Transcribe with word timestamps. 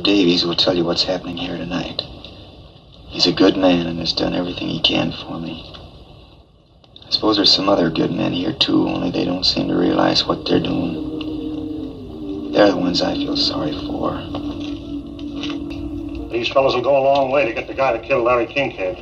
Mr. 0.00 0.04
Davies 0.04 0.46
will 0.46 0.56
tell 0.56 0.74
you 0.74 0.82
what's 0.82 1.04
happening 1.04 1.36
here 1.36 1.58
tonight. 1.58 2.00
He's 3.08 3.26
a 3.26 3.32
good 3.32 3.58
man 3.58 3.86
and 3.86 3.98
has 3.98 4.14
done 4.14 4.34
everything 4.34 4.68
he 4.68 4.80
can 4.80 5.12
for 5.12 5.38
me. 5.38 5.74
I 7.06 7.10
suppose 7.10 7.36
there's 7.36 7.52
some 7.52 7.68
other 7.68 7.90
good 7.90 8.10
men 8.10 8.32
here 8.32 8.54
too, 8.54 8.88
only 8.88 9.10
they 9.10 9.26
don't 9.26 9.44
seem 9.44 9.68
to 9.68 9.74
realize 9.74 10.24
what 10.24 10.46
they're 10.46 10.58
doing. 10.58 12.52
They're 12.52 12.70
the 12.70 12.78
ones 12.78 13.02
I 13.02 13.12
feel 13.12 13.36
sorry 13.36 13.72
for. 13.72 14.16
These 16.32 16.48
fellows 16.48 16.74
will 16.74 16.82
go 16.82 16.96
a 16.96 17.04
long 17.04 17.30
way 17.30 17.44
to 17.44 17.52
get 17.52 17.66
the 17.66 17.74
guy 17.74 17.92
that 17.92 18.02
killed 18.02 18.24
Larry 18.24 18.46
Kincaid. 18.46 18.96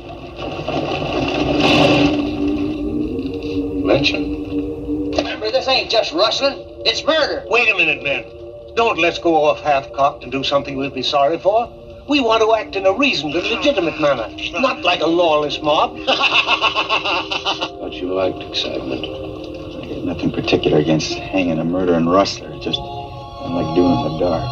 Lynching? 3.85 5.15
Remember, 5.15 5.49
this 5.49 5.65
ain't 5.69 5.89
just 5.89 6.11
rustling. 6.11 6.83
It's 6.85 7.05
murder. 7.05 7.45
Wait 7.47 7.69
a 7.69 7.77
minute, 7.77 8.03
men. 8.03 8.38
Don't 8.79 8.97
let's 8.97 9.19
go 9.19 9.35
off 9.35 9.59
half-cocked 9.59 10.23
and 10.23 10.31
do 10.31 10.41
something 10.41 10.77
we'll 10.77 10.89
be 10.89 11.03
sorry 11.03 11.37
for. 11.37 11.67
We 12.07 12.21
want 12.21 12.41
to 12.43 12.55
act 12.55 12.77
in 12.77 12.85
a 12.85 12.93
reasoned 12.93 13.35
and 13.35 13.45
legitimate 13.45 13.99
manner, 13.99 14.29
not 14.57 14.83
like 14.83 15.01
a 15.01 15.05
lawless 15.05 15.61
mob. 15.61 15.97
Thought 16.05 17.91
you 17.91 18.13
liked 18.13 18.41
excitement. 18.41 19.03
I 19.03 19.85
have 19.95 20.03
nothing 20.05 20.31
particular 20.31 20.77
against 20.77 21.11
hanging 21.11 21.59
a 21.59 21.65
murdering 21.65 22.07
rustler, 22.07 22.57
just 22.61 22.79
I 22.79 23.49
like 23.51 23.75
doing 23.75 23.91
in 23.91 24.13
the 24.13 24.17
dark. 24.17 24.47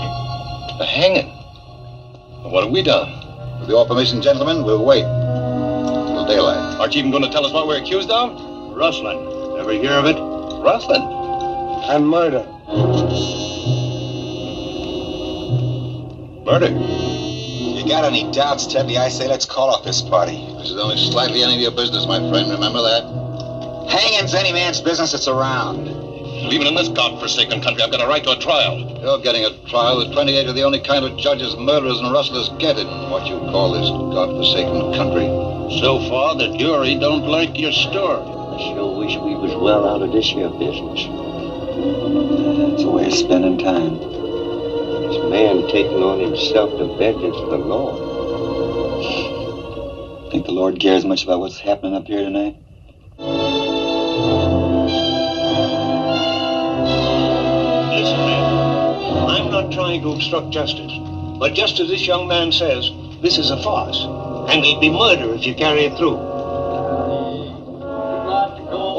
A 0.81 0.86
hanging. 0.86 1.28
Well, 2.44 2.52
what 2.52 2.66
have 2.66 2.73
we 2.73 2.83
done? 2.83 3.09
With 3.61 3.70
your 3.70 3.86
permission, 3.88 4.22
gentlemen, 4.22 4.66
we'll 4.66 4.83
wait 4.83 5.03
till 5.03 6.25
daylight. 6.25 6.81
Aren't 6.81 6.95
you 6.95 7.00
even 7.00 7.11
going 7.11 7.23
to 7.23 7.30
tell 7.30 7.45
us 7.45 7.53
what 7.53 7.66
we're 7.66 7.81
accused 7.81 8.09
of? 8.11 8.75
Rustling. 8.75 9.20
Ever 9.58 9.72
hear 9.72 9.94
of 9.94 10.05
it? 10.05 10.17
Rustling. 10.61 11.02
And 11.88 12.05
murder. 12.05 12.45
Murder. 16.48 16.70
You 16.70 17.84
got 17.90 18.06
any 18.06 18.31
doubts, 18.31 18.67
Teddy? 18.67 18.98
I 18.98 19.09
say 19.09 19.28
let's 19.28 19.44
call 19.44 19.67
off 19.67 19.84
this 19.84 20.02
party. 20.02 20.48
This 20.56 20.70
is 20.72 20.80
only 20.80 20.95
slightly 20.95 21.44
any 21.44 21.56
of 21.56 21.59
your 21.59 21.76
business, 21.76 22.08
my 22.08 22.20
friend. 22.20 22.50
Remember 22.50 22.80
that? 22.88 23.04
Hanging's 23.92 24.34
any 24.34 24.54
man's 24.54 24.80
business 24.80 25.12
that's 25.12 25.28
around. 25.28 25.89
Even 26.48 26.67
in 26.67 26.76
this 26.76 26.88
godforsaken 26.88 27.59
country, 27.59 27.84
I've 27.84 27.92
got 27.92 28.00
a 28.00 28.08
right 28.08 28.23
to 28.23 28.31
a 28.31 28.39
trial. 28.39 28.80
You're 28.80 29.20
getting 29.20 29.44
a 29.44 29.52
trial 29.67 30.00
that 30.00 30.14
28 30.14 30.48
are 30.48 30.54
the 30.54 30.64
only 30.64 30.80
kind 30.80 31.04
of 31.04 31.20
judges 31.20 31.54
murderers 31.58 32.00
and 32.00 32.14
rustlers 32.14 32.48
get 32.59 32.80
in 32.80 32.88
what 33.11 33.28
you 33.28 33.36
call 33.52 33.73
this 33.76 33.89
godforsaken 34.16 34.95
country. 34.95 35.28
So 35.84 36.00
far, 36.08 36.38
the 36.38 36.56
jury 36.56 36.95
don't 36.95 37.28
like 37.28 37.59
your 37.59 37.73
story. 37.73 38.23
I 38.23 38.72
sure 38.72 38.95
wish 38.95 39.17
we 39.17 39.36
was 39.36 39.52
well 39.54 39.84
out 39.84 40.02
of 40.02 40.14
this 40.14 40.32
here 40.32 40.48
business. 40.48 41.11
It's 42.71 42.83
a 42.83 42.89
way 42.89 43.08
of 43.08 43.14
spending 43.14 43.58
time. 43.58 44.17
This 45.08 45.23
man 45.32 45.68
taking 45.70 46.04
on 46.04 46.20
himself 46.20 46.72
the 46.78 46.88
vengeance 46.98 47.38
of 47.38 47.50
the 47.50 47.58
Lord. 47.58 48.20
Think 50.32 50.45
the 50.45 50.52
Lord 50.54 50.80
cares 50.80 51.06
much 51.06 51.23
about 51.23 51.40
what's 51.40 51.60
happening 51.60 51.95
up 51.95 52.08
here 52.08 52.23
tonight? 52.23 52.56
Listen, 57.80 58.18
man. 58.18 58.68
I'm 59.30 59.52
not 59.52 59.72
trying 59.72 60.02
to 60.02 60.10
obstruct 60.12 60.52
justice. 60.52 60.92
But 61.39 61.54
just 61.54 61.80
as 61.80 61.89
this 61.89 62.06
young 62.08 62.28
man 62.28 62.52
says, 62.52 62.92
this 63.22 63.38
is 63.38 63.52
a 63.52 63.58
farce. 63.64 64.06
And 64.50 64.66
it'll 64.66 64.80
be 64.82 64.89
murder 64.89 65.34
if 65.36 65.45
you 65.45 65.56
carry 65.56 65.86
it 65.86 65.98
through. 65.98 66.36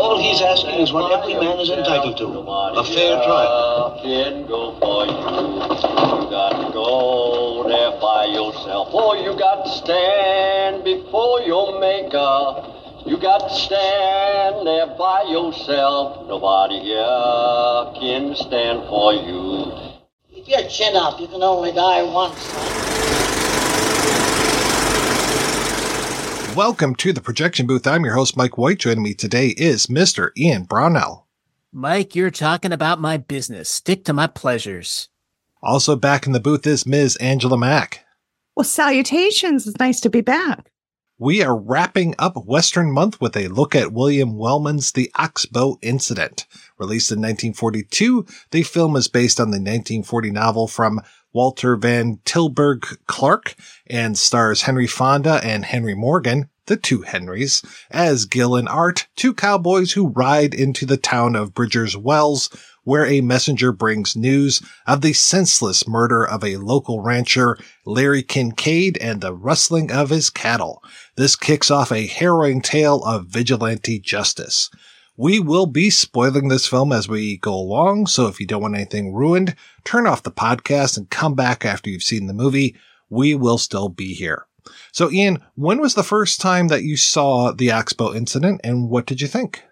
All 0.08 0.18
he's 0.18 0.40
asking 0.40 0.80
is 0.80 0.90
what 0.90 1.12
every 1.12 1.34
man 1.34 1.60
is 1.60 1.68
entitled 1.68 2.16
to. 2.16 2.24
A 2.24 2.82
fair 2.82 3.22
trial. 3.22 4.00
Can 4.02 4.46
go 4.46 4.72
for 4.80 5.04
you. 5.04 5.12
You 5.12 6.30
got 6.32 6.56
to 6.56 6.72
go 6.72 7.68
there 7.68 8.00
by 8.00 8.24
yourself. 8.24 8.88
Oh, 8.92 9.12
you 9.12 9.38
got 9.38 9.66
to 9.66 9.70
stand 9.70 10.82
before 10.82 11.42
your 11.42 11.78
maker. 11.78 12.72
You 13.04 13.18
got 13.18 13.50
to 13.50 13.54
stand 13.54 14.66
there 14.66 14.86
by 14.96 15.24
yourself. 15.28 16.26
Nobody 16.26 16.80
here 16.80 17.92
can 18.00 18.34
stand 18.34 18.88
for 18.88 19.12
you. 19.12 20.00
Keep 20.32 20.48
your 20.48 20.70
chin 20.70 20.96
up. 20.96 21.20
You 21.20 21.28
can 21.28 21.42
only 21.42 21.72
die 21.72 22.02
once, 22.02 22.38
son. 22.38 22.88
Welcome 26.58 26.96
to 26.96 27.12
the 27.12 27.20
projection 27.20 27.68
booth. 27.68 27.86
I'm 27.86 28.04
your 28.04 28.14
host, 28.14 28.36
Mike 28.36 28.58
White. 28.58 28.80
Joining 28.80 29.04
me 29.04 29.14
today 29.14 29.54
is 29.56 29.86
Mr. 29.86 30.30
Ian 30.36 30.64
Brownell. 30.64 31.28
Mike, 31.70 32.16
you're 32.16 32.32
talking 32.32 32.72
about 32.72 33.00
my 33.00 33.16
business. 33.16 33.68
Stick 33.68 34.04
to 34.06 34.12
my 34.12 34.26
pleasures. 34.26 35.08
Also 35.62 35.94
back 35.94 36.26
in 36.26 36.32
the 36.32 36.40
booth 36.40 36.66
is 36.66 36.84
Ms. 36.84 37.14
Angela 37.18 37.56
Mac. 37.56 38.04
Well, 38.56 38.64
salutations. 38.64 39.68
It's 39.68 39.78
nice 39.78 40.00
to 40.00 40.10
be 40.10 40.20
back. 40.20 40.72
We 41.16 41.44
are 41.44 41.56
wrapping 41.56 42.16
up 42.18 42.36
Western 42.36 42.90
Month 42.92 43.20
with 43.20 43.36
a 43.36 43.46
look 43.46 43.76
at 43.76 43.92
William 43.92 44.34
Wellman's 44.34 44.90
The 44.90 45.12
Oxbow 45.14 45.78
Incident. 45.80 46.46
Released 46.76 47.12
in 47.12 47.18
1942, 47.18 48.26
the 48.50 48.64
film 48.64 48.96
is 48.96 49.06
based 49.06 49.38
on 49.38 49.52
the 49.52 49.58
1940 49.58 50.32
novel 50.32 50.66
from 50.66 51.00
Walter 51.38 51.76
Van 51.76 52.18
Tilburg 52.24 52.98
Clark 53.06 53.54
and 53.86 54.18
stars 54.18 54.62
Henry 54.62 54.88
Fonda 54.88 55.40
and 55.44 55.64
Henry 55.64 55.94
Morgan, 55.94 56.48
the 56.66 56.76
two 56.76 57.02
Henrys, 57.02 57.62
as 57.92 58.24
Gil 58.24 58.56
and 58.56 58.68
Art, 58.68 59.06
two 59.14 59.32
cowboys 59.32 59.92
who 59.92 60.08
ride 60.08 60.52
into 60.52 60.84
the 60.84 60.96
town 60.96 61.36
of 61.36 61.54
Bridger's 61.54 61.96
Wells, 61.96 62.50
where 62.82 63.06
a 63.06 63.20
messenger 63.20 63.70
brings 63.70 64.16
news 64.16 64.60
of 64.84 65.00
the 65.00 65.12
senseless 65.12 65.86
murder 65.86 66.26
of 66.26 66.42
a 66.42 66.56
local 66.56 67.02
rancher, 67.02 67.56
Larry 67.86 68.24
Kincaid, 68.24 68.98
and 68.98 69.20
the 69.20 69.32
rustling 69.32 69.92
of 69.92 70.10
his 70.10 70.30
cattle. 70.30 70.82
This 71.14 71.36
kicks 71.36 71.70
off 71.70 71.92
a 71.92 72.08
harrowing 72.08 72.62
tale 72.62 73.00
of 73.04 73.26
vigilante 73.26 74.00
justice. 74.00 74.70
We 75.20 75.40
will 75.40 75.66
be 75.66 75.90
spoiling 75.90 76.46
this 76.46 76.68
film 76.68 76.92
as 76.92 77.08
we 77.08 77.38
go 77.38 77.52
along, 77.52 78.06
so 78.06 78.28
if 78.28 78.38
you 78.38 78.46
don't 78.46 78.62
want 78.62 78.76
anything 78.76 79.12
ruined, 79.12 79.56
turn 79.88 80.06
off 80.06 80.22
the 80.22 80.30
podcast 80.30 80.98
and 80.98 81.08
come 81.08 81.34
back 81.34 81.64
after 81.64 81.88
you've 81.88 82.02
seen 82.02 82.26
the 82.26 82.34
movie. 82.34 82.76
We 83.08 83.34
will 83.34 83.56
still 83.56 83.88
be 83.88 84.12
here. 84.12 84.44
So, 84.92 85.10
Ian, 85.10 85.42
when 85.54 85.80
was 85.80 85.94
the 85.94 86.02
first 86.02 86.42
time 86.42 86.68
that 86.68 86.82
you 86.82 86.94
saw 86.98 87.52
the 87.52 87.72
Oxbow 87.72 88.12
incident 88.14 88.60
and 88.62 88.90
what 88.90 89.06
did 89.06 89.22
you 89.22 89.26
think? 89.26 89.62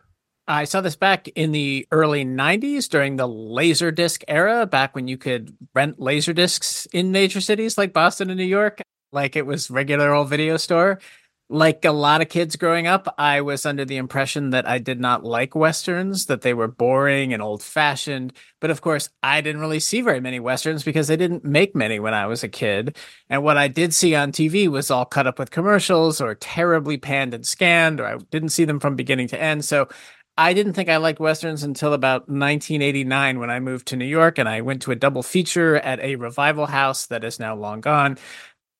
I 0.49 0.65
saw 0.65 0.81
this 0.81 0.97
back 0.97 1.29
in 1.29 1.53
the 1.53 1.87
early 1.91 2.25
90s 2.25 2.89
during 2.89 3.17
the 3.17 3.29
Laserdisc 3.29 4.25
era, 4.27 4.65
back 4.65 4.95
when 4.95 5.07
you 5.07 5.19
could 5.19 5.55
rent 5.75 5.99
Laserdiscs 5.99 6.87
in 6.95 7.13
major 7.13 7.43
cities 7.43 7.77
like 7.77 7.93
Boston 7.93 8.31
and 8.31 8.39
New 8.39 8.45
York, 8.45 8.81
like 9.13 9.37
it 9.37 9.45
was 9.45 9.71
regular 9.71 10.15
old 10.15 10.31
video 10.31 10.57
store. 10.57 10.99
Like 11.49 11.85
a 11.85 11.93
lot 11.93 12.23
of 12.23 12.29
kids 12.29 12.57
growing 12.57 12.89
up, 12.89 13.15
I 13.19 13.41
was 13.41 13.65
under 13.65 13.85
the 13.85 13.99
impression 13.99 14.51
that 14.51 14.69
I 14.69 14.79
did 14.79 14.99
not 14.99 15.23
like 15.23 15.55
westerns, 15.55 16.27
that 16.27 16.41
they 16.43 16.53
were 16.53 16.67
boring 16.67 17.33
and 17.33 17.41
old 17.41 17.63
fashioned. 17.63 18.33
But 18.61 18.71
of 18.71 18.81
course, 18.81 19.11
I 19.23 19.41
didn't 19.43 19.61
really 19.61 19.79
see 19.79 20.01
very 20.01 20.19
many 20.19 20.41
westerns 20.41 20.83
because 20.83 21.07
they 21.07 21.17
didn't 21.17 21.45
make 21.45 21.77
many 21.77 22.01
when 22.01 22.15
I 22.15 22.27
was 22.27 22.43
a 22.43 22.49
kid. 22.49 22.97
And 23.31 23.45
what 23.45 23.57
I 23.57 23.69
did 23.69 23.95
see 23.95 24.17
on 24.17 24.33
TV 24.33 24.67
was 24.67 24.91
all 24.91 25.05
cut 25.05 25.29
up 25.29 25.39
with 25.39 25.53
commercials 25.53 26.21
or 26.21 26.35
terribly 26.35 26.97
panned 26.97 27.33
and 27.33 27.47
scanned, 27.47 28.01
or 28.01 28.07
I 28.07 28.17
didn't 28.33 28.49
see 28.49 28.65
them 28.65 28.81
from 28.81 28.97
beginning 28.97 29.29
to 29.29 29.41
end. 29.41 29.65
So 29.65 29.89
I 30.37 30.53
didn't 30.53 30.75
think 30.75 30.89
I 30.89 30.99
liked 30.99 31.21
westerns 31.21 31.63
until 31.63 31.93
about 31.93 32.23
1989 32.23 33.39
when 33.39 33.51
I 33.51 33.61
moved 33.61 33.87
to 33.89 33.97
New 33.97 34.05
York 34.05 34.37
and 34.39 34.49
I 34.49 34.61
went 34.63 34.83
to 34.83 34.91
a 34.91 34.97
double 34.97 35.23
feature 35.23 35.77
at 35.77 36.01
a 36.01 36.17
revival 36.17 36.67
house 36.67 37.07
that 37.07 37.25
is 37.25 37.39
now 37.39 37.55
long 37.55 37.81
gone. 37.81 38.19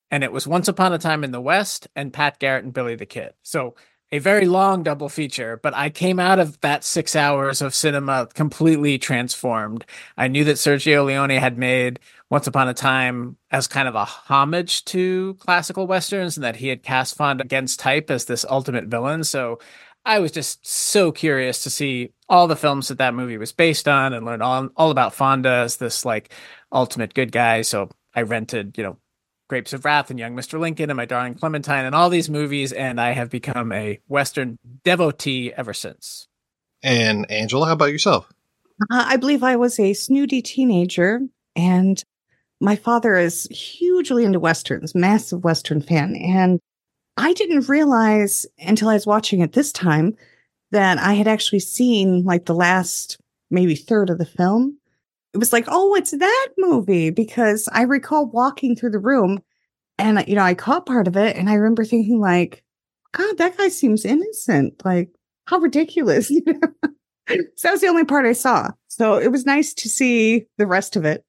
And 0.09 0.23
it 0.23 0.31
was 0.31 0.47
Once 0.47 0.67
Upon 0.67 0.93
a 0.93 0.97
Time 0.97 1.23
in 1.23 1.31
the 1.31 1.41
West 1.41 1.87
and 1.95 2.13
Pat 2.13 2.39
Garrett 2.39 2.63
and 2.63 2.73
Billy 2.73 2.95
the 2.95 3.05
Kid. 3.05 3.33
So 3.43 3.75
a 4.11 4.19
very 4.19 4.45
long 4.45 4.83
double 4.83 5.09
feature, 5.09 5.59
but 5.61 5.73
I 5.73 5.89
came 5.89 6.19
out 6.19 6.39
of 6.39 6.59
that 6.61 6.85
six 6.85 7.15
hours 7.15 7.61
of 7.61 7.75
cinema 7.75 8.29
completely 8.33 8.97
transformed. 8.97 9.85
I 10.15 10.29
knew 10.29 10.45
that 10.45 10.55
Sergio 10.55 11.05
Leone 11.05 11.31
had 11.31 11.57
made 11.57 11.99
Once 12.29 12.47
Upon 12.47 12.69
a 12.69 12.73
Time 12.73 13.35
as 13.51 13.67
kind 13.67 13.87
of 13.87 13.95
a 13.95 14.05
homage 14.05 14.85
to 14.85 15.35
classical 15.39 15.87
westerns 15.87 16.37
and 16.37 16.43
that 16.45 16.55
he 16.55 16.69
had 16.69 16.83
cast 16.83 17.15
Fonda 17.15 17.43
against 17.43 17.79
type 17.81 18.09
as 18.09 18.25
this 18.25 18.45
ultimate 18.49 18.85
villain. 18.85 19.25
So 19.25 19.59
I 20.05 20.19
was 20.19 20.31
just 20.31 20.65
so 20.65 21.11
curious 21.11 21.63
to 21.63 21.69
see 21.69 22.13
all 22.29 22.47
the 22.47 22.55
films 22.55 22.87
that 22.87 22.99
that 22.99 23.13
movie 23.13 23.37
was 23.37 23.51
based 23.51 23.89
on 23.89 24.13
and 24.13 24.25
learn 24.25 24.41
all, 24.41 24.69
all 24.77 24.89
about 24.89 25.13
Fonda 25.13 25.49
as 25.49 25.77
this 25.77 26.05
like 26.05 26.31
ultimate 26.71 27.13
good 27.13 27.33
guy. 27.33 27.61
So 27.61 27.89
I 28.15 28.21
rented, 28.21 28.77
you 28.77 28.85
know, 28.85 28.97
Grapes 29.47 29.73
of 29.73 29.85
Wrath 29.85 30.09
and 30.09 30.19
Young 30.19 30.35
Mr. 30.35 30.59
Lincoln 30.59 30.89
and 30.89 30.97
My 30.97 31.05
Darling 31.05 31.35
Clementine 31.35 31.85
and 31.85 31.95
all 31.95 32.09
these 32.09 32.29
movies, 32.29 32.73
and 32.73 32.99
I 32.99 33.11
have 33.11 33.29
become 33.29 33.71
a 33.71 33.99
Western 34.07 34.57
devotee 34.83 35.53
ever 35.55 35.73
since. 35.73 36.27
And 36.83 37.29
Angela, 37.31 37.67
how 37.67 37.73
about 37.73 37.91
yourself? 37.91 38.31
Uh, 38.91 39.05
I 39.07 39.17
believe 39.17 39.43
I 39.43 39.55
was 39.55 39.79
a 39.79 39.93
snooty 39.93 40.41
teenager, 40.41 41.21
and 41.55 42.03
my 42.59 42.75
father 42.75 43.15
is 43.15 43.45
hugely 43.45 44.25
into 44.25 44.39
Westerns, 44.39 44.93
massive 44.93 45.43
Western 45.43 45.81
fan. 45.81 46.15
And 46.15 46.59
I 47.17 47.33
didn't 47.33 47.69
realize 47.69 48.45
until 48.59 48.89
I 48.89 48.93
was 48.93 49.07
watching 49.07 49.41
it 49.41 49.53
this 49.53 49.71
time 49.71 50.15
that 50.71 50.97
I 50.99 51.13
had 51.13 51.27
actually 51.27 51.59
seen 51.59 52.23
like 52.23 52.45
the 52.45 52.55
last 52.55 53.17
maybe 53.49 53.75
third 53.75 54.09
of 54.09 54.17
the 54.17 54.25
film. 54.25 54.77
It 55.37 55.39
was 55.39 55.53
like, 55.53 55.65
oh, 55.67 55.93
it's 55.93 56.17
that 56.17 56.47
movie 56.57 57.11
because 57.11 57.69
I 57.71 57.83
recall 57.83 58.25
walking 58.25 58.75
through 58.75 58.89
the 58.89 58.97
room 58.97 59.43
and, 59.99 60.27
you 60.27 60.33
know, 60.33 60.41
I 60.41 60.55
caught 60.55 60.87
part 60.87 61.07
of 61.07 61.15
it 61.15 61.37
and 61.37 61.47
I 61.47 61.53
remember 61.53 61.85
thinking, 61.85 62.19
like, 62.19 62.63
God, 63.11 63.37
that 63.37 63.55
guy 63.55 63.67
seems 63.67 64.03
innocent. 64.03 64.81
Like, 64.83 65.09
how 65.45 65.59
ridiculous. 65.59 66.31
You 66.31 66.41
know? 66.47 67.39
so 67.55 67.67
that 67.67 67.71
was 67.73 67.81
the 67.81 67.87
only 67.87 68.03
part 68.03 68.25
I 68.25 68.31
saw. 68.31 68.69
So 68.87 69.17
it 69.17 69.31
was 69.31 69.45
nice 69.45 69.75
to 69.75 69.89
see 69.89 70.45
the 70.57 70.65
rest 70.65 70.95
of 70.95 71.05
it. 71.05 71.23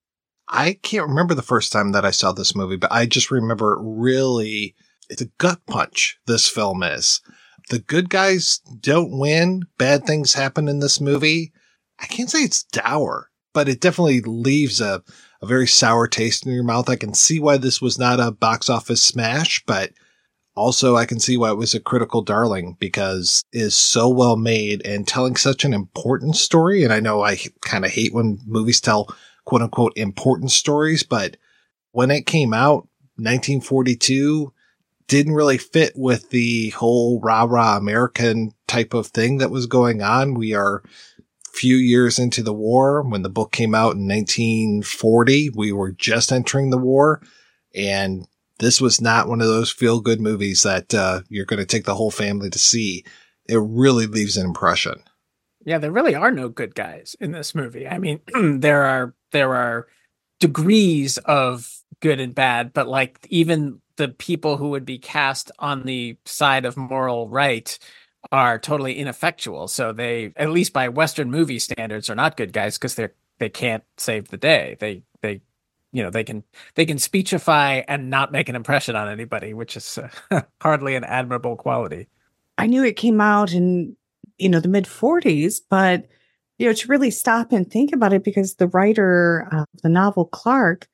I 0.49 0.79
can't 0.83 1.07
remember 1.07 1.35
the 1.35 1.43
first 1.43 1.71
time 1.71 1.93
that 1.93 2.07
I 2.07 2.11
saw 2.11 2.33
this 2.33 2.57
movie, 2.57 2.77
but 2.77 2.91
I 2.91 3.05
just 3.05 3.31
remember 3.31 3.77
really, 3.79 4.75
it's 5.11 5.21
a 5.21 5.29
gut 5.37 5.61
punch, 5.67 6.19
this 6.27 6.49
film 6.49 6.83
is. 6.83 7.21
The 7.69 7.81
good 7.81 8.09
guys 8.09 8.63
don't 8.81 9.19
win. 9.19 9.65
Bad 9.77 10.05
things 10.07 10.33
happen 10.33 10.67
in 10.67 10.79
this 10.79 10.99
movie. 10.99 11.53
I 11.99 12.07
can't 12.07 12.31
say 12.31 12.39
it's 12.39 12.63
dour, 12.63 13.28
but 13.53 13.69
it 13.69 13.81
definitely 13.81 14.21
leaves 14.21 14.81
a, 14.81 15.03
a 15.43 15.47
very 15.47 15.67
sour 15.67 16.07
taste 16.07 16.47
in 16.47 16.53
your 16.53 16.65
mouth. 16.65 16.89
I 16.89 16.97
can 16.97 17.15
see 17.15 17.41
why 17.41 17.57
this 17.57 17.81
was 17.81 17.99
not 17.99 18.21
a 18.21 18.31
box 18.31 18.69
office 18.69 19.03
smash, 19.03 19.63
but 19.67 19.93
also 20.55 20.97
I 20.97 21.07
can 21.07 21.21
see 21.21 21.37
why 21.37 21.51
it 21.51 21.57
was 21.57 21.75
a 21.75 21.81
critical 21.81 22.23
darling 22.23 22.77
because 22.79 23.45
it 23.53 23.61
is 23.61 23.77
so 23.77 24.09
well 24.09 24.37
made 24.37 24.85
and 24.85 25.07
telling 25.07 25.37
such 25.37 25.65
an 25.65 25.73
important 25.73 26.37
story. 26.37 26.83
And 26.85 26.93
I 26.93 27.01
know 27.01 27.23
I 27.23 27.39
kind 27.61 27.85
of 27.85 27.93
hate 27.93 28.13
when 28.13 28.41
movies 28.47 28.81
tell 28.81 29.15
quote 29.45 29.63
unquote 29.63 29.93
important 29.97 30.51
stories, 30.51 31.03
but 31.03 31.37
when 31.93 32.11
it 32.11 32.27
came 32.27 32.53
out, 32.53 32.89
1942 33.17 34.53
didn't 35.07 35.35
really 35.35 35.59
fit 35.59 35.95
with 35.97 36.31
the 36.31 36.71
whole 36.71 37.21
rah 37.21 37.45
rah 37.45 37.77
American 37.77 38.53
type 38.67 38.93
of 38.95 39.07
thing 39.07 39.39
that 39.39 39.51
was 39.51 39.67
going 39.67 40.03
on. 40.03 40.35
We 40.35 40.55
are 40.55 40.83
few 41.59 41.77
years 41.77 42.19
into 42.19 42.43
the 42.43 42.53
war. 42.53 43.03
When 43.03 43.23
the 43.23 43.29
book 43.29 43.53
came 43.53 43.75
out 43.75 43.97
in 43.97 44.07
1940, 44.07 45.51
we 45.51 45.73
were 45.73 45.93
just 45.93 46.31
entering 46.33 46.71
the 46.71 46.79
war. 46.79 47.21
And 47.75 48.27
this 48.59 48.81
was 48.81 49.01
not 49.01 49.29
one 49.29 49.41
of 49.41 49.49
those 49.49 49.71
feel 49.71 50.01
good 50.01 50.21
movies 50.21 50.63
that 50.63 50.95
uh, 50.95 51.23
you're 51.29 51.47
going 51.47 51.61
to 51.61 51.67
take 51.67 51.85
the 51.85 51.95
whole 51.95 52.11
family 52.11 52.51
to 52.51 52.59
see. 52.59 53.05
It 53.49 53.61
really 53.61 54.07
leaves 54.07 54.37
an 54.37 54.47
impression. 54.47 55.03
Yeah, 55.65 55.79
there 55.79 55.93
really 55.93 56.15
are 56.15 56.31
no 56.31 56.49
good 56.49 56.75
guys 56.75 57.17
in 57.21 57.33
this 57.33 57.55
movie. 57.55 57.89
I 57.89 57.99
mean, 57.99 58.21
there 58.61 58.85
are 58.85 59.15
there 59.33 59.55
are 59.55 59.87
degrees 60.41 61.19
of 61.19 61.71
good 62.01 62.21
and 62.21 62.35
bad, 62.35 62.73
but 62.73 62.89
like 62.89 63.27
even 63.29 63.81
the 63.97 64.09
people 64.09 64.57
who 64.57 64.71
would 64.71 64.85
be 64.85 64.99
cast 64.99 65.51
on 65.59 65.83
the 65.83 66.17
side 66.25 66.65
of 66.65 66.77
moral 66.77 67.29
right 67.29 67.79
are 68.31 68.59
totally 68.59 68.99
ineffectual. 68.99 69.69
So 69.69 69.93
they, 69.93 70.33
at 70.37 70.51
least 70.51 70.73
by 70.73 70.89
Western 70.89 71.31
movie 71.31 71.59
standards, 71.59 72.11
are 72.11 72.15
not 72.15 72.37
good 72.37 72.53
guys 72.53 72.77
because 72.77 72.95
they're 72.95 73.15
they 73.39 73.49
can't 73.49 73.85
save 73.97 74.29
the 74.29 74.37
day. 74.37 74.77
They 74.81 75.03
they 75.23 75.41
you 75.93 76.03
know 76.03 76.11
they 76.11 76.25
can 76.25 76.45
they 76.75 76.85
can 76.85 76.99
speechify 76.99 77.83
and 77.89 78.11
not 78.11 78.33
make 78.33 78.49
an 78.49 78.57
impression 78.57 78.97
on 78.97 79.09
anybody, 79.09 79.55
which 79.55 79.77
is 79.77 79.99
uh, 80.31 80.43
hardly 80.61 80.95
an 80.95 81.05
admirable 81.05 81.57
quality. 81.57 82.09
I 82.59 82.67
knew 82.67 82.85
it 82.85 82.97
came 82.97 83.21
out 83.21 83.53
in 83.53 83.97
you 84.39 84.49
know 84.49 84.61
the 84.61 84.69
mid 84.69 84.85
40s, 84.85 85.61
but 85.69 86.07
you 86.59 86.67
know 86.67 86.73
to 86.73 86.89
really 86.89 87.11
stop 87.11 87.53
and 87.53 87.71
think 87.71 87.93
about 87.93 88.13
it 88.13 88.25
because 88.25 88.55
the 88.55 88.69
writer 88.69 89.49
of 89.53 89.67
the 89.83 89.89
novel 89.89 90.27
Clark 90.27 90.89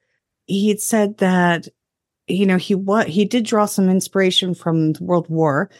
he 0.46 0.68
had 0.68 0.80
said 0.80 1.18
that 1.18 1.68
you 2.26 2.46
know 2.46 2.56
he 2.56 2.74
what 2.74 3.08
he 3.08 3.24
did 3.24 3.44
draw 3.44 3.66
some 3.66 3.88
inspiration 3.88 4.54
from 4.54 4.92
the 4.92 5.04
World 5.04 5.28
War 5.28 5.70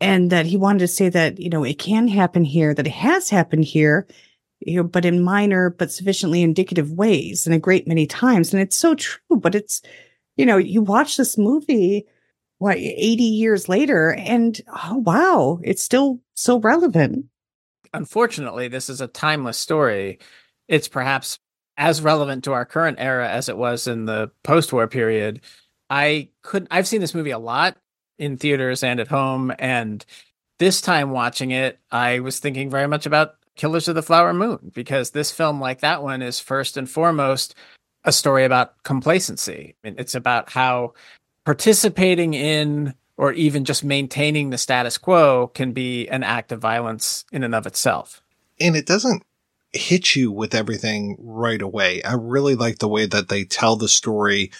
and 0.00 0.30
that 0.30 0.46
he 0.46 0.56
wanted 0.56 0.80
to 0.80 0.88
say 0.88 1.08
that 1.08 1.38
you 1.38 1.48
know 1.48 1.64
it 1.64 1.78
can 1.78 2.08
happen 2.08 2.44
here 2.44 2.74
that 2.74 2.86
it 2.86 2.92
has 2.92 3.30
happened 3.30 3.64
here 3.64 4.06
you 4.60 4.76
know 4.76 4.84
but 4.84 5.04
in 5.04 5.22
minor 5.22 5.70
but 5.70 5.92
sufficiently 5.92 6.42
indicative 6.42 6.92
ways 6.92 7.46
and 7.46 7.54
a 7.54 7.58
great 7.58 7.86
many 7.86 8.06
times. 8.06 8.52
And 8.52 8.62
it's 8.62 8.76
so 8.76 8.94
true 8.94 9.36
but 9.38 9.54
it's 9.54 9.82
you 10.36 10.46
know 10.46 10.56
you 10.56 10.82
watch 10.82 11.16
this 11.16 11.38
movie 11.38 12.06
what 12.58 12.76
80 12.78 13.22
years 13.22 13.68
later 13.68 14.14
and 14.14 14.60
oh 14.68 14.96
wow 14.98 15.60
it's 15.62 15.82
still 15.82 16.20
so 16.34 16.58
relevant. 16.58 17.26
Unfortunately 17.92 18.68
this 18.68 18.88
is 18.88 19.00
a 19.00 19.06
timeless 19.06 19.58
story. 19.58 20.18
It's 20.68 20.88
perhaps 20.88 21.38
as 21.78 22.00
relevant 22.00 22.44
to 22.44 22.52
our 22.52 22.64
current 22.64 22.98
era 22.98 23.28
as 23.28 23.48
it 23.48 23.56
was 23.56 23.86
in 23.86 24.06
the 24.06 24.30
post-war 24.42 24.88
period. 24.88 25.40
I 25.88 26.30
could 26.42 26.66
i've 26.70 26.88
seen 26.88 27.00
this 27.00 27.14
movie 27.14 27.30
a 27.30 27.38
lot 27.38 27.76
in 28.18 28.36
theaters 28.36 28.82
and 28.82 29.00
at 29.00 29.08
home. 29.08 29.52
And 29.58 30.04
this 30.58 30.80
time 30.80 31.10
watching 31.10 31.50
it, 31.50 31.78
I 31.90 32.20
was 32.20 32.38
thinking 32.38 32.70
very 32.70 32.86
much 32.86 33.06
about 33.06 33.36
Killers 33.56 33.88
of 33.88 33.94
the 33.94 34.02
Flower 34.02 34.32
Moon 34.32 34.70
because 34.74 35.10
this 35.10 35.32
film, 35.32 35.60
like 35.60 35.80
that 35.80 36.02
one, 36.02 36.22
is 36.22 36.40
first 36.40 36.76
and 36.76 36.88
foremost 36.88 37.54
a 38.04 38.12
story 38.12 38.44
about 38.44 38.82
complacency. 38.84 39.74
It's 39.82 40.14
about 40.14 40.50
how 40.50 40.94
participating 41.44 42.34
in 42.34 42.94
or 43.16 43.32
even 43.32 43.64
just 43.64 43.82
maintaining 43.82 44.50
the 44.50 44.58
status 44.58 44.98
quo 44.98 45.48
can 45.54 45.72
be 45.72 46.06
an 46.08 46.22
act 46.22 46.52
of 46.52 46.60
violence 46.60 47.24
in 47.32 47.42
and 47.42 47.54
of 47.54 47.66
itself. 47.66 48.22
And 48.60 48.76
it 48.76 48.86
doesn't 48.86 49.22
hit 49.72 50.14
you 50.14 50.30
with 50.30 50.54
everything 50.54 51.16
right 51.18 51.62
away. 51.62 52.02
I 52.02 52.14
really 52.14 52.54
like 52.54 52.78
the 52.78 52.88
way 52.88 53.06
that 53.06 53.28
they 53.28 53.44
tell 53.44 53.76
the 53.76 53.88
story 53.88 54.50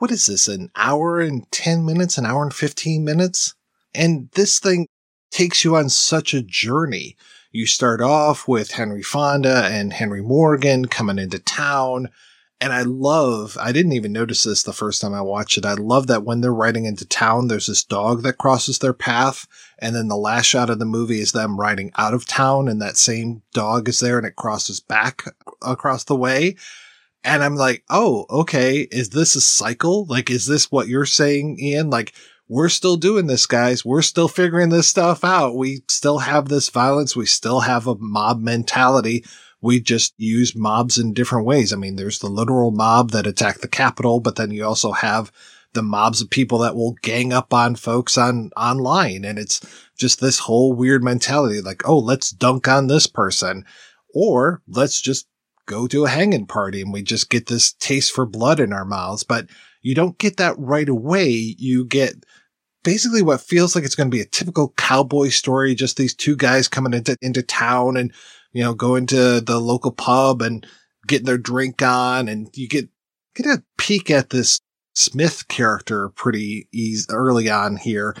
what 0.00 0.10
is 0.10 0.26
this, 0.26 0.48
an 0.48 0.70
hour 0.76 1.20
and 1.20 1.50
10 1.52 1.84
minutes, 1.84 2.16
an 2.16 2.24
hour 2.24 2.42
and 2.42 2.54
15 2.54 3.04
minutes? 3.04 3.54
And 3.94 4.30
this 4.32 4.58
thing 4.58 4.86
takes 5.30 5.62
you 5.62 5.76
on 5.76 5.90
such 5.90 6.32
a 6.32 6.42
journey. 6.42 7.16
You 7.52 7.66
start 7.66 8.00
off 8.00 8.48
with 8.48 8.72
Henry 8.72 9.02
Fonda 9.02 9.66
and 9.66 9.92
Henry 9.92 10.22
Morgan 10.22 10.86
coming 10.86 11.18
into 11.18 11.38
town. 11.38 12.08
And 12.62 12.72
I 12.72 12.80
love, 12.80 13.58
I 13.60 13.72
didn't 13.72 13.92
even 13.92 14.12
notice 14.12 14.44
this 14.44 14.62
the 14.62 14.72
first 14.72 15.02
time 15.02 15.12
I 15.12 15.20
watched 15.20 15.58
it. 15.58 15.66
I 15.66 15.74
love 15.74 16.06
that 16.06 16.24
when 16.24 16.40
they're 16.40 16.52
riding 16.52 16.86
into 16.86 17.04
town, 17.04 17.48
there's 17.48 17.66
this 17.66 17.84
dog 17.84 18.22
that 18.22 18.38
crosses 18.38 18.78
their 18.78 18.94
path. 18.94 19.46
And 19.78 19.94
then 19.94 20.08
the 20.08 20.16
last 20.16 20.46
shot 20.46 20.70
of 20.70 20.78
the 20.78 20.86
movie 20.86 21.20
is 21.20 21.32
them 21.32 21.60
riding 21.60 21.92
out 21.98 22.14
of 22.14 22.24
town 22.24 22.68
and 22.68 22.80
that 22.80 22.96
same 22.96 23.42
dog 23.52 23.86
is 23.86 24.00
there 24.00 24.16
and 24.16 24.26
it 24.26 24.36
crosses 24.36 24.80
back 24.80 25.24
across 25.60 26.04
the 26.04 26.16
way. 26.16 26.56
And 27.22 27.42
I'm 27.42 27.54
like, 27.54 27.84
oh, 27.90 28.26
okay. 28.30 28.88
Is 28.90 29.10
this 29.10 29.34
a 29.34 29.40
cycle? 29.40 30.06
Like, 30.06 30.30
is 30.30 30.46
this 30.46 30.70
what 30.70 30.88
you're 30.88 31.06
saying, 31.06 31.58
Ian? 31.60 31.90
Like, 31.90 32.14
we're 32.48 32.68
still 32.68 32.96
doing 32.96 33.26
this, 33.26 33.46
guys. 33.46 33.84
We're 33.84 34.02
still 34.02 34.26
figuring 34.26 34.70
this 34.70 34.88
stuff 34.88 35.22
out. 35.22 35.56
We 35.56 35.82
still 35.88 36.18
have 36.18 36.48
this 36.48 36.68
violence. 36.68 37.14
We 37.14 37.26
still 37.26 37.60
have 37.60 37.86
a 37.86 37.94
mob 37.96 38.40
mentality. 38.40 39.24
We 39.60 39.80
just 39.80 40.14
use 40.16 40.56
mobs 40.56 40.98
in 40.98 41.12
different 41.12 41.46
ways. 41.46 41.72
I 41.72 41.76
mean, 41.76 41.96
there's 41.96 42.18
the 42.18 42.28
literal 42.28 42.70
mob 42.70 43.10
that 43.10 43.26
attack 43.26 43.58
the 43.58 43.68
Capitol, 43.68 44.18
but 44.18 44.36
then 44.36 44.50
you 44.50 44.64
also 44.64 44.92
have 44.92 45.30
the 45.74 45.82
mobs 45.82 46.20
of 46.20 46.30
people 46.30 46.58
that 46.58 46.74
will 46.74 46.96
gang 47.02 47.32
up 47.32 47.52
on 47.54 47.76
folks 47.76 48.18
on 48.18 48.50
online. 48.56 49.24
And 49.24 49.38
it's 49.38 49.60
just 49.96 50.20
this 50.20 50.40
whole 50.40 50.72
weird 50.72 51.04
mentality 51.04 51.60
like, 51.60 51.86
oh, 51.88 51.98
let's 51.98 52.30
dunk 52.30 52.66
on 52.66 52.86
this 52.86 53.06
person 53.06 53.64
or 54.12 54.62
let's 54.66 55.00
just 55.00 55.28
go 55.70 55.86
to 55.86 56.04
a 56.04 56.08
hanging 56.08 56.46
party 56.46 56.82
and 56.82 56.92
we 56.92 57.00
just 57.00 57.30
get 57.30 57.46
this 57.46 57.72
taste 57.74 58.12
for 58.12 58.26
blood 58.26 58.58
in 58.58 58.72
our 58.72 58.84
mouths. 58.84 59.22
But 59.22 59.48
you 59.82 59.94
don't 59.94 60.18
get 60.18 60.36
that 60.38 60.58
right 60.58 60.88
away. 60.88 61.28
You 61.30 61.84
get 61.84 62.14
basically 62.82 63.22
what 63.22 63.40
feels 63.40 63.76
like 63.76 63.84
it's 63.84 63.94
going 63.94 64.10
to 64.10 64.14
be 64.14 64.20
a 64.20 64.26
typical 64.26 64.74
cowboy 64.76 65.28
story. 65.28 65.76
Just 65.76 65.96
these 65.96 66.14
two 66.14 66.34
guys 66.34 66.66
coming 66.66 66.92
into, 66.92 67.16
into 67.22 67.42
town 67.42 67.96
and, 67.96 68.12
you 68.52 68.64
know, 68.64 68.74
going 68.74 69.06
to 69.06 69.40
the 69.40 69.60
local 69.60 69.92
pub 69.92 70.42
and 70.42 70.66
getting 71.06 71.26
their 71.26 71.38
drink 71.38 71.80
on. 71.82 72.28
And 72.28 72.48
you 72.54 72.68
get, 72.68 72.88
get 73.36 73.46
a 73.46 73.62
peek 73.78 74.10
at 74.10 74.30
this 74.30 74.60
Smith 74.94 75.46
character 75.46 76.08
pretty 76.08 76.68
easy 76.72 77.06
early 77.10 77.48
on 77.48 77.76
here. 77.76 78.16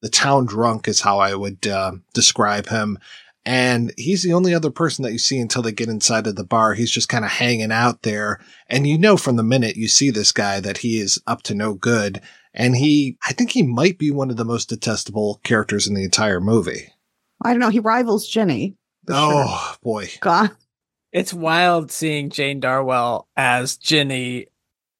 The 0.00 0.08
town 0.10 0.46
drunk 0.46 0.86
is 0.86 1.00
how 1.00 1.18
I 1.18 1.34
would 1.34 1.66
uh, 1.66 1.92
describe 2.12 2.68
him. 2.68 2.98
And 3.46 3.92
he's 3.98 4.22
the 4.22 4.32
only 4.32 4.54
other 4.54 4.70
person 4.70 5.02
that 5.02 5.12
you 5.12 5.18
see 5.18 5.38
until 5.38 5.62
they 5.62 5.72
get 5.72 5.88
inside 5.88 6.26
of 6.26 6.36
the 6.36 6.44
bar. 6.44 6.74
He's 6.74 6.90
just 6.90 7.10
kind 7.10 7.24
of 7.24 7.30
hanging 7.30 7.72
out 7.72 8.02
there. 8.02 8.40
And 8.68 8.86
you 8.86 8.96
know 8.96 9.16
from 9.16 9.36
the 9.36 9.42
minute 9.42 9.76
you 9.76 9.88
see 9.88 10.10
this 10.10 10.32
guy 10.32 10.60
that 10.60 10.78
he 10.78 10.98
is 10.98 11.20
up 11.26 11.42
to 11.42 11.54
no 11.54 11.74
good. 11.74 12.22
And 12.54 12.76
he, 12.76 13.18
I 13.26 13.32
think 13.32 13.50
he 13.50 13.62
might 13.62 13.98
be 13.98 14.10
one 14.10 14.30
of 14.30 14.36
the 14.36 14.44
most 14.44 14.70
detestable 14.70 15.40
characters 15.44 15.86
in 15.86 15.94
the 15.94 16.04
entire 16.04 16.40
movie. 16.40 16.88
I 17.42 17.50
don't 17.50 17.60
know. 17.60 17.68
He 17.68 17.80
rivals 17.80 18.26
Jenny. 18.26 18.76
Oh 19.08 19.74
boy. 19.82 20.08
God. 20.20 20.50
It's 21.12 21.34
wild 21.34 21.92
seeing 21.92 22.30
Jane 22.30 22.60
Darwell 22.60 23.28
as 23.36 23.76
Ginny, 23.76 24.46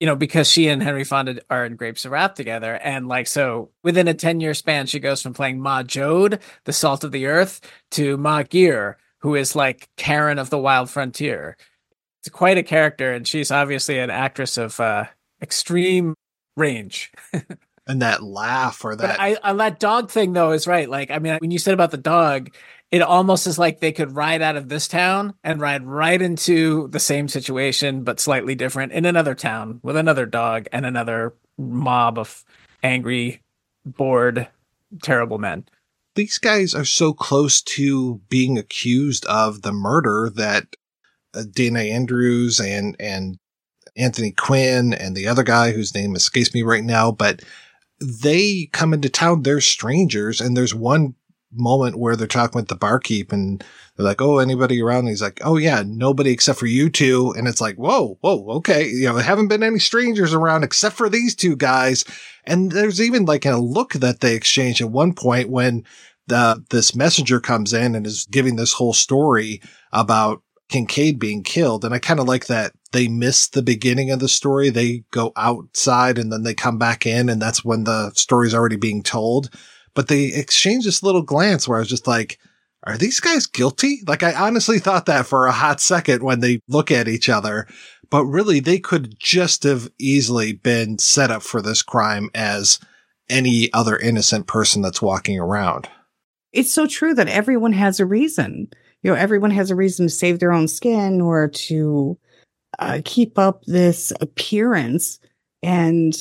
you 0.04 0.10
know, 0.10 0.16
because 0.16 0.50
she 0.50 0.68
and 0.68 0.82
Henry 0.82 1.02
Fonda 1.02 1.40
are 1.48 1.64
in 1.64 1.76
Grapes 1.76 2.04
of 2.04 2.10
Wrath 2.10 2.34
together. 2.34 2.74
And 2.74 3.08
like, 3.08 3.26
so 3.26 3.70
within 3.82 4.06
a 4.06 4.12
10 4.12 4.38
year 4.38 4.52
span, 4.52 4.84
she 4.84 5.00
goes 5.00 5.22
from 5.22 5.32
playing 5.32 5.62
Ma 5.62 5.82
Joad, 5.82 6.40
the 6.64 6.74
salt 6.74 7.04
of 7.04 7.10
the 7.10 7.24
earth, 7.24 7.62
to 7.92 8.18
Ma 8.18 8.42
Grier, 8.42 8.98
who 9.20 9.34
is 9.34 9.56
like 9.56 9.88
Karen 9.96 10.38
of 10.38 10.50
the 10.50 10.58
wild 10.58 10.90
frontier. 10.90 11.56
It's 12.20 12.28
quite 12.28 12.58
a 12.58 12.62
character. 12.62 13.14
And 13.14 13.26
she's 13.26 13.50
obviously 13.50 13.98
an 13.98 14.10
actress 14.10 14.58
of 14.58 14.78
uh, 14.78 15.06
extreme 15.40 16.12
range. 16.54 17.10
and 17.86 18.02
that 18.02 18.22
laugh 18.22 18.84
or 18.84 18.96
that. 18.96 19.18
I, 19.18 19.38
I, 19.42 19.54
that 19.54 19.80
dog 19.80 20.10
thing 20.10 20.34
though 20.34 20.52
is 20.52 20.66
right. 20.66 20.86
Like, 20.86 21.10
I 21.10 21.18
mean, 21.18 21.38
when 21.40 21.50
you 21.50 21.58
said 21.58 21.72
about 21.72 21.92
the 21.92 21.96
dog, 21.96 22.54
it 22.94 23.02
almost 23.02 23.48
is 23.48 23.58
like 23.58 23.80
they 23.80 23.90
could 23.90 24.14
ride 24.14 24.40
out 24.40 24.54
of 24.54 24.68
this 24.68 24.86
town 24.86 25.34
and 25.42 25.60
ride 25.60 25.84
right 25.84 26.22
into 26.22 26.86
the 26.92 27.00
same 27.00 27.26
situation, 27.26 28.04
but 28.04 28.20
slightly 28.20 28.54
different 28.54 28.92
in 28.92 29.04
another 29.04 29.34
town 29.34 29.80
with 29.82 29.96
another 29.96 30.26
dog 30.26 30.68
and 30.70 30.86
another 30.86 31.34
mob 31.58 32.20
of 32.20 32.44
angry, 32.84 33.42
bored, 33.84 34.46
terrible 35.02 35.38
men. 35.38 35.64
These 36.14 36.38
guys 36.38 36.72
are 36.72 36.84
so 36.84 37.12
close 37.12 37.60
to 37.62 38.20
being 38.28 38.58
accused 38.58 39.26
of 39.26 39.62
the 39.62 39.72
murder 39.72 40.30
that 40.36 40.76
uh, 41.34 41.42
Dana 41.50 41.80
Andrews 41.80 42.60
and, 42.60 42.94
and 43.00 43.40
Anthony 43.96 44.30
Quinn 44.30 44.94
and 44.94 45.16
the 45.16 45.26
other 45.26 45.42
guy 45.42 45.72
whose 45.72 45.96
name 45.96 46.14
escapes 46.14 46.54
me 46.54 46.62
right 46.62 46.84
now, 46.84 47.10
but 47.10 47.42
they 48.00 48.68
come 48.72 48.94
into 48.94 49.08
town. 49.08 49.42
They're 49.42 49.60
strangers. 49.60 50.40
And 50.40 50.56
there's 50.56 50.76
one 50.76 51.16
moment 51.54 51.96
where 51.96 52.16
they're 52.16 52.26
talking 52.26 52.58
with 52.58 52.68
the 52.68 52.76
barkeep 52.76 53.32
and 53.32 53.62
they're 53.96 54.06
like, 54.06 54.20
Oh, 54.20 54.38
anybody 54.38 54.80
around? 54.82 55.00
And 55.00 55.08
he's 55.08 55.22
like, 55.22 55.40
Oh 55.44 55.56
yeah, 55.56 55.82
nobody 55.86 56.30
except 56.30 56.58
for 56.58 56.66
you 56.66 56.90
two. 56.90 57.32
And 57.36 57.46
it's 57.46 57.60
like, 57.60 57.76
Whoa, 57.76 58.18
whoa, 58.20 58.48
okay. 58.56 58.88
You 58.88 59.06
know, 59.06 59.14
there 59.14 59.24
haven't 59.24 59.48
been 59.48 59.62
any 59.62 59.78
strangers 59.78 60.34
around 60.34 60.64
except 60.64 60.96
for 60.96 61.08
these 61.08 61.34
two 61.34 61.56
guys. 61.56 62.04
And 62.44 62.72
there's 62.72 63.00
even 63.00 63.24
like 63.24 63.46
a 63.46 63.56
look 63.56 63.94
that 63.94 64.20
they 64.20 64.34
exchange 64.34 64.82
at 64.82 64.90
one 64.90 65.14
point 65.14 65.48
when 65.48 65.84
the, 66.26 66.64
this 66.70 66.94
messenger 66.94 67.40
comes 67.40 67.72
in 67.72 67.94
and 67.94 68.06
is 68.06 68.26
giving 68.30 68.56
this 68.56 68.72
whole 68.72 68.94
story 68.94 69.60
about 69.92 70.42
Kincaid 70.68 71.18
being 71.18 71.42
killed. 71.42 71.84
And 71.84 71.94
I 71.94 71.98
kind 71.98 72.20
of 72.20 72.26
like 72.26 72.46
that 72.46 72.72
they 72.92 73.08
miss 73.08 73.48
the 73.48 73.62
beginning 73.62 74.10
of 74.10 74.20
the 74.20 74.28
story. 74.28 74.70
They 74.70 75.04
go 75.10 75.32
outside 75.36 76.18
and 76.18 76.32
then 76.32 76.42
they 76.42 76.54
come 76.54 76.78
back 76.78 77.06
in 77.06 77.28
and 77.28 77.40
that's 77.40 77.64
when 77.64 77.84
the 77.84 78.10
story's 78.12 78.54
already 78.54 78.76
being 78.76 79.02
told 79.02 79.50
but 79.94 80.08
they 80.08 80.26
exchanged 80.26 80.86
this 80.86 81.02
little 81.02 81.22
glance 81.22 81.66
where 81.66 81.78
I 81.78 81.80
was 81.80 81.88
just 81.88 82.06
like, 82.06 82.38
are 82.86 82.98
these 82.98 83.20
guys 83.20 83.46
guilty? 83.46 84.00
Like 84.06 84.22
I 84.22 84.34
honestly 84.34 84.78
thought 84.80 85.06
that 85.06 85.26
for 85.26 85.46
a 85.46 85.52
hot 85.52 85.80
second 85.80 86.22
when 86.22 86.40
they 86.40 86.60
look 86.68 86.90
at 86.90 87.08
each 87.08 87.28
other, 87.28 87.66
but 88.10 88.24
really 88.24 88.60
they 88.60 88.78
could 88.78 89.18
just 89.18 89.62
have 89.62 89.90
easily 89.98 90.52
been 90.52 90.98
set 90.98 91.30
up 91.30 91.42
for 91.42 91.62
this 91.62 91.82
crime 91.82 92.30
as 92.34 92.78
any 93.30 93.72
other 93.72 93.96
innocent 93.96 94.46
person 94.46 94.82
that's 94.82 95.00
walking 95.00 95.38
around. 95.38 95.88
It's 96.52 96.72
so 96.72 96.86
true 96.86 97.14
that 97.14 97.28
everyone 97.28 97.72
has 97.72 97.98
a 97.98 98.06
reason. 98.06 98.68
You 99.02 99.10
know, 99.10 99.16
everyone 99.16 99.50
has 99.50 99.70
a 99.70 99.76
reason 99.76 100.06
to 100.06 100.10
save 100.10 100.38
their 100.38 100.52
own 100.52 100.68
skin 100.68 101.20
or 101.20 101.48
to 101.48 102.18
uh, 102.78 103.00
keep 103.04 103.38
up 103.38 103.64
this 103.64 104.12
appearance 104.20 105.18
and, 105.62 106.14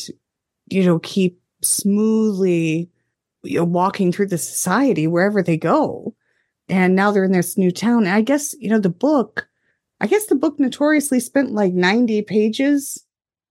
you 0.69 0.85
know, 0.85 0.99
keep 0.99 1.39
smoothly 1.61 2.89
you 3.43 3.59
know, 3.59 3.65
walking 3.65 4.11
through 4.11 4.27
the 4.27 4.37
society 4.37 5.07
wherever 5.07 5.43
they 5.43 5.57
go. 5.57 6.15
And 6.69 6.95
now 6.95 7.11
they're 7.11 7.25
in 7.25 7.33
this 7.33 7.57
new 7.57 7.71
town. 7.71 8.05
And 8.05 8.13
I 8.13 8.21
guess, 8.21 8.55
you 8.59 8.69
know, 8.69 8.79
the 8.79 8.89
book, 8.89 9.47
I 9.99 10.07
guess 10.07 10.27
the 10.27 10.35
book 10.35 10.59
notoriously 10.59 11.19
spent 11.19 11.51
like 11.51 11.73
90 11.73 12.21
pages 12.23 13.05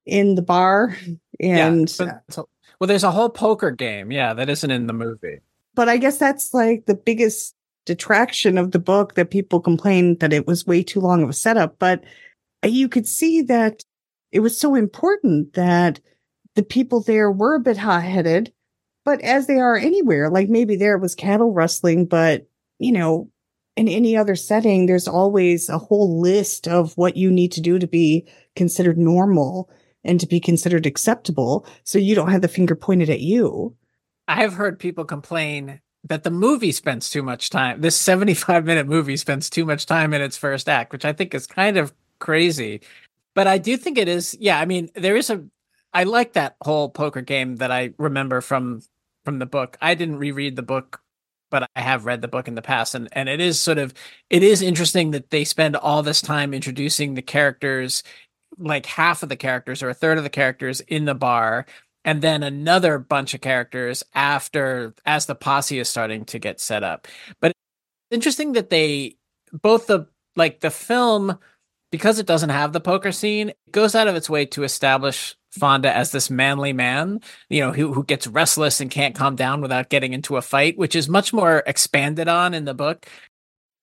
in 0.07 0.35
the 0.35 0.43
bar. 0.43 0.97
And 1.41 1.93
yeah, 1.99 2.19
so, 2.29 2.49
well, 2.79 2.87
there's 2.87 3.03
a 3.03 3.11
whole 3.11 3.31
poker 3.31 3.73
game. 3.73 4.13
Yeah. 4.13 4.33
That 4.33 4.49
isn't 4.49 4.71
in 4.71 4.87
the 4.87 4.93
movie. 4.93 5.41
But 5.75 5.89
I 5.89 5.97
guess 5.97 6.19
that's 6.19 6.55
like 6.55 6.87
the 6.87 6.95
biggest 6.95 7.57
detraction 7.85 8.59
of 8.59 8.71
the 8.71 8.79
book 8.79 9.15
that 9.15 9.31
people 9.31 9.61
complained 9.61 10.21
that 10.21 10.33
it 10.33 10.47
was 10.47 10.67
way 10.67 10.85
too 10.85 11.01
long 11.01 11.21
of 11.21 11.29
a 11.29 11.33
setup. 11.33 11.81
But 11.81 12.05
uh, 12.65 12.69
you 12.69 12.89
could 12.89 13.09
see 13.09 13.43
that 13.43 13.83
it 14.31 14.41
was 14.41 14.57
so 14.57 14.77
important 14.77 15.55
that 15.55 15.99
the 16.55 16.63
people 16.63 17.01
there 17.01 17.33
were 17.33 17.57
a 17.57 17.61
bit 17.61 17.79
hot 17.79 18.05
headed 18.05 18.53
but 19.05 19.21
as 19.23 19.47
they 19.47 19.59
are 19.59 19.77
anywhere, 19.77 20.31
like 20.31 20.49
maybe 20.49 20.77
there 20.77 20.99
was 20.99 21.15
cattle 21.15 21.53
rustling, 21.53 22.07
but 22.07 22.47
you 22.79 22.93
know, 22.93 23.31
in 23.77 23.89
any 23.89 24.17
other 24.17 24.37
setting, 24.37 24.87
there's 24.87 25.09
always 25.09 25.69
a 25.69 25.79
whole 25.79 26.21
list 26.21 26.69
of 26.69 26.97
what 26.97 27.17
you 27.17 27.31
need 27.31 27.53
to 27.53 27.61
do 27.61 27.79
to 27.79 27.87
be 27.87 28.27
considered 28.55 28.99
normal 28.99 29.71
and 30.05 30.21
to 30.21 30.27
be 30.27 30.41
considered 30.41 30.85
acceptable. 30.85 31.67
So 31.85 31.99
you 31.99 32.15
don't 32.15 32.31
have 32.31 32.43
the 32.43 32.49
finger 32.49 32.75
pointed 32.75 33.09
at 33.09 33.21
you. 33.21 33.75
I 34.29 34.37
have 34.37 34.55
heard 34.55 34.79
people 34.79 35.05
complain 35.05 35.81
that 36.05 36.25
the 36.25 36.31
movie 36.31 36.73
spends 36.73 37.09
too 37.09 37.23
much 37.23 37.51
time. 37.51 37.81
This 37.81 37.97
75 37.97 38.65
minute 38.65 38.87
movie 38.87 39.17
spends 39.17 39.49
too 39.49 39.65
much 39.65 39.87
time 39.87 40.13
in 40.13 40.21
its 40.21 40.37
first 40.37 40.69
act, 40.69 40.93
which 40.93 41.05
I 41.05 41.13
think 41.13 41.35
is 41.35 41.47
kind 41.47 41.77
of 41.77 41.95
crazy. 42.19 42.81
But 43.35 43.47
I 43.47 43.59
do 43.59 43.77
think 43.77 43.97
it 43.99 44.09
is. 44.09 44.37
Yeah. 44.39 44.59
I 44.59 44.67
mean, 44.67 44.91
there 44.95 45.17
is 45.17 45.31
a, 45.31 45.45
I 45.95 46.05
like 46.05 46.33
that 46.35 46.57
whole 46.63 46.89
poker 46.89 47.23
game 47.23 47.57
that 47.57 47.71
I 47.71 47.93
remember 47.99 48.41
from 48.41 48.83
from 49.25 49.39
the 49.39 49.47
book. 49.47 49.77
I 49.81 49.95
didn't 49.95 50.17
reread 50.17 50.57
the 50.57 50.63
book, 50.63 51.01
but 51.51 51.69
I 51.77 51.81
have 51.81 52.07
read 52.07 52.23
the 52.23 52.29
book 52.29 52.49
in 52.49 52.55
the 52.55 52.63
past, 52.63 52.95
and 52.95 53.09
and 53.13 53.29
it 53.29 53.41
is 53.41 53.61
sort 53.61 53.79
of 53.79 53.95
it 54.31 54.43
is 54.43 54.63
interesting 54.63 55.11
that 55.13 55.31
they 55.31 55.45
spend 55.45 55.77
all 55.77 56.03
this 56.03 56.21
time 56.23 56.55
introducing 56.55 57.15
the 57.15 57.23
characters, 57.23 58.03
like 58.59 58.87
half 58.87 59.23
of 59.23 59.29
the 59.29 59.37
characters 59.37 59.83
or 59.83 59.91
a 59.91 59.95
third 59.95 60.19
of 60.19 60.25
the 60.25 60.31
characters 60.31 60.81
in 60.81 61.05
the 61.05 61.15
bar, 61.15 61.67
and 62.05 62.23
then 62.23 62.43
another 62.43 62.99
bunch 62.99 63.35
of 63.35 63.41
characters 63.41 64.03
after 64.15 64.95
as 65.07 65.27
the 65.27 65.35
posse 65.35 65.79
is 65.79 65.89
starting 65.89 66.25
to 66.27 66.39
get 66.39 66.61
set 66.61 66.83
up. 66.83 67.07
But 67.41 67.53
interesting 68.11 68.53
that 68.53 68.71
they 68.71 69.17
both 69.53 69.87
the 69.87 70.07
like 70.37 70.61
the 70.61 70.71
film 70.71 71.39
because 71.91 72.19
it 72.19 72.27
doesn't 72.27 72.49
have 72.51 72.73
the 72.73 72.81
poker 72.81 73.13
scene, 73.13 73.51
it 73.51 73.57
goes 73.71 73.95
out 73.95 74.09
of 74.09 74.17
its 74.17 74.31
way 74.31 74.47
to 74.47 74.65
establish 74.65 75.37
Fonda 75.53 75.95
as 75.95 76.13
this 76.13 76.31
manly 76.31 76.73
man, 76.73 77.21
you 77.49 77.61
know, 77.61 77.73
who, 77.73 77.93
who 77.93 78.05
gets 78.05 78.27
restless 78.27 78.81
and 78.81 78.91
can't 78.91 79.15
calm 79.15 79.37
down 79.37 79.61
without 79.61 79.91
getting 79.91 80.13
into 80.13 80.37
a 80.37 80.43
fight, 80.43 80.79
which 80.79 80.97
is 80.97 81.09
much 81.09 81.33
more 81.33 81.63
expanded 81.67 82.27
on 82.27 82.55
in 82.55 82.65
the 82.65 82.75
book. 82.75 83.07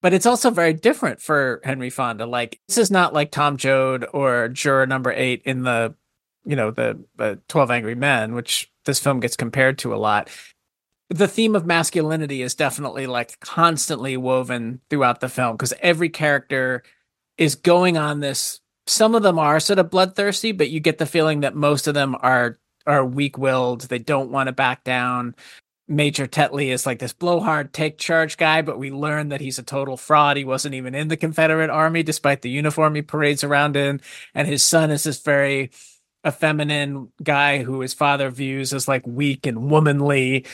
But 0.02 0.14
it's 0.14 0.26
also 0.26 0.50
very 0.50 0.74
different 0.74 1.22
for 1.22 1.62
Henry 1.64 1.90
Fonda. 1.90 2.26
Like 2.26 2.60
this 2.68 2.78
is 2.78 2.90
not 2.90 3.14
like 3.14 3.32
Tom 3.32 3.58
Joad 3.58 4.06
or 4.14 4.48
Juror 4.48 4.88
Number 4.88 5.12
Eight 5.12 5.42
in 5.46 5.64
the, 5.64 5.94
you 6.46 6.56
know, 6.56 6.72
the, 6.72 7.04
the 7.18 7.40
Twelve 7.48 7.70
Angry 7.70 7.96
Men, 7.96 8.34
which 8.34 8.72
this 8.86 9.00
film 9.00 9.20
gets 9.20 9.36
compared 9.36 9.78
to 9.80 9.94
a 9.94 9.98
lot. 9.98 10.30
The 11.10 11.28
theme 11.28 11.56
of 11.56 11.66
masculinity 11.66 12.42
is 12.42 12.56
definitely 12.56 13.08
like 13.08 13.40
constantly 13.42 14.16
woven 14.16 14.80
throughout 14.90 15.20
the 15.20 15.30
film 15.30 15.56
because 15.56 15.74
every 15.82 16.10
character 16.10 16.84
is 17.38 17.56
going 17.56 17.98
on 17.98 18.20
this 18.20 18.62
some 18.90 19.16
of 19.16 19.24
them 19.24 19.40
are 19.40 19.60
sort 19.60 19.80
of 19.80 19.90
bloodthirsty, 19.90 20.52
but 20.52 20.70
you 20.70 20.80
get 20.80 20.98
the 20.98 21.06
feeling 21.06 21.42
that 21.42 21.56
most 21.56 21.88
of 21.88 21.94
them 21.94 22.16
are 22.22 22.60
are 22.88 23.06
weak 23.06 23.38
willed. 23.38 23.82
They 23.82 24.00
don't 24.00 24.32
want 24.32 24.48
to 24.48 24.54
back 24.54 24.84
down. 24.84 25.36
Major 25.88 26.28
Tetley 26.28 26.68
is 26.68 26.86
like 26.86 27.00
this 27.00 27.14
blowhard 27.14 27.74
take 27.74 27.98
charge 27.98 28.38
guy, 28.38 28.62
but 28.62 28.80
we 28.80 28.92
learn 28.92 29.30
that 29.30 29.42
he's 29.42 29.60
a 29.60 29.64
total 29.64 29.98
fraud. 29.98 30.38
He 30.38 30.46
wasn't 30.46 30.76
even 30.76 30.96
in 30.96 31.08
the 31.08 31.18
Confederate 31.18 31.70
Army, 31.70 32.04
despite 32.04 32.42
the 32.42 32.50
uniform 32.50 32.96
he 32.96 33.02
parades 33.02 33.44
around 33.44 33.76
in. 33.76 34.02
And 34.34 34.48
his 34.48 34.64
son 34.64 34.92
is 34.92 35.04
this 35.04 35.20
very 35.22 35.72
effeminate 36.26 37.08
guy 37.24 37.64
who 37.64 37.82
his 37.82 37.94
father 37.94 38.30
views 38.30 38.74
as 38.74 38.88
like 38.88 39.06
weak 39.06 39.46
and 39.46 39.70
womanly. 39.70 40.46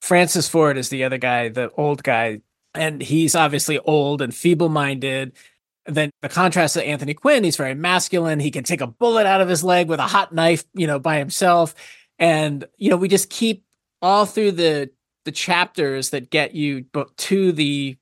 Francis 0.00 0.48
Ford 0.48 0.76
is 0.76 0.90
the 0.90 1.04
other 1.04 1.18
guy, 1.18 1.48
the 1.48 1.70
old 1.72 2.02
guy, 2.02 2.40
and 2.74 3.00
he's 3.02 3.34
obviously 3.34 3.78
old 3.78 4.20
and 4.20 4.34
feeble 4.34 4.68
minded 4.68 5.32
then 5.86 6.10
the 6.22 6.28
contrast 6.28 6.74
to 6.74 6.84
Anthony 6.84 7.14
Quinn, 7.14 7.44
he's 7.44 7.56
very 7.56 7.74
masculine. 7.74 8.40
He 8.40 8.50
can 8.50 8.64
take 8.64 8.80
a 8.80 8.86
bullet 8.86 9.26
out 9.26 9.40
of 9.40 9.48
his 9.48 9.62
leg 9.62 9.88
with 9.88 10.00
a 10.00 10.04
hot 10.04 10.32
knife, 10.32 10.64
you 10.72 10.86
know, 10.86 10.98
by 10.98 11.18
himself. 11.18 11.74
And, 12.18 12.64
you 12.76 12.90
know, 12.90 12.96
we 12.96 13.08
just 13.08 13.30
keep 13.30 13.64
all 14.00 14.26
through 14.26 14.52
the 14.52 14.90
the 15.24 15.32
chapters 15.32 16.10
that 16.10 16.30
get 16.30 16.54
you 16.54 16.84
to 17.16 17.52
the 17.52 17.96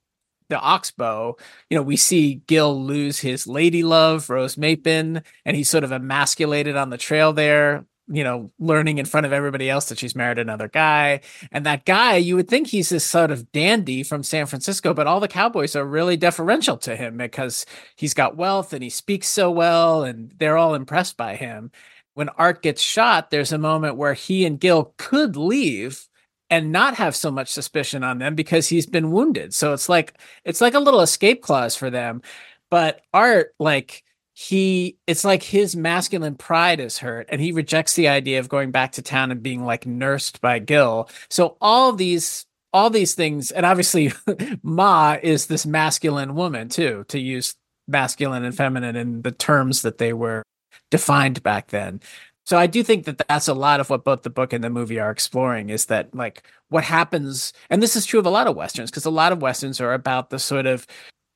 the 0.48 0.60
oxbow, 0.60 1.34
you 1.70 1.76
know, 1.76 1.82
we 1.82 1.96
see 1.96 2.42
Gil 2.46 2.84
lose 2.84 3.20
his 3.20 3.46
lady 3.46 3.82
love, 3.82 4.28
Rose 4.28 4.56
Mapen, 4.56 5.22
and 5.46 5.56
he's 5.56 5.70
sort 5.70 5.82
of 5.82 5.92
emasculated 5.92 6.76
on 6.76 6.90
the 6.90 6.98
trail 6.98 7.32
there 7.32 7.86
you 8.08 8.24
know, 8.24 8.50
learning 8.58 8.98
in 8.98 9.06
front 9.06 9.26
of 9.26 9.32
everybody 9.32 9.70
else 9.70 9.86
that 9.86 9.98
she's 9.98 10.16
married 10.16 10.38
another 10.38 10.68
guy. 10.68 11.20
And 11.50 11.64
that 11.66 11.84
guy, 11.84 12.16
you 12.16 12.36
would 12.36 12.48
think 12.48 12.66
he's 12.66 12.88
this 12.88 13.04
sort 13.04 13.30
of 13.30 13.50
dandy 13.52 14.02
from 14.02 14.22
San 14.22 14.46
Francisco, 14.46 14.92
but 14.92 15.06
all 15.06 15.20
the 15.20 15.28
cowboys 15.28 15.76
are 15.76 15.84
really 15.84 16.16
deferential 16.16 16.76
to 16.78 16.96
him 16.96 17.16
because 17.16 17.64
he's 17.96 18.14
got 18.14 18.36
wealth 18.36 18.72
and 18.72 18.82
he 18.82 18.90
speaks 18.90 19.28
so 19.28 19.50
well 19.50 20.02
and 20.02 20.32
they're 20.38 20.58
all 20.58 20.74
impressed 20.74 21.16
by 21.16 21.36
him. 21.36 21.70
When 22.14 22.28
Art 22.30 22.62
gets 22.62 22.82
shot, 22.82 23.30
there's 23.30 23.52
a 23.52 23.58
moment 23.58 23.96
where 23.96 24.14
he 24.14 24.44
and 24.44 24.60
Gil 24.60 24.94
could 24.98 25.36
leave 25.36 26.06
and 26.50 26.70
not 26.70 26.96
have 26.96 27.16
so 27.16 27.30
much 27.30 27.48
suspicion 27.48 28.04
on 28.04 28.18
them 28.18 28.34
because 28.34 28.68
he's 28.68 28.84
been 28.84 29.10
wounded. 29.10 29.54
So 29.54 29.72
it's 29.72 29.88
like 29.88 30.18
it's 30.44 30.60
like 30.60 30.74
a 30.74 30.80
little 30.80 31.00
escape 31.00 31.40
clause 31.40 31.74
for 31.74 31.88
them. 31.88 32.20
But 32.68 33.00
Art, 33.14 33.54
like 33.58 34.04
he 34.34 34.96
it's 35.06 35.24
like 35.24 35.42
his 35.42 35.76
masculine 35.76 36.34
pride 36.34 36.80
is 36.80 36.98
hurt 36.98 37.26
and 37.30 37.40
he 37.40 37.52
rejects 37.52 37.94
the 37.94 38.08
idea 38.08 38.38
of 38.38 38.48
going 38.48 38.70
back 38.70 38.92
to 38.92 39.02
town 39.02 39.30
and 39.30 39.42
being 39.42 39.64
like 39.64 39.86
nursed 39.86 40.40
by 40.40 40.58
Gil. 40.58 41.08
So 41.28 41.56
all 41.60 41.92
these 41.92 42.46
all 42.72 42.88
these 42.88 43.14
things 43.14 43.50
and 43.50 43.66
obviously 43.66 44.12
Ma 44.62 45.18
is 45.22 45.46
this 45.46 45.66
masculine 45.66 46.34
woman 46.34 46.68
too 46.70 47.04
to 47.08 47.18
use 47.18 47.54
masculine 47.86 48.44
and 48.44 48.56
feminine 48.56 48.96
in 48.96 49.22
the 49.22 49.32
terms 49.32 49.82
that 49.82 49.98
they 49.98 50.12
were 50.14 50.42
defined 50.90 51.42
back 51.42 51.68
then. 51.68 52.00
So 52.44 52.58
I 52.58 52.66
do 52.66 52.82
think 52.82 53.04
that 53.04 53.18
that's 53.28 53.48
a 53.48 53.54
lot 53.54 53.80
of 53.80 53.90
what 53.90 54.04
both 54.04 54.22
the 54.22 54.30
book 54.30 54.52
and 54.52 54.64
the 54.64 54.70
movie 54.70 54.98
are 54.98 55.10
exploring 55.10 55.68
is 55.68 55.86
that 55.86 56.14
like 56.14 56.42
what 56.70 56.84
happens 56.84 57.52
and 57.68 57.82
this 57.82 57.96
is 57.96 58.06
true 58.06 58.18
of 58.18 58.26
a 58.26 58.30
lot 58.30 58.46
of 58.46 58.56
westerns 58.56 58.90
because 58.90 59.04
a 59.04 59.10
lot 59.10 59.32
of 59.32 59.42
westerns 59.42 59.80
are 59.80 59.92
about 59.92 60.30
the 60.30 60.38
sort 60.38 60.66
of 60.66 60.86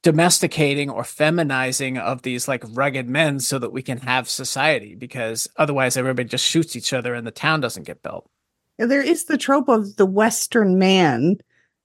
domesticating 0.06 0.88
or 0.88 1.02
feminizing 1.02 1.98
of 1.98 2.22
these 2.22 2.46
like 2.46 2.62
rugged 2.70 3.08
men 3.08 3.40
so 3.40 3.58
that 3.58 3.72
we 3.72 3.82
can 3.82 3.98
have 3.98 4.28
society 4.28 4.94
because 4.94 5.48
otherwise 5.56 5.96
everybody 5.96 6.28
just 6.28 6.44
shoots 6.44 6.76
each 6.76 6.92
other 6.92 7.12
and 7.12 7.26
the 7.26 7.32
town 7.32 7.58
doesn't 7.58 7.88
get 7.88 8.04
built. 8.04 8.30
There 8.78 9.02
is 9.02 9.24
the 9.24 9.36
trope 9.36 9.68
of 9.68 9.96
the 9.96 10.06
western 10.06 10.78
man, 10.78 11.38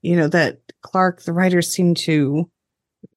you 0.04 0.16
know, 0.16 0.28
that 0.28 0.60
Clark 0.82 1.24
the 1.24 1.34
writers 1.34 1.74
seem 1.74 1.96
to 1.96 2.48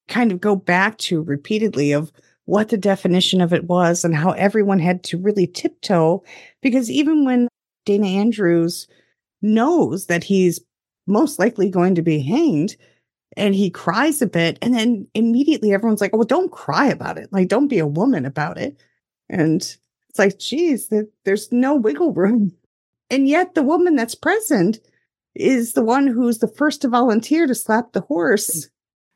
kind 0.08 0.32
of 0.32 0.40
go 0.40 0.56
back 0.56 0.96
to 0.96 1.20
repeatedly 1.20 1.92
of 1.92 2.10
what 2.46 2.70
the 2.70 2.78
definition 2.78 3.42
of 3.42 3.52
it 3.52 3.64
was 3.64 4.06
and 4.06 4.16
how 4.16 4.30
everyone 4.30 4.78
had 4.78 5.04
to 5.04 5.18
really 5.18 5.46
tiptoe 5.46 6.24
because 6.62 6.90
even 6.90 7.26
when 7.26 7.46
Dana 7.84 8.06
Andrews 8.06 8.88
knows 9.42 10.06
that 10.06 10.24
he's 10.24 10.60
most 11.06 11.38
likely 11.38 11.68
going 11.68 11.94
to 11.94 12.02
be 12.02 12.22
hanged 12.22 12.76
and 13.36 13.54
he 13.54 13.70
cries 13.70 14.22
a 14.22 14.26
bit 14.26 14.58
and 14.62 14.74
then 14.74 15.06
immediately 15.14 15.72
everyone's 15.72 16.00
like, 16.00 16.12
"Oh, 16.14 16.24
don't 16.24 16.52
cry 16.52 16.86
about 16.86 17.18
it. 17.18 17.32
Like 17.32 17.48
don't 17.48 17.68
be 17.68 17.78
a 17.78 17.86
woman 17.86 18.24
about 18.26 18.58
it." 18.58 18.80
And 19.28 19.60
it's 20.08 20.18
like, 20.18 20.38
geez, 20.38 20.92
there's 21.24 21.50
no 21.52 21.74
wiggle 21.74 22.12
room. 22.12 22.52
And 23.10 23.28
yet 23.28 23.54
the 23.54 23.62
woman 23.62 23.96
that's 23.96 24.14
present 24.14 24.78
is 25.34 25.72
the 25.72 25.84
one 25.84 26.06
who's 26.06 26.38
the 26.38 26.48
first 26.48 26.82
to 26.82 26.88
volunteer 26.88 27.46
to 27.46 27.54
slap 27.54 27.92
the 27.92 28.00
horse 28.02 28.68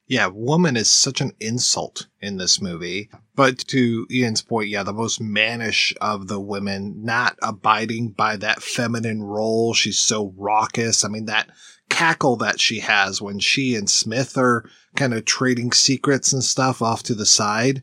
yeah, 0.08 0.26
woman 0.26 0.76
is 0.76 0.88
such 0.88 1.20
an 1.20 1.32
insult 1.38 2.06
in 2.20 2.38
this 2.38 2.62
movie. 2.62 3.10
But 3.36 3.58
to 3.68 4.06
Ian's 4.10 4.40
point, 4.40 4.68
yeah, 4.68 4.82
the 4.82 4.92
most 4.92 5.20
mannish 5.20 5.94
of 6.00 6.28
the 6.28 6.40
women, 6.40 7.04
not 7.04 7.38
abiding 7.42 8.12
by 8.12 8.36
that 8.36 8.62
feminine 8.62 9.22
role. 9.22 9.74
She's 9.74 10.00
so 10.00 10.32
raucous. 10.36 11.04
I 11.04 11.08
mean, 11.08 11.26
that 11.26 11.50
cackle 11.90 12.36
that 12.36 12.58
she 12.58 12.80
has 12.80 13.20
when 13.20 13.38
she 13.38 13.74
and 13.74 13.88
Smith 13.88 14.38
are 14.38 14.68
kind 14.96 15.12
of 15.12 15.26
trading 15.26 15.72
secrets 15.72 16.32
and 16.32 16.42
stuff 16.42 16.80
off 16.80 17.02
to 17.04 17.14
the 17.14 17.26
side. 17.26 17.82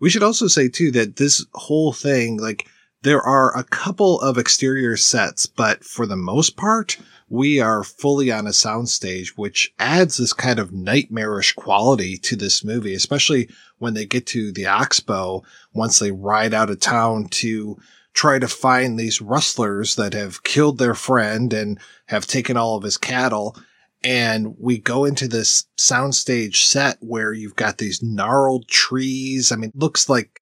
We 0.00 0.10
should 0.10 0.24
also 0.24 0.48
say 0.48 0.68
too 0.68 0.90
that 0.90 1.16
this 1.16 1.46
whole 1.54 1.92
thing, 1.92 2.36
like, 2.38 2.66
there 3.02 3.22
are 3.22 3.56
a 3.56 3.64
couple 3.64 4.20
of 4.20 4.38
exterior 4.38 4.96
sets, 4.96 5.46
but 5.46 5.84
for 5.84 6.04
the 6.04 6.16
most 6.16 6.56
part, 6.56 6.98
we 7.30 7.60
are 7.60 7.84
fully 7.84 8.32
on 8.32 8.48
a 8.48 8.50
soundstage, 8.50 9.28
which 9.36 9.72
adds 9.78 10.16
this 10.16 10.32
kind 10.32 10.58
of 10.58 10.72
nightmarish 10.72 11.52
quality 11.54 12.18
to 12.18 12.34
this 12.34 12.64
movie, 12.64 12.92
especially 12.92 13.48
when 13.78 13.94
they 13.94 14.04
get 14.04 14.26
to 14.26 14.50
the 14.50 14.66
Oxbow 14.66 15.42
once 15.72 16.00
they 16.00 16.10
ride 16.10 16.52
out 16.52 16.70
of 16.70 16.80
town 16.80 17.26
to 17.26 17.78
try 18.12 18.40
to 18.40 18.48
find 18.48 18.98
these 18.98 19.20
rustlers 19.20 19.94
that 19.94 20.12
have 20.12 20.42
killed 20.42 20.78
their 20.78 20.96
friend 20.96 21.52
and 21.52 21.78
have 22.06 22.26
taken 22.26 22.56
all 22.56 22.76
of 22.76 22.82
his 22.82 22.98
cattle. 22.98 23.56
And 24.02 24.56
we 24.58 24.78
go 24.78 25.04
into 25.04 25.28
this 25.28 25.66
soundstage 25.78 26.56
set 26.56 26.98
where 26.98 27.32
you've 27.32 27.54
got 27.54 27.78
these 27.78 28.02
gnarled 28.02 28.66
trees. 28.66 29.52
I 29.52 29.56
mean, 29.56 29.70
looks 29.76 30.08
like, 30.08 30.40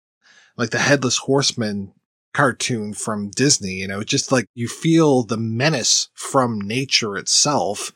like 0.55 0.69
the 0.69 0.77
headless 0.77 1.17
horseman 1.17 1.93
cartoon 2.35 2.93
from 2.93 3.29
Disney. 3.29 3.75
You 3.75 3.87
know, 3.87 4.03
just 4.03 4.31
like 4.31 4.47
you 4.53 4.67
feel 4.67 5.23
the 5.23 5.37
menace 5.37 6.09
from 6.13 6.59
nature 6.59 7.17
itself. 7.17 7.91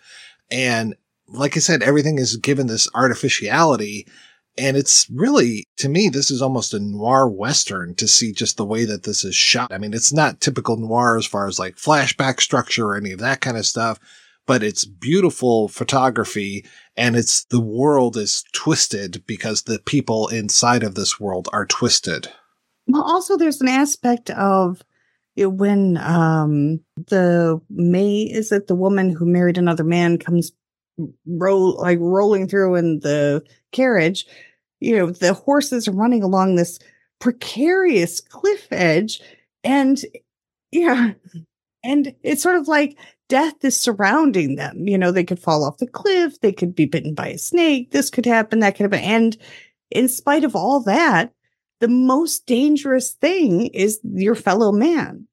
And 0.49 0.95
like 1.27 1.55
I 1.55 1.59
said, 1.59 1.83
everything 1.83 2.17
is 2.17 2.37
given 2.37 2.67
this 2.67 2.87
artificiality. 2.95 4.07
And 4.57 4.75
it's 4.75 5.07
really, 5.09 5.67
to 5.77 5.87
me, 5.87 6.09
this 6.09 6.31
is 6.31 6.41
almost 6.41 6.73
a 6.73 6.79
noir 6.79 7.29
Western 7.29 7.95
to 7.95 8.07
see 8.07 8.31
just 8.31 8.57
the 8.57 8.65
way 8.65 8.85
that 8.85 9.03
this 9.03 9.23
is 9.23 9.35
shot. 9.35 9.71
I 9.71 9.77
mean, 9.77 9.93
it's 9.93 10.11
not 10.11 10.41
typical 10.41 10.75
noir 10.77 11.17
as 11.17 11.25
far 11.25 11.47
as 11.47 11.59
like 11.59 11.75
flashback 11.75 12.41
structure 12.41 12.87
or 12.87 12.97
any 12.97 13.11
of 13.11 13.19
that 13.19 13.41
kind 13.41 13.57
of 13.57 13.65
stuff, 13.65 13.99
but 14.45 14.63
it's 14.63 14.83
beautiful 14.83 15.67
photography 15.67 16.65
and 16.97 17.15
it's 17.15 17.45
the 17.45 17.61
world 17.61 18.17
is 18.17 18.43
twisted 18.51 19.23
because 19.25 19.61
the 19.61 19.79
people 19.79 20.27
inside 20.27 20.83
of 20.83 20.95
this 20.95 21.19
world 21.19 21.47
are 21.53 21.65
twisted. 21.65 22.29
Well, 22.89 23.03
also 23.03 23.37
there's 23.37 23.61
an 23.61 23.67
aspect 23.67 24.31
of 24.31 24.81
when 25.37 25.97
um 25.97 26.81
the 27.07 27.61
May 27.69 28.23
is 28.23 28.51
it 28.51 28.67
the 28.67 28.75
woman 28.75 29.11
who 29.11 29.25
married 29.25 29.57
another 29.57 29.85
man 29.85 30.17
comes 30.17 30.51
roll 31.27 31.77
like 31.79 31.99
rolling 32.01 32.47
through 32.47 32.75
in 32.75 32.99
the 33.01 33.43
carriage, 33.71 34.25
you 34.81 34.97
know, 34.97 35.11
the 35.11 35.33
horses 35.33 35.87
are 35.87 35.93
running 35.93 36.23
along 36.23 36.55
this 36.55 36.79
precarious 37.19 38.19
cliff 38.21 38.67
edge 38.71 39.21
and 39.63 40.03
yeah, 40.71 41.13
and 41.83 42.15
it's 42.23 42.43
sort 42.43 42.57
of 42.57 42.67
like 42.67 42.97
death 43.29 43.63
is 43.63 43.79
surrounding 43.79 44.55
them. 44.55 44.87
You 44.87 44.97
know, 44.97 45.11
they 45.11 45.23
could 45.23 45.39
fall 45.39 45.63
off 45.63 45.77
the 45.77 45.87
cliff, 45.87 46.39
they 46.41 46.51
could 46.51 46.75
be 46.75 46.85
bitten 46.85 47.13
by 47.13 47.29
a 47.29 47.37
snake, 47.37 47.91
this 47.91 48.09
could 48.09 48.25
happen, 48.25 48.59
that 48.59 48.75
could 48.75 48.91
happen. 48.91 48.99
And 49.05 49.37
in 49.91 50.09
spite 50.09 50.43
of 50.43 50.55
all 50.55 50.81
that, 50.81 51.33
the 51.79 51.87
most 51.87 52.45
dangerous 52.45 53.11
thing 53.11 53.67
is 53.67 53.99
your 54.03 54.35
fellow 54.35 54.71
man. 54.71 55.27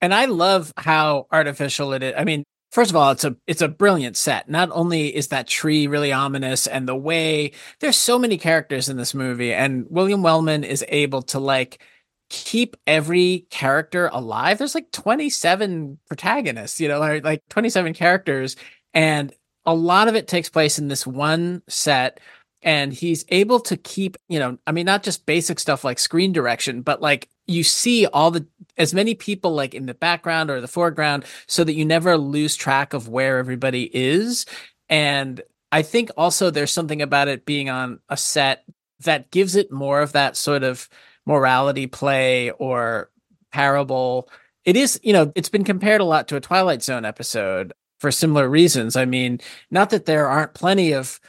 And 0.00 0.14
I 0.14 0.26
love 0.26 0.72
how 0.76 1.26
artificial 1.30 1.92
it 1.92 2.02
is. 2.02 2.14
I 2.16 2.24
mean, 2.24 2.44
first 2.72 2.90
of 2.90 2.96
all, 2.96 3.10
it's 3.10 3.24
a 3.24 3.36
it's 3.46 3.62
a 3.62 3.68
brilliant 3.68 4.16
set. 4.16 4.48
Not 4.48 4.70
only 4.72 5.14
is 5.14 5.28
that 5.28 5.46
tree 5.46 5.86
really 5.86 6.12
ominous 6.12 6.66
and 6.66 6.88
the 6.88 6.96
way 6.96 7.52
there's 7.80 7.96
so 7.96 8.18
many 8.18 8.38
characters 8.38 8.88
in 8.88 8.96
this 8.96 9.14
movie 9.14 9.52
and 9.52 9.86
William 9.90 10.22
Wellman 10.22 10.64
is 10.64 10.84
able 10.88 11.22
to 11.22 11.38
like 11.38 11.82
keep 12.30 12.76
every 12.86 13.46
character 13.50 14.08
alive. 14.12 14.58
There's 14.58 14.74
like 14.74 14.92
27 14.92 15.98
protagonists, 16.06 16.80
you 16.80 16.88
know, 16.88 17.00
like 17.22 17.42
27 17.50 17.92
characters 17.92 18.56
and 18.94 19.32
a 19.66 19.74
lot 19.74 20.08
of 20.08 20.14
it 20.14 20.26
takes 20.26 20.48
place 20.48 20.78
in 20.78 20.88
this 20.88 21.06
one 21.06 21.62
set 21.68 22.20
and 22.62 22.92
he's 22.92 23.24
able 23.28 23.60
to 23.60 23.76
keep 23.76 24.16
you 24.28 24.38
know 24.38 24.58
i 24.66 24.72
mean 24.72 24.86
not 24.86 25.02
just 25.02 25.26
basic 25.26 25.58
stuff 25.58 25.84
like 25.84 25.98
screen 25.98 26.32
direction 26.32 26.82
but 26.82 27.00
like 27.00 27.28
you 27.50 27.64
see 27.64 28.06
all 28.06 28.30
the 28.30 28.46
as 28.78 28.94
many 28.94 29.14
people 29.14 29.52
like 29.52 29.74
in 29.74 29.86
the 29.86 29.94
background 29.94 30.50
or 30.50 30.60
the 30.60 30.68
foreground 30.68 31.24
so 31.46 31.64
that 31.64 31.74
you 31.74 31.84
never 31.84 32.16
lose 32.16 32.54
track 32.56 32.94
of 32.94 33.08
where 33.08 33.38
everybody 33.38 33.90
is. 33.92 34.46
And 34.88 35.40
i 35.72 35.82
think 35.82 36.10
also 36.16 36.50
there's 36.50 36.72
something 36.72 37.02
about 37.02 37.28
it 37.28 37.44
being 37.44 37.68
on 37.68 38.00
a 38.08 38.16
set 38.16 38.64
that 39.00 39.30
gives 39.30 39.56
it 39.56 39.72
more 39.72 40.00
of 40.00 40.12
that 40.12 40.36
sort 40.36 40.62
of 40.62 40.88
morality 41.26 41.86
play 41.86 42.50
or 42.52 43.10
parable. 43.52 44.28
It 44.64 44.76
is 44.76 45.00
you 45.02 45.12
know 45.12 45.32
it's 45.34 45.48
been 45.48 45.64
compared 45.64 46.00
a 46.00 46.04
lot 46.04 46.28
to 46.28 46.36
a 46.36 46.40
twilight 46.40 46.82
zone 46.82 47.04
episode 47.04 47.72
for 47.98 48.12
similar 48.12 48.48
reasons. 48.48 48.94
I 48.96 49.06
mean 49.06 49.40
not 49.70 49.90
that 49.90 50.06
there 50.06 50.28
aren't 50.28 50.54
plenty 50.54 50.92
of 50.92 51.20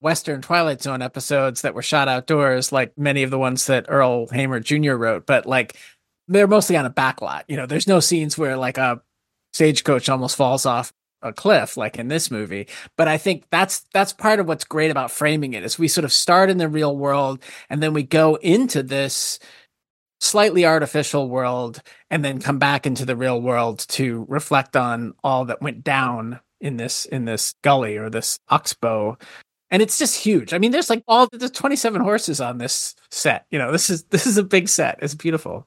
Western 0.00 0.42
Twilight 0.42 0.82
Zone 0.82 1.02
episodes 1.02 1.62
that 1.62 1.74
were 1.74 1.82
shot 1.82 2.08
outdoors, 2.08 2.72
like 2.72 2.96
many 2.96 3.22
of 3.22 3.30
the 3.30 3.38
ones 3.38 3.66
that 3.66 3.86
Earl 3.88 4.28
Hamner 4.28 4.60
Jr. 4.60 4.92
wrote, 4.92 5.26
but 5.26 5.46
like 5.46 5.76
they're 6.28 6.46
mostly 6.46 6.76
on 6.76 6.86
a 6.86 6.90
backlot. 6.90 7.44
You 7.48 7.56
know, 7.56 7.66
there's 7.66 7.88
no 7.88 8.00
scenes 8.00 8.38
where 8.38 8.56
like 8.56 8.78
a 8.78 9.00
stagecoach 9.52 10.08
almost 10.08 10.36
falls 10.36 10.66
off 10.66 10.92
a 11.22 11.32
cliff 11.32 11.76
like 11.76 11.98
in 11.98 12.06
this 12.06 12.30
movie 12.30 12.68
but 12.96 13.08
i 13.08 13.18
think 13.18 13.44
that's 13.50 13.80
that's 13.92 14.12
part 14.12 14.38
of 14.38 14.46
what's 14.46 14.64
great 14.64 14.90
about 14.90 15.10
framing 15.10 15.52
it 15.52 15.64
is 15.64 15.76
we 15.76 15.88
sort 15.88 16.04
of 16.04 16.12
start 16.12 16.48
in 16.48 16.58
the 16.58 16.68
real 16.68 16.96
world 16.96 17.42
and 17.68 17.82
then 17.82 17.92
we 17.92 18.04
go 18.04 18.36
into 18.36 18.84
this 18.84 19.40
slightly 20.20 20.64
artificial 20.64 21.28
world 21.28 21.82
and 22.10 22.24
then 22.24 22.40
come 22.40 22.58
back 22.58 22.86
into 22.86 23.04
the 23.04 23.16
real 23.16 23.40
world 23.40 23.84
to 23.88 24.26
reflect 24.28 24.76
on 24.76 25.12
all 25.24 25.44
that 25.44 25.62
went 25.62 25.82
down 25.82 26.38
in 26.60 26.76
this 26.76 27.04
in 27.06 27.24
this 27.24 27.54
gully 27.62 27.96
or 27.96 28.08
this 28.08 28.38
oxbow 28.48 29.16
and 29.70 29.82
it's 29.82 29.98
just 29.98 30.16
huge. 30.16 30.52
I 30.54 30.58
mean, 30.58 30.72
there's 30.72 30.90
like 30.90 31.02
all 31.06 31.26
the 31.26 31.48
27 31.48 32.00
horses 32.00 32.40
on 32.40 32.58
this 32.58 32.94
set. 33.10 33.46
You 33.50 33.58
know, 33.58 33.72
this 33.72 33.90
is 33.90 34.04
this 34.04 34.26
is 34.26 34.36
a 34.36 34.42
big 34.42 34.68
set. 34.68 34.98
It's 35.02 35.14
beautiful. 35.14 35.66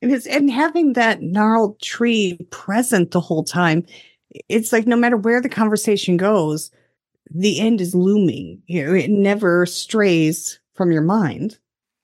And 0.00 0.10
It 0.10 0.14
is, 0.14 0.26
and 0.26 0.50
having 0.50 0.94
that 0.94 1.22
gnarled 1.22 1.80
tree 1.80 2.38
present 2.50 3.10
the 3.10 3.20
whole 3.20 3.44
time, 3.44 3.84
it's 4.48 4.72
like 4.72 4.86
no 4.86 4.96
matter 4.96 5.16
where 5.16 5.40
the 5.40 5.48
conversation 5.48 6.16
goes, 6.16 6.70
the 7.30 7.60
end 7.60 7.80
is 7.80 7.94
looming. 7.94 8.62
You 8.66 8.86
know, 8.86 8.94
it 8.94 9.10
never 9.10 9.66
strays 9.66 10.58
from 10.74 10.92
your 10.92 11.02
mind. 11.02 11.58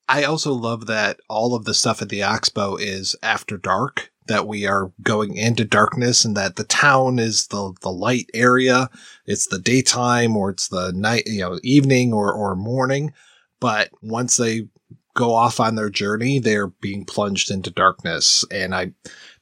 I 0.09 0.25
also 0.25 0.53
love 0.53 0.87
that 0.87 1.21
all 1.29 1.55
of 1.55 1.65
the 1.65 1.75
stuff 1.75 2.01
at 2.01 2.09
the 2.09 2.23
Oxbow 2.23 2.77
is 2.77 3.15
after 3.23 3.59
dark 3.59 4.11
that 4.29 4.47
we 4.47 4.67
are 4.67 4.93
going 5.03 5.37
into 5.37 5.65
darkness 5.65 6.25
and 6.25 6.37
that 6.37 6.57
the 6.57 6.65
town 6.65 7.19
is 7.19 7.49
the, 7.49 7.75
the 7.83 7.91
light 7.91 8.31
area. 8.33 8.89
It's 9.27 9.47
the 9.47 9.59
daytime 9.59 10.37
or 10.37 10.51
it's 10.51 10.69
the 10.69 10.93
night, 10.93 11.25
you 11.27 11.41
know, 11.41 11.59
evening 11.63 12.13
or, 12.13 12.33
or 12.33 12.55
morning. 12.55 13.13
But 13.61 13.91
once 14.01 14.37
they 14.37 14.69
go 15.15 15.35
off 15.35 15.59
on 15.59 15.75
their 15.75 15.91
journey, 15.91 16.39
they're 16.39 16.69
being 16.69 17.05
plunged 17.05 17.51
into 17.51 17.71
darkness. 17.71 18.45
And 18.53 18.73
I, 18.73 18.93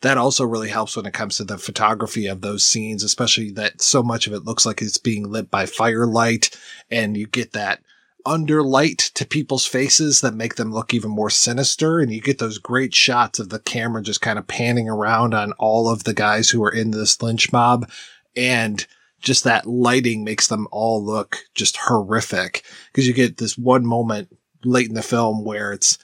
that 0.01 0.17
also 0.17 0.47
really 0.47 0.71
helps 0.71 0.97
when 0.97 1.05
it 1.05 1.13
comes 1.13 1.37
to 1.37 1.45
the 1.45 1.59
photography 1.59 2.27
of 2.27 2.41
those 2.41 2.65
scenes, 2.65 3.05
especially 3.05 3.51
that 3.53 3.83
so 3.83 4.03
much 4.03 4.27
of 4.27 4.33
it 4.33 4.45
looks 4.45 4.65
like 4.65 4.81
it's 4.81 4.97
being 4.97 5.31
lit 5.31 5.51
by 5.51 5.67
firelight 5.67 6.59
and 6.91 7.15
you 7.15 7.27
get 7.27 7.53
that 7.53 7.83
under 8.27 8.63
light 8.63 8.99
to 9.15 9.25
people's 9.25 9.65
faces 9.65 10.21
that 10.21 10.35
make 10.35 10.57
them 10.57 10.73
look 10.73 10.93
even 10.93 11.11
more 11.11 11.31
sinister. 11.31 12.01
And 12.01 12.13
you 12.13 12.21
get 12.21 12.39
those 12.39 12.59
great 12.59 12.95
shots 12.95 13.39
of 13.39 13.49
the 13.49 13.61
camera 13.61 14.03
just 14.03 14.21
kind 14.21 14.39
of 14.39 14.47
panning 14.47 14.89
around 14.89 15.33
on 15.33 15.53
all 15.53 15.89
of 15.89 16.05
the 16.05 16.15
guys 16.15 16.51
who 16.51 16.63
are 16.65 16.73
in 16.73 16.91
this 16.91 17.23
lynch 17.23 17.53
mob. 17.53 17.89
And 18.37 18.87
just 19.21 19.45
that 19.45 19.67
lighting 19.67 20.25
makes 20.25 20.49
them 20.49 20.69
all 20.71 21.03
look 21.03 21.39
just 21.55 21.77
horrific 21.77 22.65
because 22.93 23.07
you 23.07 23.15
get 23.15 23.39
this 23.39 23.57
one 23.57 23.87
moment 23.87 24.37
late 24.65 24.89
in 24.89 24.95
the 24.95 25.03
film 25.03 25.45
where 25.45 25.73
it's 25.73 25.99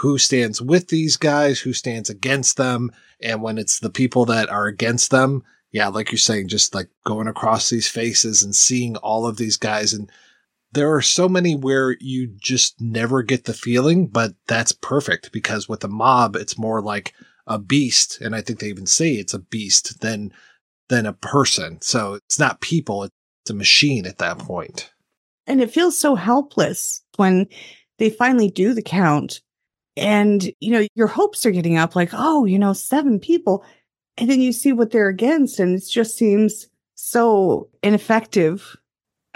who 0.00 0.18
stands 0.18 0.60
with 0.60 0.88
these 0.88 1.16
guys, 1.16 1.60
who 1.60 1.72
stands 1.72 2.10
against 2.10 2.56
them. 2.56 2.90
And 3.20 3.42
when 3.42 3.56
it's 3.56 3.80
the 3.80 3.90
people 3.90 4.24
that 4.26 4.48
are 4.50 4.66
against 4.66 5.10
them, 5.10 5.42
yeah, 5.72 5.88
like 5.88 6.10
you're 6.10 6.18
saying, 6.18 6.48
just 6.48 6.74
like 6.74 6.88
going 7.04 7.28
across 7.28 7.70
these 7.70 7.88
faces 7.88 8.42
and 8.42 8.54
seeing 8.54 8.96
all 8.96 9.26
of 9.26 9.36
these 9.36 9.56
guys. 9.56 9.92
And 9.92 10.10
there 10.72 10.94
are 10.94 11.02
so 11.02 11.28
many 11.28 11.54
where 11.54 11.96
you 12.00 12.26
just 12.38 12.80
never 12.80 13.22
get 13.22 13.44
the 13.44 13.54
feeling, 13.54 14.06
but 14.06 14.32
that's 14.46 14.72
perfect 14.72 15.32
because 15.32 15.68
with 15.68 15.80
the 15.80 15.88
mob, 15.88 16.36
it's 16.36 16.58
more 16.58 16.82
like 16.82 17.14
a 17.46 17.58
beast. 17.58 18.20
And 18.20 18.34
I 18.34 18.40
think 18.40 18.58
they 18.58 18.68
even 18.68 18.86
say 18.86 19.12
it's 19.12 19.34
a 19.34 19.38
beast 19.38 20.00
than, 20.00 20.32
than 20.88 21.06
a 21.06 21.12
person. 21.12 21.80
So 21.80 22.14
it's 22.14 22.38
not 22.38 22.60
people. 22.60 23.04
It's 23.04 23.50
a 23.50 23.54
machine 23.54 24.06
at 24.06 24.18
that 24.18 24.38
point. 24.38 24.90
And 25.46 25.60
it 25.60 25.70
feels 25.70 25.98
so 25.98 26.16
helpless 26.16 27.02
when 27.16 27.46
they 27.98 28.10
finally 28.10 28.50
do 28.50 28.74
the 28.74 28.82
count 28.82 29.40
and 29.96 30.50
you 30.60 30.70
know 30.70 30.86
your 30.94 31.06
hopes 31.06 31.46
are 31.46 31.50
getting 31.50 31.76
up 31.78 31.96
like 31.96 32.10
oh 32.12 32.44
you 32.44 32.58
know 32.58 32.72
seven 32.72 33.18
people 33.18 33.64
and 34.18 34.30
then 34.30 34.40
you 34.40 34.52
see 34.52 34.72
what 34.72 34.90
they're 34.90 35.08
against 35.08 35.58
and 35.58 35.76
it 35.76 35.84
just 35.88 36.16
seems 36.16 36.68
so 36.94 37.68
ineffective 37.82 38.76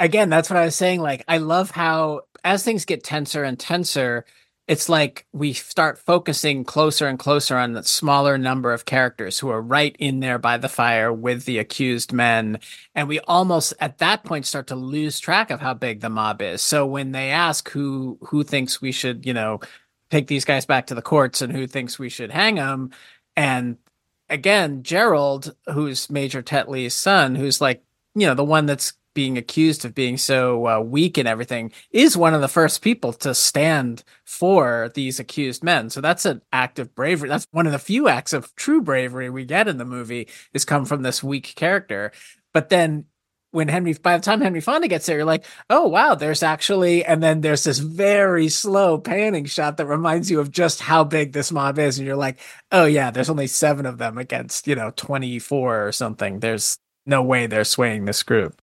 again 0.00 0.28
that's 0.28 0.50
what 0.50 0.56
i 0.56 0.64
was 0.64 0.74
saying 0.74 1.00
like 1.00 1.24
i 1.28 1.38
love 1.38 1.70
how 1.70 2.22
as 2.42 2.64
things 2.64 2.84
get 2.84 3.04
tenser 3.04 3.44
and 3.44 3.60
tenser 3.60 4.24
it's 4.70 4.88
like 4.88 5.26
we 5.32 5.52
start 5.52 5.98
focusing 5.98 6.62
closer 6.62 7.08
and 7.08 7.18
closer 7.18 7.56
on 7.56 7.72
the 7.72 7.82
smaller 7.82 8.38
number 8.38 8.72
of 8.72 8.84
characters 8.84 9.36
who 9.36 9.48
are 9.48 9.60
right 9.60 9.96
in 9.98 10.20
there 10.20 10.38
by 10.38 10.58
the 10.58 10.68
fire 10.68 11.12
with 11.12 11.44
the 11.44 11.58
accused 11.58 12.12
men. 12.12 12.60
And 12.94 13.08
we 13.08 13.18
almost 13.18 13.74
at 13.80 13.98
that 13.98 14.22
point 14.22 14.46
start 14.46 14.68
to 14.68 14.76
lose 14.76 15.18
track 15.18 15.50
of 15.50 15.60
how 15.60 15.74
big 15.74 15.98
the 15.98 16.08
mob 16.08 16.40
is. 16.40 16.62
So 16.62 16.86
when 16.86 17.10
they 17.10 17.30
ask 17.30 17.68
who 17.68 18.16
who 18.20 18.44
thinks 18.44 18.80
we 18.80 18.92
should, 18.92 19.26
you 19.26 19.34
know, 19.34 19.58
take 20.08 20.28
these 20.28 20.44
guys 20.44 20.66
back 20.66 20.86
to 20.86 20.94
the 20.94 21.02
courts 21.02 21.42
and 21.42 21.52
who 21.52 21.66
thinks 21.66 21.98
we 21.98 22.08
should 22.08 22.30
hang 22.30 22.54
them, 22.54 22.92
and 23.34 23.76
again, 24.28 24.84
Gerald, 24.84 25.52
who's 25.66 26.08
Major 26.08 26.42
Tetley's 26.42 26.94
son, 26.94 27.34
who's 27.34 27.60
like, 27.60 27.82
you 28.14 28.28
know, 28.28 28.34
the 28.34 28.44
one 28.44 28.66
that's 28.66 28.92
being 29.14 29.36
accused 29.36 29.84
of 29.84 29.94
being 29.94 30.16
so 30.16 30.66
uh, 30.66 30.80
weak 30.80 31.18
and 31.18 31.26
everything 31.26 31.72
is 31.90 32.16
one 32.16 32.34
of 32.34 32.40
the 32.40 32.48
first 32.48 32.82
people 32.82 33.12
to 33.12 33.34
stand 33.34 34.04
for 34.24 34.90
these 34.94 35.18
accused 35.18 35.64
men. 35.64 35.90
So 35.90 36.00
that's 36.00 36.24
an 36.24 36.42
act 36.52 36.78
of 36.78 36.94
bravery. 36.94 37.28
That's 37.28 37.46
one 37.50 37.66
of 37.66 37.72
the 37.72 37.78
few 37.78 38.08
acts 38.08 38.32
of 38.32 38.54
true 38.54 38.80
bravery 38.80 39.30
we 39.30 39.44
get 39.44 39.68
in 39.68 39.78
the 39.78 39.84
movie 39.84 40.28
is 40.52 40.64
come 40.64 40.84
from 40.84 41.02
this 41.02 41.22
weak 41.22 41.54
character. 41.56 42.12
But 42.52 42.68
then 42.68 43.06
when 43.52 43.68
Henry, 43.68 43.94
by 43.94 44.16
the 44.16 44.22
time 44.22 44.40
Henry 44.40 44.60
Fonda 44.60 44.86
gets 44.88 45.06
there, 45.06 45.16
you're 45.16 45.24
like, 45.24 45.44
oh 45.68 45.88
wow, 45.88 46.14
there's 46.14 46.42
actually, 46.42 47.04
and 47.04 47.22
then 47.22 47.40
there's 47.40 47.64
this 47.64 47.78
very 47.78 48.48
slow 48.48 48.98
panning 48.98 49.44
shot 49.44 49.76
that 49.76 49.86
reminds 49.86 50.30
you 50.30 50.40
of 50.40 50.50
just 50.50 50.80
how 50.80 51.02
big 51.02 51.32
this 51.32 51.50
mob 51.50 51.78
is, 51.78 51.98
and 51.98 52.06
you're 52.06 52.16
like, 52.16 52.38
oh 52.70 52.84
yeah, 52.84 53.10
there's 53.10 53.30
only 53.30 53.48
seven 53.48 53.86
of 53.86 53.98
them 53.98 54.18
against 54.18 54.68
you 54.68 54.76
know 54.76 54.92
24 54.94 55.86
or 55.88 55.92
something. 55.92 56.38
There's 56.38 56.78
no 57.06 57.22
way 57.22 57.46
they're 57.46 57.64
swaying 57.64 58.04
this 58.04 58.22
group. 58.22 58.60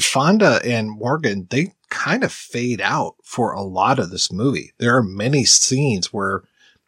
Fonda 0.00 0.60
and 0.64 0.90
Morgan, 0.90 1.46
they 1.50 1.72
kind 1.88 2.24
of 2.24 2.32
fade 2.32 2.80
out 2.80 3.14
for 3.22 3.52
a 3.52 3.62
lot 3.62 3.98
of 3.98 4.10
this 4.10 4.32
movie. 4.32 4.72
There 4.78 4.96
are 4.96 5.02
many 5.02 5.44
scenes 5.44 6.12
where 6.12 6.42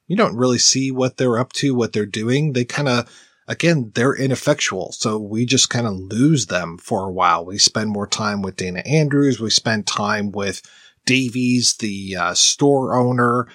you 0.07 0.17
don't 0.17 0.37
really 0.37 0.59
see 0.59 0.91
what 0.91 1.17
they're 1.17 1.39
up 1.39 1.53
to, 1.55 1.75
what 1.75 1.93
they're 1.93 2.07
doing. 2.07 2.53
They 2.53 2.65
kind 2.65 2.89
of, 2.89 3.11
again, 3.47 3.93
they're 3.95 4.17
ineffectual. 4.17 4.93
So 4.93 5.19
we 5.19 5.47
just 5.47 5.71
kind 5.71 5.87
of 5.87 5.95
lose 5.95 6.47
them 6.47 6.79
for 6.79 7.07
a 7.07 7.13
while. 7.13 7.45
We 7.45 7.59
spend 7.59 7.91
more 7.91 8.07
time 8.07 8.43
with 8.43 8.57
Dana 8.57 8.81
Andrews. 8.81 9.41
We 9.41 9.51
spend 9.51 9.87
time 9.87 10.33
with 10.33 10.63
Davies, 11.05 11.75
the 11.75 12.17
uh, 12.17 12.35
store 12.35 12.95
owner. 12.95 13.49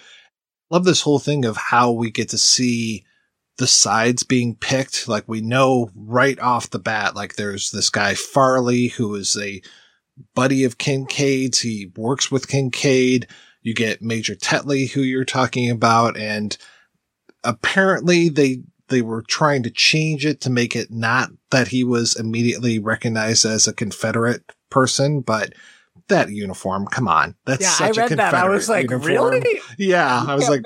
Love 0.70 0.86
this 0.86 1.02
whole 1.02 1.20
thing 1.20 1.46
of 1.46 1.58
how 1.58 1.92
we 1.92 2.10
get 2.10 2.30
to 2.30 2.38
see 2.38 3.06
the 3.58 3.68
sides 3.68 4.24
being 4.24 4.56
picked. 4.56 5.08
Like 5.08 5.26
we 5.28 5.42
know 5.42 5.90
right 5.96 6.40
off 6.40 6.70
the 6.70 6.80
bat, 6.80 7.16
like 7.16 7.36
there's 7.36 7.72
this 7.72 7.90
guy 7.90 8.16
Farley 8.16 8.88
who 8.88 9.16
is 9.16 9.38
a 9.38 9.62
buddy 10.36 10.64
of 10.64 10.78
Kincaid's. 10.78 11.60
He 11.60 11.92
works 11.96 12.32
with 12.32 12.48
Kincaid. 12.48 13.28
You 13.62 13.74
get 13.74 14.02
Major 14.02 14.36
Tetley 14.36 14.92
who 14.92 15.02
you're 15.02 15.26
talking 15.26 15.70
about. 15.70 16.18
And 16.18 16.58
apparently 17.44 18.30
they, 18.30 18.64
they 18.90 19.02
were 19.02 19.22
trying 19.24 19.64
to 19.64 19.70
change 19.72 20.26
it 20.26 20.42
to 20.42 20.50
make 20.50 20.76
it 20.76 20.92
not 20.92 21.30
that 21.52 21.70
he 21.70 21.84
was 21.84 22.16
immediately 22.16 22.80
recognized 22.80 23.46
as 23.46 23.68
a 23.68 23.74
Confederate 23.74 24.44
person, 24.70 25.22
but 25.22 25.54
that 26.10 26.30
uniform, 26.30 26.86
come 26.88 27.08
on. 27.08 27.36
That's 27.46 27.62
yeah, 27.62 27.70
such 27.70 27.98
I 27.98 28.02
read 28.02 28.12
a 28.12 28.16
that. 28.18 28.34
I 28.34 28.50
was 28.50 28.68
like, 28.68 28.90
uniform. 28.90 29.08
really? 29.08 29.62
Yeah. 29.78 30.26
I 30.28 30.36
was 30.36 30.44
Yeah, 30.50 30.50
like, 30.50 30.64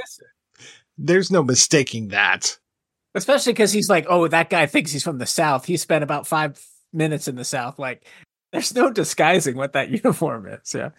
there's 0.98 1.30
no 1.32 1.44
mistaking 1.44 2.08
that. 2.10 2.58
Especially 3.18 3.54
because 3.54 3.72
he's 3.72 3.90
like, 3.90 4.06
oh, 4.10 4.28
that 4.28 4.50
guy 4.50 4.66
thinks 4.66 4.92
he's 4.92 5.04
from 5.04 5.18
the 5.18 5.26
South. 5.26 5.66
He 5.66 5.76
spent 5.78 6.04
about 6.04 6.28
five 6.28 6.62
minutes 6.94 7.28
in 7.28 7.36
the 7.36 7.44
South. 7.44 7.78
Like, 7.80 8.04
there's 8.54 8.74
no 8.74 8.90
disguising 8.92 9.56
what 9.58 9.74
that 9.74 9.90
uniform 10.04 10.48
is. 10.48 10.74
Yeah. 10.74 10.90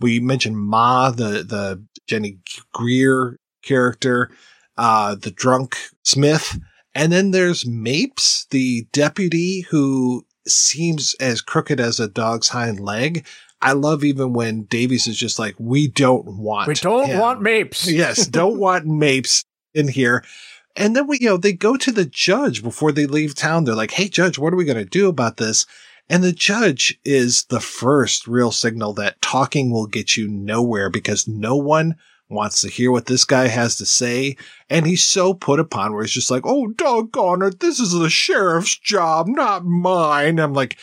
we 0.00 0.20
mentioned 0.20 0.58
Ma, 0.58 1.10
the 1.10 1.42
the 1.44 1.84
Jenny 2.08 2.38
Grier 2.72 3.36
character, 3.62 4.30
uh, 4.76 5.14
the 5.14 5.30
drunk 5.30 5.76
Smith, 6.04 6.58
and 6.94 7.12
then 7.12 7.30
there's 7.30 7.66
Mapes, 7.66 8.46
the 8.50 8.86
deputy 8.92 9.60
who 9.70 10.24
seems 10.48 11.14
as 11.20 11.40
crooked 11.40 11.80
as 11.80 11.98
a 12.00 12.08
dog's 12.08 12.48
hind 12.48 12.80
leg. 12.80 13.26
I 13.62 13.72
love 13.72 14.04
even 14.04 14.32
when 14.34 14.64
Davies 14.64 15.06
is 15.06 15.16
just 15.16 15.38
like, 15.38 15.54
we 15.58 15.88
don't 15.88 16.26
want, 16.38 16.68
We 16.68 16.74
don't 16.74 17.06
him." 17.08 17.18
want 17.18 17.40
Mapes. 17.42 17.90
yes, 17.90 18.26
don't 18.26 18.58
want 18.66 18.86
Mapes 18.86 19.42
in 19.74 19.88
here. 19.88 20.22
And 20.76 20.94
then 20.94 21.06
we, 21.06 21.18
you 21.20 21.28
know, 21.28 21.36
they 21.36 21.54
go 21.54 21.76
to 21.76 21.90
the 21.90 22.04
judge 22.04 22.62
before 22.62 22.92
they 22.92 23.06
leave 23.06 23.34
town. 23.34 23.64
They're 23.64 23.74
like, 23.74 23.92
Hey, 23.92 24.08
judge, 24.08 24.38
what 24.38 24.52
are 24.52 24.56
we 24.56 24.64
going 24.64 24.76
to 24.76 24.84
do 24.84 25.08
about 25.08 25.38
this? 25.38 25.66
And 26.08 26.22
the 26.22 26.32
judge 26.32 26.98
is 27.04 27.44
the 27.44 27.60
first 27.60 28.28
real 28.28 28.52
signal 28.52 28.92
that 28.94 29.20
talking 29.20 29.70
will 29.70 29.86
get 29.86 30.16
you 30.16 30.28
nowhere 30.28 30.88
because 30.88 31.26
no 31.26 31.56
one 31.56 31.96
wants 32.28 32.60
to 32.60 32.68
hear 32.68 32.92
what 32.92 33.06
this 33.06 33.24
guy 33.24 33.48
has 33.48 33.76
to 33.76 33.86
say. 33.86 34.36
And 34.68 34.86
he's 34.86 35.02
so 35.02 35.32
put 35.34 35.58
upon 35.58 35.92
where 35.92 36.02
he's 36.02 36.12
just 36.12 36.30
like, 36.30 36.42
Oh, 36.44 36.68
doggone 36.68 37.42
it. 37.42 37.60
This 37.60 37.80
is 37.80 37.92
the 37.92 38.10
sheriff's 38.10 38.76
job, 38.76 39.26
not 39.26 39.64
mine. 39.64 40.38
I'm 40.38 40.52
like, 40.52 40.76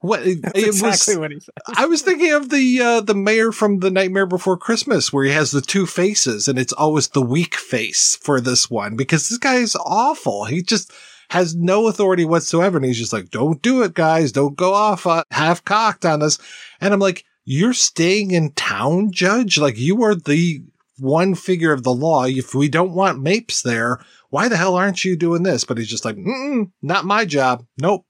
what? 0.00 0.20
That's 0.24 0.58
it 0.58 0.66
exactly 0.66 1.16
was, 1.16 1.20
what 1.20 1.30
he 1.32 1.40
said. 1.40 1.54
I 1.76 1.86
was 1.86 2.02
thinking 2.02 2.32
of 2.32 2.50
the, 2.50 2.80
uh, 2.80 3.00
the 3.00 3.14
mayor 3.14 3.52
from 3.52 3.80
the 3.80 3.90
Nightmare 3.90 4.26
Before 4.26 4.56
Christmas 4.56 5.12
where 5.12 5.24
he 5.24 5.32
has 5.32 5.50
the 5.50 5.60
two 5.60 5.86
faces 5.86 6.48
and 6.48 6.58
it's 6.58 6.72
always 6.72 7.08
the 7.08 7.22
weak 7.22 7.56
face 7.56 8.16
for 8.16 8.40
this 8.40 8.70
one 8.70 8.96
because 8.96 9.28
this 9.28 9.38
guy 9.38 9.56
is 9.56 9.76
awful. 9.76 10.44
He 10.44 10.62
just, 10.62 10.92
has 11.30 11.54
no 11.54 11.88
authority 11.88 12.24
whatsoever. 12.24 12.78
And 12.78 12.86
he's 12.86 12.98
just 12.98 13.12
like, 13.12 13.30
don't 13.30 13.60
do 13.60 13.82
it, 13.82 13.94
guys. 13.94 14.32
Don't 14.32 14.56
go 14.56 14.72
off 14.72 15.06
uh, 15.06 15.24
half 15.30 15.64
cocked 15.64 16.04
on 16.04 16.22
us. 16.22 16.38
And 16.80 16.94
I'm 16.94 17.00
like, 17.00 17.24
you're 17.44 17.74
staying 17.74 18.30
in 18.30 18.52
town, 18.52 19.12
judge? 19.12 19.58
Like 19.58 19.78
you 19.78 20.02
are 20.02 20.14
the 20.14 20.62
one 20.98 21.34
figure 21.34 21.72
of 21.72 21.82
the 21.82 21.92
law. 21.92 22.24
If 22.24 22.54
we 22.54 22.68
don't 22.68 22.92
want 22.92 23.22
Mapes 23.22 23.62
there, 23.62 24.00
why 24.30 24.48
the 24.48 24.56
hell 24.56 24.74
aren't 24.74 25.04
you 25.04 25.16
doing 25.16 25.42
this? 25.42 25.64
But 25.64 25.78
he's 25.78 25.88
just 25.88 26.04
like, 26.04 26.16
Mm-mm, 26.16 26.70
not 26.82 27.04
my 27.04 27.24
job. 27.24 27.64
Nope. 27.80 28.04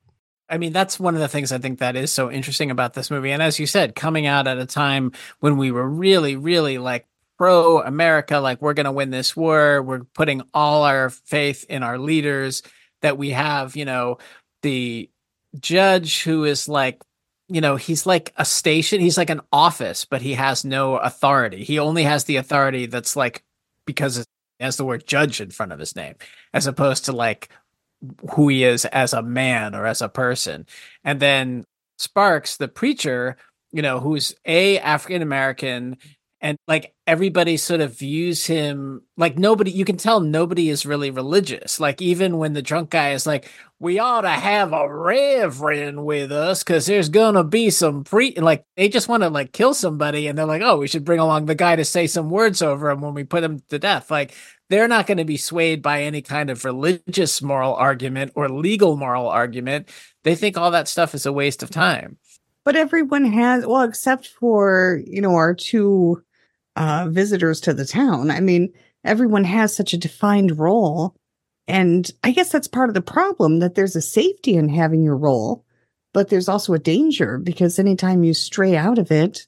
I 0.49 0.59
mean, 0.59 0.73
that's 0.73 0.99
one 0.99 1.15
of 1.15 1.21
the 1.21 1.29
things 1.29 1.53
I 1.53 1.59
think 1.59 1.81
that 1.81 1.97
is 1.97 2.13
so 2.13 2.31
interesting 2.31 2.71
about 2.71 2.95
this 2.95 3.11
movie. 3.11 3.33
And 3.33 3.43
as 3.43 3.59
you 3.59 3.67
said, 3.67 3.95
coming 3.95 4.27
out 4.27 4.47
at 4.47 4.59
a 4.59 4.67
time 4.67 5.13
when 5.41 5.59
we 5.59 5.71
were 5.71 5.87
really, 5.87 6.37
really 6.37 6.79
like 6.79 7.07
pro 7.37 7.81
America, 7.81 8.39
like 8.39 8.61
we're 8.61 8.75
going 8.75 8.85
to 8.85 8.93
win 8.93 9.11
this 9.11 9.37
war. 9.37 9.83
We're 9.83 10.05
putting 10.05 10.43
all 10.55 10.85
our 10.85 11.11
faith 11.11 11.65
in 11.69 11.83
our 11.83 11.99
leaders 11.99 12.63
that 13.03 13.19
we 13.19 13.31
have, 13.31 13.77
you 13.77 13.85
know, 13.85 14.19
the 14.63 15.11
judge 15.61 16.23
who 16.23 16.45
is 16.45 16.69
like, 16.69 17.01
you 17.49 17.61
know, 17.61 17.77
he's 17.77 18.07
like 18.07 18.35
a 18.37 18.45
station, 18.45 19.01
he's 19.01 19.17
like 19.17 19.31
an 19.31 19.41
office, 19.53 20.05
but 20.05 20.21
he 20.21 20.35
has 20.35 20.65
no 20.65 20.97
authority. 20.97 21.65
He 21.65 21.79
only 21.79 22.03
has 22.03 22.25
the 22.25 22.37
authority 22.37 22.87
that's 22.87 23.17
like 23.17 23.45
because 23.87 24.19
it 24.19 24.27
has 24.61 24.77
the 24.77 24.85
word 24.85 25.07
judge 25.07 25.41
in 25.41 25.51
front 25.51 25.73
of 25.73 25.79
his 25.79 25.97
name, 25.97 26.17
as 26.53 26.67
opposed 26.67 27.07
to 27.07 27.13
like 27.13 27.49
who 28.33 28.49
he 28.49 28.65
is 28.65 28.85
as 28.87 29.13
a 29.13 29.23
man 29.23 29.75
or 29.75 29.87
as 29.87 30.03
a 30.03 30.09
person. 30.09 30.67
And 31.05 31.21
then 31.21 31.65
Sparks, 31.99 32.57
the 32.57 32.69
preacher, 32.69 33.37
you 33.73 33.83
know, 33.83 34.01
who's 34.01 34.35
a 34.45 34.79
African 34.79 35.23
American 35.23 35.97
and 36.41 36.57
like 36.69 36.95
everybody 37.07 37.57
sort 37.57 37.81
of 37.81 37.99
views 37.99 38.47
him 38.47 39.03
like 39.17 39.39
nobody 39.39 39.71
you 39.71 39.85
can 39.85 39.97
tell 39.97 40.21
nobody 40.21 40.69
is 40.69 40.87
really 40.87 41.11
religious 41.11 41.81
like 41.81 42.01
even 42.01 42.39
when 42.39 42.53
the 42.53 42.63
drunk 42.63 42.91
guy 42.91 43.11
is 43.11 43.27
like 43.27 43.51
we 43.81 43.99
ought 43.99 44.21
to 44.23 44.29
have 44.29 44.73
a 44.73 44.93
reverend 44.93 46.05
with 46.05 46.31
us 46.31 46.63
because 46.63 46.87
there's 46.87 47.09
gonna 47.09 47.45
be 47.45 47.71
some 47.71 48.05
pre 48.05 48.35
like 48.37 48.65
they 48.77 48.89
just 48.89 49.09
want 49.09 49.23
to 49.23 49.29
like 49.31 49.53
kill 49.53 49.75
somebody 49.75 50.27
and 50.27 50.39
they're 50.39 50.47
like 50.47 50.63
oh 50.63 50.79
we 50.79 50.89
should 50.89 51.05
bring 51.05 51.21
along 51.21 51.47
the 51.47 51.55
guy 51.55 51.75
to 51.75 51.85
say 51.85 52.07
some 52.07 52.31
words 52.31 52.63
over 52.63 52.91
him 52.91 53.01
when 53.01 53.15
we 53.15 53.25
put 53.25 53.43
him 53.43 53.61
to 53.69 53.79
death 53.79 54.11
like 54.11 54.35
they're 54.69 54.89
not 54.89 55.07
going 55.07 55.19
to 55.19 55.25
be 55.25 55.37
swayed 55.37 55.83
by 55.83 56.03
any 56.03 56.23
kind 56.23 56.51
of 56.51 56.65
religious 56.65 57.41
moral 57.41 57.75
argument 57.75 58.33
or 58.35 58.49
legal 58.49 58.97
moral 58.97 59.29
argument 59.29 59.89
they 60.25 60.35
think 60.35 60.57
all 60.57 60.71
that 60.71 60.89
stuff 60.89 61.15
is 61.15 61.27
a 61.27 61.33
waste 61.33 61.63
of 61.63 61.71
time 61.71 62.19
but 62.65 62.77
everyone 62.77 63.25
has 63.25 63.67
well 63.67 63.83
except 63.83 64.27
for 64.27 65.01
you 65.07 65.21
know 65.21 65.35
our 65.35 65.55
two 65.55 66.23
uh, 66.79 67.09
visitors 67.11 67.61
to 67.61 67.75
the 67.75 67.85
town. 67.85 68.31
I 68.31 68.41
mean, 68.41 68.73
everyone 69.05 69.45
has 69.45 69.75
such 69.75 69.93
a 69.93 69.99
defined 69.99 70.59
role. 70.59 71.17
And 71.67 72.09
I 72.23 72.31
guess 72.31 72.51
that's 72.51 72.69
part 72.69 72.89
of 72.89 72.95
the 72.95 73.03
problem 73.03 73.59
that 73.59 73.75
there's 73.75 73.97
a 73.97 74.01
safety 74.01 74.55
in 74.55 74.69
having 74.69 75.03
your 75.03 75.17
role, 75.17 75.65
but 76.15 76.29
there's 76.29 76.49
also 76.49 76.73
a 76.73 76.79
danger 76.79 77.37
because 77.37 77.79
anytime 77.79 78.23
you 78.23 78.33
stray 78.33 78.77
out 78.77 78.99
of 78.99 79.11
it, 79.11 79.47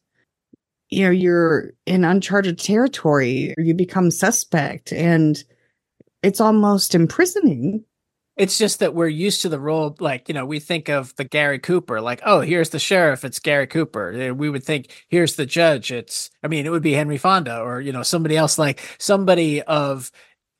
you 0.91 1.05
know, 1.05 1.11
you're 1.11 1.73
in 1.87 2.05
uncharted 2.05 2.59
territory 2.59 3.55
or 3.57 3.63
you 3.63 3.75
become 3.75 4.11
suspect 4.11 4.93
and 4.93 5.43
it's 6.23 6.41
almost 6.41 6.95
imprisoning 6.95 7.85
it's 8.41 8.57
just 8.57 8.79
that 8.79 8.95
we're 8.95 9.07
used 9.07 9.43
to 9.43 9.51
the 9.51 9.61
role, 9.61 9.95
like, 10.01 10.27
you 10.27 10.35
know, 10.35 10.47
we 10.47 10.61
think 10.61 10.89
of 10.89 11.15
the 11.17 11.25
Gary 11.25 11.59
Cooper, 11.59 12.01
like, 12.01 12.23
oh, 12.25 12.41
here's 12.41 12.71
the 12.71 12.79
sheriff, 12.79 13.23
it's 13.23 13.39
Gary 13.39 13.67
Cooper. 13.67 14.13
Eh, 14.13 14.31
we 14.31 14.49
would 14.49 14.65
think, 14.65 15.05
here's 15.09 15.37
the 15.37 15.45
judge, 15.45 15.93
it's, 15.93 16.31
I 16.43 16.49
mean, 16.49 16.65
it 16.65 16.71
would 16.71 16.83
be 16.83 16.95
Henry 16.95 17.19
Fonda 17.19 17.61
or, 17.61 17.83
you 17.83 17.93
know, 17.93 18.03
somebody 18.03 18.39
else, 18.39 18.59
like 18.59 18.81
somebody 18.99 19.61
of, 19.61 20.11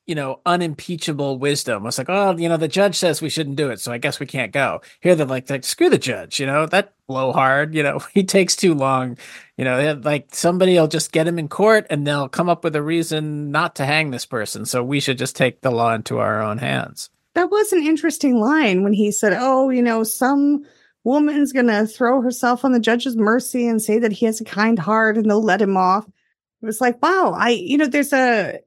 you 0.07 0.15
know, 0.15 0.41
unimpeachable 0.45 1.39
wisdom. 1.39 1.87
It's 1.87 1.99
like, 1.99 2.09
oh, 2.09 2.37
you 2.37 2.49
know, 2.49 2.57
the 2.57 2.69
judge 2.69 2.97
says 2.97 3.23
we 3.23 3.31
shouldn't 3.31 3.57
do 3.57 3.71
it, 3.71 3.81
so 3.81 3.93
I 3.93 3.99
guess 3.99 4.19
we 4.19 4.27
can't 4.27 4.53
go. 4.53 4.81
Here 5.01 5.15
they're 5.15 5.27
like, 5.27 5.49
like 5.49 5.65
screw 5.65 5.91
the 5.91 5.99
judge, 5.99 6.41
you 6.41 6.47
know, 6.47 6.67
that 6.67 6.95
blowhard, 7.07 7.75
you 7.75 7.83
know, 7.83 8.01
he 8.15 8.25
takes 8.25 8.57
too 8.57 8.75
long. 8.75 9.19
You 9.57 9.65
know, 9.65 10.01
like 10.03 10.35
somebody 10.35 10.75
will 10.75 10.89
just 10.89 11.13
get 11.13 11.29
him 11.29 11.39
in 11.39 11.49
court 11.49 11.87
and 11.91 12.07
they'll 12.07 12.29
come 12.29 12.49
up 12.49 12.65
with 12.65 12.75
a 12.77 12.83
reason 12.83 13.51
not 13.51 13.77
to 13.77 13.87
hang 13.87 14.11
this 14.11 14.27
person. 14.27 14.65
So 14.65 14.83
we 14.83 15.01
should 15.01 15.19
just 15.19 15.37
take 15.37 15.61
the 15.61 15.71
law 15.71 15.95
into 15.95 16.19
our 16.19 16.41
own 16.41 16.59
hands 16.59 17.11
that 17.35 17.51
was 17.51 17.73
an 17.73 17.87
interesting 17.87 18.39
line 18.41 18.83
when 18.83 18.93
he 18.93 19.13
said, 19.13 19.37
"Oh, 19.39 19.71
you 19.71 19.83
know, 19.83 20.03
some 20.03 20.65
woman's 21.05 21.53
going 21.53 21.69
to 21.69 21.87
throw 21.87 22.21
herself 22.21 22.65
on 22.65 22.73
the 22.73 22.81
judge's 22.81 23.17
mercy 23.17 23.67
and 23.67 23.81
say 23.81 23.99
that 23.99 24.13
he 24.13 24.27
has 24.27 24.41
a 24.41 24.45
kind 24.45 24.79
heart 24.79 25.17
and 25.17 25.31
they'll 25.31 25.43
let 25.43 25.63
him 25.63 25.77
off." 25.77 26.07
It 26.07 26.67
was 26.67 26.81
like, 26.81 27.03
"Wow, 27.03 27.35
I 27.37 27.51
you 27.51 27.79
know, 27.79 27.87
there's 27.87 28.13
a 28.13 28.61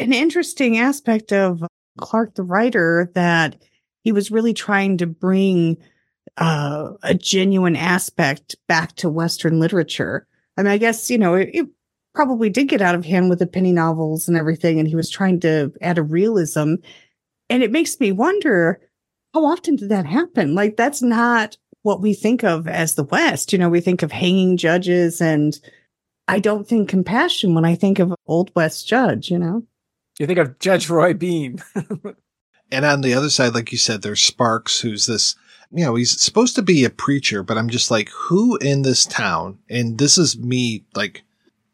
an 0.00 0.12
interesting 0.12 0.78
aspect 0.78 1.32
of 1.32 1.62
Clark 1.98 2.34
the 2.34 2.42
writer 2.42 3.10
that 3.14 3.56
he 4.02 4.12
was 4.12 4.30
really 4.30 4.54
trying 4.54 4.96
to 4.98 5.06
bring 5.06 5.76
uh, 6.36 6.92
a 7.02 7.14
genuine 7.14 7.76
aspect 7.76 8.56
back 8.66 8.96
to 8.96 9.10
Western 9.10 9.60
literature. 9.60 10.26
I 10.56 10.62
mean, 10.62 10.72
I 10.72 10.78
guess, 10.78 11.10
you 11.10 11.18
know, 11.18 11.34
it, 11.34 11.50
it 11.52 11.66
probably 12.14 12.50
did 12.50 12.68
get 12.68 12.80
out 12.80 12.94
of 12.94 13.04
hand 13.04 13.28
with 13.28 13.38
the 13.38 13.46
penny 13.46 13.72
novels 13.72 14.28
and 14.28 14.36
everything, 14.36 14.78
and 14.78 14.88
he 14.88 14.96
was 14.96 15.10
trying 15.10 15.40
to 15.40 15.72
add 15.80 15.98
a 15.98 16.02
realism. 16.02 16.74
And 17.48 17.62
it 17.62 17.72
makes 17.72 17.98
me 18.00 18.12
wonder 18.12 18.80
how 19.34 19.44
often 19.44 19.76
did 19.76 19.90
that 19.90 20.06
happen? 20.06 20.54
Like, 20.54 20.76
that's 20.76 21.02
not 21.02 21.56
what 21.82 22.00
we 22.00 22.14
think 22.14 22.42
of 22.42 22.66
as 22.66 22.94
the 22.94 23.04
West. 23.04 23.52
You 23.52 23.58
know, 23.58 23.68
we 23.68 23.80
think 23.80 24.02
of 24.02 24.12
hanging 24.12 24.56
judges, 24.56 25.20
and 25.20 25.58
I 26.26 26.38
don't 26.38 26.66
think 26.66 26.88
compassion 26.88 27.54
when 27.54 27.64
I 27.64 27.74
think 27.74 27.98
of 27.98 28.14
Old 28.26 28.50
West 28.54 28.88
judge, 28.88 29.30
you 29.30 29.38
know? 29.38 29.64
You 30.20 30.26
think 30.26 30.38
of 30.38 30.58
Judge 30.58 30.90
Roy 30.90 31.14
Bean. 31.14 31.62
and 32.70 32.84
on 32.84 33.00
the 33.00 33.14
other 33.14 33.30
side, 33.30 33.54
like 33.54 33.72
you 33.72 33.78
said, 33.78 34.02
there's 34.02 34.20
Sparks, 34.20 34.78
who's 34.78 35.06
this, 35.06 35.34
you 35.72 35.82
know, 35.82 35.94
he's 35.94 36.20
supposed 36.20 36.54
to 36.56 36.62
be 36.62 36.84
a 36.84 36.90
preacher, 36.90 37.42
but 37.42 37.56
I'm 37.56 37.70
just 37.70 37.90
like, 37.90 38.10
who 38.10 38.58
in 38.58 38.82
this 38.82 39.06
town, 39.06 39.60
and 39.70 39.96
this 39.96 40.18
is 40.18 40.38
me, 40.38 40.84
like, 40.94 41.22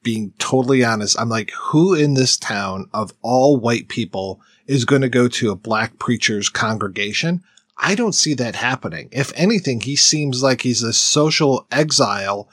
being 0.04 0.32
totally 0.38 0.84
honest, 0.84 1.18
I'm 1.18 1.28
like, 1.28 1.50
who 1.58 1.92
in 1.92 2.14
this 2.14 2.36
town 2.36 2.88
of 2.94 3.12
all 3.20 3.56
white 3.56 3.88
people 3.88 4.40
is 4.68 4.84
going 4.84 5.02
to 5.02 5.08
go 5.08 5.26
to 5.26 5.50
a 5.50 5.56
black 5.56 5.98
preacher's 5.98 6.48
congregation. 6.48 7.42
I 7.76 7.96
don't 7.96 8.14
see 8.14 8.34
that 8.34 8.54
happening. 8.54 9.08
If 9.10 9.32
anything, 9.34 9.80
he 9.80 9.96
seems 9.96 10.40
like 10.44 10.60
he's 10.60 10.84
a 10.84 10.92
social 10.92 11.66
exile 11.72 12.48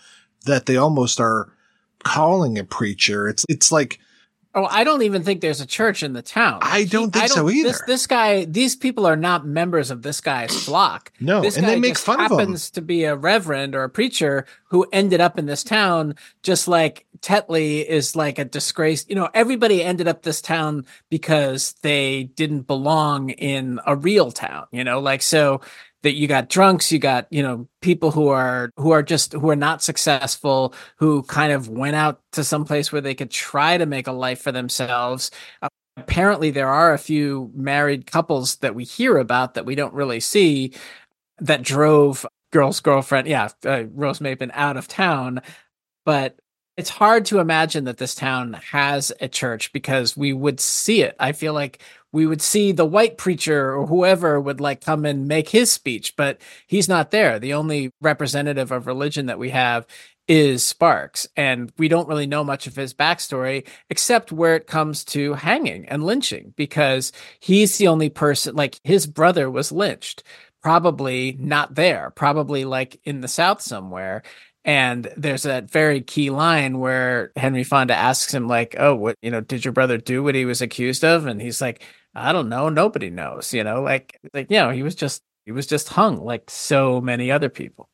that 0.45 0.65
they 0.65 0.75
almost 0.75 1.19
are 1.19 1.53
calling 2.03 2.57
a 2.57 2.63
preacher. 2.63 3.27
It's, 3.27 3.45
it's 3.47 3.71
like, 3.71 3.99
Oh, 4.55 4.65
I 4.65 4.83
don't 4.83 5.01
even 5.01 5.23
think 5.23 5.41
there's 5.41 5.61
a 5.61 5.65
church 5.65 6.03
in 6.03 6.13
the 6.13 6.21
town. 6.21 6.59
I 6.61 6.83
don't 6.83 7.11
think 7.11 7.25
I 7.25 7.27
don't, 7.27 7.35
so 7.35 7.49
either. 7.49 7.69
This, 7.69 7.81
this, 7.87 8.07
guy, 8.07 8.45
these 8.45 8.75
people 8.75 9.07
are 9.07 9.15
not 9.15 9.47
members 9.47 9.89
of 9.89 10.03
this 10.03 10.21
guy's 10.21 10.55
flock. 10.65 11.11
no, 11.19 11.41
this 11.41 11.57
and 11.57 11.67
they 11.67 11.79
make 11.79 11.97
fun 11.97 12.19
of 12.19 12.31
him. 12.31 12.37
Happens 12.37 12.69
to 12.71 12.81
be 12.81 13.03
a 13.05 13.15
reverend 13.15 13.73
or 13.73 13.83
a 13.83 13.89
preacher 13.89 14.45
who 14.65 14.85
ended 14.93 15.21
up 15.21 15.39
in 15.39 15.47
this 15.47 15.63
town, 15.63 16.15
just 16.43 16.67
like 16.67 17.07
Tetley 17.19 17.83
is 17.83 18.15
like 18.15 18.37
a 18.37 18.45
disgrace. 18.45 19.05
You 19.09 19.15
know, 19.15 19.29
everybody 19.33 19.83
ended 19.83 20.07
up 20.07 20.21
this 20.21 20.39
town 20.39 20.85
because 21.09 21.73
they 21.81 22.25
didn't 22.25 22.67
belong 22.67 23.31
in 23.31 23.79
a 23.87 23.95
real 23.95 24.31
town. 24.31 24.67
You 24.71 24.83
know, 24.83 24.99
like 24.99 25.23
so 25.23 25.61
that 26.03 26.13
you 26.13 26.27
got 26.27 26.49
drunks, 26.49 26.91
you 26.91 26.99
got, 26.99 27.27
you 27.31 27.41
know, 27.41 27.67
people 27.81 28.11
who 28.11 28.27
are 28.27 28.69
who 28.77 28.91
are 28.91 29.03
just 29.03 29.33
who 29.33 29.49
are 29.49 29.55
not 29.55 29.81
successful, 29.81 30.73
who 30.97 31.23
kind 31.23 31.51
of 31.51 31.69
went 31.69 31.95
out 31.95 32.21
to 32.33 32.43
some 32.43 32.65
place 32.65 32.91
where 32.91 33.01
they 33.01 33.15
could 33.15 33.31
try 33.31 33.77
to 33.77 33.85
make 33.85 34.07
a 34.07 34.11
life 34.11 34.41
for 34.41 34.51
themselves. 34.51 35.31
Uh, 35.61 35.69
apparently 35.97 36.51
there 36.51 36.69
are 36.69 36.93
a 36.93 36.99
few 36.99 37.51
married 37.55 38.05
couples 38.05 38.57
that 38.57 38.75
we 38.75 38.83
hear 38.83 39.17
about 39.17 39.53
that 39.53 39.65
we 39.65 39.75
don't 39.75 39.93
really 39.93 40.19
see 40.19 40.73
that 41.39 41.61
drove 41.61 42.25
girl's 42.51 42.79
girlfriend, 42.79 43.27
yeah, 43.27 43.49
uh, 43.65 43.83
Rose 43.93 44.19
Mapen 44.19 44.51
out 44.53 44.77
of 44.77 44.87
town, 44.87 45.41
but 46.05 46.39
it's 46.77 46.89
hard 46.89 47.25
to 47.25 47.39
imagine 47.39 47.85
that 47.85 47.97
this 47.97 48.15
town 48.15 48.53
has 48.71 49.11
a 49.21 49.27
church 49.27 49.71
because 49.73 50.17
we 50.17 50.33
would 50.33 50.59
see 50.59 51.01
it. 51.03 51.15
I 51.19 51.31
feel 51.31 51.53
like 51.53 51.81
we 52.13 52.25
would 52.27 52.41
see 52.41 52.71
the 52.71 52.85
white 52.85 53.17
preacher 53.17 53.75
or 53.75 53.87
whoever 53.87 54.39
would 54.39 54.61
like 54.61 54.79
come 54.79 55.03
and 55.03 55.27
make 55.27 55.49
his 55.49 55.71
speech, 55.71 56.15
but 56.15 56.39
he's 56.67 56.87
not 56.87 57.11
there. 57.11 57.39
The 57.39 57.55
only 57.55 57.91
representative 57.99 58.71
of 58.71 58.87
religion 58.87 59.25
that 59.25 59.39
we 59.39 59.49
have 59.49 59.85
is 60.27 60.65
Sparks, 60.65 61.27
and 61.35 61.73
we 61.77 61.89
don't 61.89 62.07
really 62.07 62.27
know 62.27 62.45
much 62.45 62.65
of 62.65 62.75
his 62.77 62.93
backstory 62.93 63.67
except 63.89 64.31
where 64.31 64.55
it 64.55 64.67
comes 64.67 65.03
to 65.03 65.33
hanging 65.33 65.85
and 65.89 66.05
lynching 66.05 66.53
because 66.55 67.11
he's 67.41 67.77
the 67.77 67.89
only 67.89 68.09
person, 68.09 68.55
like 68.55 68.79
his 68.85 69.05
brother 69.05 69.51
was 69.51 69.71
lynched, 69.71 70.23
probably 70.61 71.35
not 71.39 71.75
there, 71.75 72.09
probably 72.15 72.63
like 72.63 73.01
in 73.03 73.19
the 73.19 73.27
South 73.27 73.61
somewhere. 73.61 74.23
And 74.65 75.11
there's 75.17 75.43
that 75.43 75.69
very 75.69 76.01
key 76.01 76.29
line 76.29 76.79
where 76.79 77.31
Henry 77.35 77.63
Fonda 77.63 77.95
asks 77.95 78.33
him, 78.33 78.47
like, 78.47 78.75
oh, 78.79 78.95
what, 78.95 79.17
you 79.21 79.29
know, 79.29 79.41
did 79.41 79.65
your 79.65 79.73
brother 79.73 79.97
do 79.97 80.23
what 80.23 80.35
he 80.35 80.45
was 80.45 80.61
accused 80.61 81.03
of? 81.03 81.25
And 81.25 81.41
he's 81.41 81.61
like, 81.61 81.83
I 82.15 82.31
don't 82.31 82.49
know. 82.49 82.69
Nobody 82.69 83.09
knows, 83.09 83.53
you 83.53 83.63
know, 83.63 83.81
like, 83.81 84.19
like, 84.33 84.49
you 84.49 84.57
know, 84.57 84.69
he 84.69 84.83
was 84.83 84.95
just, 84.95 85.21
he 85.45 85.51
was 85.51 85.67
just 85.67 85.89
hung 85.89 86.23
like 86.23 86.49
so 86.49 87.01
many 87.01 87.29
other 87.29 87.49
people. 87.49 87.89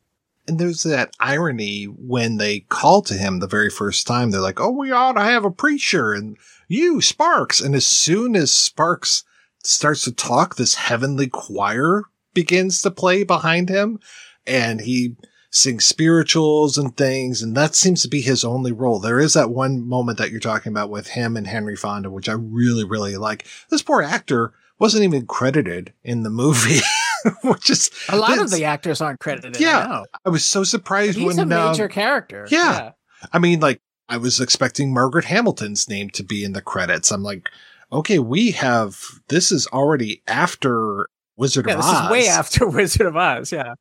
And 0.48 0.60
there's 0.60 0.84
that 0.84 1.14
irony 1.20 1.86
when 1.86 2.38
they 2.38 2.62
call 2.62 3.02
to 3.04 3.14
him 3.14 3.40
the 3.40 3.48
very 3.48 3.70
first 3.70 4.06
time. 4.06 4.32
They're 4.32 4.42
like, 4.42 4.60
Oh, 4.60 4.72
we 4.72 4.92
ought 4.92 5.14
to 5.14 5.22
have 5.22 5.46
a 5.46 5.52
preacher 5.52 6.14
and 6.14 6.38
you 6.68 7.02
Sparks. 7.02 7.62
And 7.62 7.76
as 7.76 7.86
soon 7.86 8.36
as 8.36 8.52
Sparks 8.52 9.24
starts 9.64 10.04
to 10.04 10.12
talk, 10.12 10.56
this 10.56 10.76
heavenly 10.76 11.28
choir 11.28 12.04
begins 12.34 12.82
to 12.82 12.92
play 12.92 13.24
behind 13.24 13.70
him 13.70 14.00
and 14.46 14.82
he 14.82 15.16
sing 15.52 15.80
spirituals 15.80 16.78
and 16.78 16.96
things. 16.96 17.42
And 17.42 17.56
that 17.58 17.76
seems 17.76 18.02
to 18.04 18.08
be 18.08 18.22
his 18.22 18.44
only 18.44 18.72
role. 18.72 19.00
There 19.00 19.20
is 19.20 19.34
that 19.34 19.50
one 19.50 19.88
moment 19.88 20.18
that 20.18 20.32
you're 20.32 20.40
talking 20.40 20.72
about 20.72 20.90
with 20.90 21.08
him 21.08 21.36
and 21.36 21.48
Henry 21.48 21.76
Fonda, 21.76 22.12
which 22.12 22.30
I 22.30 22.34
really, 22.34 22.84
really 22.84 23.18
like. 23.18 23.46
This 23.70 23.82
poor 23.82 24.02
actor 24.02 24.54
wasn't 24.78 25.04
even 25.04 25.26
credited 25.26 25.94
in 26.04 26.24
the 26.24 26.30
movie. 26.30 26.80
which 27.44 27.70
is 27.70 27.92
a 28.08 28.16
lot 28.16 28.40
of 28.40 28.50
the 28.50 28.66
actors 28.66 29.02
aren't 29.02 29.20
credited. 29.20 29.60
Yeah, 29.60 30.04
I, 30.14 30.20
I 30.26 30.30
was 30.30 30.46
so 30.46 30.64
surprised 30.64 31.18
he's 31.18 31.26
when 31.26 31.40
a 31.40 31.46
major 31.46 31.84
um, 31.84 31.90
character. 31.90 32.48
Yeah. 32.50 32.72
yeah, 32.72 32.92
I 33.34 33.40
mean, 33.40 33.60
like 33.60 33.82
I 34.08 34.18
was 34.18 34.40
expecting 34.40 34.94
Margaret 34.94 35.26
Hamilton's 35.26 35.90
name 35.90 36.10
to 36.12 36.24
be 36.24 36.44
in 36.44 36.54
the 36.54 36.62
credits. 36.62 37.12
I'm 37.12 37.24
like, 37.24 37.50
okay, 37.92 38.20
we 38.20 38.52
have 38.52 39.00
this 39.28 39.52
is 39.52 39.68
already 39.68 40.22
after 40.28 41.08
Wizard 41.38 41.68
yeah, 41.68 41.74
of 41.74 41.80
this 41.80 41.88
Oz. 41.88 42.06
is 42.06 42.12
way 42.12 42.28
after 42.28 42.68
Wizard 42.70 43.08
of 43.08 43.18
Oz. 43.18 43.52
Yeah, 43.52 43.74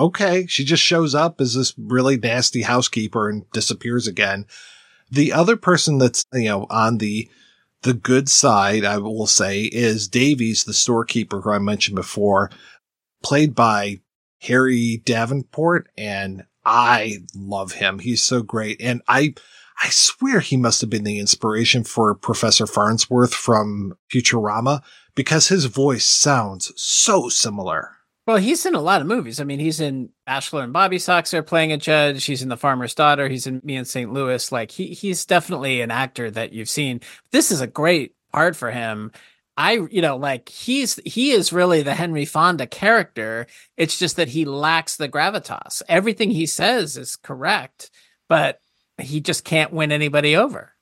okay, 0.00 0.46
she 0.46 0.64
just 0.64 0.82
shows 0.82 1.14
up 1.14 1.40
as 1.40 1.54
this 1.54 1.74
really 1.78 2.16
nasty 2.16 2.62
housekeeper 2.62 3.28
and 3.28 3.48
disappears 3.52 4.06
again. 4.06 4.46
The 5.10 5.32
other 5.32 5.56
person 5.56 5.98
that's, 5.98 6.24
you 6.32 6.48
know, 6.48 6.66
on 6.70 6.98
the 6.98 7.28
The 7.82 7.94
good 7.94 8.28
side, 8.28 8.84
I 8.84 8.98
will 8.98 9.26
say, 9.26 9.62
is 9.62 10.06
Davies, 10.06 10.64
the 10.64 10.74
storekeeper 10.74 11.40
who 11.40 11.50
I 11.50 11.58
mentioned 11.58 11.96
before, 11.96 12.50
played 13.22 13.54
by 13.54 14.00
Harry 14.42 15.02
Davenport, 15.06 15.88
and 15.96 16.44
I 16.62 17.20
love 17.34 17.72
him. 17.72 17.98
He's 17.98 18.22
so 18.22 18.42
great. 18.42 18.82
And 18.82 19.00
I, 19.08 19.32
I 19.82 19.88
swear 19.88 20.40
he 20.40 20.58
must 20.58 20.82
have 20.82 20.90
been 20.90 21.04
the 21.04 21.18
inspiration 21.18 21.84
for 21.84 22.14
Professor 22.14 22.66
Farnsworth 22.66 23.32
from 23.32 23.94
Futurama 24.12 24.82
because 25.14 25.48
his 25.48 25.64
voice 25.64 26.04
sounds 26.04 26.72
so 26.76 27.30
similar. 27.30 27.92
Well, 28.26 28.36
he's 28.36 28.66
in 28.66 28.74
a 28.74 28.80
lot 28.80 29.00
of 29.00 29.06
movies. 29.06 29.40
I 29.40 29.44
mean, 29.44 29.58
he's 29.58 29.80
in 29.80 30.10
Bachelor 30.26 30.62
and 30.62 30.72
Bobby 30.72 30.98
Soxer 30.98 31.44
playing 31.44 31.72
a 31.72 31.76
judge. 31.76 32.24
He's 32.24 32.42
in 32.42 32.48
The 32.48 32.56
Farmer's 32.56 32.94
Daughter. 32.94 33.28
He's 33.28 33.46
in 33.46 33.60
Me 33.64 33.76
and 33.76 33.88
St. 33.88 34.12
Louis. 34.12 34.52
Like 34.52 34.70
he 34.70 34.88
he's 34.88 35.24
definitely 35.24 35.80
an 35.80 35.90
actor 35.90 36.30
that 36.30 36.52
you've 36.52 36.68
seen. 36.68 37.00
This 37.32 37.50
is 37.50 37.60
a 37.60 37.66
great 37.66 38.14
part 38.32 38.56
for 38.56 38.70
him. 38.70 39.10
I, 39.56 39.86
you 39.90 40.00
know, 40.00 40.16
like 40.16 40.48
he's 40.48 40.98
he 41.04 41.32
is 41.32 41.52
really 41.52 41.82
the 41.82 41.94
Henry 41.94 42.24
Fonda 42.24 42.66
character. 42.66 43.46
It's 43.76 43.98
just 43.98 44.16
that 44.16 44.28
he 44.28 44.44
lacks 44.44 44.96
the 44.96 45.08
gravitas. 45.08 45.82
Everything 45.88 46.30
he 46.30 46.46
says 46.46 46.96
is 46.96 47.16
correct, 47.16 47.90
but 48.28 48.60
he 48.98 49.20
just 49.20 49.44
can't 49.44 49.72
win 49.72 49.92
anybody 49.92 50.36
over. 50.36 50.74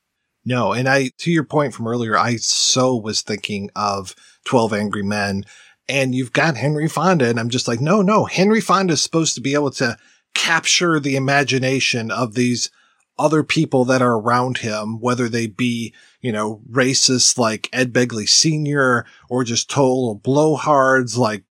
No, 0.45 0.73
and 0.73 0.89
I 0.89 1.11
to 1.19 1.31
your 1.31 1.45
point 1.45 1.75
from 1.75 1.89
earlier, 1.89 2.17
I 2.17 2.37
so 2.37 2.97
was 2.97 3.23
thinking 3.23 3.71
of 3.75 4.15
12 4.45 4.73
Angry 4.73 5.03
Men 5.03 5.45
and 5.89 6.15
you've 6.15 6.33
got 6.33 6.57
Henry 6.57 6.89
Fonda 6.89 7.29
and 7.29 7.41
I'm 7.41 7.49
just 7.49 7.69
like, 7.69 7.81
no, 7.81 8.03
no, 8.03 8.25
Henry 8.25 8.61
Fonda 8.61 8.95
is 8.95 9.03
supposed 9.03 9.35
to 9.35 9.41
be 9.41 9.55
able 9.55 9.71
to 9.73 9.97
capture 10.35 11.01
the 11.01 11.17
imagination 11.17 12.11
of 12.11 12.35
these 12.35 12.71
other 13.19 13.43
people 13.43 13.85
that 13.87 14.03
are 14.03 14.19
around 14.19 14.59
him, 14.59 15.01
whether 15.01 15.29
they 15.29 15.47
be, 15.47 15.93
you 16.21 16.31
know, 16.31 16.63
racists 16.71 17.37
like 17.37 17.69
Ed 17.73 17.93
Begley 17.93 18.29
Sr. 18.29 19.05
or 19.29 19.45
just 19.45 19.69
total 19.71 20.21
blowhards 20.21 21.17
like, 21.17 21.45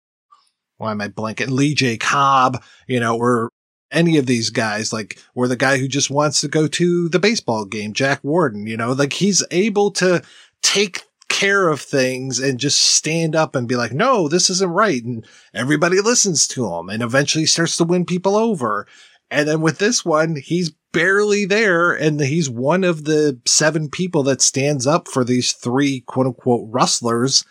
why 0.76 0.92
am 0.92 1.00
I 1.00 1.08
blanking? 1.08 1.50
Lee 1.50 1.74
J. 1.74 1.96
Cobb, 1.96 2.62
you 2.86 3.00
know, 3.00 3.16
or 3.16 3.50
any 3.90 4.18
of 4.18 4.26
these 4.26 4.50
guys, 4.50 4.92
like, 4.92 5.18
or 5.34 5.48
the 5.48 5.56
guy 5.56 5.78
who 5.78 5.88
just 5.88 6.10
wants 6.10 6.40
to 6.42 6.48
go 6.48 6.68
to 6.68 7.08
the 7.08 7.18
baseball 7.18 7.64
game, 7.64 7.94
Jack 7.94 8.22
Warden, 8.22 8.66
you 8.66 8.76
know, 8.76 8.92
like 8.92 9.14
he's 9.14 9.42
able 9.50 9.90
to 9.92 10.22
take 10.62 11.02
care 11.36 11.68
of 11.68 11.82
things 11.82 12.38
and 12.38 12.58
just 12.58 12.80
stand 12.80 13.36
up 13.36 13.54
and 13.54 13.68
be 13.68 13.76
like, 13.76 13.92
no, 13.92 14.26
this 14.26 14.48
isn't 14.48 14.70
right. 14.70 15.04
And 15.04 15.22
everybody 15.52 16.00
listens 16.00 16.48
to 16.48 16.66
him 16.66 16.88
and 16.88 17.02
eventually 17.02 17.44
starts 17.44 17.76
to 17.76 17.84
win 17.84 18.06
people 18.06 18.36
over. 18.36 18.86
And 19.30 19.46
then 19.46 19.60
with 19.60 19.76
this 19.76 20.02
one, 20.02 20.36
he's 20.36 20.72
barely 20.94 21.44
there. 21.44 21.92
And 21.92 22.18
he's 22.22 22.48
one 22.48 22.84
of 22.84 23.04
the 23.04 23.38
seven 23.44 23.90
people 23.90 24.22
that 24.22 24.40
stands 24.40 24.86
up 24.86 25.08
for 25.08 25.24
these 25.24 25.52
three 25.52 26.00
quote 26.00 26.26
unquote 26.26 26.68
rustlers. 26.72 27.44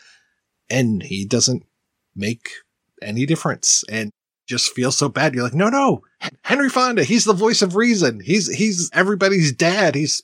And 0.67 1.03
he 1.03 1.23
doesn't 1.23 1.63
make 2.15 2.49
any 3.03 3.27
difference 3.27 3.83
and 3.87 4.09
just 4.47 4.71
feels 4.73 4.97
so 4.97 5.09
bad. 5.09 5.35
You're 5.35 5.43
like, 5.43 5.53
no, 5.53 5.69
no, 5.69 6.01
Henry 6.43 6.69
Fonda, 6.69 7.03
he's 7.03 7.25
the 7.25 7.33
voice 7.33 7.61
of 7.61 7.75
reason. 7.75 8.19
He's, 8.19 8.51
he's 8.51 8.89
everybody's 8.93 9.51
dad. 9.51 9.93
He's, 9.93 10.23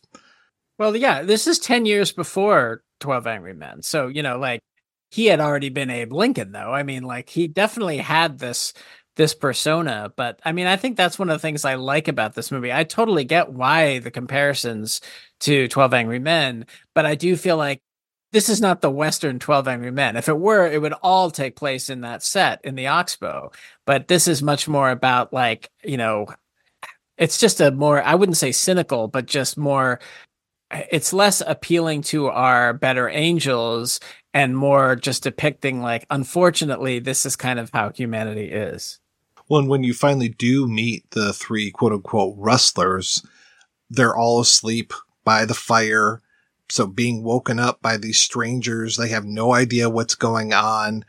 well, 0.80 0.96
yeah, 0.96 1.22
this 1.22 1.46
is 1.46 1.60
10 1.60 1.86
years 1.86 2.12
before 2.12 2.82
12 3.02 3.28
Angry 3.28 3.54
Men. 3.54 3.82
So, 3.82 4.08
you 4.08 4.24
know, 4.24 4.38
like 4.38 4.62
he 5.12 5.26
had 5.26 5.40
already 5.42 5.70
been 5.70 5.90
Abe 5.90 6.14
Lincoln 6.14 6.52
though. 6.52 6.74
I 6.74 6.84
mean, 6.84 7.04
like 7.04 7.30
he 7.30 7.48
definitely 7.48 7.98
had 7.98 8.40
this 8.40 8.74
this 9.18 9.34
persona, 9.34 10.12
but 10.16 10.40
I 10.46 10.54
mean, 10.54 10.68
I 10.68 10.78
think 10.78 10.96
that's 10.96 11.20
one 11.20 11.30
of 11.30 11.36
the 11.36 11.40
things 11.40 11.66
I 11.66 11.76
like 11.76 12.08
about 12.08 12.34
this 12.34 12.50
movie. 12.50 12.72
I 12.72 12.86
totally 12.86 13.26
get 13.26 13.52
why 13.52 14.00
the 14.00 14.10
comparisons 14.12 15.02
to 15.42 15.68
12 15.68 15.94
Angry 15.94 16.20
Men, 16.20 16.66
but 16.96 17.06
I 17.06 17.16
do 17.16 17.36
feel 17.36 17.58
like 17.58 17.82
this 18.32 18.48
is 18.48 18.62
not 18.62 18.82
the 18.82 18.90
Western 18.90 19.40
12 19.40 19.68
Angry 19.68 19.92
Men. 19.92 20.16
If 20.16 20.30
it 20.30 20.40
were, 20.40 20.66
it 20.66 20.82
would 20.82 20.94
all 21.04 21.30
take 21.30 21.56
place 21.58 21.90
in 21.90 22.02
that 22.02 22.24
set 22.24 22.62
in 22.64 22.76
the 22.76 22.88
Oxbow. 22.88 23.52
But 23.86 24.08
this 24.08 24.28
is 24.28 24.42
much 24.42 24.68
more 24.68 24.90
about 24.90 25.34
like, 25.34 25.70
you 25.84 25.98
know, 25.98 26.28
it's 27.18 27.38
just 27.38 27.60
a 27.62 27.72
more, 27.72 28.02
I 28.02 28.16
wouldn't 28.16 28.38
say 28.38 28.52
cynical, 28.54 29.08
but 29.08 29.26
just 29.26 29.58
more 29.58 30.00
it's 30.92 31.14
less 31.14 31.42
appealing 31.46 32.02
to 32.02 32.28
our 32.28 32.74
better 32.74 33.10
angels 33.10 34.00
and 34.34 34.56
more 34.56 34.96
just 34.96 35.24
depicting 35.24 35.82
like 35.82 36.06
unfortunately 36.10 37.00
this 37.00 37.26
is 37.26 37.36
kind 37.36 37.60
of 37.60 37.70
how 37.74 37.90
humanity 37.92 38.46
is. 38.52 39.00
Well 39.50 39.60
and 39.60 39.70
when 39.70 39.84
you 39.84 39.94
finally 39.94 40.30
do 40.30 40.68
meet 40.68 41.10
the 41.12 41.34
three 41.34 41.72
quote 41.72 41.92
unquote 41.92 42.36
rustlers 42.38 43.26
they're 43.90 44.16
all 44.16 44.40
asleep 44.40 44.94
by 45.26 45.44
the 45.46 45.54
fire. 45.54 46.22
So 46.70 46.88
being 46.88 47.24
woken 47.24 47.60
up 47.60 47.82
by 47.82 47.98
these 47.98 48.20
strangers 48.20 48.98
they 48.98 49.10
have 49.10 49.26
no 49.26 49.54
idea 49.54 49.90
what's 49.90 50.16
going 50.16 50.54
on. 50.54 51.06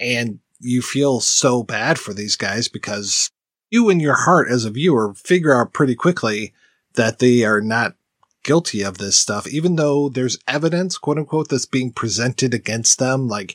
And 0.00 0.40
you 0.60 0.82
feel 0.82 1.20
so 1.20 1.62
bad 1.62 1.98
for 1.98 2.12
these 2.12 2.36
guys 2.36 2.68
because 2.68 3.30
you 3.70 3.90
in 3.90 4.00
your 4.00 4.16
heart 4.16 4.48
as 4.50 4.64
a 4.64 4.70
viewer 4.70 5.14
figure 5.14 5.58
out 5.58 5.72
pretty 5.72 5.94
quickly 5.94 6.52
that 6.94 7.20
they 7.20 7.44
are 7.44 7.60
not 7.60 7.94
guilty 8.48 8.80
of 8.80 8.96
this 8.96 9.14
stuff, 9.14 9.46
even 9.46 9.76
though 9.76 10.08
there's 10.08 10.38
evidence, 10.48 10.96
quote 10.96 11.18
unquote, 11.18 11.50
that's 11.50 11.66
being 11.66 11.92
presented 11.92 12.54
against 12.54 12.98
them. 12.98 13.28
Like 13.28 13.54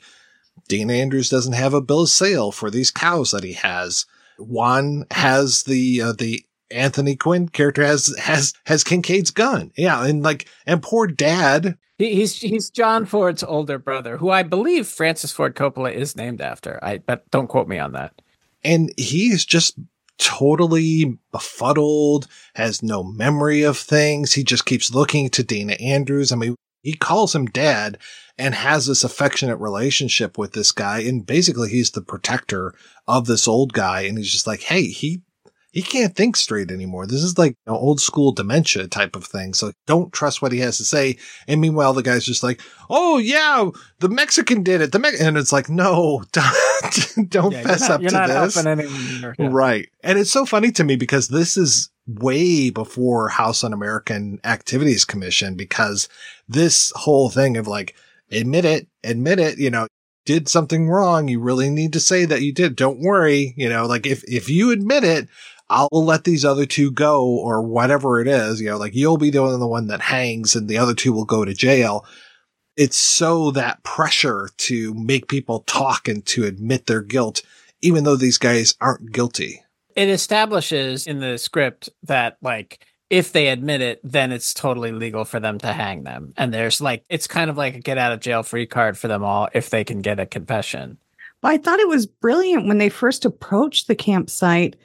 Dana 0.68 0.94
Andrews 0.94 1.32
doesn't 1.32 1.54
have 1.54 1.74
a 1.74 1.82
bill 1.82 2.04
of 2.04 2.10
sale 2.10 2.52
for 2.52 2.70
these 2.70 2.92
cows 2.92 3.32
that 3.32 3.44
he 3.44 3.54
has. 3.54 4.06
Juan 4.38 5.06
has 5.10 5.64
the, 5.64 6.00
uh, 6.00 6.14
the 6.14 6.46
Anthony 6.70 7.16
Quinn 7.16 7.50
character 7.50 7.84
has, 7.84 8.16
has, 8.20 8.54
has 8.68 8.84
Kincaid's 8.84 9.32
gun. 9.32 9.72
Yeah. 9.76 10.06
And 10.06 10.22
like, 10.22 10.48
and 10.68 10.84
poor 10.84 11.08
dad. 11.08 11.76
he's, 11.98 12.40
he's 12.40 12.70
John 12.70 13.08
Ford's 13.08 13.44
older 13.44 13.80
brother, 13.80 14.18
who 14.18 14.30
I 14.30 14.44
believe 14.44 14.86
Francis 14.88 15.32
Ford 15.32 15.56
Coppola 15.56 15.92
is 15.92 16.16
named 16.16 16.40
after. 16.40 16.80
I, 16.84 17.00
but 17.00 17.30
don't 17.32 17.48
quote 17.48 17.68
me 17.68 17.80
on 17.80 17.94
that. 17.94 18.22
And 18.64 18.94
he's 18.96 19.44
just 19.44 19.74
totally 20.18 21.18
befuddled, 21.32 22.28
has 22.56 22.84
no 22.84 23.04
memory 23.04 23.64
of 23.64 23.78
things. 23.78 24.34
He 24.34 24.44
just 24.44 24.66
keeps 24.66 24.94
looking 24.94 25.30
to 25.30 25.44
Dana 25.44 25.74
Andrews. 25.74 26.32
I 26.32 26.36
mean, 26.36 26.56
he 26.82 26.94
calls 26.94 27.34
him 27.34 27.46
dad 27.46 27.98
and 28.38 28.56
has 28.56 28.88
this 28.88 29.04
affectionate 29.04 29.58
relationship 29.58 30.38
with 30.38 30.54
this 30.54 30.72
guy. 30.72 31.00
And 31.00 31.26
basically 31.26 31.70
he's 31.70 31.92
the 31.92 32.02
protector 32.02 32.74
of 33.08 33.26
this 33.26 33.48
old 33.48 33.74
guy. 33.74 34.02
And 34.02 34.18
he's 34.18 34.32
just 34.32 34.48
like, 34.48 34.64
Hey, 34.64 34.88
he 34.88 35.22
he 35.74 35.82
can't 35.82 36.16
think 36.16 36.36
straight 36.36 36.70
anymore. 36.70 37.08
This 37.08 37.24
is 37.24 37.36
like 37.36 37.58
an 37.66 37.74
old 37.74 38.00
school 38.00 38.32
dementia 38.32 38.88
type 38.88 39.16
of 39.16 39.26
thing. 39.26 39.56
So 39.56 39.74
don't 39.88 40.14
trust 40.14 40.40
what 40.40 40.52
he 40.52 40.60
has 40.60 40.78
to 40.78 40.86
say. 40.86 41.18
And 41.48 41.60
meanwhile, 41.60 41.94
the 41.94 42.04
guy's 42.04 42.26
just 42.26 42.44
like, 42.44 42.62
Oh 42.92 43.18
yeah, 43.18 43.72
the 43.98 44.08
Mexican 44.08 44.62
did 44.62 44.82
it. 44.82 44.92
The 44.92 45.00
Me-, 45.00 45.18
and 45.20 45.36
it's 45.36 45.52
like, 45.52 45.70
no, 45.70 46.24
don't, 46.32 47.30
don't 47.30 47.52
yeah, 47.54 47.64
fess 47.64 47.90
not, 47.90 47.92
up 47.92 48.02
to 48.02 48.62
this. 48.64 49.36
Yeah. 49.40 49.50
Right. 49.50 49.90
And 50.04 50.20
it's 50.20 50.30
so 50.30 50.46
funny 50.46 50.72
to 50.74 50.84
me 50.84 50.96
because 50.96 51.30
this 51.30 51.58
is 51.58 51.90
way 52.06 52.70
before 52.70 53.30
House 53.30 53.64
Un-American 53.64 54.42
Activities 54.44 55.06
Commission 55.06 55.56
because 55.56 56.08
this 56.48 56.92
whole 56.96 57.30
thing 57.30 57.58
of 57.58 57.66
like, 57.66 57.96
admit 58.32 58.66
it, 58.66 58.88
admit 59.04 59.40
it, 59.40 59.58
you 59.58 59.72
know, 59.72 59.88
did 60.26 60.48
something 60.48 60.88
wrong. 60.88 61.28
You 61.28 61.40
really 61.40 61.70
need 61.70 61.94
to 61.94 62.00
say 62.00 62.26
that 62.26 62.42
you 62.42 62.54
did. 62.54 62.76
Don't 62.76 63.00
worry. 63.00 63.54
You 63.58 63.70
know, 63.70 63.86
like 63.86 64.06
if, 64.06 64.24
if 64.26 64.50
you 64.50 64.72
admit 64.72 65.04
it, 65.04 65.28
I'll 65.70 65.90
let 65.92 66.24
these 66.24 66.46
other 66.46 66.66
two 66.66 66.92
go 66.92 67.26
or 67.26 67.62
whatever 67.62 68.20
it 68.20 68.28
is, 68.28 68.62
you 68.62 68.70
know, 68.70 68.78
like 68.78 68.94
you'll 68.96 69.18
be 69.18 69.30
the 69.30 69.40
only 69.40 69.66
one 69.66 69.88
that 69.88 70.02
hangs 70.02 70.56
and 70.56 70.68
the 70.68 70.78
other 70.78 70.94
two 70.94 71.14
will 71.14 71.26
go 71.26 71.46
to 71.46 71.54
jail. 71.54 72.06
It's 72.76 72.98
so 72.98 73.52
that 73.52 73.84
pressure 73.84 74.50
to 74.58 74.94
make 74.94 75.28
people 75.28 75.60
talk 75.62 76.08
and 76.08 76.26
to 76.28 76.46
admit 76.46 76.88
their 76.88 77.02
guilt, 77.02 77.42
even 77.82 78.04
though 78.04 78.16
these 78.16 78.38
guys 78.38 78.76
aren't 78.82 79.12
guilty. 79.12 79.64
It 79.96 80.10
establishes 80.10 81.08
in 81.08 81.20
the 81.20 81.38
script 81.38 81.90
that 82.04 82.38
like, 82.42 82.86
if 83.10 83.32
they 83.32 83.50
admit 83.50 83.82
it, 83.82 84.00
then 84.04 84.32
it's 84.32 84.56
totally 84.56 84.92
legal 84.92 85.24
for 85.24 85.40
them 85.40 85.60
to 85.60 85.72
hang 85.72 86.04
them. 86.04 86.34
And 86.36 86.52
there's 86.52 86.82
like, 86.82 87.04
it's 87.10 87.28
kind 87.28 87.52
of 87.52 87.58
like 87.58 87.76
a 87.76 87.80
get 87.80 88.00
out 88.00 88.12
of 88.12 88.22
jail 88.22 88.42
free 88.42 88.66
card 88.66 88.98
for 88.98 89.08
them 89.08 89.24
all 89.24 89.50
if 89.54 89.70
they 89.70 89.84
can 89.84 90.02
get 90.02 90.20
a 90.20 90.26
confession. 90.26 90.98
Well, 91.44 91.52
I 91.52 91.58
thought 91.58 91.80
it 91.80 91.88
was 91.88 92.08
brilliant 92.08 92.68
when 92.68 92.80
they 92.80 92.90
first 92.90 93.24
approached 93.24 93.88
the 93.88 93.96
campsite 93.96 94.78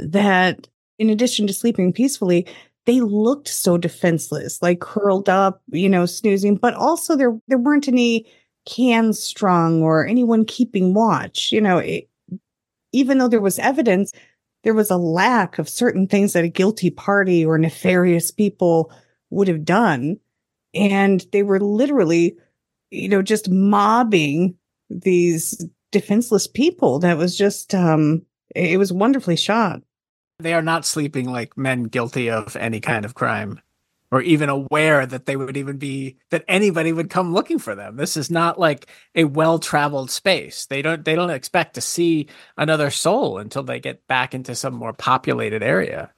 that 0.00 0.68
in 0.98 1.10
addition 1.10 1.46
to 1.46 1.52
sleeping 1.52 1.92
peacefully, 1.92 2.46
they 2.86 3.00
looked 3.00 3.48
so 3.48 3.76
defenseless, 3.76 4.62
like 4.62 4.80
curled 4.80 5.28
up, 5.28 5.60
you 5.70 5.88
know, 5.88 6.06
snoozing, 6.06 6.56
but 6.56 6.74
also 6.74 7.16
there 7.16 7.38
there 7.48 7.58
weren't 7.58 7.88
any 7.88 8.26
cans 8.66 9.20
strung 9.20 9.82
or 9.82 10.06
anyone 10.06 10.44
keeping 10.44 10.94
watch. 10.94 11.52
You 11.52 11.60
know, 11.60 11.78
it, 11.78 12.08
even 12.92 13.18
though 13.18 13.28
there 13.28 13.40
was 13.40 13.58
evidence, 13.58 14.12
there 14.64 14.74
was 14.74 14.90
a 14.90 14.96
lack 14.96 15.58
of 15.58 15.68
certain 15.68 16.06
things 16.06 16.32
that 16.32 16.44
a 16.44 16.48
guilty 16.48 16.90
party 16.90 17.44
or 17.44 17.58
nefarious 17.58 18.30
people 18.30 18.92
would 19.30 19.48
have 19.48 19.64
done. 19.64 20.18
And 20.74 21.24
they 21.32 21.42
were 21.42 21.60
literally, 21.60 22.36
you 22.90 23.08
know, 23.08 23.22
just 23.22 23.48
mobbing 23.50 24.56
these 24.90 25.64
defenseless 25.92 26.46
people. 26.46 26.98
That 26.98 27.18
was 27.18 27.36
just, 27.36 27.74
um, 27.74 28.22
it 28.56 28.78
was 28.78 28.92
wonderfully 28.92 29.36
shot. 29.36 29.82
They 30.38 30.54
are 30.54 30.62
not 30.62 30.84
sleeping 30.84 31.30
like 31.30 31.56
men 31.56 31.84
guilty 31.84 32.30
of 32.30 32.56
any 32.56 32.80
kind 32.80 33.04
of 33.04 33.14
crime, 33.14 33.60
or 34.10 34.20
even 34.20 34.48
aware 34.48 35.06
that 35.06 35.26
they 35.26 35.36
would 35.36 35.56
even 35.56 35.78
be 35.78 36.16
that 36.30 36.44
anybody 36.46 36.92
would 36.92 37.10
come 37.10 37.32
looking 37.32 37.58
for 37.58 37.74
them. 37.74 37.96
This 37.96 38.16
is 38.16 38.30
not 38.30 38.58
like 38.58 38.86
a 39.14 39.24
well-traveled 39.24 40.10
space. 40.10 40.66
They 40.66 40.82
don't 40.82 41.04
they 41.04 41.14
don't 41.14 41.30
expect 41.30 41.74
to 41.74 41.80
see 41.80 42.28
another 42.56 42.90
soul 42.90 43.38
until 43.38 43.62
they 43.62 43.80
get 43.80 44.06
back 44.06 44.34
into 44.34 44.54
some 44.54 44.74
more 44.74 44.92
populated 44.92 45.62
area. 45.62 46.12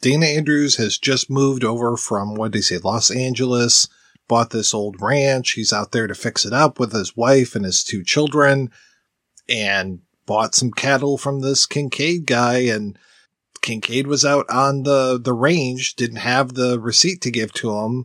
Dana 0.00 0.26
Andrews 0.26 0.76
has 0.76 0.98
just 0.98 1.30
moved 1.30 1.64
over 1.64 1.96
from 1.96 2.34
what 2.34 2.52
did 2.52 2.58
he 2.58 2.62
say, 2.62 2.78
Los 2.78 3.10
Angeles, 3.10 3.88
bought 4.28 4.50
this 4.50 4.74
old 4.74 5.00
ranch. 5.00 5.52
He's 5.52 5.72
out 5.72 5.92
there 5.92 6.06
to 6.06 6.14
fix 6.14 6.44
it 6.44 6.52
up 6.52 6.80
with 6.80 6.92
his 6.92 7.16
wife 7.16 7.54
and 7.54 7.64
his 7.64 7.84
two 7.84 8.02
children 8.02 8.70
and 9.48 10.00
bought 10.26 10.54
some 10.54 10.70
cattle 10.70 11.18
from 11.18 11.40
this 11.40 11.66
Kincaid 11.66 12.26
guy 12.26 12.58
and 12.60 12.98
Kincaid 13.60 14.06
was 14.06 14.24
out 14.24 14.46
on 14.50 14.82
the, 14.82 15.18
the 15.22 15.32
range, 15.32 15.94
didn't 15.94 16.16
have 16.16 16.54
the 16.54 16.78
receipt 16.80 17.20
to 17.22 17.30
give 17.30 17.52
to 17.54 17.72
him. 17.78 18.04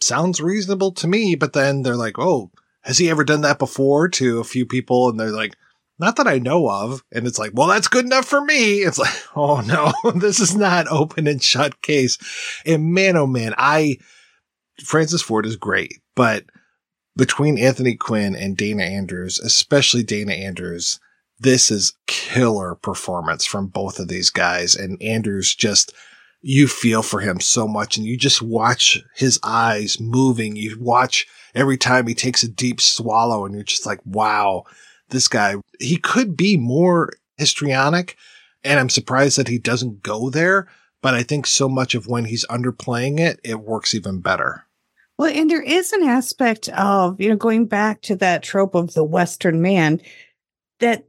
Sounds 0.00 0.40
reasonable 0.40 0.92
to 0.92 1.06
me, 1.06 1.34
but 1.34 1.52
then 1.52 1.82
they're 1.82 1.96
like, 1.96 2.18
oh, 2.18 2.50
has 2.82 2.98
he 2.98 3.08
ever 3.08 3.24
done 3.24 3.42
that 3.42 3.58
before 3.58 4.08
to 4.08 4.40
a 4.40 4.44
few 4.44 4.66
people? 4.66 5.08
And 5.08 5.18
they're 5.18 5.30
like, 5.30 5.56
not 6.00 6.16
that 6.16 6.26
I 6.26 6.38
know 6.38 6.68
of. 6.68 7.04
And 7.12 7.26
it's 7.26 7.38
like, 7.38 7.52
well, 7.54 7.68
that's 7.68 7.88
good 7.88 8.06
enough 8.06 8.24
for 8.24 8.40
me. 8.40 8.82
It's 8.84 8.98
like, 8.98 9.14
oh 9.36 9.60
no, 9.60 9.92
this 10.14 10.40
is 10.40 10.56
not 10.56 10.88
open 10.88 11.26
and 11.26 11.42
shut 11.42 11.82
case. 11.82 12.18
And 12.66 12.92
man, 12.92 13.16
oh 13.16 13.26
man, 13.26 13.54
I, 13.56 13.98
Francis 14.82 15.22
Ford 15.22 15.46
is 15.46 15.56
great, 15.56 16.00
but 16.16 16.44
between 17.16 17.58
Anthony 17.58 17.96
Quinn 17.96 18.34
and 18.34 18.56
Dana 18.56 18.84
Andrews, 18.84 19.38
especially 19.38 20.02
Dana 20.02 20.32
Andrews, 20.32 20.98
this 21.40 21.70
is 21.70 21.94
killer 22.06 22.74
performance 22.74 23.44
from 23.44 23.66
both 23.66 23.98
of 23.98 24.08
these 24.08 24.30
guys. 24.30 24.74
And 24.74 25.02
Andrews 25.02 25.54
just, 25.54 25.92
you 26.42 26.68
feel 26.68 27.02
for 27.02 27.20
him 27.20 27.40
so 27.40 27.66
much 27.66 27.96
and 27.96 28.06
you 28.06 28.16
just 28.16 28.42
watch 28.42 28.98
his 29.14 29.40
eyes 29.42 29.98
moving. 29.98 30.54
You 30.54 30.78
watch 30.78 31.26
every 31.54 31.78
time 31.78 32.06
he 32.06 32.14
takes 32.14 32.42
a 32.42 32.48
deep 32.48 32.80
swallow 32.80 33.44
and 33.44 33.54
you're 33.54 33.64
just 33.64 33.86
like, 33.86 34.00
wow, 34.04 34.64
this 35.08 35.28
guy, 35.28 35.56
he 35.80 35.96
could 35.96 36.36
be 36.36 36.56
more 36.56 37.10
histrionic. 37.36 38.16
And 38.62 38.78
I'm 38.78 38.90
surprised 38.90 39.38
that 39.38 39.48
he 39.48 39.58
doesn't 39.58 40.02
go 40.02 40.30
there. 40.30 40.68
But 41.02 41.14
I 41.14 41.22
think 41.22 41.46
so 41.46 41.66
much 41.66 41.94
of 41.94 42.06
when 42.06 42.26
he's 42.26 42.44
underplaying 42.48 43.18
it, 43.18 43.40
it 43.42 43.60
works 43.60 43.94
even 43.94 44.20
better. 44.20 44.66
Well, 45.16 45.32
and 45.34 45.50
there 45.50 45.62
is 45.62 45.92
an 45.92 46.02
aspect 46.02 46.68
of, 46.70 47.18
you 47.20 47.30
know, 47.30 47.36
going 47.36 47.66
back 47.66 48.02
to 48.02 48.16
that 48.16 48.42
trope 48.42 48.74
of 48.74 48.92
the 48.92 49.04
Western 49.04 49.62
man 49.62 50.00
that 50.80 51.06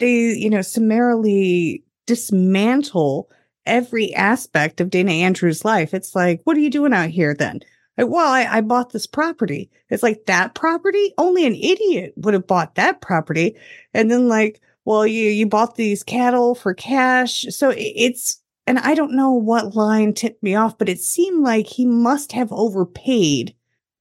they, 0.00 0.32
you 0.32 0.50
know, 0.50 0.62
summarily 0.62 1.84
dismantle 2.06 3.30
every 3.66 4.12
aspect 4.14 4.80
of 4.80 4.90
Dana 4.90 5.12
Andrews' 5.12 5.64
life. 5.64 5.94
It's 5.94 6.14
like, 6.14 6.40
what 6.44 6.56
are 6.56 6.60
you 6.60 6.70
doing 6.70 6.92
out 6.92 7.10
here 7.10 7.34
then? 7.34 7.60
Well, 7.96 8.26
I, 8.26 8.46
I 8.46 8.60
bought 8.62 8.92
this 8.92 9.06
property. 9.06 9.70
It's 9.90 10.02
like 10.02 10.24
that 10.26 10.54
property? 10.54 11.12
Only 11.18 11.46
an 11.46 11.54
idiot 11.54 12.14
would 12.16 12.34
have 12.34 12.46
bought 12.46 12.74
that 12.76 13.00
property. 13.00 13.56
And 13.92 14.10
then 14.10 14.28
like, 14.28 14.60
well, 14.84 15.06
you, 15.06 15.28
you 15.28 15.46
bought 15.46 15.76
these 15.76 16.02
cattle 16.02 16.54
for 16.54 16.72
cash. 16.72 17.44
So 17.50 17.72
it's, 17.76 18.42
and 18.66 18.78
I 18.78 18.94
don't 18.94 19.14
know 19.14 19.32
what 19.32 19.76
line 19.76 20.14
tipped 20.14 20.42
me 20.42 20.54
off, 20.54 20.78
but 20.78 20.88
it 20.88 21.00
seemed 21.00 21.44
like 21.44 21.66
he 21.66 21.84
must 21.84 22.32
have 22.32 22.50
overpaid 22.52 23.54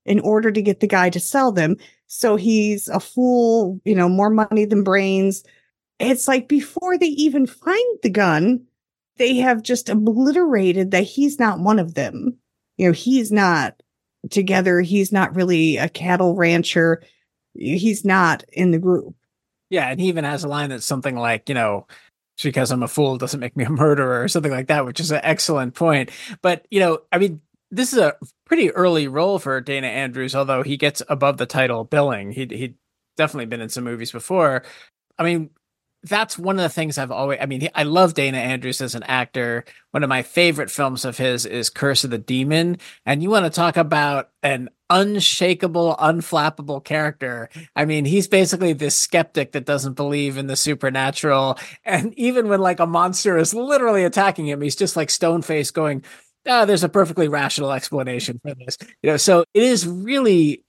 in 0.05 0.19
order 0.21 0.51
to 0.51 0.61
get 0.61 0.79
the 0.79 0.87
guy 0.87 1.09
to 1.09 1.19
sell 1.19 1.51
them. 1.51 1.75
So 2.07 2.37
he's 2.37 2.87
a 2.87 2.99
fool, 2.99 3.81
you 3.83 3.95
know, 3.95 4.07
more 4.07 4.29
money 4.29 4.65
than 4.65 4.83
brains 4.83 5.43
it's 5.99 6.27
like 6.27 6.47
before 6.47 6.97
they 6.97 7.07
even 7.07 7.45
find 7.45 7.99
the 8.01 8.09
gun, 8.09 8.65
they 9.17 9.35
have 9.35 9.61
just 9.61 9.89
obliterated 9.89 10.91
that 10.91 11.03
he's 11.03 11.39
not 11.39 11.59
one 11.59 11.79
of 11.79 11.93
them. 11.93 12.37
You 12.77 12.87
know, 12.87 12.93
he's 12.93 13.31
not 13.31 13.81
together. 14.29 14.81
He's 14.81 15.11
not 15.11 15.35
really 15.35 15.77
a 15.77 15.89
cattle 15.89 16.35
rancher. 16.35 17.03
He's 17.53 18.05
not 18.05 18.43
in 18.53 18.71
the 18.71 18.79
group. 18.79 19.15
Yeah. 19.69 19.89
And 19.89 19.99
he 19.99 20.07
even 20.07 20.23
has 20.23 20.43
a 20.43 20.47
line 20.47 20.69
that's 20.69 20.85
something 20.85 21.15
like, 21.15 21.49
you 21.49 21.55
know, 21.55 21.85
because 22.41 22.71
I'm 22.71 22.83
a 22.83 22.87
fool 22.87 23.17
doesn't 23.17 23.39
make 23.39 23.57
me 23.57 23.65
a 23.65 23.69
murderer 23.69 24.23
or 24.23 24.27
something 24.29 24.51
like 24.51 24.67
that, 24.67 24.85
which 24.85 24.99
is 24.99 25.11
an 25.11 25.19
excellent 25.23 25.75
point. 25.75 26.11
But, 26.41 26.65
you 26.71 26.79
know, 26.79 26.99
I 27.11 27.17
mean, 27.17 27.41
this 27.69 27.93
is 27.93 27.99
a 27.99 28.15
pretty 28.45 28.71
early 28.71 29.07
role 29.07 29.39
for 29.39 29.59
Dana 29.61 29.87
Andrews, 29.87 30.35
although 30.35 30.63
he 30.63 30.77
gets 30.77 31.03
above 31.09 31.37
the 31.37 31.45
title 31.45 31.83
billing. 31.83 32.31
He 32.31 32.47
he'd 32.49 32.75
definitely 33.17 33.45
been 33.45 33.61
in 33.61 33.69
some 33.69 33.83
movies 33.83 34.11
before. 34.11 34.63
I 35.17 35.23
mean, 35.23 35.49
that's 36.03 36.37
one 36.37 36.57
of 36.57 36.63
the 36.63 36.69
things 36.69 36.97
I've 36.97 37.11
always. 37.11 37.39
I 37.41 37.45
mean, 37.45 37.67
I 37.75 37.83
love 37.83 38.13
Dana 38.13 38.37
Andrews 38.37 38.81
as 38.81 38.95
an 38.95 39.03
actor. 39.03 39.65
One 39.91 40.03
of 40.03 40.09
my 40.09 40.21
favorite 40.21 40.71
films 40.71 41.03
of 41.03 41.17
his 41.17 41.45
is 41.45 41.69
Curse 41.69 42.03
of 42.03 42.11
the 42.11 42.17
Demon, 42.17 42.77
and 43.05 43.21
you 43.21 43.29
want 43.29 43.45
to 43.45 43.49
talk 43.49 43.75
about 43.75 44.29
an 44.41 44.69
unshakable, 44.89 45.95
unflappable 45.99 46.83
character. 46.83 47.49
I 47.75 47.85
mean, 47.85 48.05
he's 48.05 48.27
basically 48.27 48.73
this 48.73 48.95
skeptic 48.95 49.51
that 49.51 49.65
doesn't 49.65 49.93
believe 49.93 50.37
in 50.37 50.47
the 50.47 50.55
supernatural, 50.55 51.59
and 51.83 52.13
even 52.17 52.47
when 52.47 52.61
like 52.61 52.79
a 52.79 52.87
monster 52.87 53.37
is 53.37 53.53
literally 53.53 54.05
attacking 54.05 54.47
him, 54.47 54.61
he's 54.61 54.77
just 54.77 54.95
like 54.95 55.09
stone 55.09 55.41
faced, 55.41 55.73
going, 55.73 56.03
"Ah, 56.47 56.61
oh, 56.61 56.65
there's 56.65 56.83
a 56.83 56.89
perfectly 56.89 57.27
rational 57.27 57.71
explanation 57.73 58.39
for 58.41 58.55
this." 58.55 58.77
You 59.03 59.11
know, 59.11 59.17
so 59.17 59.43
it 59.53 59.63
is 59.63 59.85
really 59.85 60.63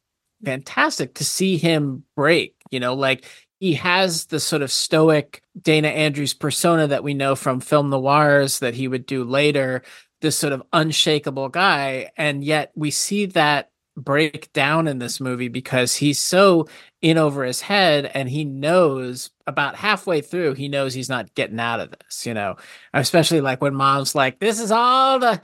fantastic 0.44 1.14
to 1.14 1.24
see 1.24 1.56
him 1.56 2.04
break. 2.16 2.54
You 2.70 2.80
know, 2.80 2.94
like 2.94 3.24
he 3.60 3.74
has 3.74 4.24
the 4.26 4.40
sort 4.40 4.62
of 4.62 4.72
stoic 4.72 5.42
Dana 5.60 5.88
Andrews 5.88 6.32
persona 6.32 6.86
that 6.88 7.04
we 7.04 7.12
know 7.12 7.36
from 7.36 7.60
film 7.60 7.90
noirs 7.90 8.58
that 8.60 8.74
he 8.74 8.88
would 8.88 9.04
do 9.04 9.22
later, 9.22 9.82
this 10.22 10.36
sort 10.36 10.54
of 10.54 10.62
unshakable 10.72 11.50
guy. 11.50 12.10
And 12.16 12.42
yet 12.42 12.72
we 12.74 12.90
see 12.90 13.26
that 13.26 13.70
break 13.96 14.50
down 14.54 14.88
in 14.88 14.98
this 14.98 15.20
movie 15.20 15.48
because 15.48 15.94
he's 15.94 16.18
so 16.18 16.66
in 17.02 17.18
over 17.18 17.44
his 17.44 17.60
head 17.60 18.10
and 18.14 18.30
he 18.30 18.44
knows 18.44 19.30
about 19.46 19.74
halfway 19.74 20.20
through 20.22 20.54
he 20.54 20.68
knows 20.68 20.94
he's 20.94 21.08
not 21.08 21.34
getting 21.34 21.58
out 21.58 21.80
of 21.80 21.90
this 21.90 22.24
you 22.24 22.32
know 22.32 22.56
especially 22.94 23.40
like 23.40 23.60
when 23.60 23.74
mom's 23.74 24.14
like 24.14 24.38
this 24.38 24.60
is 24.60 24.70
all 24.70 25.18
the 25.18 25.40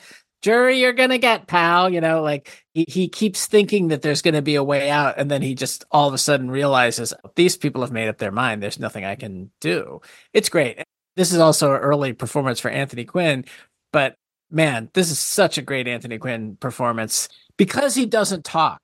jury 0.47 0.79
you're 0.79 0.93
gonna 0.93 1.19
get 1.19 1.49
pal 1.49 1.91
you 1.91 2.01
know 2.01 2.23
like 2.23 2.65
he, 2.73 2.85
he 2.87 3.09
keeps 3.09 3.47
thinking 3.47 3.89
that 3.89 4.03
there's 4.03 4.23
gonna 4.23 4.41
be 4.41 4.55
a 4.55 4.63
way 4.63 4.89
out 4.89 5.19
and 5.19 5.29
then 5.29 5.43
he 5.43 5.57
just 5.57 5.85
all 5.91 6.07
of 6.07 6.15
a 6.15 6.19
sudden 6.19 6.49
realizes 6.49 7.13
oh, 7.25 7.33
these 7.35 7.57
people 7.57 7.83
have 7.83 7.91
made 7.91 8.07
up 8.07 8.19
their 8.19 8.31
mind. 8.31 8.63
There's 8.63 8.79
nothing 8.79 9.05
i 9.05 9.17
can 9.17 9.51
do. 9.61 10.01
It's 10.33 10.49
great. 10.49 10.79
This 11.17 11.33
is 11.33 11.41
also 11.41 11.75
an 11.75 11.81
early 11.81 12.13
performance 12.13 12.61
for 12.61 12.71
anthony 12.71 13.05
quinn 13.05 13.45
but 13.93 14.15
man 14.49 14.89
this 14.95 15.11
is 15.11 15.19
such 15.19 15.59
a 15.59 15.63
great 15.63 15.89
anthony 15.89 16.17
quinn 16.17 16.57
performance 16.61 17.29
because 17.57 17.97
he 17.97 18.07
doesn't 18.07 18.45
talk. 18.45 18.79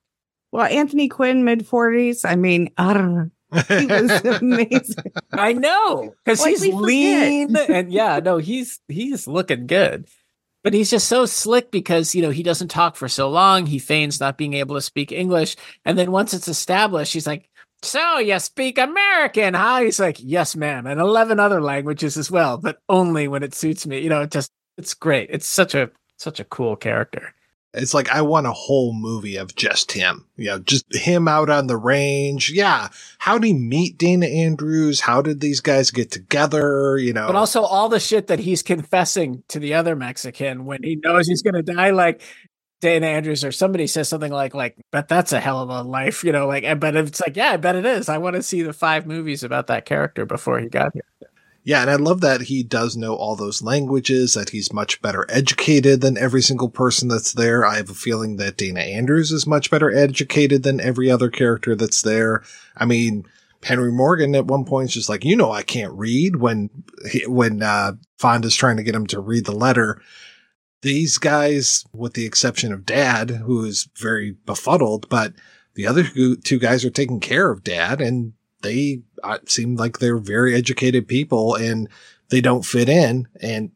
Well 0.51 0.67
anthony 0.67 1.07
quinn 1.07 1.45
mid 1.45 1.61
40s 1.61 2.29
i 2.29 2.35
mean 2.35 2.71
i 2.77 2.93
don't 2.93 3.15
know 3.15 3.31
he 3.69 3.87
was 3.87 4.25
amazing. 4.41 5.13
I 5.31 5.53
know 5.53 6.15
because 6.25 6.45
he's 6.45 6.67
lean 6.67 7.55
and 7.57 7.93
yeah 7.93 8.19
no 8.19 8.39
he's 8.39 8.81
he's 8.89 9.29
looking 9.29 9.69
good 9.69 10.09
but 10.63 10.75
he's 10.75 10.91
just 10.91 11.09
so 11.09 11.27
slick 11.27 11.71
because 11.71 12.15
you 12.15 12.23
know 12.23 12.31
he 12.31 12.43
doesn't 12.43 12.69
talk 12.69 12.97
for 12.97 13.09
so 13.09 13.29
long. 13.29 13.67
He 13.67 13.79
feigns 13.79 14.21
not 14.21 14.39
being 14.39 14.55
able 14.55 14.75
to 14.77 14.81
speak 14.81 15.13
english. 15.13 15.57
And 15.85 15.99
then 15.99 16.11
once 16.13 16.35
it's 16.35 16.49
established 16.49 17.13
he's 17.13 17.27
like 17.27 17.49
so 17.83 18.19
you 18.19 18.39
speak 18.39 18.79
american 18.79 19.55
huh? 19.55 19.81
He's 19.83 20.01
like 20.01 20.19
yes 20.21 20.55
ma'am 20.57 20.87
and 20.87 21.01
11 21.01 21.41
other 21.41 21.61
languages 21.61 22.17
as 22.17 22.31
well 22.31 22.57
but 22.59 22.79
only 22.89 23.29
when 23.29 23.43
it 23.43 23.55
suits 23.55 23.87
me. 23.87 24.01
You 24.01 24.09
know 24.09 24.23
it 24.23 24.31
just 24.31 24.51
it's 24.79 24.95
great. 24.95 25.29
It's 25.31 25.47
such 25.47 25.75
a 25.75 25.91
such 26.19 26.41
a 26.41 26.45
cool 26.45 26.77
character 26.77 27.35
it's 27.75 27.95
like 27.95 28.11
I 28.11 28.23
want 28.23 28.47
a 28.47 28.53
whole 28.53 28.93
movie 28.93 29.37
of 29.37 29.55
just 29.57 29.93
him. 29.93 30.27
You 30.37 30.47
know, 30.47 30.59
just 30.59 30.85
him 30.95 31.27
out 31.27 31.49
on 31.49 31.67
the 31.67 31.77
range. 31.77 32.51
Yeah. 32.51 32.89
How 33.19 33.39
did 33.39 33.47
he 33.47 33.55
meet 33.55 33.99
Dana 33.99 34.27
Andrews? 34.27 35.01
How 35.01 35.23
did 35.23 35.41
these 35.41 35.61
guys 35.61 35.91
get 35.91 36.11
together? 36.11 36.99
You 36.99 37.13
know. 37.13 37.27
But 37.27 37.37
also 37.37 37.63
all 37.63 37.89
the 37.89 38.01
shit 38.01 38.27
that 38.27 38.41
he's 38.41 38.63
confessing 38.63 39.43
to 39.49 39.59
the 39.59 39.75
other 39.75 39.97
Mexican 39.97 40.67
when 40.67 40.83
he 40.83 40.97
knows 40.97 41.27
he's 41.27 41.43
gonna 41.43 41.63
die, 41.63 41.91
like 41.91 42.23
Dana 42.83 43.07
Andrews 43.07 43.45
or 43.45 43.53
somebody 43.53 43.87
says 43.87 44.09
something 44.09 44.33
like 44.33 44.55
like, 44.55 44.77
but 44.91 45.09
that's 45.09 45.33
a 45.33 45.41
hell 45.41 45.61
of 45.61 45.71
a 45.71 45.83
life, 45.83 46.25
you 46.25 46.33
know, 46.33 46.47
like 46.47 46.65
but 46.79 46.97
it's 46.97 47.21
like, 47.21 47.37
yeah, 47.37 47.53
I 47.53 47.57
bet 47.57 47.77
it 47.77 47.87
is. 47.87 48.09
I 48.09 48.19
want 48.19 48.37
to 48.37 48.43
see 48.43 48.63
the 48.63 48.73
five 48.73 49.07
movies 49.07 49.45
about 49.45 49.69
that 49.69 49.87
character 49.87 50.27
before 50.27 50.59
he 50.59 50.69
got 50.69 50.93
here. 50.93 51.05
Yeah, 51.65 51.83
and 51.83 51.91
I 51.91 51.95
love 51.95 52.21
that 52.23 52.43
he 52.43 52.65
does 52.65 52.97
know 52.97 53.15
all 53.15 53.37
those 53.37 53.63
languages, 53.63 54.35
that 54.35 54.51
he's 54.51 54.73
much 54.73 55.01
better 55.01 55.25
educated 55.29 56.01
than 56.01 56.19
every 56.19 56.43
single 56.43 56.69
person 56.69 57.07
that's 57.07 57.33
there. 57.33 57.65
I 57.65 57.77
have 57.77 57.91
a 57.91 57.95
feeling 57.95 58.37
that 58.37 58.57
Dana 58.57 58.81
Andrews 58.81 59.31
is 59.31 59.47
much 59.47 59.71
better 59.71 59.95
educated 59.95 60.65
than 60.65 60.81
every 60.81 61.09
other 61.09 61.31
character 61.31 61.77
that's 61.77 62.03
there. 62.03 62.43
I 62.77 62.85
mean, 62.85 63.27
Henry 63.63 63.93
Morgan 63.93 64.35
at 64.35 64.47
one 64.47 64.65
point 64.65 64.89
is 64.89 64.95
just 64.95 65.09
like, 65.09 65.25
you 65.25 65.37
know, 65.37 65.53
I 65.53 65.63
can't 65.63 65.93
read 65.93 66.37
when, 66.37 66.69
when, 67.27 67.63
uh, 67.63 67.93
Fonda's 68.19 68.57
trying 68.57 68.77
to 68.79 68.83
get 68.83 68.97
him 68.97 69.07
to 69.09 69.21
read 69.21 69.45
the 69.45 69.53
letter. 69.53 70.03
These 70.81 71.19
guys, 71.19 71.85
with 71.93 72.15
the 72.15 72.27
exception 72.27 72.73
of 72.73 72.85
dad, 72.85 73.31
who 73.31 73.65
is 73.65 73.89
very 73.97 74.33
befuddled, 74.47 75.09
but 75.09 75.33
the 75.75 75.87
other 75.87 76.03
two 76.43 76.59
guys 76.59 76.85
are 76.85 76.91
taking 76.91 77.21
care 77.21 77.53
of 77.53 77.63
dad 77.63 78.01
and 78.01 78.33
they 78.63 79.03
seem 79.47 79.77
like 79.77 79.99
they're 79.99 80.19
very 80.19 80.55
educated 80.55 81.09
people 81.09 81.55
and 81.55 81.89
they 82.31 82.41
don't 82.41 82.65
fit 82.65 82.89
in. 82.89 83.29
And 83.41 83.71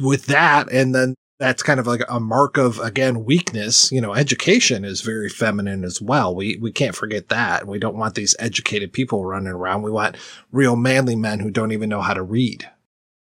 with 0.00 0.26
that, 0.26 0.70
and 0.70 0.94
then 0.94 1.14
that's 1.38 1.62
kind 1.62 1.78
of 1.78 1.86
like 1.86 2.02
a 2.08 2.18
mark 2.18 2.56
of 2.56 2.78
again 2.78 3.24
weakness 3.24 3.92
you 3.92 4.00
know 4.00 4.14
education 4.14 4.84
is 4.84 5.02
very 5.02 5.28
feminine 5.28 5.84
as 5.84 6.00
well. 6.00 6.34
We 6.34 6.56
we 6.56 6.72
can't 6.72 6.94
forget 6.94 7.28
that. 7.28 7.66
We 7.66 7.78
don't 7.78 7.96
want 7.96 8.14
these 8.14 8.34
educated 8.38 8.92
people 8.92 9.24
running 9.24 9.48
around. 9.48 9.82
We 9.82 9.90
want 9.90 10.16
real 10.50 10.76
manly 10.76 11.16
men 11.16 11.40
who 11.40 11.50
don't 11.50 11.72
even 11.72 11.88
know 11.88 12.00
how 12.00 12.14
to 12.14 12.22
read. 12.22 12.68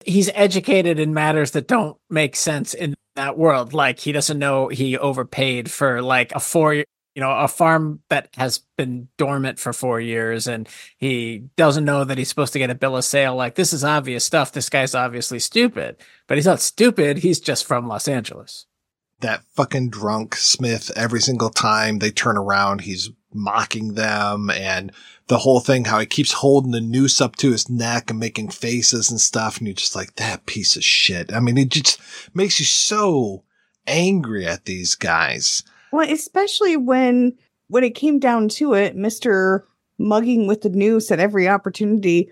He's 0.05 0.31
educated 0.35 0.99
in 0.99 1.13
matters 1.13 1.51
that 1.51 1.69
don't 1.69 1.99
make 2.09 2.35
sense 2.37 2.73
in 2.73 2.95
that 3.17 3.37
world. 3.37 3.75
Like 3.75 3.99
he 3.99 4.13
doesn't 4.13 4.39
know 4.39 4.69
he 4.69 4.97
overpaid 4.97 5.71
for 5.71 6.01
like 6.01 6.33
a 6.35 6.41
four 6.41 6.85
you 7.19 7.25
know, 7.25 7.33
a 7.33 7.49
farm 7.49 7.99
that 8.11 8.29
has 8.37 8.61
been 8.77 9.09
dormant 9.17 9.59
for 9.59 9.73
four 9.73 10.01
years 10.01 10.47
and 10.47 10.69
he 10.99 11.49
doesn't 11.57 11.85
know 11.85 12.05
that 12.05 12.17
he's 12.17 12.29
supposed 12.29 12.53
to 12.53 12.61
get 12.61 12.71
a 12.71 12.77
bill 12.77 12.97
of 12.97 13.05
sale. 13.05 13.35
Like, 13.35 13.57
this 13.57 13.73
is 13.73 13.83
obvious 13.83 14.25
stuff. 14.25 14.53
This 14.53 14.69
guy's 14.69 14.95
obviously 14.95 15.41
stupid, 15.41 15.97
but 16.29 16.39
he's 16.39 16.47
not 16.47 16.61
stupid. 16.61 17.19
He's 17.19 17.41
just 17.41 17.67
from 17.67 17.89
Los 17.89 18.07
Angeles. 18.07 18.67
That 19.19 19.43
fucking 19.57 19.91
drunk 19.91 20.37
Smith, 20.37 20.93
every 20.95 21.21
single 21.21 21.51
time 21.51 21.99
they 21.99 22.13
turn 22.13 22.37
around, 22.37 22.83
he's 22.83 23.11
mocking 23.35 23.95
them 23.95 24.49
and 24.51 24.93
the 25.27 25.39
whole 25.39 25.59
thing, 25.59 25.87
how 25.87 25.99
he 25.99 26.07
keeps 26.07 26.35
holding 26.35 26.71
the 26.71 26.81
noose 26.81 27.21
up 27.21 27.35
to 27.39 27.51
his 27.51 27.69
neck 27.69 28.11
and 28.11 28.21
making 28.21 28.51
faces 28.51 29.11
and 29.11 29.21
stuff. 29.21 29.59
And 29.59 29.67
you're 29.67 29.75
just 29.75 29.97
like, 29.97 30.15
that 30.15 30.47
piece 30.47 30.77
of 30.77 30.85
shit. 30.85 31.33
I 31.33 31.41
mean, 31.41 31.59
it 31.59 31.71
just 31.71 31.99
makes 32.33 32.61
you 32.61 32.65
so 32.65 33.43
angry 33.89 34.47
at 34.47 34.67
these 34.67 34.95
guys. 34.95 35.65
Well, 35.93 36.11
especially 36.11 36.77
when 36.77 37.37
when 37.69 37.85
it 37.85 37.95
came 37.95 38.19
down 38.19 38.49
to 38.51 38.75
it, 38.75 38.97
Mister 38.97 39.67
mugging 39.99 40.47
with 40.47 40.63
the 40.63 40.71
noose 40.71 41.11
at 41.11 41.21
every 41.21 41.49
opportunity 41.49 42.31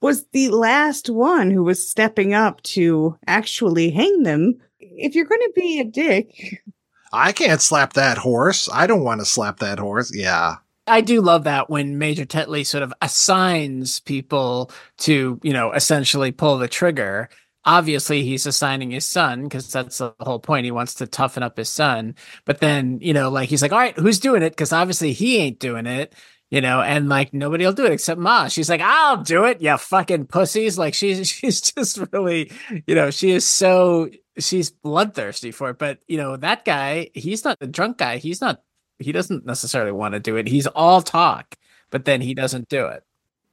was 0.00 0.26
the 0.32 0.48
last 0.50 1.10
one 1.10 1.50
who 1.50 1.64
was 1.64 1.88
stepping 1.88 2.34
up 2.34 2.62
to 2.62 3.18
actually 3.26 3.90
hang 3.90 4.22
them. 4.22 4.54
If 4.78 5.14
you're 5.14 5.24
going 5.24 5.40
to 5.40 5.52
be 5.54 5.80
a 5.80 5.84
dick, 5.84 6.62
I 7.12 7.32
can't 7.32 7.60
slap 7.60 7.94
that 7.94 8.18
horse. 8.18 8.68
I 8.72 8.86
don't 8.86 9.04
want 9.04 9.20
to 9.20 9.24
slap 9.24 9.58
that 9.60 9.78
horse. 9.78 10.14
Yeah. 10.14 10.56
I 10.86 11.00
do 11.00 11.20
love 11.20 11.44
that 11.44 11.68
when 11.68 11.98
Major 11.98 12.24
Tetley 12.24 12.64
sort 12.64 12.82
of 12.82 12.94
assigns 13.02 14.00
people 14.00 14.70
to, 14.98 15.38
you 15.42 15.52
know, 15.52 15.72
essentially 15.72 16.32
pull 16.32 16.58
the 16.58 16.68
trigger 16.68 17.28
obviously 17.68 18.22
he's 18.24 18.46
assigning 18.46 18.90
his 18.90 19.04
son 19.04 19.42
because 19.44 19.70
that's 19.70 19.98
the 19.98 20.14
whole 20.20 20.38
point. 20.38 20.64
He 20.64 20.70
wants 20.70 20.94
to 20.94 21.06
toughen 21.06 21.42
up 21.42 21.58
his 21.58 21.68
son. 21.68 22.14
But 22.46 22.60
then, 22.60 22.98
you 23.02 23.12
know, 23.12 23.28
like 23.28 23.50
he's 23.50 23.60
like, 23.60 23.72
all 23.72 23.78
right, 23.78 23.96
who's 23.96 24.18
doing 24.18 24.42
it? 24.42 24.50
Because 24.50 24.72
obviously 24.72 25.12
he 25.12 25.36
ain't 25.36 25.58
doing 25.58 25.86
it, 25.86 26.14
you 26.50 26.62
know, 26.62 26.80
and 26.80 27.10
like 27.10 27.34
nobody 27.34 27.66
will 27.66 27.74
do 27.74 27.84
it 27.84 27.92
except 27.92 28.18
Ma. 28.18 28.48
She's 28.48 28.70
like, 28.70 28.80
I'll 28.80 29.18
do 29.18 29.44
it, 29.44 29.60
you 29.60 29.76
fucking 29.76 30.28
pussies. 30.28 30.78
Like 30.78 30.94
she's 30.94 31.28
she's 31.28 31.60
just 31.60 32.00
really, 32.10 32.50
you 32.86 32.94
know, 32.94 33.10
she 33.10 33.32
is 33.32 33.44
so 33.44 34.08
she's 34.38 34.70
bloodthirsty 34.70 35.50
for 35.50 35.68
it. 35.70 35.78
But 35.78 35.98
you 36.08 36.16
know, 36.16 36.38
that 36.38 36.64
guy, 36.64 37.10
he's 37.12 37.44
not 37.44 37.58
the 37.58 37.66
drunk 37.66 37.98
guy. 37.98 38.16
He's 38.16 38.40
not 38.40 38.62
he 38.98 39.12
doesn't 39.12 39.44
necessarily 39.44 39.92
want 39.92 40.14
to 40.14 40.20
do 40.20 40.36
it. 40.36 40.48
He's 40.48 40.66
all 40.68 41.02
talk, 41.02 41.54
but 41.90 42.06
then 42.06 42.22
he 42.22 42.32
doesn't 42.32 42.70
do 42.70 42.86
it. 42.86 43.04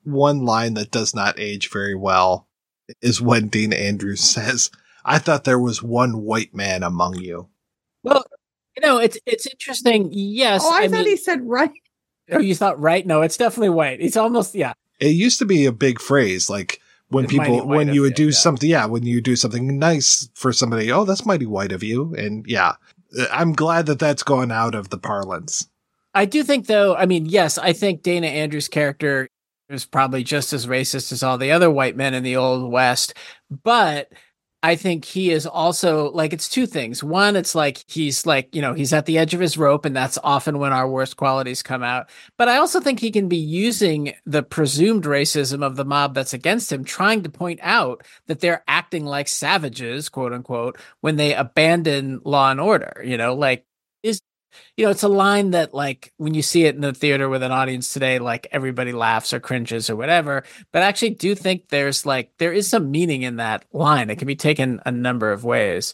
One 0.05 0.45
line 0.45 0.75
that 0.75 0.91
does 0.91 1.13
not 1.13 1.37
age 1.37 1.69
very 1.69 1.95
well 1.95 2.44
is 3.01 3.21
when 3.21 3.47
Dana 3.47 3.75
Andrews 3.75 4.21
says, 4.33 4.71
I 5.03 5.19
thought 5.19 5.43
there 5.43 5.59
was 5.59 5.83
one 5.83 6.23
white 6.23 6.53
man 6.53 6.83
among 6.83 7.15
you. 7.15 7.49
Well, 8.03 8.23
you 8.75 8.81
know, 8.81 8.97
it's 8.97 9.17
it's 9.25 9.47
interesting. 9.47 10.09
Yes. 10.11 10.61
Oh, 10.63 10.73
I, 10.73 10.83
I 10.83 10.87
thought 10.87 10.99
mean, 10.99 11.07
he 11.07 11.17
said 11.17 11.41
right. 11.43 11.71
Oh, 12.31 12.39
you 12.39 12.55
thought 12.55 12.79
right? 12.79 13.05
No, 13.05 13.21
it's 13.21 13.37
definitely 13.37 13.69
white. 13.69 14.01
It's 14.01 14.17
almost 14.17 14.55
yeah. 14.55 14.73
It 14.99 15.09
used 15.09 15.39
to 15.39 15.45
be 15.45 15.65
a 15.65 15.71
big 15.71 15.99
phrase, 15.99 16.49
like 16.49 16.81
when 17.09 17.27
people 17.27 17.67
when 17.67 17.93
you 17.93 18.01
would 18.01 18.15
do 18.15 18.25
yeah. 18.25 18.31
something, 18.31 18.69
yeah, 18.69 18.85
when 18.85 19.03
you 19.03 19.21
do 19.21 19.35
something 19.35 19.77
nice 19.77 20.29
for 20.33 20.51
somebody. 20.51 20.91
Oh, 20.91 21.05
that's 21.05 21.25
mighty 21.25 21.45
white 21.45 21.71
of 21.71 21.83
you, 21.83 22.13
and 22.15 22.45
yeah, 22.47 22.73
uh, 23.17 23.25
I'm 23.31 23.53
glad 23.53 23.85
that 23.85 23.99
that's 23.99 24.23
gone 24.23 24.51
out 24.51 24.75
of 24.75 24.89
the 24.89 24.97
parlance. 24.97 25.67
I 26.13 26.25
do 26.25 26.43
think, 26.43 26.67
though. 26.67 26.95
I 26.95 27.05
mean, 27.05 27.25
yes, 27.25 27.57
I 27.57 27.73
think 27.73 28.01
Dana 28.01 28.27
Andrews' 28.27 28.69
character 28.69 29.29
was 29.69 29.85
probably 29.85 30.23
just 30.23 30.53
as 30.53 30.67
racist 30.67 31.11
as 31.11 31.23
all 31.23 31.37
the 31.37 31.51
other 31.51 31.69
white 31.71 31.95
men 31.95 32.13
in 32.13 32.23
the 32.23 32.35
old 32.35 32.71
west 32.71 33.13
but 33.63 34.11
I 34.65 34.75
think 34.75 35.05
he 35.05 35.29
is 35.29 35.45
also 35.45 36.09
like 36.13 36.33
it's 36.33 36.49
two 36.49 36.65
things. 36.65 37.03
One, 37.03 37.35
it's 37.35 37.53
like 37.53 37.83
he's 37.87 38.25
like, 38.25 38.55
you 38.55 38.63
know, 38.63 38.73
he's 38.73 38.93
at 38.93 39.05
the 39.05 39.19
edge 39.19 39.35
of 39.35 39.39
his 39.39 39.59
rope, 39.59 39.85
and 39.85 39.95
that's 39.95 40.17
often 40.23 40.57
when 40.57 40.73
our 40.73 40.89
worst 40.89 41.17
qualities 41.17 41.61
come 41.61 41.83
out. 41.83 42.09
But 42.35 42.49
I 42.49 42.57
also 42.57 42.79
think 42.79 42.99
he 42.99 43.11
can 43.11 43.27
be 43.27 43.37
using 43.37 44.15
the 44.25 44.41
presumed 44.41 45.03
racism 45.03 45.63
of 45.63 45.75
the 45.75 45.85
mob 45.85 46.15
that's 46.15 46.33
against 46.33 46.71
him, 46.71 46.83
trying 46.83 47.21
to 47.21 47.29
point 47.29 47.59
out 47.61 48.03
that 48.25 48.39
they're 48.39 48.63
acting 48.67 49.05
like 49.05 49.27
savages, 49.27 50.09
quote 50.09 50.33
unquote, 50.33 50.79
when 51.01 51.15
they 51.17 51.35
abandon 51.35 52.21
law 52.25 52.49
and 52.49 52.59
order. 52.59 53.03
You 53.05 53.17
know, 53.17 53.35
like 53.35 53.67
you 54.77 54.85
know, 54.85 54.91
it's 54.91 55.03
a 55.03 55.07
line 55.07 55.51
that 55.51 55.73
like 55.73 56.13
when 56.17 56.33
you 56.33 56.41
see 56.41 56.65
it 56.65 56.75
in 56.75 56.81
the 56.81 56.93
theater 56.93 57.29
with 57.29 57.43
an 57.43 57.51
audience 57.51 57.93
today, 57.93 58.19
like 58.19 58.47
everybody 58.51 58.91
laughs 58.91 59.33
or 59.33 59.39
cringes 59.39 59.89
or 59.89 59.95
whatever. 59.95 60.43
But 60.71 60.81
I 60.81 60.85
actually 60.85 61.11
do 61.11 61.35
think 61.35 61.69
there's 61.69 62.05
like 62.05 62.31
there 62.37 62.53
is 62.53 62.69
some 62.69 62.91
meaning 62.91 63.21
in 63.21 63.37
that 63.37 63.65
line. 63.73 64.09
It 64.09 64.17
can 64.17 64.27
be 64.27 64.35
taken 64.35 64.81
a 64.85 64.91
number 64.91 65.31
of 65.31 65.43
ways. 65.43 65.93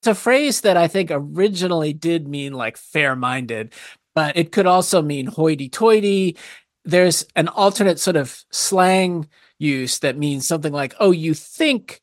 It's 0.00 0.06
a 0.06 0.14
phrase 0.14 0.62
that 0.62 0.76
I 0.76 0.88
think 0.88 1.10
originally 1.12 1.92
did 1.92 2.26
mean 2.26 2.54
like 2.54 2.76
fair 2.76 3.14
minded, 3.14 3.74
but 4.14 4.36
it 4.36 4.52
could 4.52 4.66
also 4.66 5.02
mean 5.02 5.26
hoity 5.26 5.68
toity. 5.68 6.36
There's 6.84 7.26
an 7.36 7.48
alternate 7.48 8.00
sort 8.00 8.16
of 8.16 8.44
slang 8.50 9.28
use 9.58 9.98
that 9.98 10.16
means 10.16 10.48
something 10.48 10.72
like, 10.72 10.94
oh, 11.00 11.10
you 11.10 11.34
think 11.34 12.00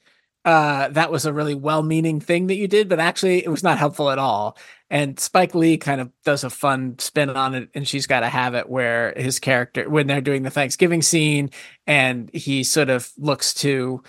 uh, 0.47 0.87
that 0.89 1.11
was 1.11 1.25
a 1.25 1.33
really 1.33 1.55
well-meaning 1.55 2.21
thing 2.21 2.47
that 2.47 2.55
you 2.55 2.69
did, 2.69 2.87
but 2.87 3.01
actually 3.01 3.43
it 3.43 3.49
was 3.49 3.63
not 3.63 3.77
helpful 3.77 4.09
at 4.09 4.17
all. 4.17 4.57
And 4.89 5.19
Spike 5.19 5.53
Lee 5.53 5.77
kind 5.77 5.99
of 5.99 6.09
does 6.23 6.45
a 6.45 6.49
fun 6.49 6.97
spin 6.99 7.29
on 7.29 7.53
it, 7.53 7.69
and 7.75 7.85
She's 7.85 8.07
Gotta 8.07 8.29
Have 8.29 8.55
It 8.55 8.69
where 8.69 9.13
his 9.17 9.39
character, 9.39 9.89
when 9.89 10.07
they're 10.07 10.21
doing 10.21 10.43
the 10.43 10.49
Thanksgiving 10.49 11.01
scene, 11.01 11.49
and 11.85 12.29
he 12.33 12.63
sort 12.63 12.89
of 12.89 13.11
looks 13.17 13.53
to 13.55 14.01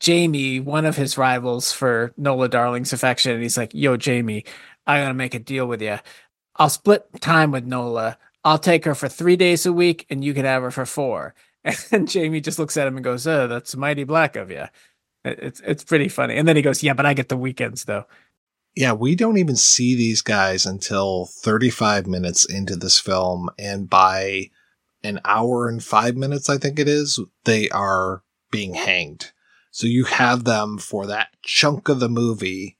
Jamie, 0.00 0.60
one 0.60 0.86
of 0.86 0.96
his 0.96 1.18
rivals 1.18 1.72
for 1.72 2.14
Nola 2.16 2.48
Darling's 2.48 2.94
affection, 2.94 3.32
and 3.32 3.42
he's 3.42 3.58
like, 3.58 3.72
"Yo, 3.74 3.98
Jamie, 3.98 4.44
I 4.86 5.00
gotta 5.00 5.14
make 5.14 5.34
a 5.34 5.38
deal 5.38 5.66
with 5.66 5.82
you. 5.82 5.98
I'll 6.56 6.70
split 6.70 7.06
time 7.20 7.50
with 7.52 7.66
Nola. 7.66 8.18
I'll 8.44 8.58
take 8.58 8.84
her 8.86 8.94
for 8.94 9.08
three 9.08 9.36
days 9.36 9.66
a 9.66 9.72
week, 9.74 10.06
and 10.10 10.24
you 10.24 10.34
can 10.34 10.44
have 10.46 10.62
her 10.62 10.70
for 10.70 10.86
four. 10.86 11.34
And 11.92 12.08
Jamie 12.08 12.40
just 12.40 12.58
looks 12.58 12.76
at 12.76 12.88
him 12.88 12.96
and 12.96 13.04
goes, 13.04 13.26
"Oh, 13.26 13.46
that's 13.48 13.76
mighty 13.76 14.04
black 14.04 14.36
of 14.36 14.50
you." 14.50 14.66
It's 15.24 15.60
it's 15.64 15.84
pretty 15.84 16.08
funny. 16.08 16.36
And 16.36 16.48
then 16.48 16.56
he 16.56 16.62
goes, 16.62 16.82
"Yeah, 16.82 16.94
but 16.94 17.06
I 17.06 17.14
get 17.14 17.28
the 17.28 17.36
weekends 17.36 17.84
though." 17.84 18.04
Yeah, 18.74 18.92
we 18.92 19.14
don't 19.14 19.36
even 19.36 19.56
see 19.56 19.94
these 19.94 20.22
guys 20.22 20.64
until 20.64 21.26
35 21.26 22.06
minutes 22.06 22.46
into 22.46 22.74
this 22.74 22.98
film 22.98 23.50
and 23.58 23.88
by 23.88 24.50
an 25.04 25.20
hour 25.26 25.68
and 25.68 25.84
5 25.84 26.16
minutes 26.16 26.48
I 26.48 26.56
think 26.56 26.78
it 26.78 26.88
is, 26.88 27.20
they 27.44 27.68
are 27.68 28.22
being 28.50 28.74
hanged. 28.74 29.32
So 29.72 29.86
you 29.86 30.04
have 30.04 30.44
them 30.44 30.78
for 30.78 31.06
that 31.06 31.28
chunk 31.42 31.88
of 31.88 32.00
the 32.00 32.08
movie. 32.08 32.78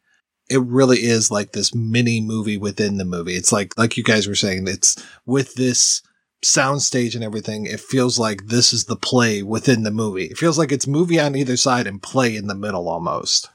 It 0.49 0.63
really 0.63 0.99
is 1.05 1.31
like 1.31 1.53
this 1.53 1.75
mini 1.75 2.21
movie 2.21 2.59
within 2.59 2.97
the 2.97 3.05
movie. 3.05 3.35
It's 3.35 3.53
like 3.53 3.77
like 3.79 3.97
you 3.97 4.03
guys 4.03 4.27
were 4.27 4.35
saying, 4.35 4.69
it's 4.69 5.03
with 5.27 5.55
this 5.55 6.03
soundstage 6.43 7.15
and 7.15 7.25
everything, 7.25 7.67
it 7.67 7.81
feels 7.81 8.19
like 8.19 8.47
this 8.47 8.73
is 8.73 8.85
the 8.85 8.97
play 8.97 9.43
within 9.43 9.83
the 9.83 9.91
movie. 9.91 10.25
It 10.25 10.39
feels 10.39 10.59
like 10.59 10.73
it's 10.73 10.87
movie 10.87 11.21
on 11.21 11.37
either 11.37 11.57
side 11.57 11.87
and 11.87 12.03
play 12.03 12.37
in 12.37 12.49
the 12.49 12.55
middle 12.55 12.89
almost. 12.89 13.49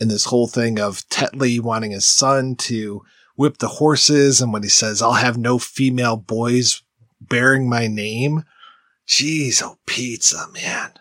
And 0.00 0.10
this 0.10 0.26
whole 0.26 0.46
thing 0.46 0.78
of 0.78 1.08
Tetley 1.08 1.60
wanting 1.60 1.90
his 1.90 2.06
son 2.06 2.54
to 2.56 3.02
whip 3.34 3.58
the 3.58 3.68
horses, 3.68 4.40
and 4.40 4.52
when 4.52 4.62
he 4.62 4.68
says, 4.68 5.02
I'll 5.02 5.12
have 5.12 5.36
no 5.36 5.58
female 5.58 6.16
boys 6.16 6.82
bearing 7.20 7.68
my 7.68 7.86
name. 7.86 8.44
Jeez, 9.06 9.62
oh, 9.62 9.78
pizza, 9.86 10.46
man. 10.52 10.92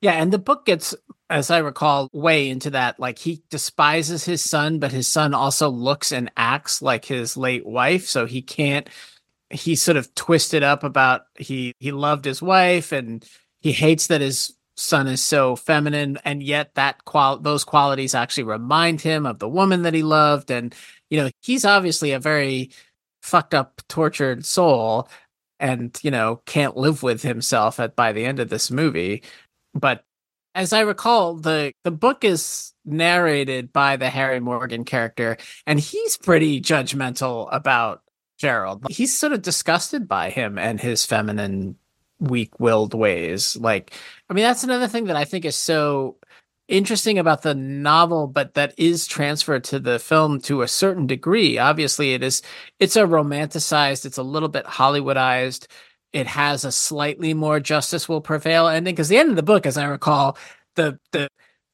Yeah, 0.00 0.12
and 0.12 0.32
the 0.32 0.38
book 0.38 0.66
gets, 0.66 0.94
as 1.30 1.50
I 1.50 1.58
recall, 1.58 2.10
way 2.12 2.48
into 2.50 2.70
that. 2.70 3.00
Like 3.00 3.18
he 3.18 3.42
despises 3.48 4.24
his 4.24 4.42
son, 4.42 4.78
but 4.78 4.92
his 4.92 5.08
son 5.08 5.32
also 5.32 5.70
looks 5.70 6.12
and 6.12 6.30
acts 6.36 6.82
like 6.82 7.06
his 7.06 7.36
late 7.36 7.64
wife, 7.64 8.06
so 8.06 8.26
he 8.26 8.42
can't 8.42 8.88
he 9.54 9.76
sort 9.76 9.96
of 9.96 10.12
twisted 10.14 10.62
up 10.62 10.84
about 10.84 11.22
he 11.36 11.74
he 11.78 11.92
loved 11.92 12.24
his 12.24 12.42
wife 12.42 12.92
and 12.92 13.24
he 13.60 13.72
hates 13.72 14.08
that 14.08 14.20
his 14.20 14.54
son 14.76 15.06
is 15.06 15.22
so 15.22 15.54
feminine 15.54 16.18
and 16.24 16.42
yet 16.42 16.74
that 16.74 17.04
qual 17.04 17.38
those 17.38 17.62
qualities 17.62 18.14
actually 18.14 18.42
remind 18.42 19.00
him 19.00 19.24
of 19.24 19.38
the 19.38 19.48
woman 19.48 19.82
that 19.82 19.94
he 19.94 20.02
loved. 20.02 20.50
And 20.50 20.74
you 21.10 21.20
know 21.20 21.30
he's 21.40 21.64
obviously 21.64 22.12
a 22.12 22.18
very 22.18 22.70
fucked 23.22 23.54
up 23.54 23.80
tortured 23.88 24.44
soul 24.44 25.08
and 25.60 25.98
you 26.02 26.10
know 26.10 26.42
can't 26.46 26.76
live 26.76 27.02
with 27.02 27.22
himself 27.22 27.78
at 27.80 27.96
by 27.96 28.12
the 28.12 28.24
end 28.24 28.40
of 28.40 28.50
this 28.50 28.70
movie. 28.70 29.22
But 29.74 30.04
as 30.56 30.72
i 30.72 30.80
recall 30.80 31.34
the 31.34 31.72
the 31.82 31.90
book 31.90 32.22
is 32.22 32.72
narrated 32.84 33.72
by 33.72 33.96
the 33.96 34.08
harry 34.08 34.38
morgan 34.38 34.84
character 34.84 35.36
and 35.66 35.80
he's 35.80 36.16
pretty 36.16 36.60
judgmental 36.60 37.48
about 37.50 38.02
Gerald. 38.36 38.84
He's 38.90 39.16
sort 39.16 39.32
of 39.32 39.42
disgusted 39.42 40.08
by 40.08 40.30
him 40.30 40.58
and 40.58 40.80
his 40.80 41.04
feminine, 41.06 41.76
weak 42.18 42.58
willed 42.60 42.94
ways. 42.94 43.56
Like, 43.56 43.94
I 44.28 44.34
mean, 44.34 44.44
that's 44.44 44.64
another 44.64 44.88
thing 44.88 45.04
that 45.04 45.16
I 45.16 45.24
think 45.24 45.44
is 45.44 45.56
so 45.56 46.16
interesting 46.68 47.18
about 47.18 47.42
the 47.42 47.54
novel, 47.54 48.26
but 48.26 48.54
that 48.54 48.74
is 48.78 49.06
transferred 49.06 49.64
to 49.64 49.78
the 49.78 49.98
film 49.98 50.40
to 50.42 50.62
a 50.62 50.68
certain 50.68 51.06
degree. 51.06 51.58
Obviously, 51.58 52.14
it 52.14 52.22
is 52.22 52.42
it's 52.78 52.96
a 52.96 53.02
romanticized, 53.02 54.06
it's 54.06 54.18
a 54.18 54.22
little 54.22 54.48
bit 54.48 54.64
Hollywoodized. 54.64 55.66
It 56.12 56.26
has 56.28 56.64
a 56.64 56.72
slightly 56.72 57.34
more 57.34 57.58
justice 57.60 58.08
will 58.08 58.20
prevail 58.20 58.68
ending 58.68 58.94
because 58.94 59.08
the 59.08 59.18
end 59.18 59.30
of 59.30 59.36
the 59.36 59.42
book, 59.42 59.66
as 59.66 59.76
I 59.76 59.84
recall, 59.84 60.38
the 60.76 60.98
the 61.12 61.28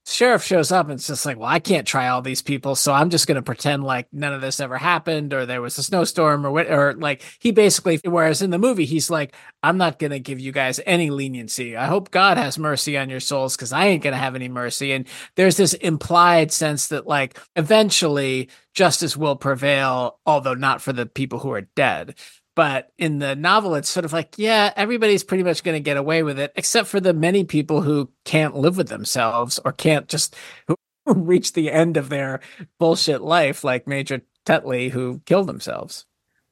sheriff 0.06 0.42
shows 0.42 0.72
up 0.72 0.86
and 0.86 0.94
it's 0.94 1.06
just 1.06 1.26
like, 1.26 1.38
well, 1.38 1.48
I 1.48 1.58
can't 1.58 1.86
try 1.86 2.08
all 2.08 2.22
these 2.22 2.42
people, 2.42 2.74
so 2.74 2.92
I'm 2.92 3.10
just 3.10 3.26
going 3.26 3.36
to 3.36 3.42
pretend 3.42 3.84
like 3.84 4.08
none 4.12 4.32
of 4.32 4.40
this 4.40 4.60
ever 4.60 4.78
happened, 4.78 5.32
or 5.32 5.46
there 5.46 5.62
was 5.62 5.78
a 5.78 5.82
snowstorm, 5.82 6.46
or 6.46 6.50
what, 6.50 6.70
or 6.70 6.94
like 6.94 7.22
he 7.38 7.50
basically. 7.50 8.00
Whereas 8.04 8.42
in 8.42 8.50
the 8.50 8.58
movie, 8.58 8.84
he's 8.84 9.10
like, 9.10 9.34
I'm 9.62 9.76
not 9.76 9.98
going 9.98 10.10
to 10.10 10.20
give 10.20 10.40
you 10.40 10.52
guys 10.52 10.80
any 10.86 11.10
leniency. 11.10 11.76
I 11.76 11.86
hope 11.86 12.10
God 12.10 12.38
has 12.38 12.58
mercy 12.58 12.96
on 12.96 13.10
your 13.10 13.20
souls 13.20 13.56
because 13.56 13.72
I 13.72 13.86
ain't 13.86 14.02
going 14.02 14.14
to 14.14 14.18
have 14.18 14.34
any 14.34 14.48
mercy. 14.48 14.92
And 14.92 15.06
there's 15.36 15.56
this 15.56 15.74
implied 15.74 16.52
sense 16.52 16.88
that 16.88 17.06
like 17.06 17.38
eventually 17.56 18.48
justice 18.74 19.16
will 19.16 19.36
prevail, 19.36 20.18
although 20.26 20.54
not 20.54 20.80
for 20.80 20.92
the 20.92 21.06
people 21.06 21.38
who 21.38 21.52
are 21.52 21.62
dead. 21.62 22.14
But 22.56 22.90
in 22.98 23.20
the 23.20 23.36
novel, 23.36 23.74
it's 23.74 23.88
sort 23.88 24.04
of 24.04 24.12
like, 24.12 24.34
yeah, 24.36 24.72
everybody's 24.76 25.24
pretty 25.24 25.44
much 25.44 25.62
going 25.62 25.76
to 25.76 25.84
get 25.84 25.96
away 25.96 26.22
with 26.22 26.38
it, 26.38 26.52
except 26.56 26.88
for 26.88 27.00
the 27.00 27.14
many 27.14 27.44
people 27.44 27.80
who 27.80 28.10
can't 28.24 28.56
live 28.56 28.76
with 28.76 28.88
themselves 28.88 29.60
or 29.64 29.72
can't 29.72 30.08
just 30.08 30.34
reach 31.06 31.52
the 31.52 31.70
end 31.70 31.96
of 31.96 32.08
their 32.08 32.40
bullshit 32.78 33.22
life, 33.22 33.62
like 33.62 33.86
Major 33.86 34.22
Tetley, 34.44 34.90
who 34.90 35.20
killed 35.26 35.46
themselves. 35.46 36.06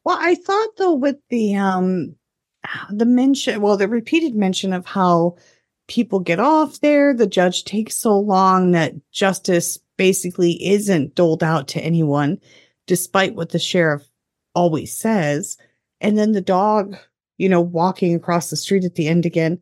Well, 0.05 0.19
I 0.21 0.37
thought 0.37 0.77
though 0.79 0.95
with 0.95 1.17
the 1.31 1.57
um 1.57 2.15
the 2.91 3.07
mention, 3.07 3.61
well, 3.61 3.77
the 3.77 3.89
repeated 3.89 4.35
mention 4.35 4.73
of 4.73 4.87
how 4.87 5.37
people 5.87 6.21
get 6.21 6.41
off 6.41 6.81
there, 6.81 7.15
the 7.15 7.27
judge 7.27 7.65
takes 7.65 7.97
so 7.97 8.19
long 8.19 8.73
that 8.73 8.95
justice 9.11 9.79
basically 9.97 10.65
isn't 10.65 11.15
doled 11.15 11.43
out 11.43 11.69
to 11.69 11.81
anyone, 11.81 12.39
despite 12.87 13.35
what 13.35 13.51
the 13.51 13.59
sheriff 13.59 14.09
always 14.55 14.97
says 14.97 15.57
and 16.01 16.17
then 16.17 16.33
the 16.33 16.41
dog, 16.41 16.97
you 17.37 17.49
know, 17.49 17.61
walking 17.61 18.15
across 18.15 18.51
the 18.51 18.57
street 18.57 18.85
at 18.85 18.95
the 18.95 19.09
end 19.09 19.27
again. 19.27 19.61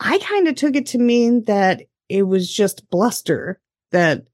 I 0.00 0.18
kind 0.18 0.48
of 0.48 0.54
took 0.54 0.76
it 0.76 0.86
to 0.86 0.98
mean 0.98 1.44
that 1.44 1.82
it 2.08 2.22
was 2.22 2.52
just 2.52 2.88
bluster 2.90 3.60
that 3.90 4.26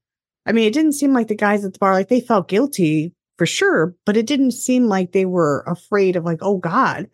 I 0.45 0.51
mean, 0.51 0.67
it 0.67 0.73
didn't 0.73 0.93
seem 0.93 1.11
like 1.11 1.27
the 1.27 1.35
guys 1.35 1.65
at 1.65 1.73
the 1.73 1.79
bar 1.79 1.93
like 1.93 2.07
they 2.07 2.21
felt 2.21 2.47
guilty 2.47 3.13
for 3.37 3.45
sure, 3.45 3.95
but 4.05 4.15
it 4.15 4.27
didn't 4.27 4.51
seem 4.51 4.85
like 4.85 5.11
they 5.11 5.25
were 5.25 5.63
afraid 5.65 6.15
of 6.15 6.23
like, 6.23 6.39
oh 6.41 6.57
God, 6.57 7.09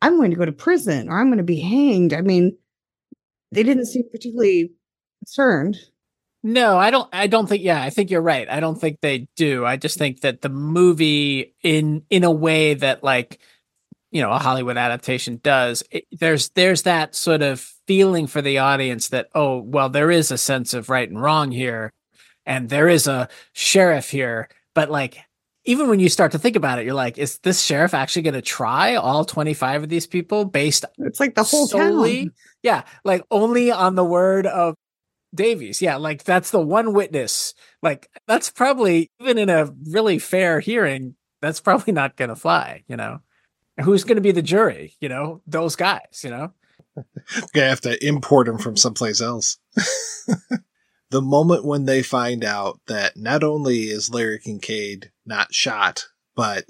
I'm 0.00 0.16
going 0.16 0.32
to 0.32 0.36
go 0.36 0.44
to 0.44 0.52
prison 0.52 1.08
or 1.08 1.18
I'm 1.18 1.28
going 1.28 1.38
to 1.38 1.44
be 1.44 1.60
hanged. 1.60 2.12
I 2.12 2.22
mean, 2.22 2.56
they 3.52 3.62
didn't 3.62 3.86
seem 3.86 4.02
particularly 4.10 4.72
concerned. 5.20 5.78
No, 6.42 6.76
I 6.76 6.90
don't 6.90 7.08
I 7.12 7.28
don't 7.28 7.48
think 7.48 7.62
yeah, 7.62 7.80
I 7.80 7.90
think 7.90 8.10
you're 8.10 8.20
right. 8.20 8.48
I 8.50 8.58
don't 8.58 8.80
think 8.80 8.98
they 9.00 9.28
do. 9.36 9.64
I 9.64 9.76
just 9.76 9.96
think 9.96 10.22
that 10.22 10.40
the 10.40 10.48
movie 10.48 11.54
in 11.62 12.02
in 12.10 12.24
a 12.24 12.32
way 12.32 12.74
that 12.74 13.04
like 13.04 13.38
you 14.12 14.20
know 14.20 14.30
a 14.30 14.38
Hollywood 14.38 14.76
adaptation 14.76 15.40
does. 15.42 15.82
It, 15.90 16.04
there's 16.12 16.50
there's 16.50 16.82
that 16.82 17.16
sort 17.16 17.42
of 17.42 17.60
feeling 17.86 18.26
for 18.26 18.42
the 18.42 18.58
audience 18.58 19.08
that 19.08 19.28
oh 19.34 19.58
well 19.58 19.88
there 19.88 20.10
is 20.10 20.30
a 20.30 20.38
sense 20.38 20.74
of 20.74 20.90
right 20.90 21.08
and 21.08 21.20
wrong 21.20 21.50
here, 21.50 21.92
and 22.46 22.68
there 22.68 22.88
is 22.88 23.06
a 23.06 23.28
sheriff 23.52 24.10
here, 24.10 24.48
but 24.74 24.90
like 24.90 25.18
even 25.64 25.88
when 25.88 25.98
you 26.00 26.08
start 26.08 26.32
to 26.32 26.38
think 26.38 26.56
about 26.56 26.78
it, 26.78 26.84
you're 26.84 26.94
like, 26.94 27.18
is 27.18 27.38
this 27.38 27.62
sheriff 27.62 27.94
actually 27.94 28.22
going 28.22 28.34
to 28.34 28.42
try 28.42 28.96
all 28.96 29.24
25 29.24 29.84
of 29.84 29.88
these 29.88 30.08
people 30.08 30.44
based? 30.44 30.84
It's 30.98 31.20
like 31.20 31.36
the 31.36 31.44
whole 31.44 31.68
solely, 31.68 32.24
town. 32.24 32.32
Yeah, 32.64 32.82
like 33.04 33.22
only 33.30 33.70
on 33.70 33.94
the 33.94 34.04
word 34.04 34.44
of 34.46 34.74
Davies. 35.34 35.80
Yeah, 35.80 35.96
like 35.96 36.24
that's 36.24 36.50
the 36.50 36.60
one 36.60 36.92
witness. 36.92 37.54
Like 37.80 38.08
that's 38.26 38.50
probably 38.50 39.10
even 39.20 39.38
in 39.38 39.48
a 39.48 39.72
really 39.88 40.18
fair 40.18 40.60
hearing, 40.60 41.14
that's 41.40 41.60
probably 41.60 41.94
not 41.94 42.16
going 42.16 42.28
to 42.28 42.36
fly. 42.36 42.82
You 42.88 42.96
know 42.96 43.20
who's 43.80 44.04
going 44.04 44.16
to 44.16 44.22
be 44.22 44.32
the 44.32 44.42
jury? 44.42 44.96
You 45.00 45.08
know, 45.08 45.42
those 45.46 45.76
guys, 45.76 46.22
you 46.22 46.30
know? 46.30 46.52
Gonna 47.54 47.68
have 47.68 47.80
to 47.82 48.06
import 48.06 48.46
them 48.46 48.58
from 48.58 48.76
someplace 48.76 49.22
else. 49.22 49.58
the 51.10 51.22
moment 51.22 51.64
when 51.64 51.86
they 51.86 52.02
find 52.02 52.44
out 52.44 52.80
that 52.86 53.16
not 53.16 53.42
only 53.42 53.84
is 53.84 54.10
Larry 54.10 54.38
Kincaid 54.38 55.10
not 55.24 55.54
shot, 55.54 56.06
but 56.36 56.66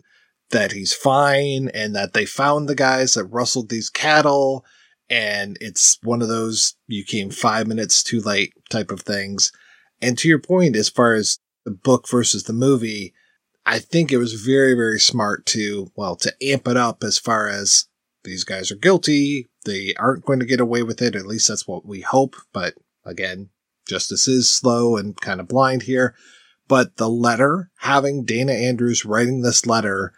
that 0.50 0.72
he's 0.72 0.92
fine 0.92 1.70
and 1.74 1.96
that 1.96 2.12
they 2.12 2.24
found 2.24 2.68
the 2.68 2.74
guys 2.74 3.14
that 3.14 3.24
rustled 3.24 3.68
these 3.68 3.90
cattle 3.90 4.64
and 5.12 5.58
it's 5.60 5.98
one 6.02 6.22
of 6.22 6.28
those 6.28 6.74
you 6.86 7.04
came 7.04 7.30
five 7.30 7.66
minutes 7.66 8.02
too 8.02 8.20
late 8.20 8.54
type 8.70 8.90
of 8.90 9.02
things. 9.02 9.52
And 10.00 10.16
to 10.18 10.28
your 10.28 10.38
point, 10.38 10.74
as 10.74 10.88
far 10.88 11.14
as 11.14 11.38
the 11.64 11.70
book 11.70 12.08
versus 12.08 12.44
the 12.44 12.54
movie, 12.54 13.12
I 13.64 13.78
think 13.78 14.10
it 14.10 14.18
was 14.18 14.34
very, 14.34 14.74
very 14.74 14.98
smart 14.98 15.46
to, 15.46 15.90
well, 15.96 16.16
to 16.16 16.32
amp 16.42 16.66
it 16.66 16.76
up 16.76 17.04
as 17.04 17.18
far 17.18 17.48
as 17.48 17.86
these 18.24 18.44
guys 18.44 18.70
are 18.70 18.76
guilty. 18.76 19.48
They 19.64 19.94
aren't 19.98 20.24
going 20.24 20.40
to 20.40 20.46
get 20.46 20.60
away 20.60 20.82
with 20.82 21.00
it. 21.00 21.14
At 21.14 21.26
least 21.26 21.48
that's 21.48 21.66
what 21.68 21.86
we 21.86 22.00
hope. 22.00 22.36
But 22.52 22.74
again, 23.04 23.50
justice 23.88 24.26
is 24.26 24.50
slow 24.50 24.96
and 24.96 25.20
kind 25.20 25.40
of 25.40 25.48
blind 25.48 25.82
here. 25.82 26.14
But 26.68 26.96
the 26.96 27.08
letter, 27.08 27.70
having 27.78 28.24
Dana 28.24 28.52
Andrews 28.52 29.04
writing 29.04 29.42
this 29.42 29.66
letter, 29.66 30.12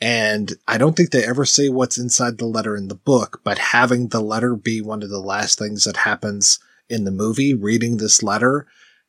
and 0.00 0.52
I 0.68 0.78
don't 0.78 0.94
think 0.94 1.10
they 1.10 1.24
ever 1.24 1.44
say 1.44 1.68
what's 1.68 1.98
inside 1.98 2.38
the 2.38 2.46
letter 2.46 2.76
in 2.76 2.88
the 2.88 2.94
book, 2.94 3.40
but 3.44 3.58
having 3.58 4.08
the 4.08 4.20
letter 4.20 4.54
be 4.54 4.80
one 4.80 5.02
of 5.02 5.08
the 5.08 5.20
last 5.20 5.58
things 5.58 5.84
that 5.84 5.98
happens 5.98 6.58
in 6.88 7.04
the 7.04 7.10
movie, 7.10 7.54
reading 7.54 7.96
this 7.96 8.22
letter, 8.22 8.66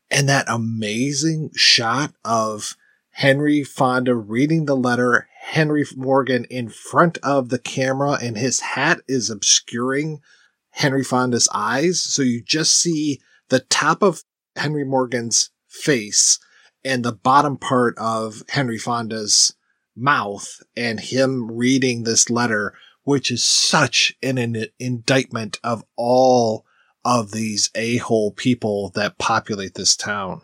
and 0.10 0.28
that 0.30 0.46
amazing 0.48 1.52
shot 1.56 2.14
of 2.24 2.76
Henry 3.18 3.64
Fonda 3.64 4.14
reading 4.14 4.66
the 4.66 4.76
letter, 4.76 5.28
Henry 5.42 5.84
Morgan 5.96 6.46
in 6.52 6.70
front 6.70 7.18
of 7.24 7.50
the 7.50 7.58
camera, 7.58 8.20
and 8.22 8.38
his 8.38 8.60
hat 8.60 9.02
is 9.08 9.32
obscuring 9.32 10.22
Henry 10.70 11.04
Fonda's 11.04 11.50
eyes. 11.52 12.00
So 12.00 12.22
you 12.22 12.44
just 12.44 12.78
see 12.78 13.20
the 13.50 13.62
top 13.62 14.04
of 14.04 14.24
Henry 14.56 14.84
Morgan's 14.84 15.50
face 15.68 16.38
and 16.86 17.04
the 17.04 17.12
bottom 17.12 17.58
part 17.58 17.98
of 17.98 18.44
Henry 18.50 18.78
Fonda's 18.78 19.56
mouth, 19.96 20.62
and 20.76 21.00
him 21.00 21.50
reading 21.50 22.04
this 22.04 22.30
letter, 22.30 22.76
which 23.02 23.32
is 23.32 23.44
such 23.44 24.16
an, 24.22 24.38
an 24.38 24.68
indictment 24.78 25.60
of 25.64 25.84
all 25.96 26.68
of 27.04 27.32
these 27.32 27.72
a 27.74 27.98
hole 27.98 28.30
people 28.30 28.92
that 28.94 29.18
populate 29.18 29.74
this 29.74 29.96
town. 29.96 30.42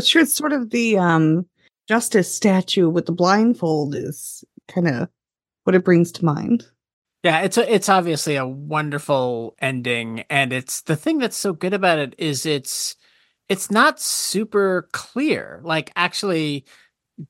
Sure, 0.00 0.22
it's 0.22 0.34
sort 0.34 0.52
of 0.52 0.70
the 0.70 0.96
um 0.98 1.46
justice 1.88 2.32
statue 2.32 2.88
with 2.88 3.06
the 3.06 3.12
blindfold 3.12 3.94
is 3.94 4.44
kind 4.68 4.88
of 4.88 5.08
what 5.64 5.74
it 5.74 5.84
brings 5.84 6.12
to 6.12 6.24
mind. 6.24 6.66
Yeah, 7.22 7.40
it's 7.40 7.56
a, 7.56 7.74
it's 7.74 7.88
obviously 7.88 8.36
a 8.36 8.46
wonderful 8.46 9.56
ending, 9.58 10.24
and 10.28 10.52
it's 10.52 10.82
the 10.82 10.96
thing 10.96 11.18
that's 11.18 11.36
so 11.36 11.54
good 11.54 11.72
about 11.72 11.98
it 11.98 12.14
is 12.18 12.44
it's 12.44 12.96
it's 13.48 13.70
not 13.70 14.00
super 14.00 14.88
clear. 14.92 15.60
Like 15.64 15.90
actually, 15.96 16.66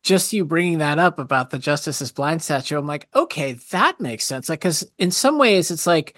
just 0.02 0.32
you 0.32 0.44
bringing 0.44 0.78
that 0.78 0.98
up 0.98 1.18
about 1.18 1.50
the 1.50 1.58
justice 1.58 2.00
is 2.00 2.12
blind 2.12 2.42
statue, 2.42 2.78
I'm 2.78 2.86
like, 2.86 3.08
okay, 3.14 3.54
that 3.70 4.00
makes 4.00 4.24
sense. 4.24 4.48
Like, 4.48 4.60
because 4.60 4.90
in 4.98 5.10
some 5.10 5.38
ways, 5.38 5.70
it's 5.70 5.86
like 5.86 6.16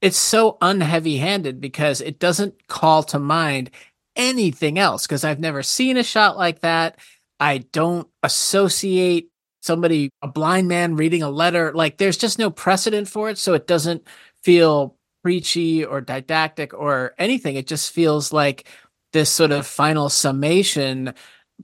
it's 0.00 0.16
so 0.16 0.56
unheavy 0.62 1.18
handed 1.18 1.60
because 1.60 2.00
it 2.00 2.18
doesn't 2.18 2.66
call 2.68 3.02
to 3.04 3.18
mind 3.18 3.70
anything 4.16 4.78
else. 4.78 5.06
Because 5.06 5.24
I've 5.24 5.40
never 5.40 5.62
seen 5.62 5.96
a 5.96 6.02
shot 6.02 6.38
like 6.38 6.60
that 6.60 6.98
I 7.40 7.58
don't 7.58 8.08
associate 8.22 9.30
somebody, 9.62 10.10
a 10.22 10.28
blind 10.28 10.68
man 10.68 10.96
reading 10.96 11.22
a 11.22 11.30
letter. 11.30 11.72
Like 11.72 11.98
there's 11.98 12.16
just 12.16 12.38
no 12.38 12.50
precedent 12.50 13.08
for 13.08 13.30
it. 13.30 13.38
So 13.38 13.54
it 13.54 13.66
doesn't 13.66 14.06
feel 14.42 14.96
preachy 15.22 15.84
or 15.84 16.00
didactic 16.00 16.72
or 16.74 17.14
anything. 17.18 17.56
It 17.56 17.66
just 17.66 17.92
feels 17.92 18.32
like 18.32 18.68
this 19.12 19.30
sort 19.30 19.52
of 19.52 19.66
final 19.66 20.08
summation, 20.08 21.14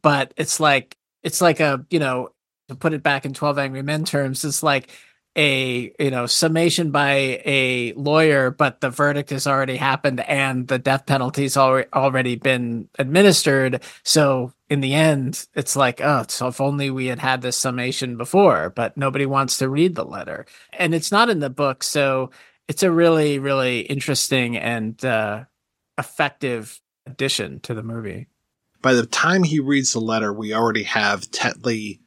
but 0.02 0.32
it's 0.36 0.60
like, 0.60 0.96
it's 1.22 1.40
like 1.40 1.60
a, 1.60 1.84
you 1.90 1.98
know, 1.98 2.30
to 2.68 2.74
put 2.74 2.92
it 2.94 3.02
back 3.02 3.24
in 3.24 3.34
12 3.34 3.58
Angry 3.58 3.82
Men 3.82 4.04
terms, 4.04 4.44
it's 4.44 4.62
like 4.62 4.90
a 5.36 5.92
you 5.98 6.10
know 6.10 6.26
summation 6.26 6.90
by 6.90 7.40
a 7.44 7.92
lawyer 7.94 8.50
but 8.50 8.80
the 8.80 8.90
verdict 8.90 9.30
has 9.30 9.46
already 9.46 9.76
happened 9.76 10.20
and 10.20 10.68
the 10.68 10.78
death 10.78 11.06
penalty's 11.06 11.56
already 11.56 11.88
already 11.92 12.36
been 12.36 12.88
administered. 12.98 13.82
So 14.04 14.52
in 14.70 14.80
the 14.80 14.94
end 14.94 15.46
it's 15.54 15.74
like 15.74 16.00
oh 16.00 16.24
so 16.28 16.48
if 16.48 16.60
only 16.60 16.90
we 16.90 17.06
had 17.06 17.18
had 17.18 17.42
this 17.42 17.56
summation 17.56 18.16
before 18.16 18.70
but 18.70 18.96
nobody 18.96 19.26
wants 19.26 19.58
to 19.58 19.68
read 19.68 19.94
the 19.94 20.04
letter. 20.04 20.46
And 20.72 20.94
it's 20.94 21.10
not 21.10 21.30
in 21.30 21.40
the 21.40 21.50
book 21.50 21.82
so 21.82 22.30
it's 22.68 22.82
a 22.82 22.90
really 22.90 23.38
really 23.38 23.80
interesting 23.80 24.56
and 24.56 25.04
uh, 25.04 25.44
effective 25.98 26.80
addition 27.06 27.60
to 27.60 27.74
the 27.74 27.82
movie. 27.82 28.28
By 28.82 28.94
the 28.94 29.06
time 29.06 29.42
he 29.42 29.58
reads 29.58 29.92
the 29.92 30.00
letter 30.00 30.32
we 30.32 30.54
already 30.54 30.84
have 30.84 31.22
tetley 31.30 31.98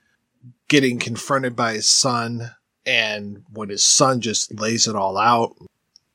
getting 0.70 1.00
confronted 1.00 1.56
by 1.56 1.74
his 1.74 1.88
son 1.88 2.52
and 2.88 3.44
when 3.52 3.68
his 3.68 3.84
son 3.84 4.22
just 4.22 4.58
lays 4.58 4.88
it 4.88 4.96
all 4.96 5.18
out, 5.18 5.58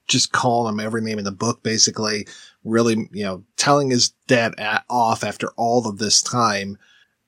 just 0.09 0.33
calling 0.33 0.73
him 0.73 0.81
every 0.81 1.03
name 1.03 1.19
in 1.19 1.25
the 1.25 1.31
book, 1.31 1.63
basically, 1.63 2.27
really, 2.65 3.09
you 3.13 3.23
know, 3.25 3.45
telling 3.57 3.91
his 3.91 4.11
dad 4.27 4.55
at, 4.59 4.85
off 4.89 5.23
after 5.23 5.49
all 5.57 5.87
of 5.87 5.99
this 5.99 6.23
time. 6.23 6.79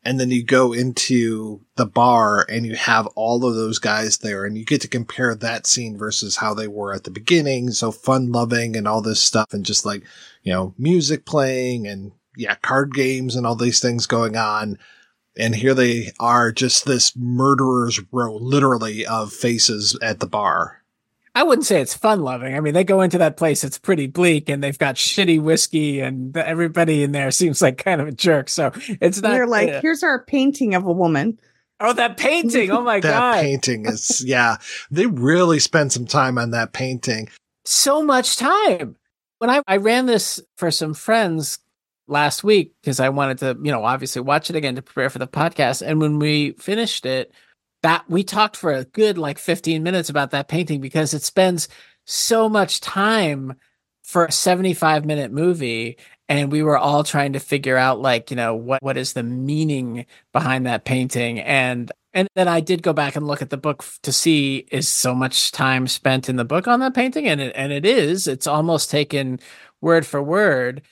And 0.03 0.18
then 0.18 0.30
you 0.30 0.45
go 0.45 0.72
into 0.72 1.61
the 1.76 1.86
bar 1.86 2.47
and 2.51 2.66
you 2.66 2.74
have 2.74 3.07
all 3.09 3.45
of 3.45 3.55
those 3.55 3.78
guys 3.78 4.18
there 4.18 4.45
and 4.45 4.57
you 4.57 4.64
get 4.64 4.80
to 4.82 4.88
compare 4.88 5.34
that 5.34 5.66
scene 5.66 5.97
versus 5.97 6.36
how 6.36 6.53
they 6.53 6.68
were 6.68 6.92
at 6.92 7.05
the 7.05 7.11
beginning. 7.11 7.70
So 7.70 7.90
fun 7.90 8.32
loving 8.32 8.76
and 8.76 8.88
all 8.88 9.01
this 9.01 9.20
stuff 9.20 9.53
and 9.53 9.64
just 9.64 9.86
like, 9.86 10.05
you 10.42 10.53
know, 10.53 10.74
music 10.76 11.24
playing 11.24 11.86
and 11.86 12.12
yeah, 12.36 12.55
card 12.57 12.92
games 12.92 13.36
and 13.36 13.47
all 13.47 13.57
these 13.57 13.80
things 13.80 14.07
going 14.07 14.36
on. 14.36 14.78
And 15.37 15.55
here 15.55 15.74
they 15.74 16.12
are, 16.20 16.53
just 16.53 16.85
this 16.85 17.16
murderer's 17.16 18.01
row, 18.12 18.37
literally, 18.37 19.05
of 19.05 19.32
faces 19.32 19.99
at 20.01 20.20
the 20.20 20.26
bar. 20.26 20.85
I 21.37 21.43
wouldn't 21.43 21.66
say 21.66 21.80
it's 21.80 21.95
fun 21.95 22.22
loving. 22.22 22.55
I 22.55 22.61
mean, 22.61 22.74
they 22.74 22.85
go 22.85 23.01
into 23.01 23.18
that 23.18 23.37
place, 23.37 23.64
it's 23.64 23.78
pretty 23.78 24.07
bleak 24.07 24.49
and 24.49 24.62
they've 24.62 24.78
got 24.78 24.95
shitty 24.95 25.43
whiskey 25.43 26.01
and 26.01 26.37
everybody 26.37 27.03
in 27.03 27.11
there 27.11 27.32
seems 27.32 27.61
like 27.61 27.78
kind 27.78 28.01
of 28.01 28.07
a 28.07 28.12
jerk. 28.12 28.49
So 28.49 28.70
it's 29.01 29.20
not. 29.20 29.30
They're 29.30 29.47
like, 29.47 29.68
uh, 29.68 29.80
here's 29.80 30.05
our 30.05 30.24
painting 30.24 30.74
of 30.74 30.87
a 30.87 30.93
woman. 30.93 31.39
Oh, 31.80 31.93
that 31.93 32.16
painting. 32.16 32.70
Oh 32.70 32.82
my 32.82 33.01
that 33.01 33.11
God. 33.11 33.35
That 33.35 33.43
painting 33.43 33.87
is, 33.87 34.22
yeah, 34.24 34.59
they 34.93 35.07
really 35.07 35.59
spent 35.59 35.93
some 35.93 36.07
time 36.07 36.39
on 36.39 36.51
that 36.51 36.72
painting. 36.72 37.28
So 37.64 38.03
much 38.03 38.37
time. 38.37 38.97
When 39.39 39.51
I, 39.51 39.61
I 39.66 39.78
ran 39.78 40.07
this 40.07 40.41
for 40.57 40.70
some 40.70 40.95
friends 40.95 41.59
last 42.07 42.44
week, 42.44 42.74
because 42.80 43.00
I 43.00 43.09
wanted 43.09 43.38
to, 43.38 43.57
you 43.62 43.72
know, 43.72 43.84
obviously 43.84 44.22
watch 44.22 44.50
it 44.50 44.57
again 44.57 44.76
to 44.76 44.82
prepare 44.82 45.11
for 45.11 45.18
the 45.18 45.26
podcast. 45.26 45.86
And 45.86 46.00
when 46.00 46.18
we 46.18 46.52
finished 46.52 47.07
it, 47.07 47.32
that 47.82 48.09
we 48.09 48.24
talked 48.24 48.57
for 48.57 48.72
a 48.72 48.84
good 48.84 49.18
like 49.18 49.38
15 49.38 49.82
minutes 49.82 50.09
about 50.09 50.30
that 50.30 50.48
painting 50.48 50.80
because 50.80 51.12
it 51.12 51.22
spends 51.22 51.68
so 52.07 52.48
much 52.48 52.80
time 52.80 53.55
for 54.02 54.24
a 54.26 54.32
75 54.32 55.05
minute 55.05 55.32
movie 55.32 55.98
and 56.28 56.50
we 56.50 56.62
were 56.62 56.78
all 56.78 57.05
trying 57.05 57.34
to 57.34 57.40
figure 57.40 57.76
out 57.76 58.00
like 58.00 58.30
you 58.30 58.36
know 58.36 58.55
what 58.55 58.82
what 58.82 58.96
is 58.96 59.12
the 59.12 59.22
meaning 59.22 60.07
behind 60.32 60.66
that 60.66 60.84
painting 60.84 61.40
and 61.40 61.92
and 62.12 62.28
then 62.36 62.46
I 62.46 62.61
did 62.61 62.82
go 62.82 62.92
back 62.92 63.16
and 63.16 63.26
look 63.26 63.42
at 63.42 63.50
the 63.50 63.57
book 63.57 63.84
to 64.02 64.12
see 64.12 64.66
is 64.70 64.88
so 64.88 65.14
much 65.14 65.52
time 65.52 65.88
spent 65.88 66.28
in 66.28 66.36
the 66.36 66.44
book 66.44 66.68
on 66.68 66.80
that 66.80 66.94
painting 66.94 67.26
and 67.26 67.40
it, 67.40 67.52
and 67.57 67.72
it 67.72 67.84
is 67.84 68.26
it's 68.26 68.46
almost 68.46 68.90
taken 68.90 69.40
word 69.80 70.07
for 70.07 70.22
word 70.22 70.82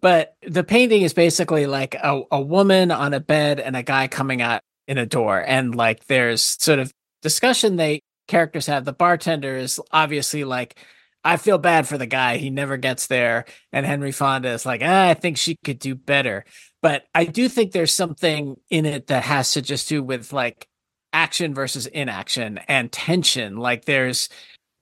but 0.00 0.34
the 0.46 0.64
painting 0.64 1.02
is 1.02 1.12
basically 1.12 1.66
like 1.66 1.94
a, 1.94 2.22
a 2.30 2.40
woman 2.40 2.90
on 2.90 3.14
a 3.14 3.20
bed 3.20 3.60
and 3.60 3.76
a 3.76 3.82
guy 3.82 4.08
coming 4.08 4.40
out 4.42 4.62
in 4.86 4.98
a 4.98 5.06
door. 5.06 5.42
And 5.44 5.74
like 5.74 6.06
there's 6.06 6.42
sort 6.42 6.78
of 6.78 6.92
discussion. 7.22 7.76
They 7.76 8.00
characters 8.28 8.66
have 8.66 8.84
the 8.84 8.92
bartender 8.92 9.56
is 9.56 9.80
obviously 9.90 10.44
like 10.44 10.76
i 11.24 11.38
feel 11.38 11.58
bad 11.58 11.88
for 11.88 11.98
the 11.98 12.06
guy. 12.06 12.36
He 12.36 12.50
never 12.50 12.76
gets 12.76 13.06
there. 13.06 13.46
And 13.72 13.86
henry 13.86 14.12
fonda 14.12 14.50
is 14.50 14.66
like 14.66 14.82
ah, 14.84 15.08
i 15.08 15.14
think 15.14 15.36
she 15.36 15.56
could 15.64 15.78
do 15.78 15.94
better. 15.94 16.44
But 16.82 17.06
i 17.14 17.24
do 17.24 17.48
think 17.48 17.72
there's 17.72 17.92
something 17.92 18.56
in 18.70 18.86
it 18.86 19.08
that 19.08 19.24
has 19.24 19.52
to 19.52 19.62
just 19.62 19.88
do 19.88 20.02
with 20.02 20.32
like 20.32 20.68
action 21.12 21.54
versus 21.54 21.86
inaction 21.86 22.58
and 22.68 22.92
tension. 22.92 23.56
Like 23.56 23.86
there's 23.86 24.28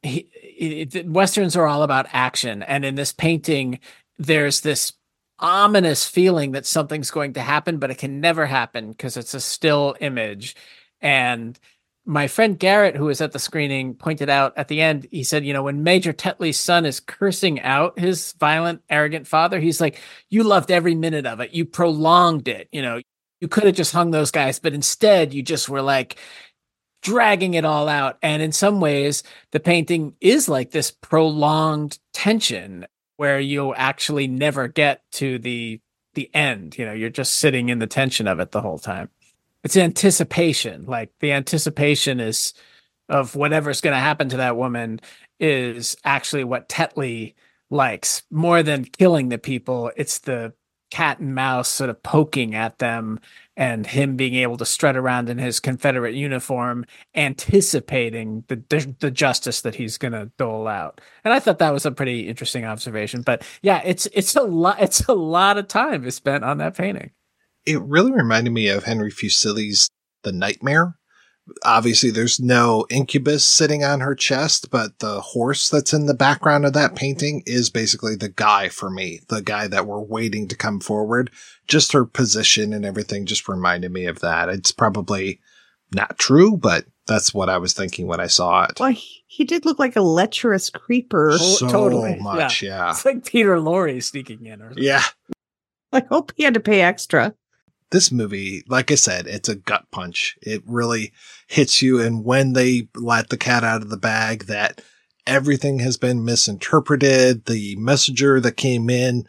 he, 0.03 0.29
it, 0.33 1.09
westerns 1.09 1.57
are 1.57 1.67
all 1.67 1.83
about 1.83 2.07
action. 2.13 2.63
And 2.63 2.85
in 2.85 2.97
this 2.97 3.13
painting 3.13 3.79
there's 4.19 4.61
this 4.61 4.93
ominous 5.39 6.09
feeling 6.09 6.53
that 6.53 6.67
something's 6.67 7.11
going 7.11 7.35
to 7.35 7.41
happen, 7.41 7.79
but 7.79 7.91
it 7.91 7.99
can 7.99 8.21
never 8.21 8.47
happen 8.47 8.91
because 8.91 9.17
it's 9.17 9.35
a 9.35 9.41
still 9.41 9.95
image. 10.01 10.57
And 11.01 11.59
my 12.05 12.29
friend 12.29 12.59
Garrett, 12.59 12.97
who 12.97 13.07
was 13.07 13.21
at 13.21 13.33
the 13.33 13.39
screening, 13.39 13.95
pointed 13.95 14.31
out 14.31 14.55
at 14.57 14.69
the 14.69 14.81
end, 14.81 15.09
he 15.11 15.25
said, 15.25 15.45
you 15.45 15.53
know, 15.53 15.65
when 15.65 15.83
Major 15.83 16.13
Tetley's 16.13 16.57
son 16.57 16.87
is 16.87 17.01
cursing 17.01 17.61
out 17.61 17.99
his 17.99 18.33
violent, 18.35 18.83
arrogant 18.89 19.27
father, 19.27 19.59
he's 19.59 19.81
like, 19.81 20.01
you 20.31 20.45
loved 20.45 20.71
every 20.71 20.95
minute 20.95 21.27
of 21.27 21.41
it. 21.41 21.53
You 21.53 21.65
prolonged 21.65 22.49
it. 22.49 22.69
You 22.71 22.83
know, 22.83 23.01
you 23.41 23.49
could 23.49 23.65
have 23.65 23.75
just 23.75 23.93
hung 23.93 24.13
those 24.13 24.31
guys, 24.31 24.59
but 24.61 24.73
instead 24.73 25.35
you 25.35 25.43
just 25.43 25.69
were 25.69 25.83
like, 25.83 26.17
dragging 27.03 27.55
it 27.55 27.65
all 27.65 27.89
out. 27.89 28.19
And 28.21 28.43
in 28.43 28.51
some 28.51 28.81
ways, 28.81 29.23
the 29.53 29.61
painting 29.61 30.15
is 30.21 30.49
like 30.49 30.73
this 30.73 30.91
prolonged 30.91 31.99
tension 32.13 32.87
where 33.17 33.41
you'll 33.41 33.75
actually 33.77 34.27
never 34.27 34.69
get 34.69 35.03
to 35.13 35.39
the 35.39 35.81
the 36.15 36.31
end. 36.35 36.77
You 36.79 36.87
know, 36.87 36.93
you're 36.93 37.11
just 37.11 37.35
sitting 37.35 37.69
in 37.69 37.79
the 37.79 37.87
tension 37.87 38.27
of 38.27 38.41
it 38.41 38.51
the 38.51 38.61
whole 38.61 38.79
time. 38.79 39.11
It's 39.63 39.77
anticipation. 39.77 40.87
Like 40.87 41.11
the 41.21 41.33
anticipation 41.33 42.21
is 42.21 42.55
of 43.09 43.37
whatever's 43.37 43.81
going 43.81 43.95
to 43.95 44.01
happen 44.01 44.29
to 44.31 44.39
that 44.39 44.57
woman 44.57 45.01
is 45.39 45.97
actually 46.05 46.45
what 46.45 46.69
Tetley 46.69 47.35
likes 47.71 48.23
more 48.31 48.63
than 48.63 48.85
killing 48.85 49.29
the 49.29 49.39
people. 49.39 49.93
It's 49.97 50.19
the 50.19 50.55
cat 50.91 51.19
and 51.19 51.35
mouse 51.35 51.69
sort 51.69 51.91
of 51.91 52.03
poking 52.03 52.55
at 52.55 52.79
them 52.79 53.21
and 53.57 53.87
him 53.87 54.17
being 54.17 54.35
able 54.35 54.57
to 54.59 54.67
strut 54.67 54.97
around 54.97 55.31
in 55.31 55.39
his 55.39 55.61
Confederate 55.61 56.15
uniform, 56.15 56.85
anticipating 57.15 58.45
the 58.49 58.95
the 59.01 59.11
justice 59.11 59.63
that 59.63 59.75
he's 59.75 59.99
going 59.99 60.13
to 60.13 60.31
dole 60.37 60.69
out. 60.69 61.01
And 61.25 61.33
I 61.33 61.41
thought 61.41 61.59
that 61.59 61.73
was 61.73 61.87
a 61.87 61.91
pretty 61.91 62.29
interesting 62.29 62.65
observation. 62.65 63.23
But 63.23 63.45
yeah, 63.63 63.81
it's 63.85 64.07
it's 64.13 64.37
a 64.37 64.43
lot 64.43 64.77
it's 64.81 65.07
a 65.07 65.15
lot 65.15 65.59
of 65.59 65.69
time 65.69 66.05
is 66.07 66.15
spent 66.15 66.45
on 66.45 66.59
that 66.59 66.77
painting. 66.77 67.13
It 67.65 67.81
really 67.83 68.13
reminded 68.13 68.53
me 68.53 68.69
of 68.69 68.85
Henry 68.85 69.11
Fuseli's 69.11 69.91
The 70.23 70.33
Nightmare. 70.33 70.97
Obviously, 71.65 72.11
there's 72.11 72.41
no 72.41 72.87
incubus 72.91 73.45
sitting 73.45 73.85
on 73.85 74.01
her 74.01 74.15
chest, 74.15 74.71
but 74.71 74.99
the 74.99 75.21
horse 75.21 75.69
that's 75.69 75.93
in 75.93 76.07
the 76.07 76.15
background 76.15 76.67
of 76.67 76.73
that 76.73 76.97
painting 76.97 77.43
is 77.47 77.71
basically 77.71 78.17
the 78.17 78.29
guy 78.29 78.69
for 78.69 78.91
me, 78.91 79.21
the 79.29 79.43
guy 79.43 79.69
that 79.69 79.87
we're 79.87 80.01
waiting 80.01 80.49
to 80.49 80.57
come 80.57 80.81
forward. 80.81 81.31
Just 81.69 81.93
her 81.93 82.05
position 82.05 82.73
and 82.73 82.85
everything 82.85 83.27
just 83.27 83.49
reminded 83.49 83.93
me 83.93 84.07
of 84.07 84.21
that. 84.21 84.49
It's 84.49 84.73
probably 84.73 85.41
not 85.95 86.19
true, 86.19 86.57
but 86.57 86.87
that's 87.07 87.33
what 87.33 87.49
I 87.49 87.59
was 87.59 87.73
thinking 87.73 88.07
when 88.07 88.21
I 88.21 88.27
saw 88.27 88.65
it. 88.65 88.81
Well, 88.81 88.91
he, 88.91 89.25
he 89.29 89.45
did 89.45 89.65
look 89.65 89.79
like 89.79 89.97
a 89.97 90.01
lecherous 90.01 90.71
creeper. 90.71 91.39
So 91.39 91.69
totally. 91.69 92.17
much, 92.17 92.63
yeah. 92.63 92.91
It's 92.91 93.05
like 93.05 93.25
Peter 93.25 93.57
Lorre 93.57 94.03
sneaking 94.03 94.47
in 94.47 94.61
or 94.61 94.71
something. 94.71 94.83
Yeah. 94.83 95.03
I 95.93 96.03
hope 96.09 96.33
he 96.37 96.43
had 96.43 96.55
to 96.55 96.61
pay 96.61 96.83
extra. 96.83 97.35
This 97.91 98.11
movie, 98.11 98.63
like 98.69 98.91
I 98.91 98.97
said, 98.97 99.27
it's 99.27 99.49
a 99.49 99.57
gut 99.57 99.87
punch. 99.91 100.37
It 100.43 100.63
really 100.67 101.13
hits 101.47 101.83
you. 101.83 102.01
And 102.01 102.25
when 102.25 102.53
they 102.53 102.89
let 102.95 103.31
the 103.31 103.37
cat 103.37 103.65
out 103.65 103.83
of 103.83 103.91
the 103.91 103.97
bag, 103.97 104.47
that 104.47 104.83
everything 105.27 105.81
has 105.81 105.97
been 105.97 106.25
misinterpreted. 106.25 107.47
The 107.47 107.77
messenger 107.77 108.41
that 108.41 108.57
came 108.57 108.91
in 108.91 109.29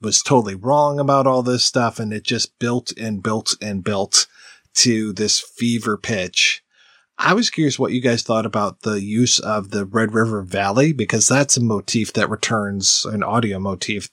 was 0.00 0.22
totally 0.22 0.54
wrong 0.54 0.98
about 0.98 1.26
all 1.26 1.42
this 1.42 1.64
stuff. 1.64 1.98
And 1.98 2.12
it 2.12 2.24
just 2.24 2.58
built 2.58 2.92
and 2.98 3.22
built 3.22 3.56
and 3.60 3.84
built 3.84 4.26
to 4.76 5.12
this 5.12 5.40
fever 5.40 5.96
pitch. 5.96 6.62
I 7.20 7.34
was 7.34 7.50
curious 7.50 7.80
what 7.80 7.90
you 7.90 8.00
guys 8.00 8.22
thought 8.22 8.46
about 8.46 8.82
the 8.82 9.02
use 9.02 9.40
of 9.40 9.70
the 9.70 9.84
Red 9.84 10.14
River 10.14 10.40
Valley 10.42 10.92
because 10.92 11.26
that's 11.26 11.56
a 11.56 11.62
motif 11.62 12.12
that 12.12 12.30
returns 12.30 13.04
an 13.04 13.24
audio 13.24 13.58
motif 13.58 14.08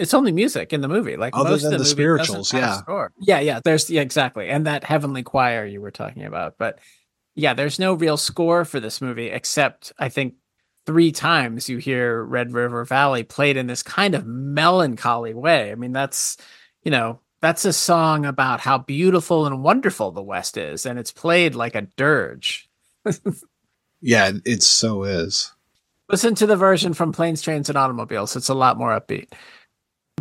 It's 0.00 0.14
only 0.14 0.32
music 0.32 0.72
in 0.72 0.80
the 0.80 0.88
movie. 0.88 1.16
Like 1.16 1.36
Other 1.36 1.50
most 1.50 1.62
than 1.62 1.74
of 1.74 1.78
the 1.78 1.84
movie 1.84 1.90
spirituals, 1.90 2.52
yeah. 2.52 2.80
Yeah, 3.20 3.40
yeah. 3.40 3.60
There's 3.62 3.90
yeah, 3.90 4.00
exactly. 4.00 4.48
And 4.48 4.66
that 4.66 4.82
heavenly 4.82 5.22
choir 5.22 5.66
you 5.66 5.80
were 5.80 5.90
talking 5.90 6.24
about. 6.24 6.56
But 6.58 6.78
yeah, 7.34 7.54
there's 7.54 7.78
no 7.78 7.94
real 7.94 8.16
score 8.16 8.64
for 8.64 8.80
this 8.80 9.00
movie 9.00 9.28
except 9.28 9.92
I 9.98 10.08
think 10.08 10.34
three 10.86 11.12
times 11.12 11.68
you 11.68 11.78
hear 11.78 12.24
Red 12.24 12.52
River 12.52 12.84
Valley 12.84 13.22
played 13.22 13.56
in 13.56 13.66
this 13.66 13.82
kind 13.82 14.14
of 14.14 14.26
melancholy 14.26 15.34
way. 15.34 15.70
I 15.70 15.74
mean, 15.74 15.92
that's 15.92 16.38
you 16.82 16.90
know, 16.90 17.20
that's 17.42 17.66
a 17.66 17.72
song 17.72 18.24
about 18.24 18.60
how 18.60 18.78
beautiful 18.78 19.46
and 19.46 19.62
wonderful 19.62 20.12
the 20.12 20.22
West 20.22 20.56
is, 20.56 20.86
and 20.86 20.98
it's 20.98 21.12
played 21.12 21.54
like 21.54 21.74
a 21.74 21.82
dirge. 21.96 22.68
Yeah, 24.00 24.32
it 24.46 24.62
so 24.62 25.04
is. 25.04 25.52
Listen 26.08 26.34
to 26.36 26.46
the 26.46 26.56
version 26.56 26.94
from 26.94 27.12
Planes, 27.12 27.42
Trains, 27.42 27.68
and 27.68 27.78
Automobiles. 27.78 28.34
It's 28.34 28.48
a 28.48 28.54
lot 28.54 28.78
more 28.78 28.98
upbeat. 28.98 29.32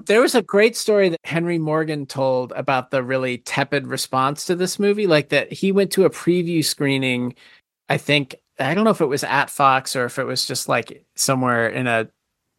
There 0.05 0.21
was 0.21 0.35
a 0.35 0.41
great 0.41 0.75
story 0.75 1.09
that 1.09 1.19
Henry 1.23 1.57
Morgan 1.57 2.05
told 2.05 2.51
about 2.53 2.91
the 2.91 3.03
really 3.03 3.39
tepid 3.39 3.87
response 3.87 4.45
to 4.45 4.55
this 4.55 4.79
movie. 4.79 5.07
Like 5.07 5.29
that 5.29 5.51
he 5.51 5.71
went 5.71 5.91
to 5.91 6.05
a 6.05 6.09
preview 6.09 6.63
screening, 6.63 7.35
I 7.87 7.97
think, 7.97 8.35
I 8.59 8.73
don't 8.73 8.83
know 8.83 8.89
if 8.91 9.01
it 9.01 9.05
was 9.05 9.23
at 9.23 9.49
Fox 9.49 9.95
or 9.95 10.05
if 10.05 10.19
it 10.19 10.25
was 10.25 10.45
just 10.45 10.67
like 10.67 11.05
somewhere 11.15 11.69
in 11.69 11.87
a 11.87 12.09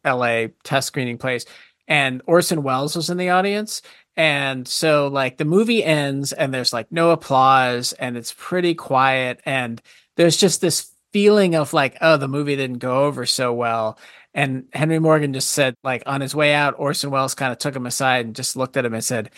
LA 0.05 0.47
test 0.63 0.87
screening 0.87 1.17
place. 1.17 1.45
And 1.87 2.21
Orson 2.25 2.63
Welles 2.63 2.95
was 2.95 3.09
in 3.09 3.17
the 3.17 3.29
audience. 3.29 3.81
And 4.17 4.67
so, 4.67 5.07
like, 5.07 5.37
the 5.37 5.45
movie 5.45 5.83
ends 5.83 6.33
and 6.33 6.53
there's 6.53 6.73
like 6.73 6.91
no 6.91 7.11
applause 7.11 7.93
and 7.93 8.17
it's 8.17 8.33
pretty 8.37 8.75
quiet. 8.75 9.41
And 9.45 9.81
there's 10.17 10.37
just 10.37 10.61
this 10.61 10.91
feeling 11.13 11.55
of 11.55 11.73
like, 11.73 11.97
oh, 12.01 12.17
the 12.17 12.27
movie 12.27 12.55
didn't 12.55 12.79
go 12.79 13.05
over 13.05 13.25
so 13.25 13.53
well. 13.53 13.97
And 14.33 14.67
Henry 14.73 14.99
Morgan 14.99 15.33
just 15.33 15.51
said, 15.51 15.75
like, 15.83 16.03
on 16.05 16.21
his 16.21 16.33
way 16.33 16.53
out, 16.53 16.75
Orson 16.77 17.11
Welles 17.11 17.35
kind 17.35 17.51
of 17.51 17.57
took 17.57 17.75
him 17.75 17.85
aside 17.85 18.25
and 18.25 18.35
just 18.35 18.55
looked 18.55 18.77
at 18.77 18.85
him 18.85 18.93
and 18.93 19.03
said, 19.03 19.29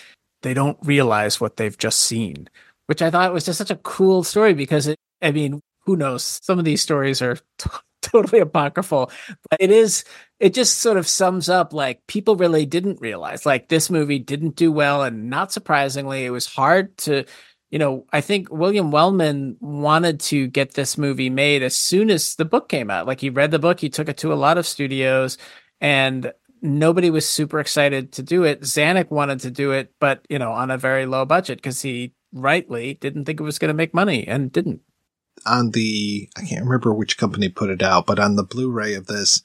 they 0.44 0.54
don't 0.54 0.78
realize 0.84 1.42
what 1.42 1.58
they've 1.58 1.78
just 1.78 2.02
seen, 2.02 2.50
which 2.86 3.02
I 3.02 3.10
thought 3.10 3.34
was 3.34 3.46
just 3.46 3.58
such 3.58 3.72
a 3.72 3.78
cool 3.78 4.24
story 4.24 4.54
because 4.54 4.88
it, 4.88 4.98
I 5.22 5.32
mean, 5.32 5.62
who 5.86 5.96
knows? 5.96 6.40
Some 6.44 6.60
of 6.60 6.66
these 6.66 6.82
stories 6.82 7.22
are 7.22 7.38
t- 7.58 7.70
totally 8.02 8.40
apocryphal, 8.40 9.12
but 9.50 9.60
it 9.60 9.72
is, 9.72 10.04
it 10.40 10.54
just 10.54 10.80
sort 10.80 10.98
of 10.98 11.08
sums 11.08 11.50
up 11.50 11.74
like 11.74 12.06
people 12.08 12.36
really 12.36 12.66
didn't 12.66 13.02
realize 13.02 13.46
like 13.46 13.70
this 13.70 13.90
movie 13.90 14.20
didn't 14.20 14.56
do 14.56 14.72
well 14.72 15.02
and 15.02 15.30
not 15.30 15.52
surprisingly 15.52 16.26
it 16.26 16.30
was 16.30 16.46
hard 16.46 16.96
to 16.98 17.26
you 17.74 17.80
know 17.80 18.06
i 18.14 18.22
think 18.22 18.52
william 18.52 18.92
wellman 18.92 19.58
wanted 19.60 20.20
to 20.20 20.46
get 20.46 20.76
this 20.76 20.96
movie 20.96 21.32
made 21.32 21.64
as 21.64 21.76
soon 21.76 22.12
as 22.12 22.36
the 22.36 22.46
book 22.46 22.70
came 22.70 22.92
out. 22.92 23.08
Like 23.08 23.20
he 23.20 23.32
read 23.32 23.50
the 23.50 23.58
book 23.58 23.80
he 23.80 23.90
took 23.90 24.08
it 24.08 24.18
to 24.18 24.32
a 24.32 24.36
lot 24.36 24.60
of 24.60 24.68
studios 24.68 25.40
and 25.82 26.32
nobody 26.62 27.10
was 27.10 27.28
super 27.28 27.60
excited 27.60 28.12
to 28.14 28.22
do 28.22 28.44
it. 28.44 28.62
Zanuck 28.62 29.10
wanted 29.10 29.40
to 29.40 29.50
do 29.50 29.72
it 29.72 29.92
but 30.00 30.24
you 30.30 30.38
know 30.38 30.52
on 30.52 30.70
a 30.70 30.78
very 30.78 31.08
low 31.08 31.26
budget 31.26 31.58
because 31.58 31.82
he 31.82 32.14
rightly 32.32 32.94
didn't 32.94 33.26
think 33.26 33.40
it 33.40 33.44
was 33.44 33.58
going 33.58 33.70
to 33.70 33.74
make 33.74 33.94
money 33.94 34.28
and 34.28 34.52
didn't. 34.52 34.82
On 35.48 35.72
the 35.72 36.30
I 36.38 36.42
can't 36.42 36.66
remember 36.66 36.94
which 36.94 37.18
company 37.18 37.50
put 37.50 37.72
it 37.72 37.82
out, 37.82 38.06
but 38.06 38.20
on 38.20 38.36
the 38.36 38.44
Blu-ray 38.44 38.94
of 38.94 39.08
this, 39.08 39.42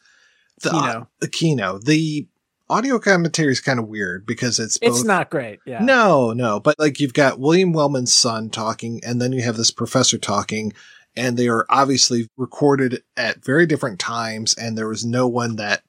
the 0.61 0.71
Kino. 0.71 0.83
Uh, 0.83 1.05
the 1.21 1.29
Kino, 1.29 1.79
the 1.79 2.29
audio 2.71 2.99
commentary 2.99 3.53
is 3.53 3.61
kind 3.61 3.79
of 3.79 3.89
weird 3.89 4.27
because 4.27 4.59
it's 4.59 4.79
both, 4.79 4.91
it's 4.91 5.05
not 5.05 5.31
great 5.31 5.61
yeah 5.67 5.83
No, 5.83 6.33
no, 6.33 6.61
but 6.61 6.79
like 6.79 7.01
you've 7.01 7.15
got 7.15 7.41
William 7.41 7.73
Wellman's 7.73 8.15
son 8.15 8.51
talking, 8.51 9.01
and 9.05 9.21
then 9.21 9.33
you 9.33 9.43
have 9.43 9.57
this 9.57 9.71
professor 9.71 10.19
talking, 10.19 10.73
and 11.17 11.37
they 11.37 11.49
are 11.49 11.67
obviously 11.69 12.29
recorded 12.37 13.03
at 13.17 13.45
very 13.45 13.67
different 13.67 13.99
times, 13.99 14.55
and 14.55 14.77
there 14.77 14.89
was 14.89 15.05
no 15.05 15.27
one 15.27 15.57
that 15.57 15.83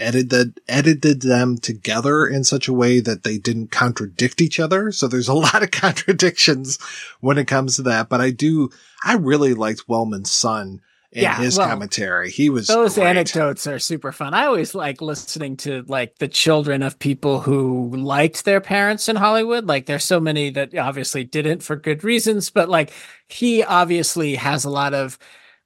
edited 0.00 0.58
edited 0.66 1.22
them 1.22 1.58
together 1.58 2.26
in 2.26 2.42
such 2.42 2.66
a 2.66 2.72
way 2.72 3.00
that 3.00 3.22
they 3.22 3.38
didn't 3.38 3.70
contradict 3.70 4.40
each 4.40 4.58
other. 4.58 4.90
So 4.90 5.06
there's 5.06 5.28
a 5.28 5.34
lot 5.48 5.62
of 5.62 5.70
contradictions 5.70 6.78
when 7.20 7.38
it 7.38 7.46
comes 7.46 7.76
to 7.76 7.82
that. 7.82 8.08
But 8.08 8.20
I 8.20 8.30
do, 8.30 8.70
I 9.04 9.14
really 9.14 9.54
liked 9.54 9.86
Wellman's 9.88 10.32
son 10.32 10.80
in 11.12 11.22
Yeah, 11.22 11.34
his 11.34 11.56
well, 11.56 11.58
commentary. 11.58 12.30
He 12.30 12.50
was 12.50 12.68
those 12.68 12.96
great. 12.96 13.18
anecdotes 13.18 13.66
are 13.66 13.78
super 13.80 14.12
fun. 14.12 14.34
I 14.34 14.46
always 14.46 14.74
like 14.74 15.00
listening 15.02 15.56
to 15.58 15.84
like 15.88 16.18
the 16.18 16.28
children 16.28 16.82
of 16.82 16.98
people 16.98 17.40
who 17.40 17.90
liked 17.96 18.44
their 18.44 18.60
parents 18.60 19.08
in 19.08 19.16
Hollywood. 19.16 19.66
Like 19.66 19.86
there's 19.86 20.04
so 20.04 20.20
many 20.20 20.50
that 20.50 20.76
obviously 20.76 21.24
didn't 21.24 21.62
for 21.62 21.76
good 21.76 22.04
reasons, 22.04 22.50
but 22.50 22.68
like 22.68 22.92
he 23.28 23.64
obviously 23.64 24.36
has 24.36 24.64
a 24.64 24.70
lot 24.70 24.94
of 24.94 25.18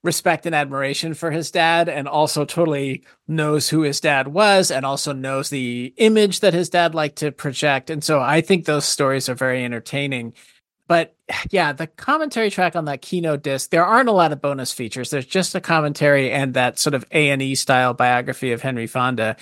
respect 0.03 0.47
and 0.47 0.55
admiration 0.55 1.15
for 1.15 1.31
his 1.31 1.51
dad 1.51 1.89
and 1.89 2.09
also 2.09 2.45
totally 2.45 3.05
knows 3.29 3.69
who 3.71 3.83
his 3.83 4.01
dad 4.01 4.29
was 4.29 4.71
and 4.71 4.85
also 4.87 5.13
knows 5.13 5.51
the 5.51 5.95
image 5.99 6.41
that 6.41 6.55
his 6.55 6.69
dad 6.71 6.95
liked 6.95 7.17
to 7.17 7.33
project. 7.33 7.91
And 7.91 8.05
so 8.05 8.21
I 8.21 8.41
think 8.43 8.65
those 8.67 8.85
stories 8.85 9.29
are 9.31 9.35
very 9.35 9.65
entertaining. 9.65 10.35
But 10.87 11.17
yeah, 11.51 11.73
the 11.73 11.87
commentary 11.87 12.51
track 12.51 12.77
on 12.77 12.85
that 12.87 13.01
Kino 13.03 13.37
disc, 13.37 13.71
there 13.71 13.85
aren't 13.85 14.09
a 14.09 14.13
lot 14.13 14.33
of 14.33 14.43
bonus 14.43 14.73
features. 14.73 15.11
There's 15.11 15.27
just 15.27 15.55
a 15.55 15.61
commentary 15.61 16.31
and 16.31 16.55
that 16.55 16.79
sort 16.79 16.95
of 16.95 17.05
A 17.11 17.31
and 17.31 17.41
E 17.41 17.55
style 17.55 17.95
biography 17.95 18.53
of 18.53 18.61
Henry 18.61 18.87
Fonda. 18.87 19.37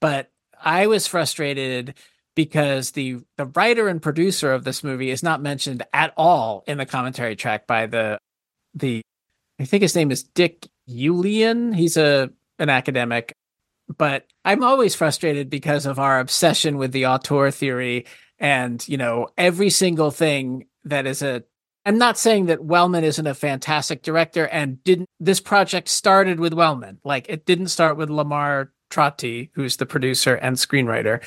But 0.00 0.30
I 0.62 0.86
was 0.86 1.06
frustrated 1.06 1.94
because 2.36 2.92
the 2.92 3.18
the 3.36 3.46
writer 3.46 3.88
and 3.88 4.00
producer 4.00 4.52
of 4.52 4.64
this 4.64 4.84
movie 4.84 5.10
is 5.10 5.22
not 5.22 5.42
mentioned 5.42 5.84
at 5.92 6.12
all 6.16 6.64
in 6.66 6.78
the 6.78 6.86
commentary 6.86 7.36
track 7.36 7.66
by 7.66 7.86
the 7.86 8.18
the 8.74 9.02
I 9.58 9.64
think 9.64 9.82
his 9.82 9.94
name 9.94 10.10
is 10.10 10.22
Dick 10.22 10.68
Julian. 10.88 11.72
He's 11.72 11.96
a 11.96 12.30
an 12.58 12.70
academic, 12.70 13.32
but 13.96 14.26
I'm 14.44 14.62
always 14.62 14.94
frustrated 14.94 15.50
because 15.50 15.86
of 15.86 15.98
our 15.98 16.20
obsession 16.20 16.78
with 16.78 16.92
the 16.92 17.06
auteur 17.06 17.50
theory 17.50 18.06
and, 18.38 18.86
you 18.88 18.96
know, 18.96 19.28
every 19.36 19.70
single 19.70 20.10
thing 20.10 20.66
that 20.84 21.06
is 21.06 21.22
a 21.22 21.44
I'm 21.86 21.98
not 21.98 22.16
saying 22.16 22.46
that 22.46 22.64
Wellman 22.64 23.04
isn't 23.04 23.26
a 23.26 23.34
fantastic 23.34 24.02
director 24.02 24.48
and 24.48 24.82
didn't 24.84 25.08
this 25.20 25.40
project 25.40 25.88
started 25.88 26.40
with 26.40 26.54
Wellman. 26.54 26.98
Like 27.04 27.26
it 27.28 27.44
didn't 27.44 27.68
start 27.68 27.96
with 27.96 28.08
Lamar 28.08 28.72
Trotti, 28.90 29.50
who's 29.52 29.76
the 29.76 29.84
producer 29.84 30.36
and 30.36 30.56
screenwriter, 30.56 31.22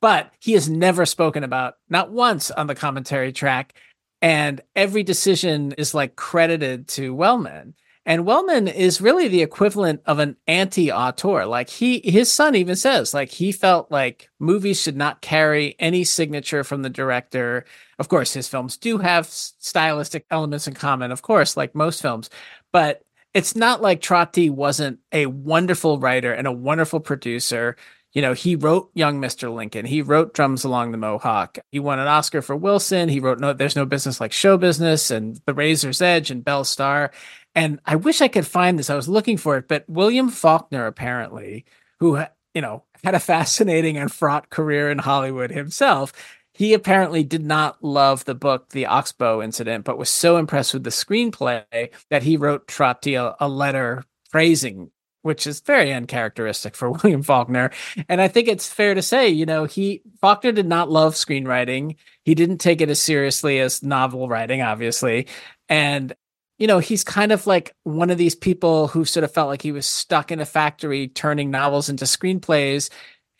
but 0.00 0.32
he 0.40 0.52
has 0.52 0.68
never 0.68 1.06
spoken 1.06 1.44
about 1.44 1.76
not 1.88 2.10
once 2.10 2.50
on 2.50 2.66
the 2.66 2.74
commentary 2.74 3.32
track 3.32 3.74
and 4.22 4.60
every 4.74 5.02
decision 5.02 5.72
is 5.72 5.94
like 5.94 6.16
credited 6.16 6.88
to 6.88 7.14
Wellman. 7.14 7.74
And 8.06 8.24
Wellman 8.24 8.66
is 8.66 9.00
really 9.00 9.28
the 9.28 9.42
equivalent 9.42 10.00
of 10.06 10.18
an 10.18 10.36
anti-auteur. 10.46 11.44
Like 11.44 11.68
he, 11.68 12.00
his 12.02 12.32
son 12.32 12.54
even 12.54 12.76
says, 12.76 13.12
like 13.12 13.30
he 13.30 13.52
felt 13.52 13.90
like 13.90 14.30
movies 14.38 14.80
should 14.80 14.96
not 14.96 15.20
carry 15.20 15.76
any 15.78 16.04
signature 16.04 16.64
from 16.64 16.82
the 16.82 16.88
director. 16.88 17.66
Of 17.98 18.08
course, 18.08 18.32
his 18.32 18.48
films 18.48 18.78
do 18.78 18.98
have 18.98 19.26
stylistic 19.26 20.24
elements 20.30 20.66
in 20.66 20.74
common, 20.74 21.12
of 21.12 21.22
course, 21.22 21.56
like 21.56 21.74
most 21.74 22.00
films, 22.00 22.30
but 22.72 23.02
it's 23.34 23.54
not 23.54 23.82
like 23.82 24.00
Trotti 24.00 24.50
wasn't 24.50 24.98
a 25.12 25.26
wonderful 25.26 26.00
writer 26.00 26.32
and 26.32 26.46
a 26.46 26.52
wonderful 26.52 27.00
producer. 27.00 27.76
You 28.12 28.22
know, 28.22 28.32
he 28.32 28.56
wrote 28.56 28.90
Young 28.94 29.20
Mr. 29.20 29.54
Lincoln. 29.54 29.86
He 29.86 30.02
wrote 30.02 30.34
Drums 30.34 30.64
Along 30.64 30.90
the 30.90 30.98
Mohawk. 30.98 31.58
He 31.70 31.78
won 31.78 32.00
an 32.00 32.08
Oscar 32.08 32.42
for 32.42 32.56
Wilson. 32.56 33.08
He 33.08 33.20
wrote 33.20 33.38
No 33.38 33.52
There's 33.52 33.76
No 33.76 33.86
Business 33.86 34.20
Like 34.20 34.32
Show 34.32 34.56
Business 34.56 35.10
and 35.10 35.40
The 35.46 35.54
Razor's 35.54 36.02
Edge 36.02 36.30
and 36.30 36.44
Belle 36.44 36.64
Starr. 36.64 37.12
And 37.54 37.80
I 37.84 37.96
wish 37.96 38.20
I 38.20 38.28
could 38.28 38.46
find 38.46 38.78
this. 38.78 38.90
I 38.90 38.96
was 38.96 39.08
looking 39.08 39.36
for 39.36 39.56
it, 39.56 39.68
but 39.68 39.88
William 39.88 40.28
Faulkner 40.28 40.86
apparently, 40.86 41.64
who 42.00 42.20
you 42.54 42.62
know 42.62 42.84
had 43.04 43.14
a 43.14 43.20
fascinating 43.20 43.96
and 43.96 44.10
fraught 44.10 44.50
career 44.50 44.90
in 44.90 44.98
Hollywood 44.98 45.50
himself, 45.50 46.12
he 46.52 46.74
apparently 46.74 47.24
did 47.24 47.44
not 47.44 47.82
love 47.82 48.24
the 48.24 48.34
book 48.34 48.70
The 48.70 48.86
Oxbow 48.86 49.42
Incident, 49.42 49.84
but 49.84 49.98
was 49.98 50.10
so 50.10 50.36
impressed 50.36 50.74
with 50.74 50.84
the 50.84 50.90
screenplay 50.90 51.90
that 52.10 52.22
he 52.22 52.36
wrote 52.36 52.66
Trotti 52.66 53.14
a, 53.14 53.36
a 53.40 53.48
letter 53.48 54.04
praising 54.30 54.90
which 55.22 55.46
is 55.46 55.60
very 55.60 55.92
uncharacteristic 55.92 56.74
for 56.74 56.90
William 57.02 57.22
Faulkner. 57.22 57.70
And 58.08 58.20
I 58.20 58.28
think 58.28 58.48
it's 58.48 58.72
fair 58.72 58.94
to 58.94 59.02
say, 59.02 59.28
you 59.28 59.46
know, 59.46 59.64
he 59.64 60.02
Faulkner 60.20 60.52
did 60.52 60.66
not 60.66 60.90
love 60.90 61.14
screenwriting. 61.14 61.96
He 62.24 62.34
didn't 62.34 62.58
take 62.58 62.80
it 62.80 62.90
as 62.90 63.00
seriously 63.00 63.60
as 63.60 63.82
novel 63.82 64.28
writing, 64.28 64.62
obviously. 64.62 65.26
And 65.68 66.14
you 66.58 66.66
know, 66.66 66.78
he's 66.78 67.02
kind 67.02 67.32
of 67.32 67.46
like 67.46 67.74
one 67.84 68.10
of 68.10 68.18
these 68.18 68.34
people 68.34 68.86
who 68.88 69.06
sort 69.06 69.24
of 69.24 69.32
felt 69.32 69.48
like 69.48 69.62
he 69.62 69.72
was 69.72 69.86
stuck 69.86 70.30
in 70.30 70.40
a 70.40 70.46
factory 70.46 71.08
turning 71.08 71.50
novels 71.50 71.88
into 71.88 72.04
screenplays. 72.04 72.90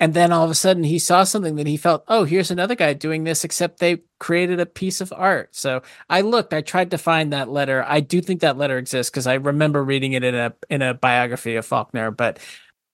And 0.00 0.14
then 0.14 0.32
all 0.32 0.44
of 0.44 0.50
a 0.50 0.54
sudden 0.54 0.82
he 0.82 0.98
saw 0.98 1.24
something 1.24 1.56
that 1.56 1.66
he 1.66 1.76
felt, 1.76 2.04
oh, 2.08 2.24
here's 2.24 2.50
another 2.50 2.74
guy 2.74 2.94
doing 2.94 3.24
this, 3.24 3.44
except 3.44 3.78
they 3.78 3.98
created 4.18 4.58
a 4.58 4.64
piece 4.64 5.02
of 5.02 5.12
art. 5.14 5.54
So 5.54 5.82
I 6.08 6.22
looked, 6.22 6.54
I 6.54 6.62
tried 6.62 6.90
to 6.92 6.98
find 6.98 7.32
that 7.32 7.50
letter. 7.50 7.84
I 7.86 8.00
do 8.00 8.22
think 8.22 8.40
that 8.40 8.56
letter 8.56 8.78
exists 8.78 9.10
because 9.10 9.26
I 9.26 9.34
remember 9.34 9.84
reading 9.84 10.14
it 10.14 10.24
in 10.24 10.34
a 10.34 10.54
in 10.70 10.80
a 10.80 10.94
biography 10.94 11.56
of 11.56 11.66
Faulkner, 11.66 12.10
but 12.10 12.38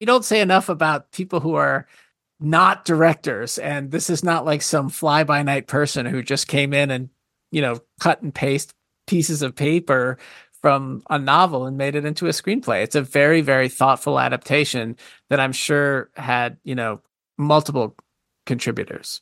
you 0.00 0.06
don't 0.06 0.24
say 0.24 0.40
enough 0.40 0.68
about 0.68 1.12
people 1.12 1.38
who 1.38 1.54
are 1.54 1.86
not 2.40 2.84
directors. 2.84 3.56
And 3.56 3.90
this 3.90 4.10
is 4.10 4.24
not 4.24 4.44
like 4.44 4.62
some 4.62 4.88
fly 4.88 5.22
by 5.24 5.42
night 5.42 5.68
person 5.68 6.06
who 6.06 6.22
just 6.22 6.48
came 6.48 6.74
in 6.74 6.90
and, 6.90 7.08
you 7.52 7.62
know, 7.62 7.80
cut 8.00 8.20
and 8.20 8.34
paste 8.34 8.74
pieces 9.06 9.42
of 9.42 9.54
paper 9.54 10.18
from 10.66 11.00
a 11.08 11.16
novel 11.16 11.64
and 11.64 11.76
made 11.76 11.94
it 11.94 12.04
into 12.04 12.26
a 12.26 12.30
screenplay. 12.30 12.82
It's 12.82 12.96
a 12.96 13.00
very, 13.00 13.40
very 13.40 13.68
thoughtful 13.68 14.18
adaptation 14.18 14.96
that 15.30 15.38
I'm 15.38 15.52
sure 15.52 16.10
had, 16.16 16.56
you 16.64 16.74
know, 16.74 17.00
multiple 17.38 17.94
contributors. 18.46 19.20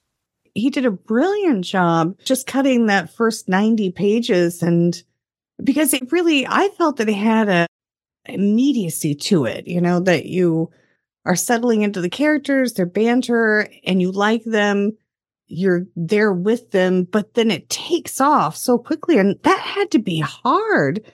He 0.54 0.70
did 0.70 0.86
a 0.86 0.90
brilliant 0.90 1.66
job 1.66 2.16
just 2.24 2.46
cutting 2.46 2.86
that 2.86 3.14
first 3.14 3.46
90 3.46 3.90
pages 3.90 4.62
and 4.62 5.02
because 5.62 5.92
it 5.92 6.10
really, 6.10 6.46
I 6.46 6.70
felt 6.78 6.96
that 6.96 7.10
it 7.10 7.12
had 7.14 7.50
a 7.50 7.66
immediacy 8.24 9.14
to 9.14 9.44
it, 9.44 9.68
you 9.68 9.82
know, 9.82 10.00
that 10.00 10.24
you 10.24 10.70
are 11.26 11.36
settling 11.36 11.82
into 11.82 12.00
the 12.00 12.08
characters, 12.08 12.72
their 12.72 12.86
banter, 12.86 13.68
and 13.84 14.00
you 14.00 14.10
like 14.10 14.44
them. 14.44 14.96
You're 15.46 15.84
there 15.94 16.32
with 16.32 16.70
them, 16.70 17.04
but 17.04 17.34
then 17.34 17.50
it 17.50 17.68
takes 17.68 18.18
off 18.18 18.56
so 18.56 18.78
quickly. 18.78 19.18
And 19.18 19.38
that 19.42 19.60
had 19.60 19.90
to 19.90 19.98
be 19.98 20.20
hard. 20.20 21.04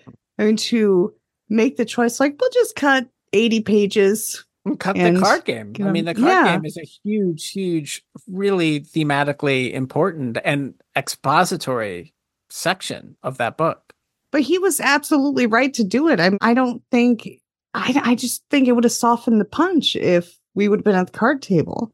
Mean, 0.45 0.57
to 0.57 1.15
make 1.49 1.77
the 1.77 1.85
choice, 1.85 2.21
like, 2.21 2.37
we'll 2.41 2.51
just 2.51 2.77
cut 2.77 3.09
80 3.33 3.61
pages. 3.61 4.45
Cut 4.79 4.97
and, 4.97 5.17
the 5.17 5.21
card 5.21 5.45
game. 5.45 5.73
you 5.79 5.87
I 5.87 5.91
mean, 5.91 6.05
the 6.05 6.15
card 6.15 6.27
yeah. 6.27 6.53
game 6.53 6.65
is 6.65 6.77
a 6.77 6.85
huge, 6.85 7.51
huge, 7.51 8.05
really 8.29 8.81
thematically 8.81 9.73
important 9.73 10.39
and 10.45 10.75
expository 10.97 12.13
section 12.51 13.17
of 13.23 13.39
that 13.39 13.57
book. 13.57 13.95
But 14.33 14.43
he 14.43 14.59
was 14.59 14.81
absolutely 14.81 15.47
right 15.47 15.73
to 15.75 15.85
do 15.85 16.09
it. 16.09 16.21
I, 16.21 16.33
I 16.41 16.55
don't 16.55 16.83
think, 16.91 17.41
I, 17.75 18.01
I 18.05 18.15
just 18.15 18.45
think 18.51 18.69
it 18.69 18.73
would 18.73 18.85
have 18.85 18.93
softened 18.93 19.41
the 19.41 19.47
punch 19.47 19.97
if 19.97 20.39
we 20.55 20.69
would 20.69 20.81
have 20.81 20.85
been 20.85 20.95
at 20.95 21.07
the 21.07 21.19
card 21.19 21.43
table. 21.43 21.93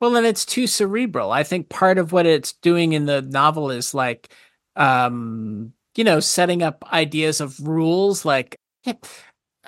Well, 0.00 0.10
then 0.10 0.24
it's 0.24 0.44
too 0.44 0.66
cerebral. 0.66 1.32
I 1.32 1.42
think 1.42 1.68
part 1.68 1.98
of 1.98 2.12
what 2.12 2.26
it's 2.26 2.52
doing 2.54 2.92
in 2.92 3.06
the 3.06 3.22
novel 3.22 3.70
is 3.70 3.94
like, 3.94 4.32
um, 4.74 5.72
you 5.96 6.04
know, 6.04 6.20
setting 6.20 6.62
up 6.62 6.84
ideas 6.92 7.40
of 7.40 7.66
rules. 7.66 8.24
Like, 8.24 8.56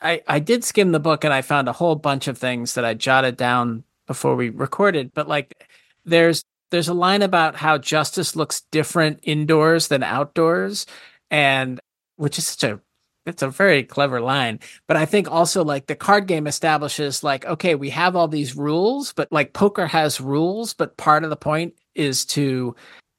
I 0.03 0.22
I 0.26 0.39
did 0.39 0.64
skim 0.64 0.93
the 0.93 1.01
book 1.01 1.24
and 1.24 1.33
I 1.33 1.43
found 1.43 1.68
a 1.68 1.72
whole 1.72 1.97
bunch 1.97 2.29
of 2.29 2.39
things 2.39 2.74
that 2.74 2.85
I 2.85 2.95
jotted 2.95 3.37
down 3.37 3.85
before 4.07 4.37
we 4.37 4.51
recorded. 4.51 5.12
But 5.14 5.29
like, 5.29 5.66
there's 6.05 6.43
there's 6.70 6.89
a 6.89 6.95
line 6.95 7.22
about 7.22 7.57
how 7.57 7.79
justice 7.79 8.37
looks 8.37 8.62
different 8.70 9.20
indoors 9.22 9.89
than 9.89 10.03
outdoors, 10.03 10.87
and 11.31 11.81
which 12.16 12.39
is 12.39 12.47
such 12.47 12.64
a 12.64 12.81
it's 13.26 13.43
a 13.43 13.49
very 13.49 13.85
clever 13.85 14.20
line. 14.20 14.59
But 14.87 14.97
I 14.97 15.05
think 15.05 15.31
also 15.31 15.62
like 15.62 15.87
the 15.87 15.95
card 15.95 16.26
game 16.26 16.47
establishes 16.47 17.22
like, 17.22 17.45
okay, 17.45 17.74
we 17.74 17.91
have 17.91 18.16
all 18.16 18.29
these 18.29 18.57
rules, 18.57 19.12
but 19.12 19.31
like 19.31 19.53
poker 19.53 19.87
has 19.87 20.20
rules, 20.20 20.72
but 20.74 20.97
part 20.97 21.24
of 21.24 21.31
the 21.31 21.37
point 21.37 21.74
is 21.95 22.24
to 22.26 22.74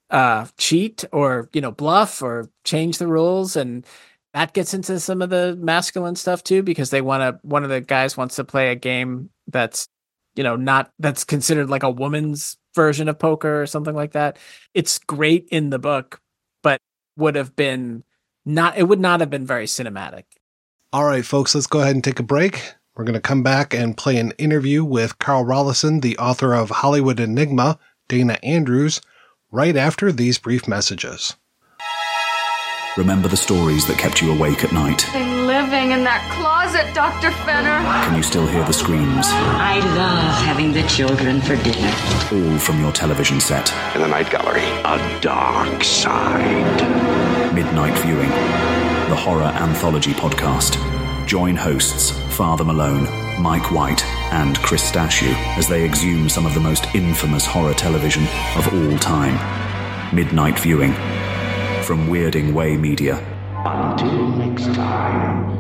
uh 0.10 0.45
cheat 0.57 1.05
or 1.12 1.49
you 1.53 1.62
know 1.62 1.72
bluff 1.72 2.22
or 2.22 2.49
change 2.64 2.97
the 2.97 3.07
rules 3.07 3.55
and 3.55 3.86
that 4.34 4.53
gets 4.53 4.74
into 4.74 4.99
some 4.99 5.22
of 5.22 5.30
the 5.30 5.57
masculine 5.60 6.16
stuff 6.16 6.43
too 6.43 6.62
because 6.64 6.89
they 6.89 7.01
want 7.01 7.22
to 7.22 7.47
one 7.47 7.64
of 7.64 7.70
the 7.70 7.82
guys 7.82 8.18
wants 8.18 8.36
to 8.36 8.43
play 8.43 8.72
a 8.72 8.76
game 8.76 9.30
that's 9.47 9.88
you 10.36 10.43
know 10.43 10.55
not 10.55 10.91
that's 10.99 11.24
considered 11.24 11.70
like 11.70 11.84
a 11.84 11.89
woman's 11.89 12.57
version 12.76 13.10
of 13.10 13.18
poker 13.18 13.62
or 13.62 13.66
something 13.66 13.95
like 13.95 14.12
that. 14.12 14.38
It's 14.74 14.99
great 14.99 15.47
in 15.51 15.70
the 15.70 15.80
book 15.80 16.22
but 16.62 16.80
would 17.18 17.36
have 17.36 17.55
been 17.55 18.03
not 18.45 18.78
it 18.78 18.84
would 18.84 18.99
not 18.99 19.20
have 19.20 19.30
been 19.30 19.45
very 19.45 19.66
cinematic. 19.66 20.24
All 20.93 21.05
right 21.05 21.26
folks 21.26 21.55
let's 21.55 21.68
go 21.68 21.82
ahead 21.82 21.95
and 21.95 22.03
take 22.03 22.20
a 22.20 22.24
break. 22.24 22.74
We're 22.95 23.05
going 23.05 23.14
to 23.14 23.22
come 23.22 23.43
back 23.43 23.74
and 23.74 23.95
play 23.95 24.18
an 24.18 24.32
interview 24.32 24.84
with 24.84 25.20
carl 25.20 25.45
rollyson 25.45 26.01
the 26.01 26.18
author 26.18 26.53
of 26.53 26.70
hollywood 26.70 27.20
enigma 27.20 27.80
dana 28.10 28.38
andrews 28.43 28.99
right 29.52 29.76
after 29.76 30.12
these 30.12 30.38
brief 30.38 30.68
messages 30.68 31.36
Remember 33.00 33.30
the 33.30 33.38
stories 33.38 33.86
that 33.88 33.97
kept 33.97 34.22
you 34.22 34.34
awake 34.34 34.62
at 34.64 34.74
night. 34.74 35.02
Thing 35.02 35.45
living 35.45 35.91
in 35.91 36.04
that 36.04 36.22
closet, 36.34 36.93
Dr. 36.93 37.32
Fenner. 37.45 37.80
Can 38.04 38.18
you 38.18 38.24
still 38.24 38.45
hear 38.45 38.64
the 38.66 38.74
screams? 38.74 39.28
I 39.28 39.80
love 39.95 40.36
having 40.43 40.74
the 40.74 40.84
children 40.84 41.39
for 41.39 41.56
dinner. 41.64 41.93
All 42.34 42.60
from 42.60 42.82
your 42.82 42.91
television 42.91 43.39
set. 43.39 43.72
In 43.95 44.02
the 44.02 44.08
night 44.08 44.30
gallery, 44.30 44.66
a 44.84 45.20
dark 45.22 45.82
side. 45.82 47.54
Midnight 47.54 47.97
viewing. 48.00 48.30
The 49.10 49.16
horror 49.16 49.43
anthology 49.43 50.12
podcast. 50.12 50.99
Join 51.30 51.56
hosts 51.56 52.10
Father 52.36 52.64
Malone, 52.64 53.04
Mike 53.40 53.72
White, 53.72 54.04
and 54.34 54.58
Chris 54.64 54.92
Stachiw 54.92 55.32
as 55.60 55.68
they 55.68 55.86
exhume 55.86 56.28
some 56.28 56.44
of 56.44 56.56
the 56.56 56.60
most 56.60 56.88
infamous 56.96 57.46
horror 57.46 57.76
television 57.76 58.24
of 58.58 58.68
all 58.74 58.98
time. 58.98 59.36
Midnight 60.12 60.58
viewing 60.58 60.92
from 61.84 62.08
Weirding 62.08 62.52
Way 62.54 62.78
Media. 62.78 63.18
Until 63.64 64.30
next 64.30 64.74
time. 64.74 65.56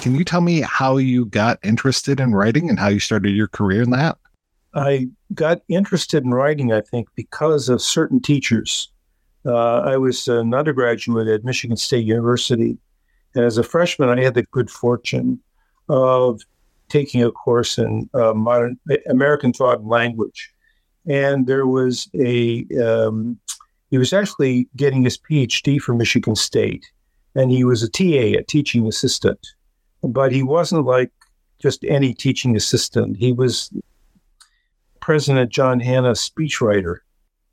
Can 0.00 0.14
you 0.14 0.24
tell 0.24 0.40
me 0.40 0.62
how 0.62 0.96
you 0.96 1.26
got 1.26 1.58
interested 1.62 2.20
in 2.20 2.34
writing 2.34 2.70
and 2.70 2.78
how 2.78 2.88
you 2.88 3.00
started 3.00 3.34
your 3.36 3.48
career 3.48 3.82
in 3.82 3.90
that? 3.90 4.16
I 4.72 5.08
got 5.34 5.60
interested 5.68 6.24
in 6.24 6.30
writing, 6.30 6.72
I 6.72 6.80
think, 6.80 7.08
because 7.14 7.68
of 7.68 7.82
certain 7.82 8.22
teachers. 8.22 8.88
Uh, 9.46 9.80
I 9.80 9.96
was 9.96 10.28
an 10.28 10.54
undergraduate 10.54 11.28
at 11.28 11.44
Michigan 11.44 11.76
State 11.76 12.06
University. 12.06 12.78
And 13.34 13.44
as 13.44 13.58
a 13.58 13.62
freshman, 13.62 14.08
I 14.08 14.22
had 14.22 14.34
the 14.34 14.44
good 14.44 14.70
fortune 14.70 15.40
of 15.88 16.40
taking 16.88 17.22
a 17.22 17.30
course 17.30 17.78
in 17.78 18.08
uh, 18.14 18.32
modern 18.32 18.78
American 19.08 19.52
thought 19.52 19.80
and 19.80 19.88
language 19.88 20.54
and 21.06 21.46
there 21.46 21.66
was 21.66 22.08
a 22.14 22.66
um, 22.82 23.38
he 23.90 23.98
was 23.98 24.12
actually 24.12 24.68
getting 24.76 25.04
his 25.04 25.18
PhD 25.18 25.80
from 25.80 25.98
Michigan 25.98 26.34
State, 26.34 26.90
and 27.34 27.50
he 27.50 27.64
was 27.64 27.82
a 27.82 27.88
TA, 27.88 28.38
a 28.38 28.42
teaching 28.42 28.86
assistant, 28.86 29.46
but 30.02 30.32
he 30.32 30.42
wasn't 30.42 30.84
like 30.84 31.12
just 31.58 31.84
any 31.84 32.14
teaching 32.14 32.56
assistant. 32.56 33.16
He 33.16 33.32
was 33.32 33.70
President 35.00 35.50
John 35.50 35.80
Hannah 35.80 36.12
speechwriter, 36.12 36.98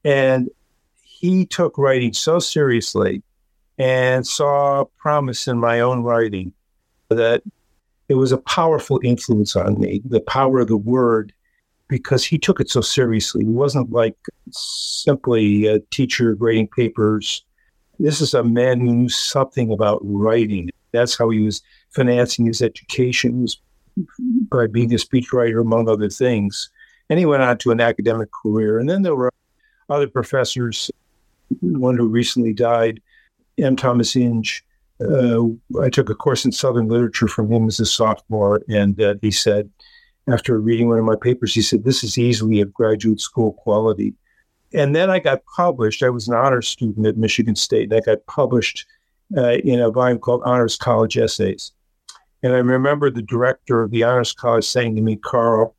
and 0.04 0.50
he 1.22 1.46
took 1.46 1.78
writing 1.78 2.14
so 2.14 2.40
seriously 2.40 3.22
and 3.78 4.26
saw 4.26 4.86
promise 4.98 5.48
in 5.48 5.58
my 5.58 5.80
own 5.80 6.02
writing 6.02 6.52
that 7.10 7.44
it 8.10 8.16
was 8.16 8.32
a 8.32 8.38
powerful 8.40 9.00
influence 9.04 9.56
on 9.56 9.80
me. 9.80 10.02
The 10.04 10.20
power 10.22 10.60
of 10.60 10.68
the 10.68 10.78
word 10.78 11.32
because 11.88 12.26
he 12.26 12.40
took 12.40 12.60
it 12.60 12.70
so 12.70 12.82
seriously. 12.82 13.44
He 13.44 13.52
wasn't 13.52 13.92
like 13.92 14.16
simply 14.50 15.68
a 15.68 15.80
teacher 15.92 16.34
grading 16.34 16.70
papers. 16.70 17.46
This 18.00 18.20
is 18.22 18.34
a 18.34 18.44
man 18.44 18.80
who 18.80 18.94
knew 18.94 19.10
something 19.10 19.72
about 19.72 20.00
writing. 20.02 20.70
That's 20.92 21.18
how 21.18 21.30
he 21.30 21.42
was 21.42 21.62
financing 21.92 22.46
his 22.46 22.62
education 22.62 23.42
was 23.42 23.62
by 24.50 24.68
being 24.68 24.94
a 24.94 24.98
speechwriter, 24.98 25.62
among 25.62 25.88
other 25.88 26.10
things. 26.10 26.70
And 27.10 27.20
he 27.20 27.26
went 27.26 27.44
on 27.44 27.58
to 27.60 27.72
an 27.72 27.82
academic 27.82 28.30
career. 28.42 28.80
And 28.80 28.90
then 28.90 29.02
there 29.02 29.16
were 29.16 29.32
other 29.90 30.08
professors, 30.08 30.90
one 31.60 31.98
who 31.98 32.08
recently 32.08 32.54
died, 32.54 33.02
M. 33.58 33.76
Thomas 33.76 34.16
Inge. 34.16 34.64
Uh, 35.00 35.46
I 35.82 35.90
took 35.90 36.10
a 36.10 36.16
course 36.16 36.46
in 36.46 36.52
Southern 36.52 36.88
literature 36.88 37.28
from 37.28 37.52
him 37.52 37.68
as 37.68 37.80
a 37.80 37.86
sophomore, 37.86 38.62
and 38.70 39.02
uh, 39.02 39.16
he 39.22 39.32
said, 39.32 39.70
after 40.28 40.60
reading 40.60 40.88
one 40.88 41.00
of 41.00 41.06
my 41.06 41.16
papers, 41.16 41.54
he 41.54 41.62
said, 41.62 41.84
This 41.84 42.04
is 42.04 42.18
easily 42.18 42.62
a 42.62 42.66
graduate 42.66 43.20
school 43.20 43.54
quality. 43.54 44.14
And 44.74 44.96
then 44.96 45.10
I 45.10 45.20
got 45.20 45.42
published. 45.56 46.04
I 46.04 46.10
was 46.10 46.28
an 46.28 46.36
honors 46.36 46.68
student 46.68 47.06
at 47.06 47.18
Michigan 47.18 47.56
State, 47.56 47.92
and 47.92 47.94
I 47.94 48.00
got 48.00 48.26
published 48.28 48.86
uh, 49.36 49.58
in 49.58 49.80
a 49.80 49.90
volume 49.90 50.20
called 50.20 50.44
Honors 50.46 50.78
College 50.78 51.18
Essays. 51.18 51.72
And 52.44 52.54
I 52.54 52.58
remember 52.58 53.10
the 53.10 53.22
director 53.22 53.82
of 53.82 53.92
the 53.92 54.04
Honors 54.04 54.34
College 54.34 54.66
saying 54.66 54.96
to 54.96 55.02
me, 55.02 55.16
Carl, 55.16 55.76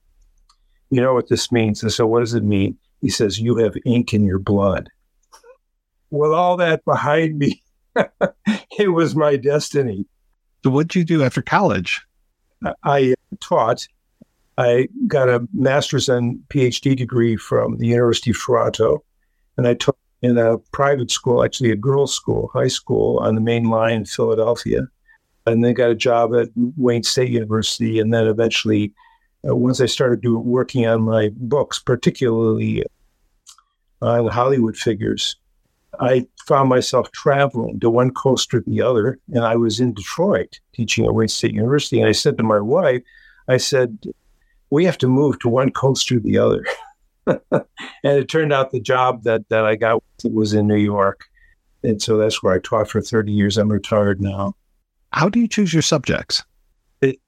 you 0.91 1.01
know 1.01 1.15
what 1.15 1.29
this 1.29 1.51
means? 1.51 1.83
And 1.83 1.93
so, 1.93 2.07
what 2.07 2.21
does 2.21 2.35
it 2.35 2.45
mean? 2.45 2.77
He 3.01 3.09
says, 3.09 3.41
You 3.41 3.57
have 3.57 3.77
ink 3.85 4.13
in 4.13 4.25
your 4.25 4.39
blood. 4.39 4.89
With 6.13 6.31
all 6.31 6.59
that 6.59 6.85
behind 6.85 7.39
me, 7.39 7.63
it 8.79 8.93
was 8.93 9.17
my 9.17 9.37
destiny. 9.37 10.05
So, 10.63 10.71
what 10.71 10.89
did 10.89 10.99
you 10.99 11.05
do 11.05 11.25
after 11.25 11.41
college? 11.41 12.03
I 12.85 13.15
taught 13.41 13.89
I 14.59 14.89
got 15.07 15.31
a 15.31 15.49
master's 15.55 16.11
and 16.11 16.39
PhD 16.49 16.95
degree 16.95 17.37
from 17.37 17.79
the 17.79 17.87
University 17.87 18.31
of 18.31 18.39
Toronto, 18.39 19.03
and 19.57 19.67
I 19.67 19.73
taught 19.73 19.97
in 20.21 20.37
a 20.37 20.59
private 20.73 21.11
school, 21.11 21.43
actually 21.43 21.71
a 21.71 21.77
girls' 21.77 22.15
school, 22.15 22.51
high 22.53 22.69
school 22.69 23.19
on 23.19 23.35
the 23.35 23.41
main 23.41 23.65
line 23.65 23.95
in 23.95 24.05
Philadelphia, 24.05 24.87
and 25.47 25.65
then 25.65 25.73
got 25.73 25.91
a 25.91 25.95
job 25.95 26.35
at 26.35 26.51
Wayne 26.77 27.03
State 27.03 27.31
University, 27.31 27.99
and 27.99 28.13
then 28.13 28.27
eventually, 28.27 28.93
uh, 29.49 29.57
once 29.57 29.81
I 29.81 29.87
started 29.87 30.21
doing 30.21 30.45
working 30.45 30.87
on 30.87 31.03
my 31.03 31.31
books, 31.35 31.79
particularly 31.79 32.85
on 34.03 34.29
Hollywood 34.29 34.77
figures, 34.77 35.37
I 36.01 36.27
found 36.47 36.69
myself 36.69 37.11
traveling 37.13 37.81
to 37.81 37.91
one 37.91 38.13
coast 38.13 38.53
or 38.55 38.61
the 38.61 38.81
other, 38.81 39.19
and 39.33 39.45
I 39.45 39.57
was 39.57 39.81
in 39.81 39.95
Detroit 39.95 40.59
teaching 40.73 41.05
at 41.05 41.15
Wayne 41.15 41.29
State 41.29 41.53
University, 41.53 42.01
and 42.01 42.09
I 42.09 42.13
said 42.13 42.39
to 42.39 42.43
my 42.43 42.61
wife, 42.61 43.03
I 43.49 43.59
said, 43.59 43.99
we 44.71 44.85
have 44.87 44.99
to 44.99 45.09
move 45.09 45.39
to 45.41 45.49
one 45.49 45.71
coast 45.71 46.11
or 46.11 46.19
the 46.19 46.39
other. 46.39 46.65
and 47.27 47.63
it 48.03 48.29
turned 48.29 48.53
out 48.53 48.71
the 48.71 48.81
job 48.81 49.25
that, 49.25 49.49
that 49.51 49.65
I 49.67 49.77
got 49.77 50.03
was 50.25 50.55
in 50.55 50.67
New 50.67 50.77
York. 50.77 51.27
And 51.83 52.01
so 52.01 52.17
that's 52.17 52.43
where 52.43 52.55
I 52.55 52.59
taught 52.59 52.89
for 52.89 53.01
30 53.01 53.33
years. 53.33 53.59
I'm 53.59 53.71
retired 53.71 54.21
now. 54.21 54.55
How 55.13 55.29
do 55.29 55.41
you 55.41 55.49
choose 55.49 55.73
your 55.73 55.83
subjects? 55.83 56.43
It, 57.01 57.21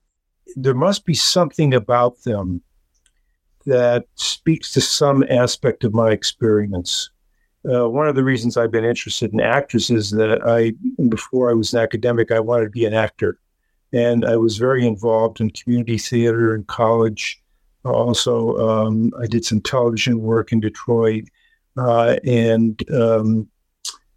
there 0.57 0.75
must 0.75 1.05
be 1.05 1.15
something 1.15 1.75
about 1.75 2.23
them 2.23 2.63
that 3.67 4.07
speaks 4.15 4.73
to 4.73 4.81
some 4.81 5.25
aspect 5.29 5.85
of 5.85 5.93
my 5.93 6.11
experience. 6.11 7.11
Uh, 7.69 7.89
one 7.89 8.07
of 8.07 8.15
the 8.15 8.25
reasons 8.25 8.57
I've 8.57 8.71
been 8.71 8.85
interested 8.85 9.33
in 9.33 9.41
actors 9.41 9.91
is 9.91 10.11
that 10.11 10.41
I, 10.47 10.73
before 11.09 11.51
I 11.51 11.55
was 11.55 11.73
an 11.73 11.81
academic, 11.81 12.31
I 12.31 12.41
wanted 12.41 12.65
to 12.65 12.71
be 12.71 12.85
an 12.85 12.95
actor. 12.95 13.39
And 13.93 14.25
I 14.25 14.37
was 14.37 14.59
very 14.59 14.87
involved 14.87 15.41
in 15.41 15.51
community 15.51 15.99
theater 15.99 16.55
in 16.55 16.65
college. 16.65 17.41
Also, 17.85 18.57
um, 18.59 19.13
I 19.21 19.27
did 19.27 19.45
some 19.45 19.61
television 19.61 20.21
work 20.21 20.53
in 20.53 20.61
Detroit 20.61 21.25
uh, 21.77 22.17
and 22.25 22.83
um, 22.91 23.49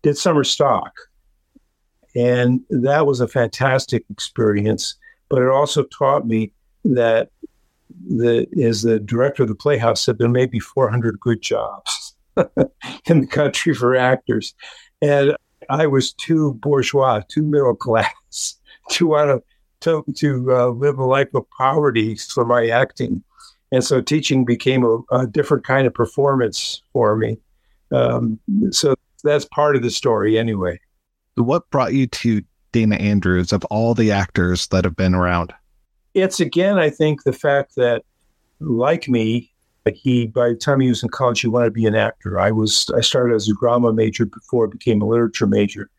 did 0.01 0.17
summer 0.17 0.43
stock. 0.43 0.93
And 2.15 2.61
that 2.69 3.05
was 3.05 3.21
a 3.21 3.27
fantastic 3.27 4.03
experience. 4.09 4.95
But 5.29 5.41
it 5.41 5.49
also 5.49 5.83
taught 5.83 6.25
me 6.25 6.51
that 6.83 7.29
the 8.09 8.47
as 8.61 8.81
the 8.81 8.99
director 8.99 9.43
of 9.43 9.49
the 9.49 9.55
Playhouse 9.55 10.01
said, 10.01 10.17
there 10.17 10.27
may 10.27 10.45
be 10.45 10.59
400 10.59 11.19
good 11.19 11.41
jobs 11.41 12.06
in 13.05 13.21
the 13.21 13.27
country 13.27 13.73
for 13.73 13.95
actors, 13.95 14.53
and 15.01 15.35
I 15.69 15.87
was 15.87 16.13
too 16.13 16.53
bourgeois, 16.55 17.21
too 17.27 17.43
middle 17.43 17.75
class 17.75 18.55
to 18.91 19.07
want 19.07 19.29
to 19.29 19.43
to, 19.81 20.03
to 20.15 20.55
uh, 20.55 20.67
live 20.69 20.97
a 20.97 21.05
life 21.05 21.33
of 21.35 21.45
poverty 21.57 22.15
for 22.15 22.45
my 22.45 22.67
acting. 22.67 23.23
And 23.71 23.83
so 23.83 24.01
teaching 24.01 24.45
became 24.45 24.83
a, 24.83 24.99
a 25.11 25.27
different 25.27 25.65
kind 25.65 25.85
of 25.85 25.93
performance 25.93 26.81
for 26.93 27.15
me. 27.15 27.37
Um, 27.91 28.39
so 28.71 28.95
that's 29.23 29.45
part 29.45 29.75
of 29.75 29.81
the 29.81 29.91
story 29.91 30.37
anyway. 30.37 30.79
What 31.35 31.69
brought 31.69 31.93
you 31.93 32.07
to 32.07 32.41
Dana 32.71 32.95
Andrews 32.95 33.51
of 33.53 33.63
all 33.65 33.93
the 33.93 34.11
actors 34.11 34.67
that 34.67 34.83
have 34.83 34.95
been 34.95 35.13
around? 35.13 35.53
It's 36.13 36.39
again, 36.39 36.79
I 36.79 36.89
think, 36.89 37.23
the 37.23 37.33
fact 37.33 37.75
that, 37.75 38.03
like 38.59 39.07
me, 39.07 39.51
he, 39.95 40.27
by 40.27 40.49
the 40.49 40.55
time 40.55 40.79
he 40.79 40.89
was 40.89 41.03
in 41.03 41.09
college, 41.09 41.41
he 41.41 41.47
wanted 41.47 41.65
to 41.65 41.71
be 41.71 41.85
an 41.85 41.95
actor. 41.95 42.39
I 42.39 42.51
was, 42.51 42.89
I 42.95 43.01
started 43.01 43.35
as 43.35 43.47
a 43.47 43.53
drama 43.59 43.93
major 43.93 44.25
before 44.25 44.65
I 44.65 44.69
became 44.69 45.01
a 45.01 45.07
literature 45.07 45.47
major. 45.47 45.89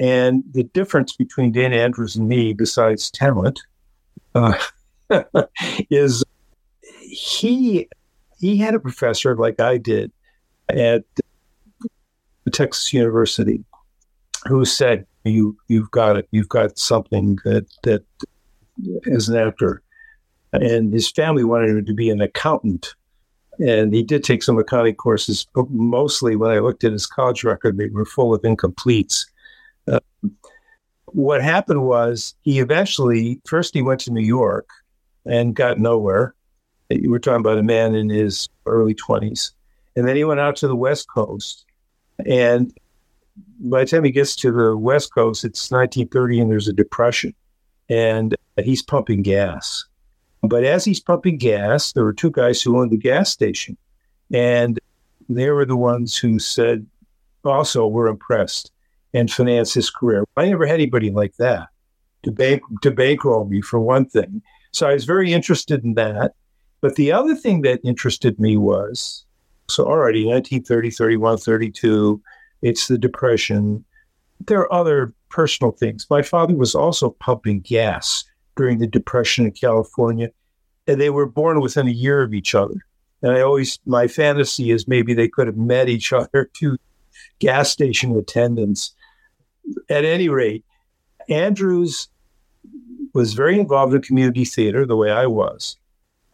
And 0.00 0.44
the 0.52 0.64
difference 0.64 1.14
between 1.16 1.52
Dan 1.52 1.72
Andrews 1.72 2.16
and 2.16 2.28
me, 2.28 2.52
besides 2.52 3.10
talent, 3.10 3.60
uh, 4.34 4.54
is 5.90 6.24
he 7.02 7.88
he 8.38 8.56
had 8.56 8.74
a 8.74 8.80
professor 8.80 9.36
like 9.36 9.60
I 9.60 9.78
did 9.78 10.12
at 10.68 11.04
the 12.44 12.50
Texas 12.50 12.92
University 12.92 13.64
who 14.46 14.64
said, 14.64 15.06
"You 15.24 15.56
you've 15.68 15.90
got 15.90 16.16
it. 16.16 16.28
You've 16.30 16.48
got 16.48 16.78
something 16.78 17.38
that 17.44 17.66
that 17.82 18.04
as 19.10 19.28
an 19.28 19.36
actor." 19.36 19.82
And 20.52 20.92
his 20.92 21.10
family 21.10 21.44
wanted 21.44 21.70
him 21.70 21.84
to 21.84 21.94
be 21.94 22.08
an 22.08 22.20
accountant, 22.20 22.94
and 23.58 23.92
he 23.92 24.02
did 24.02 24.24
take 24.24 24.42
some 24.42 24.58
accounting 24.58 24.94
courses. 24.94 25.46
But 25.54 25.70
mostly, 25.70 26.36
when 26.36 26.50
I 26.50 26.58
looked 26.58 26.84
at 26.84 26.92
his 26.92 27.06
college 27.06 27.44
record, 27.44 27.76
they 27.76 27.88
were 27.88 28.04
full 28.04 28.34
of 28.34 28.42
incompletes. 28.42 29.26
Uh, 29.86 30.00
what 31.06 31.42
happened 31.42 31.84
was 31.84 32.34
he 32.42 32.58
eventually 32.58 33.40
first 33.46 33.74
he 33.74 33.82
went 33.82 34.00
to 34.00 34.12
New 34.12 34.24
York 34.24 34.68
and 35.24 35.54
got 35.54 35.78
nowhere. 35.78 36.34
You 36.90 37.10
were 37.10 37.18
talking 37.18 37.40
about 37.40 37.58
a 37.58 37.62
man 37.62 37.94
in 37.94 38.08
his 38.08 38.48
early 38.66 38.94
twenties, 38.94 39.52
and 39.96 40.06
then 40.06 40.16
he 40.16 40.24
went 40.24 40.40
out 40.40 40.56
to 40.56 40.68
the 40.68 40.76
West 40.76 41.08
Coast 41.08 41.64
and 42.26 42.72
by 43.60 43.84
the 43.84 43.90
time 43.90 44.04
he 44.04 44.10
gets 44.10 44.34
to 44.36 44.52
the 44.52 44.76
West 44.76 45.14
Coast, 45.14 45.44
it's 45.44 45.70
1930 45.70 46.40
and 46.40 46.50
there's 46.50 46.68
a 46.68 46.72
depression, 46.72 47.34
and 47.88 48.34
he's 48.62 48.82
pumping 48.82 49.22
gas. 49.22 49.84
But 50.42 50.64
as 50.64 50.84
he's 50.84 51.00
pumping 51.00 51.38
gas, 51.38 51.92
there 51.92 52.04
were 52.04 52.12
two 52.12 52.30
guys 52.30 52.62
who 52.62 52.78
owned 52.78 52.92
the 52.92 52.96
gas 52.96 53.30
station, 53.30 53.76
and 54.32 54.78
they 55.28 55.50
were 55.50 55.64
the 55.64 55.76
ones 55.76 56.16
who 56.16 56.38
said, 56.38 56.86
also, 57.44 57.86
we're 57.86 58.08
impressed 58.08 58.70
and 59.14 59.30
financed 59.30 59.74
his 59.74 59.90
career. 59.90 60.24
I 60.36 60.48
never 60.48 60.66
had 60.66 60.74
anybody 60.74 61.10
like 61.10 61.36
that 61.36 61.68
to 62.24 62.32
bank 62.32 62.62
to 62.82 62.90
bankroll 62.90 63.46
me 63.46 63.60
for 63.60 63.80
one 63.80 64.06
thing. 64.06 64.42
So 64.72 64.88
I 64.88 64.92
was 64.92 65.04
very 65.04 65.32
interested 65.32 65.84
in 65.84 65.94
that. 65.94 66.34
But 66.80 66.94
the 66.96 67.10
other 67.10 67.34
thing 67.34 67.62
that 67.62 67.80
interested 67.84 68.38
me 68.38 68.56
was 68.56 69.24
so 69.68 69.84
already 69.84 70.24
1930, 70.24 70.90
31, 70.90 71.38
32, 71.38 72.22
it's 72.62 72.88
the 72.88 72.98
Depression. 72.98 73.84
There 74.46 74.60
are 74.60 74.72
other 74.72 75.12
personal 75.30 75.72
things. 75.72 76.06
My 76.08 76.22
father 76.22 76.54
was 76.54 76.74
also 76.74 77.10
pumping 77.10 77.60
gas 77.60 78.24
during 78.58 78.78
the 78.78 78.86
Depression 78.86 79.46
in 79.46 79.52
California, 79.52 80.30
and 80.86 81.00
they 81.00 81.10
were 81.10 81.26
born 81.26 81.60
within 81.60 81.86
a 81.86 81.92
year 81.92 82.22
of 82.22 82.34
each 82.34 82.54
other. 82.54 82.74
And 83.22 83.32
I 83.32 83.40
always, 83.40 83.78
my 83.86 84.08
fantasy 84.08 84.72
is 84.72 84.88
maybe 84.88 85.14
they 85.14 85.28
could 85.28 85.46
have 85.46 85.56
met 85.56 85.88
each 85.88 86.12
other, 86.12 86.50
two 86.54 86.76
gas 87.38 87.70
station 87.70 88.14
attendants. 88.16 88.94
At 89.88 90.04
any 90.04 90.28
rate, 90.28 90.64
Andrews 91.28 92.08
was 93.14 93.34
very 93.34 93.58
involved 93.58 93.94
in 93.94 94.02
community 94.02 94.44
theater 94.44 94.84
the 94.84 94.96
way 94.96 95.10
I 95.10 95.26
was. 95.26 95.76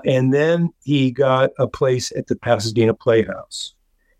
And 0.05 0.33
then 0.33 0.71
he 0.83 1.11
got 1.11 1.51
a 1.59 1.67
place 1.67 2.13
at 2.17 2.27
the 2.27 2.37
Pasadena 2.37 2.95
Playhouse. 2.95 3.75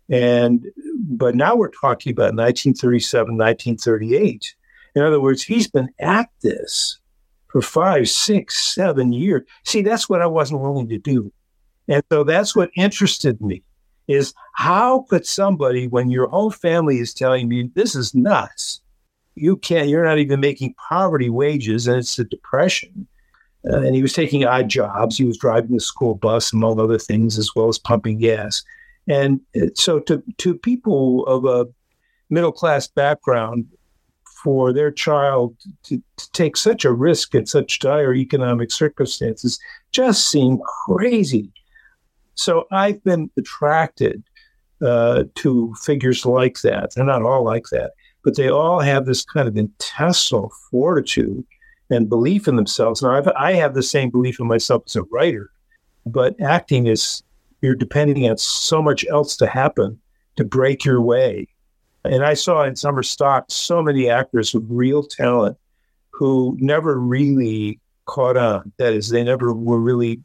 And 0.09 0.65
but 0.99 1.35
now 1.35 1.55
we're 1.55 1.69
talking 1.69 2.11
about 2.11 2.35
1937, 2.35 3.37
1938. 3.37 4.55
In 4.95 5.01
other 5.01 5.19
words, 5.19 5.43
he's 5.43 5.67
been 5.67 5.89
at 5.99 6.29
this 6.41 6.99
for 7.55 7.61
five, 7.61 8.09
six, 8.09 8.59
seven 8.75 9.13
years. 9.13 9.43
See, 9.63 9.81
that's 9.81 10.09
what 10.09 10.21
I 10.21 10.25
wasn't 10.25 10.59
willing 10.59 10.89
to 10.89 10.97
do. 10.97 11.31
And 11.87 12.03
so 12.11 12.25
that's 12.25 12.53
what 12.53 12.69
interested 12.75 13.39
me 13.39 13.63
is 14.09 14.33
how 14.55 15.05
could 15.09 15.25
somebody, 15.25 15.87
when 15.87 16.09
your 16.09 16.27
whole 16.27 16.51
family 16.51 16.99
is 16.99 17.13
telling 17.13 17.47
me 17.47 17.71
this 17.73 17.95
is 17.95 18.13
nuts, 18.13 18.81
you 19.35 19.55
can't, 19.55 19.87
you're 19.87 20.03
not 20.03 20.17
even 20.17 20.41
making 20.41 20.75
poverty 20.89 21.29
wages 21.29 21.87
and 21.87 21.99
it's 21.99 22.19
a 22.19 22.25
depression. 22.25 23.07
Uh, 23.65 23.77
and 23.77 23.95
he 23.95 24.01
was 24.01 24.11
taking 24.11 24.43
odd 24.43 24.67
jobs. 24.67 25.17
He 25.17 25.23
was 25.23 25.37
driving 25.37 25.75
the 25.75 25.79
school 25.79 26.15
bus, 26.15 26.51
among 26.51 26.77
other 26.77 26.99
things, 26.99 27.37
as 27.37 27.55
well 27.55 27.69
as 27.69 27.79
pumping 27.79 28.17
gas. 28.17 28.63
And 29.07 29.39
uh, 29.55 29.67
so, 29.75 29.99
to 30.01 30.21
to 30.39 30.57
people 30.57 31.25
of 31.25 31.45
a 31.45 31.67
middle 32.29 32.51
class 32.51 32.85
background, 32.85 33.65
for 34.45 34.71
their 34.71 34.91
child 34.91 35.57
to, 35.81 35.99
to, 36.17 36.31
take 36.33 36.55
such 36.55 36.85
a 36.85 36.93
risk 36.93 37.33
in 37.33 37.47
such 37.47 37.79
dire 37.79 38.13
economic 38.13 38.71
circumstances 38.71 39.59
just 39.91 40.29
seemed 40.29 40.61
crazy. 40.85 41.51
So 42.35 42.67
I've 42.71 43.03
been 43.03 43.31
attracted 43.37 44.21
uh, 44.85 45.23
to 45.33 45.73
figures 45.81 46.27
like 46.27 46.61
that. 46.61 46.93
They're 46.93 47.03
not 47.03 47.23
all 47.23 47.43
like 47.43 47.65
that, 47.71 47.93
but 48.23 48.35
they 48.35 48.47
all 48.47 48.79
have 48.81 49.07
this 49.07 49.25
kind 49.25 49.47
of 49.47 49.57
intestinal 49.57 50.51
fortitude 50.69 51.43
and 51.89 52.07
belief 52.07 52.47
in 52.47 52.55
themselves. 52.55 53.01
Now, 53.01 53.17
I've, 53.17 53.27
I 53.29 53.53
have 53.53 53.73
the 53.73 53.81
same 53.81 54.11
belief 54.11 54.39
in 54.39 54.45
myself 54.45 54.83
as 54.85 54.95
a 54.95 55.03
writer, 55.11 55.49
but 56.05 56.39
acting 56.39 56.85
is 56.85 57.23
you're 57.61 57.73
depending 57.73 58.29
on 58.29 58.37
so 58.37 58.79
much 58.79 59.07
else 59.09 59.35
to 59.37 59.47
happen 59.47 59.99
to 60.35 60.45
break 60.45 60.85
your 60.85 61.01
way. 61.01 61.47
And 62.05 62.23
I 62.23 62.33
saw 62.33 62.63
in 62.63 62.75
summer 62.75 63.03
stock 63.03 63.45
so 63.49 63.81
many 63.81 64.09
actors 64.09 64.53
with 64.53 64.65
real 64.69 65.03
talent 65.03 65.57
who 66.11 66.57
never 66.59 66.99
really 66.99 67.79
caught 68.05 68.37
on. 68.37 68.71
That 68.77 68.93
is, 68.93 69.09
they 69.09 69.23
never 69.23 69.53
were 69.53 69.79
really. 69.79 70.21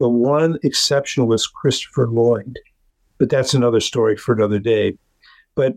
The 0.00 0.08
one 0.08 0.58
exception 0.64 1.26
was 1.26 1.46
Christopher 1.46 2.08
Lloyd, 2.08 2.58
but 3.18 3.30
that's 3.30 3.54
another 3.54 3.80
story 3.80 4.16
for 4.16 4.34
another 4.34 4.58
day. 4.58 4.98
But 5.54 5.76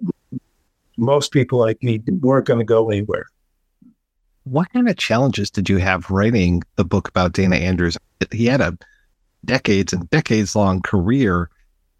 most 0.97 1.31
people 1.31 1.59
like 1.59 1.81
me 1.83 2.01
weren't 2.07 2.47
going 2.47 2.59
to 2.59 2.65
go 2.65 2.89
anywhere 2.89 3.27
what 4.51 4.71
kind 4.71 4.87
of 4.89 4.97
challenges 4.97 5.49
did 5.49 5.69
you 5.69 5.77
have 5.77 6.09
writing 6.09 6.63
the 6.75 6.85
book 6.85 7.07
about 7.07 7.33
Dana 7.33 7.57
Andrews? 7.57 7.97
He 8.31 8.45
had 8.45 8.61
a 8.61 8.77
decades 9.45 9.93
and 9.93 10.09
decades 10.09 10.55
long 10.55 10.81
career. 10.81 11.49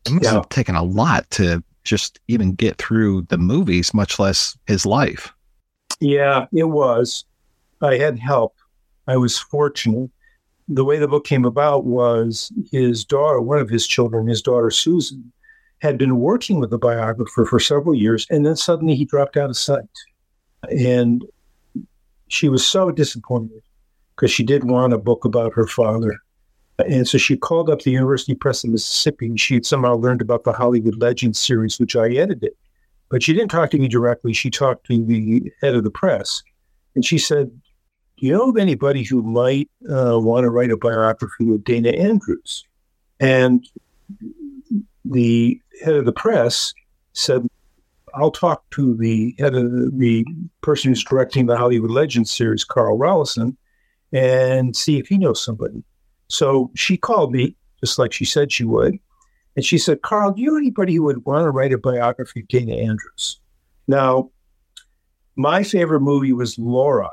It 0.05 0.11
must 0.11 0.25
yeah. 0.25 0.33
have 0.33 0.49
taken 0.49 0.75
a 0.75 0.83
lot 0.83 1.29
to 1.31 1.63
just 1.87 2.19
even 2.27 2.53
get 2.53 2.77
through 2.77 3.23
the 3.23 3.37
movies, 3.37 3.93
much 3.93 4.19
less 4.19 4.57
his 4.67 4.85
life. 4.85 5.33
Yeah, 5.99 6.45
it 6.53 6.65
was. 6.65 7.25
I 7.81 7.97
had 7.97 8.19
help. 8.19 8.55
I 9.07 9.17
was 9.17 9.39
fortunate. 9.39 10.11
The 10.67 10.83
way 10.83 10.97
the 10.99 11.07
book 11.07 11.25
came 11.25 11.45
about 11.45 11.85
was 11.85 12.51
his 12.71 13.05
daughter, 13.05 13.39
one 13.39 13.59
of 13.59 13.69
his 13.69 13.87
children, 13.87 14.27
his 14.27 14.41
daughter 14.41 14.69
Susan, 14.69 15.31
had 15.79 15.97
been 15.97 16.19
working 16.19 16.59
with 16.59 16.71
the 16.71 16.77
biographer 16.77 17.45
for 17.45 17.59
several 17.59 17.95
years, 17.95 18.27
and 18.29 18.45
then 18.45 18.55
suddenly 18.55 18.95
he 18.95 19.05
dropped 19.05 19.37
out 19.37 19.49
of 19.49 19.57
sight. 19.57 19.89
And 20.69 21.23
she 22.27 22.49
was 22.49 22.65
so 22.65 22.91
disappointed 22.91 23.61
because 24.15 24.31
she 24.31 24.43
did 24.43 24.65
want 24.65 24.93
a 24.93 24.97
book 24.97 25.23
about 25.23 25.53
her 25.53 25.67
father. 25.67 26.19
And 26.79 27.07
so 27.07 27.17
she 27.17 27.37
called 27.37 27.69
up 27.69 27.81
the 27.81 27.91
University 27.91 28.35
Press 28.35 28.63
of 28.63 28.69
Mississippi 28.69 29.25
and 29.27 29.39
she 29.39 29.55
had 29.55 29.65
somehow 29.65 29.95
learned 29.95 30.21
about 30.21 30.43
the 30.43 30.53
Hollywood 30.53 31.01
Legends 31.01 31.39
series, 31.39 31.79
which 31.79 31.95
I 31.95 32.09
edited. 32.09 32.53
But 33.09 33.23
she 33.23 33.33
didn't 33.33 33.51
talk 33.51 33.71
to 33.71 33.79
me 33.79 33.87
directly. 33.87 34.33
She 34.33 34.49
talked 34.49 34.85
to 34.87 35.03
the 35.03 35.51
head 35.61 35.75
of 35.75 35.83
the 35.83 35.91
press. 35.91 36.43
And 36.95 37.03
she 37.03 37.17
said, 37.17 37.49
Do 38.17 38.25
you 38.25 38.33
know 38.33 38.49
of 38.49 38.57
anybody 38.57 39.03
who 39.03 39.23
might 39.23 39.69
uh, 39.89 40.19
want 40.19 40.43
to 40.43 40.49
write 40.49 40.71
a 40.71 40.77
biography 40.77 41.51
of 41.51 41.63
Dana 41.63 41.89
Andrews? 41.89 42.65
And 43.19 43.67
the 45.05 45.59
head 45.83 45.95
of 45.95 46.05
the 46.05 46.11
press 46.11 46.73
said, 47.13 47.47
I'll 48.13 48.31
talk 48.31 48.69
to 48.71 48.95
the 48.95 49.35
head 49.39 49.55
of 49.55 49.97
the 49.97 50.25
person 50.61 50.91
who's 50.91 51.03
directing 51.03 51.45
the 51.45 51.57
Hollywood 51.57 51.91
Legends 51.91 52.31
series, 52.31 52.63
Carl 52.63 52.97
Rollyson, 52.97 53.55
and 54.11 54.75
see 54.75 54.97
if 54.97 55.07
he 55.07 55.17
knows 55.17 55.43
somebody. 55.43 55.83
So 56.27 56.71
she 56.75 56.97
called 56.97 57.31
me, 57.31 57.55
just 57.79 57.99
like 57.99 58.13
she 58.13 58.25
said 58.25 58.51
she 58.51 58.63
would. 58.63 58.97
And 59.55 59.65
she 59.65 59.77
said, 59.77 60.01
Carl, 60.01 60.33
do 60.33 60.41
you 60.41 60.51
know 60.51 60.57
anybody 60.57 60.95
who 60.95 61.03
would 61.03 61.25
want 61.25 61.43
to 61.43 61.51
write 61.51 61.73
a 61.73 61.77
biography 61.77 62.41
of 62.41 62.47
Dana 62.47 62.75
Andrews? 62.75 63.39
Now, 63.87 64.29
my 65.35 65.63
favorite 65.63 66.01
movie 66.01 66.33
was 66.33 66.59
Laura, 66.59 67.09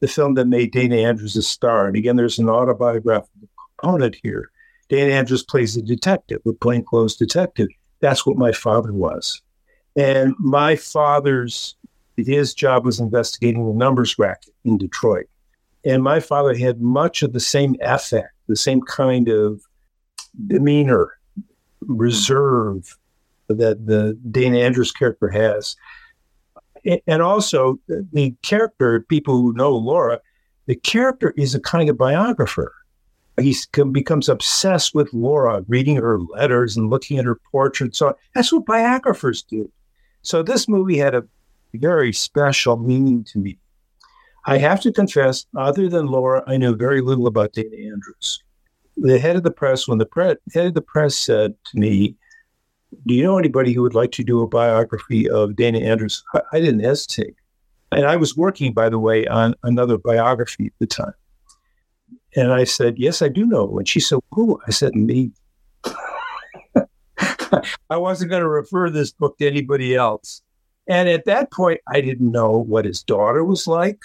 the 0.00 0.08
film 0.08 0.34
that 0.34 0.46
made 0.46 0.72
Dana 0.72 0.96
Andrews 0.96 1.36
a 1.36 1.42
star. 1.42 1.86
And 1.86 1.96
again, 1.96 2.16
there's 2.16 2.38
an 2.38 2.48
autobiographical 2.48 3.48
component 3.80 4.16
here. 4.22 4.50
Dana 4.88 5.12
Andrews 5.12 5.42
plays 5.42 5.76
a 5.76 5.82
detective, 5.82 6.40
a 6.46 6.52
plainclothes 6.52 7.16
detective. 7.16 7.68
That's 8.00 8.24
what 8.24 8.36
my 8.36 8.52
father 8.52 8.92
was. 8.92 9.42
And 9.96 10.34
my 10.38 10.76
father's, 10.76 11.76
his 12.16 12.54
job 12.54 12.84
was 12.84 13.00
investigating 13.00 13.66
the 13.66 13.74
numbers 13.74 14.18
racket 14.18 14.54
in 14.64 14.78
Detroit. 14.78 15.26
And 15.84 16.02
my 16.02 16.20
father 16.20 16.56
had 16.56 16.80
much 16.80 17.22
of 17.22 17.32
the 17.32 17.40
same 17.40 17.74
affect, 17.82 18.32
the 18.48 18.56
same 18.56 18.80
kind 18.80 19.28
of 19.28 19.62
demeanor, 20.46 21.18
reserve 21.82 22.98
that 23.48 23.86
the 23.86 24.18
Dana 24.30 24.58
Andrews 24.58 24.92
character 24.92 25.28
has. 25.28 25.76
And 27.06 27.22
also, 27.22 27.78
the 27.88 28.34
character, 28.42 29.00
people 29.00 29.40
who 29.40 29.52
know 29.52 29.76
Laura, 29.76 30.20
the 30.66 30.74
character 30.76 31.32
is 31.36 31.54
a 31.54 31.60
kind 31.60 31.88
of 31.88 31.96
biographer. 31.98 32.74
he 33.40 33.54
becomes 33.92 34.28
obsessed 34.28 34.94
with 34.94 35.12
Laura, 35.12 35.64
reading 35.68 35.96
her 35.96 36.20
letters 36.20 36.76
and 36.76 36.90
looking 36.90 37.18
at 37.18 37.24
her 37.24 37.38
portraits. 37.50 37.98
So 37.98 38.16
that's 38.34 38.52
what 38.52 38.66
biographers 38.66 39.42
do. 39.42 39.70
So 40.22 40.42
this 40.42 40.68
movie 40.68 40.98
had 40.98 41.14
a 41.14 41.24
very 41.74 42.12
special 42.12 42.76
meaning 42.76 43.24
to 43.24 43.38
me. 43.38 43.58
I 44.44 44.58
have 44.58 44.80
to 44.82 44.92
confess, 44.92 45.46
other 45.56 45.88
than 45.88 46.06
Laura, 46.06 46.42
I 46.46 46.56
knew 46.56 46.74
very 46.74 47.00
little 47.00 47.26
about 47.26 47.52
Dana 47.52 47.76
Andrews. 47.76 48.42
The 48.96 49.18
head 49.18 49.36
of 49.36 49.42
the 49.42 49.50
press, 49.50 49.86
when 49.86 49.98
the 49.98 50.06
pre- 50.06 50.36
head 50.54 50.66
of 50.66 50.74
the 50.74 50.82
press 50.82 51.14
said 51.16 51.54
to 51.66 51.78
me, 51.78 52.16
"Do 53.06 53.14
you 53.14 53.22
know 53.22 53.38
anybody 53.38 53.72
who 53.72 53.82
would 53.82 53.94
like 53.94 54.12
to 54.12 54.24
do 54.24 54.42
a 54.42 54.48
biography 54.48 55.28
of 55.28 55.54
Dana 55.54 55.78
Andrews?" 55.78 56.24
I, 56.34 56.40
I 56.54 56.60
didn't 56.60 56.80
hesitate, 56.80 57.36
and 57.92 58.06
I 58.06 58.16
was 58.16 58.36
working, 58.36 58.72
by 58.72 58.88
the 58.88 58.98
way, 58.98 59.26
on 59.26 59.54
another 59.62 59.98
biography 59.98 60.66
at 60.66 60.72
the 60.78 60.86
time. 60.86 61.14
And 62.36 62.52
I 62.52 62.64
said, 62.64 62.98
Yes, 62.98 63.22
I 63.22 63.28
do 63.28 63.46
know. 63.46 63.78
And 63.78 63.88
she 63.88 64.00
said, 64.00 64.18
Who? 64.32 64.60
I 64.66 64.70
said, 64.70 64.94
Me. 64.94 65.30
I 67.90 67.96
wasn't 67.96 68.30
going 68.30 68.42
to 68.42 68.48
refer 68.48 68.90
this 68.90 69.12
book 69.12 69.38
to 69.38 69.46
anybody 69.46 69.94
else. 69.94 70.42
And 70.86 71.08
at 71.08 71.24
that 71.24 71.50
point, 71.50 71.80
I 71.88 72.00
didn't 72.00 72.30
know 72.30 72.50
what 72.50 72.84
his 72.84 73.02
daughter 73.02 73.44
was 73.44 73.66
like. 73.66 73.98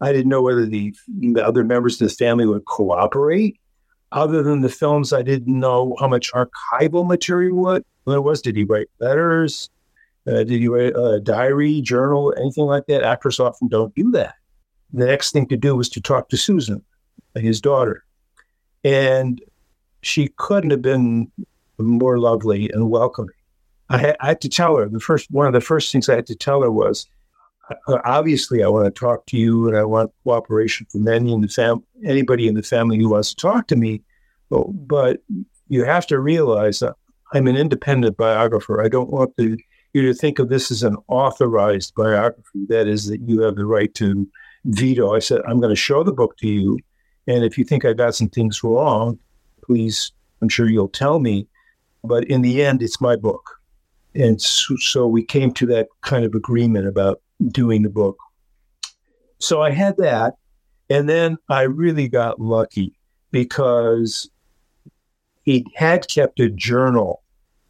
I 0.00 0.12
didn't 0.12 0.28
know 0.28 0.42
whether 0.42 0.66
the, 0.66 0.94
the 1.08 1.44
other 1.44 1.64
members 1.64 2.00
of 2.00 2.08
the 2.08 2.14
family 2.14 2.46
would 2.46 2.64
cooperate. 2.66 3.58
Other 4.12 4.42
than 4.42 4.60
the 4.60 4.68
films, 4.68 5.12
I 5.12 5.22
didn't 5.22 5.58
know 5.58 5.96
how 5.98 6.08
much 6.08 6.32
archival 6.32 7.06
material 7.06 7.80
there 8.06 8.22
was. 8.22 8.42
Did 8.42 8.56
he 8.56 8.64
write 8.64 8.88
letters? 9.00 9.70
Uh, 10.26 10.44
did 10.44 10.60
he 10.60 10.68
write 10.68 10.96
a 10.96 11.20
diary, 11.20 11.80
journal, 11.80 12.34
anything 12.36 12.64
like 12.64 12.86
that? 12.86 13.02
Actors 13.02 13.40
often 13.40 13.68
don't 13.68 13.94
do 13.94 14.10
that. 14.12 14.34
The 14.92 15.06
next 15.06 15.32
thing 15.32 15.46
to 15.48 15.56
do 15.56 15.76
was 15.76 15.88
to 15.90 16.00
talk 16.00 16.28
to 16.28 16.36
Susan, 16.36 16.82
his 17.34 17.60
daughter. 17.60 18.04
And 18.84 19.40
she 20.02 20.28
couldn't 20.36 20.70
have 20.70 20.82
been 20.82 21.30
more 21.78 22.18
lovely 22.18 22.70
and 22.70 22.90
welcoming. 22.90 23.34
I 23.88 23.98
had, 23.98 24.16
I 24.20 24.26
had, 24.28 24.40
to 24.40 24.48
tell 24.48 24.76
her 24.76 24.88
the 24.88 25.00
first 25.00 25.30
one 25.30 25.46
of 25.46 25.52
the 25.52 25.60
first 25.60 25.92
things 25.92 26.08
I 26.08 26.16
had 26.16 26.26
to 26.26 26.34
tell 26.34 26.62
her 26.62 26.70
was, 26.70 27.06
Uh, 27.88 27.98
obviously, 28.04 28.62
I 28.62 28.68
want 28.68 28.84
to 28.86 28.90
talk 28.90 29.26
to 29.26 29.36
you, 29.36 29.68
and 29.68 29.76
I 29.76 29.84
want 29.84 30.12
cooperation 30.24 30.86
from 30.90 31.08
any 31.08 31.32
in 31.32 31.40
the 31.40 31.48
fam- 31.48 31.84
anybody 32.04 32.46
in 32.46 32.54
the 32.54 32.62
family 32.62 32.98
who 32.98 33.08
wants 33.08 33.30
to 33.30 33.36
talk 33.36 33.66
to 33.68 33.76
me. 33.76 34.02
But, 34.50 34.66
but 34.86 35.20
you 35.68 35.84
have 35.84 36.06
to 36.08 36.20
realize 36.20 36.78
that 36.80 36.94
I'm 37.32 37.48
an 37.48 37.56
independent 37.56 38.16
biographer. 38.16 38.80
I 38.80 38.88
don't 38.88 39.10
want 39.10 39.32
you 39.36 39.56
to 39.94 40.14
think 40.14 40.38
of 40.38 40.48
this 40.48 40.70
as 40.70 40.82
an 40.84 40.96
authorized 41.08 41.94
biography. 41.96 42.66
That 42.68 42.86
is, 42.86 43.06
that 43.06 43.20
you 43.22 43.40
have 43.40 43.56
the 43.56 43.66
right 43.66 43.92
to 43.94 44.28
veto. 44.66 45.14
I 45.14 45.18
said, 45.18 45.40
I'm 45.48 45.58
going 45.58 45.74
to 45.74 45.76
show 45.76 46.04
the 46.04 46.12
book 46.12 46.36
to 46.38 46.48
you, 46.48 46.78
and 47.26 47.44
if 47.44 47.58
you 47.58 47.64
think 47.64 47.84
I 47.84 47.92
got 47.92 48.14
some 48.14 48.28
things 48.28 48.62
wrong, 48.62 49.18
please, 49.64 50.12
I'm 50.40 50.48
sure 50.48 50.68
you'll 50.68 50.88
tell 50.88 51.18
me. 51.18 51.48
But 52.04 52.24
in 52.24 52.42
the 52.42 52.62
end, 52.62 52.82
it's 52.82 53.00
my 53.00 53.16
book. 53.16 53.42
And 54.14 54.40
so, 54.40 54.76
so 54.76 55.06
we 55.08 55.24
came 55.24 55.52
to 55.54 55.66
that 55.66 55.88
kind 56.02 56.24
of 56.24 56.34
agreement 56.34 56.86
about 56.86 57.20
doing 57.48 57.82
the 57.82 57.90
book. 57.90 58.18
So 59.38 59.62
I 59.62 59.70
had 59.70 59.96
that. 59.98 60.34
And 60.88 61.08
then 61.08 61.36
I 61.48 61.62
really 61.62 62.08
got 62.08 62.40
lucky 62.40 62.94
because 63.32 64.30
he 65.42 65.66
had 65.74 66.08
kept 66.08 66.40
a 66.40 66.48
journal 66.48 67.22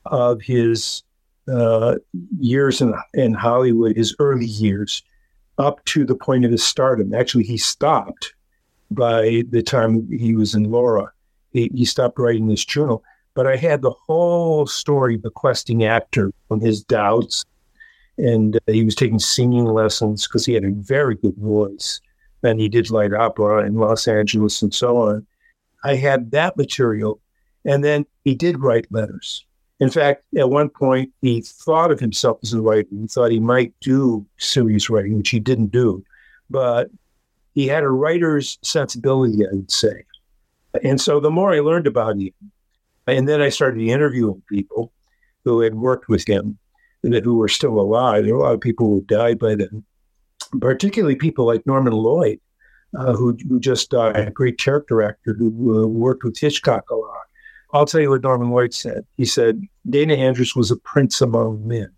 of 0.04 0.42
his 0.42 1.02
uh, 1.52 1.96
years 2.38 2.80
in, 2.80 2.94
in 3.14 3.34
Hollywood, 3.34 3.96
his 3.96 4.14
early 4.18 4.46
years, 4.46 5.02
up 5.58 5.84
to 5.86 6.04
the 6.04 6.14
point 6.14 6.44
of 6.44 6.50
his 6.50 6.62
stardom. 6.62 7.14
Actually, 7.14 7.44
he 7.44 7.56
stopped 7.56 8.34
by 8.90 9.42
the 9.50 9.62
time 9.62 10.06
he 10.10 10.34
was 10.34 10.54
in 10.54 10.64
Laura. 10.64 11.10
He, 11.52 11.70
he 11.74 11.84
stopped 11.84 12.18
writing 12.18 12.48
this 12.48 12.64
journal. 12.64 13.02
But 13.34 13.46
I 13.46 13.56
had 13.56 13.82
the 13.82 13.94
whole 14.06 14.66
story 14.66 15.16
bequesting 15.16 15.84
actor 15.84 16.32
from 16.48 16.60
his 16.60 16.82
doubts. 16.82 17.44
And 18.18 18.56
uh, 18.56 18.60
he 18.66 18.84
was 18.84 18.94
taking 18.94 19.18
singing 19.18 19.66
lessons 19.66 20.26
because 20.26 20.46
he 20.46 20.54
had 20.54 20.64
a 20.64 20.70
very 20.70 21.16
good 21.16 21.36
voice. 21.36 22.00
And 22.42 22.60
he 22.60 22.68
did 22.68 22.90
light 22.90 23.12
opera 23.12 23.66
in 23.66 23.74
Los 23.74 24.06
Angeles 24.08 24.62
and 24.62 24.72
so 24.72 24.96
on. 24.98 25.26
I 25.84 25.96
had 25.96 26.30
that 26.30 26.56
material. 26.56 27.20
And 27.64 27.82
then 27.84 28.06
he 28.24 28.34
did 28.34 28.60
write 28.60 28.86
letters. 28.90 29.44
In 29.78 29.90
fact, 29.90 30.24
at 30.38 30.48
one 30.48 30.70
point, 30.70 31.12
he 31.20 31.42
thought 31.42 31.90
of 31.90 32.00
himself 32.00 32.38
as 32.42 32.54
a 32.54 32.60
writer. 32.60 32.88
He 32.90 33.06
thought 33.08 33.30
he 33.30 33.40
might 33.40 33.74
do 33.80 34.24
serious 34.38 34.88
writing, 34.88 35.18
which 35.18 35.28
he 35.28 35.40
didn't 35.40 35.72
do. 35.72 36.02
But 36.48 36.90
he 37.54 37.66
had 37.66 37.82
a 37.82 37.88
writer's 37.88 38.58
sensibility, 38.62 39.44
I 39.44 39.52
would 39.52 39.70
say. 39.70 40.04
And 40.82 41.00
so 41.00 41.20
the 41.20 41.30
more 41.30 41.52
I 41.52 41.60
learned 41.60 41.86
about 41.86 42.16
him, 42.16 42.32
and 43.06 43.28
then 43.28 43.40
I 43.40 43.50
started 43.50 43.80
interviewing 43.80 44.42
people 44.48 44.92
who 45.44 45.60
had 45.60 45.74
worked 45.74 46.08
with 46.08 46.28
him 46.28 46.58
who 47.12 47.36
were 47.36 47.48
still 47.48 47.78
alive. 47.78 48.24
There 48.24 48.34
were 48.34 48.40
a 48.40 48.44
lot 48.44 48.54
of 48.54 48.60
people 48.60 48.88
who 48.88 49.00
died 49.02 49.38
by 49.38 49.54
then, 49.54 49.84
particularly 50.60 51.16
people 51.16 51.46
like 51.46 51.66
Norman 51.66 51.92
Lloyd, 51.92 52.40
uh, 52.96 53.14
who, 53.14 53.36
who 53.48 53.60
just 53.60 53.90
died, 53.90 54.16
a 54.16 54.30
great 54.30 54.58
character 54.58 55.02
actor 55.02 55.34
who 55.34 55.82
uh, 55.82 55.86
worked 55.86 56.24
with 56.24 56.38
Hitchcock 56.38 56.90
a 56.90 56.94
lot. 56.94 57.20
I'll 57.72 57.86
tell 57.86 58.00
you 58.00 58.10
what 58.10 58.22
Norman 58.22 58.50
Lloyd 58.50 58.72
said. 58.72 59.04
He 59.16 59.24
said, 59.24 59.60
Dana 59.88 60.14
Andrews 60.14 60.54
was 60.54 60.70
a 60.70 60.76
prince 60.76 61.20
among 61.20 61.66
men. 61.66 61.90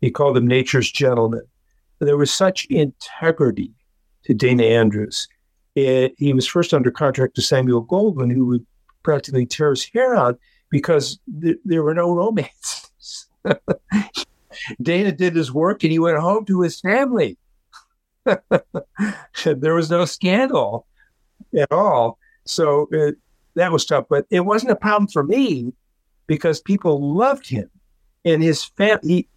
He 0.00 0.10
called 0.10 0.36
him 0.36 0.46
nature's 0.46 0.90
gentleman. 0.90 1.42
There 2.00 2.16
was 2.16 2.32
such 2.32 2.66
integrity 2.66 3.72
to 4.24 4.34
Dana 4.34 4.64
Andrews. 4.64 5.28
It, 5.74 6.14
he 6.18 6.32
was 6.32 6.46
first 6.46 6.74
under 6.74 6.90
contract 6.90 7.36
to 7.36 7.42
Samuel 7.42 7.86
Goldwyn, 7.86 8.32
who 8.32 8.46
would 8.46 8.66
practically 9.02 9.46
tear 9.46 9.70
his 9.70 9.84
hair 9.84 10.14
out 10.14 10.38
because 10.70 11.18
th- 11.40 11.58
there 11.64 11.82
were 11.82 11.94
no 11.94 12.12
romances. 12.12 13.28
Dana 14.80 15.12
did 15.12 15.34
his 15.34 15.52
work 15.52 15.82
and 15.82 15.92
he 15.92 15.98
went 15.98 16.18
home 16.18 16.44
to 16.46 16.60
his 16.60 16.80
family. 16.80 17.36
there 18.24 19.74
was 19.74 19.90
no 19.90 20.04
scandal 20.04 20.86
at 21.56 21.72
all. 21.72 22.18
So 22.44 22.88
uh, 22.94 23.12
that 23.54 23.72
was 23.72 23.84
tough. 23.84 24.06
But 24.08 24.26
it 24.30 24.40
wasn't 24.40 24.72
a 24.72 24.76
problem 24.76 25.08
for 25.08 25.22
me 25.22 25.72
because 26.26 26.60
people 26.60 27.14
loved 27.14 27.48
him 27.48 27.70
and 28.24 28.42
his 28.42 28.64
family. 28.64 29.28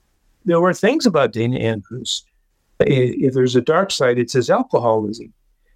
There 0.46 0.62
were 0.62 0.74
things 0.74 1.06
about 1.06 1.34
Dana 1.34 1.58
Andrews 1.58 2.24
if 2.80 3.34
there's 3.34 3.56
a 3.56 3.62
dark 3.62 3.92
side, 3.92 4.20
it's 4.20 4.34
his 4.34 4.50
alcoholism. 4.50 5.34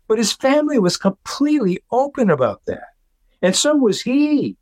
But 0.08 0.18
his 0.18 0.34
family 0.34 0.80
was 0.80 0.98
completely 0.98 1.80
open 1.92 2.30
about 2.30 2.62
that, 2.66 2.88
and 3.42 3.56
so 3.56 3.76
was 3.76 4.02
he. 4.02 4.58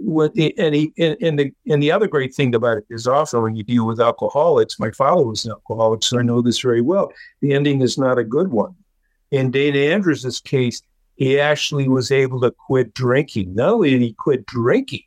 With 0.00 0.34
the, 0.34 0.56
and 0.58 0.74
he 0.74 0.92
and, 0.98 1.16
and 1.20 1.38
the 1.38 1.52
and 1.66 1.82
the 1.82 1.90
other 1.90 2.06
great 2.06 2.34
thing 2.34 2.54
about 2.54 2.78
it 2.78 2.86
is 2.88 3.06
often 3.06 3.42
when 3.42 3.56
you 3.56 3.64
deal 3.64 3.86
with 3.86 4.00
alcoholics, 4.00 4.78
my 4.78 4.90
father 4.92 5.24
was 5.24 5.44
an 5.44 5.50
alcoholic, 5.50 6.02
so 6.02 6.18
I 6.18 6.22
know 6.22 6.40
this 6.40 6.60
very 6.60 6.80
well. 6.80 7.12
The 7.40 7.52
ending 7.52 7.80
is 7.82 7.98
not 7.98 8.18
a 8.18 8.24
good 8.24 8.48
one. 8.48 8.76
In 9.30 9.50
Dana 9.50 9.78
Andrews' 9.78 10.40
case, 10.40 10.82
he 11.16 11.40
actually 11.40 11.88
was 11.88 12.12
able 12.12 12.40
to 12.42 12.52
quit 12.52 12.94
drinking. 12.94 13.54
Not 13.54 13.74
only 13.74 13.90
did 13.90 14.00
he 14.00 14.12
quit 14.12 14.46
drinking, 14.46 15.02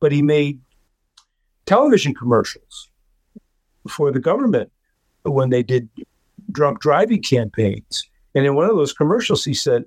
but 0.00 0.10
he 0.10 0.22
made 0.22 0.60
television 1.66 2.14
commercials 2.14 2.88
for 3.88 4.10
the 4.10 4.20
government 4.20 4.72
when 5.22 5.50
they 5.50 5.62
did 5.62 5.88
drunk 6.50 6.80
driving 6.80 7.22
campaigns. 7.22 8.08
And 8.34 8.46
in 8.46 8.54
one 8.54 8.70
of 8.70 8.76
those 8.76 8.92
commercials, 8.92 9.44
he 9.44 9.54
said, 9.54 9.84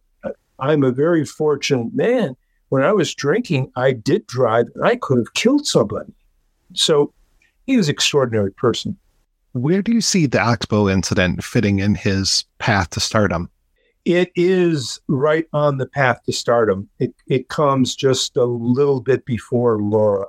I'm 0.60 0.84
a 0.84 0.92
very 0.92 1.26
fortunate 1.26 1.94
man. 1.94 2.36
When 2.74 2.82
I 2.82 2.92
was 2.92 3.14
drinking, 3.14 3.72
I 3.76 3.92
did 3.92 4.26
drive 4.26 4.66
and 4.74 4.84
I 4.84 4.96
could 4.96 5.20
have 5.20 5.36
killed 5.36 5.68
somebody. 5.68 6.12
So 6.74 7.14
he 7.68 7.78
was 7.78 7.88
an 7.88 7.94
extraordinary 7.94 8.52
person. 8.52 8.98
Where 9.52 9.84
do 9.84 9.92
you 9.92 10.02
see 10.02 10.26
the 10.26 10.42
Oxbow 10.42 10.90
incident 10.90 11.44
fitting 11.44 11.78
in 11.78 11.94
his 11.94 12.46
path 12.58 12.90
to 12.90 13.00
stardom? 13.00 13.52
It 14.06 14.32
is 14.36 15.00
right 15.08 15.46
on 15.54 15.78
the 15.78 15.86
path 15.86 16.24
to 16.26 16.34
stardom. 16.34 16.90
It, 16.98 17.14
it 17.28 17.48
comes 17.48 17.96
just 17.96 18.38
a 18.38 18.46
little 18.46 19.02
bit 19.02 19.24
before 19.28 19.80
Laura. 19.80 20.26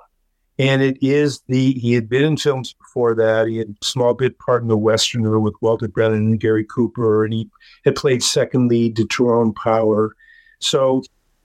And 0.58 0.82
it 0.82 0.98
is 1.00 1.40
the, 1.48 1.72
he 1.72 1.94
had 1.94 2.10
been 2.10 2.24
in 2.24 2.36
films 2.36 2.74
before 2.74 3.14
that. 3.14 3.46
He 3.46 3.56
had 3.56 3.68
a 3.70 3.84
small 3.86 4.12
bit 4.12 4.38
part 4.38 4.60
in 4.60 4.68
The 4.68 4.76
Westerner 4.76 5.40
with 5.40 5.54
Walter 5.62 5.88
Brennan 5.88 6.32
and 6.32 6.40
Gary 6.40 6.66
Cooper, 6.66 7.24
and 7.24 7.32
he 7.32 7.48
had 7.86 7.96
played 7.96 8.22
second 8.22 8.68
lead 8.68 8.96
to 8.96 9.06
Tyrone 9.06 9.54
Power. 9.54 10.14
So 10.58 11.04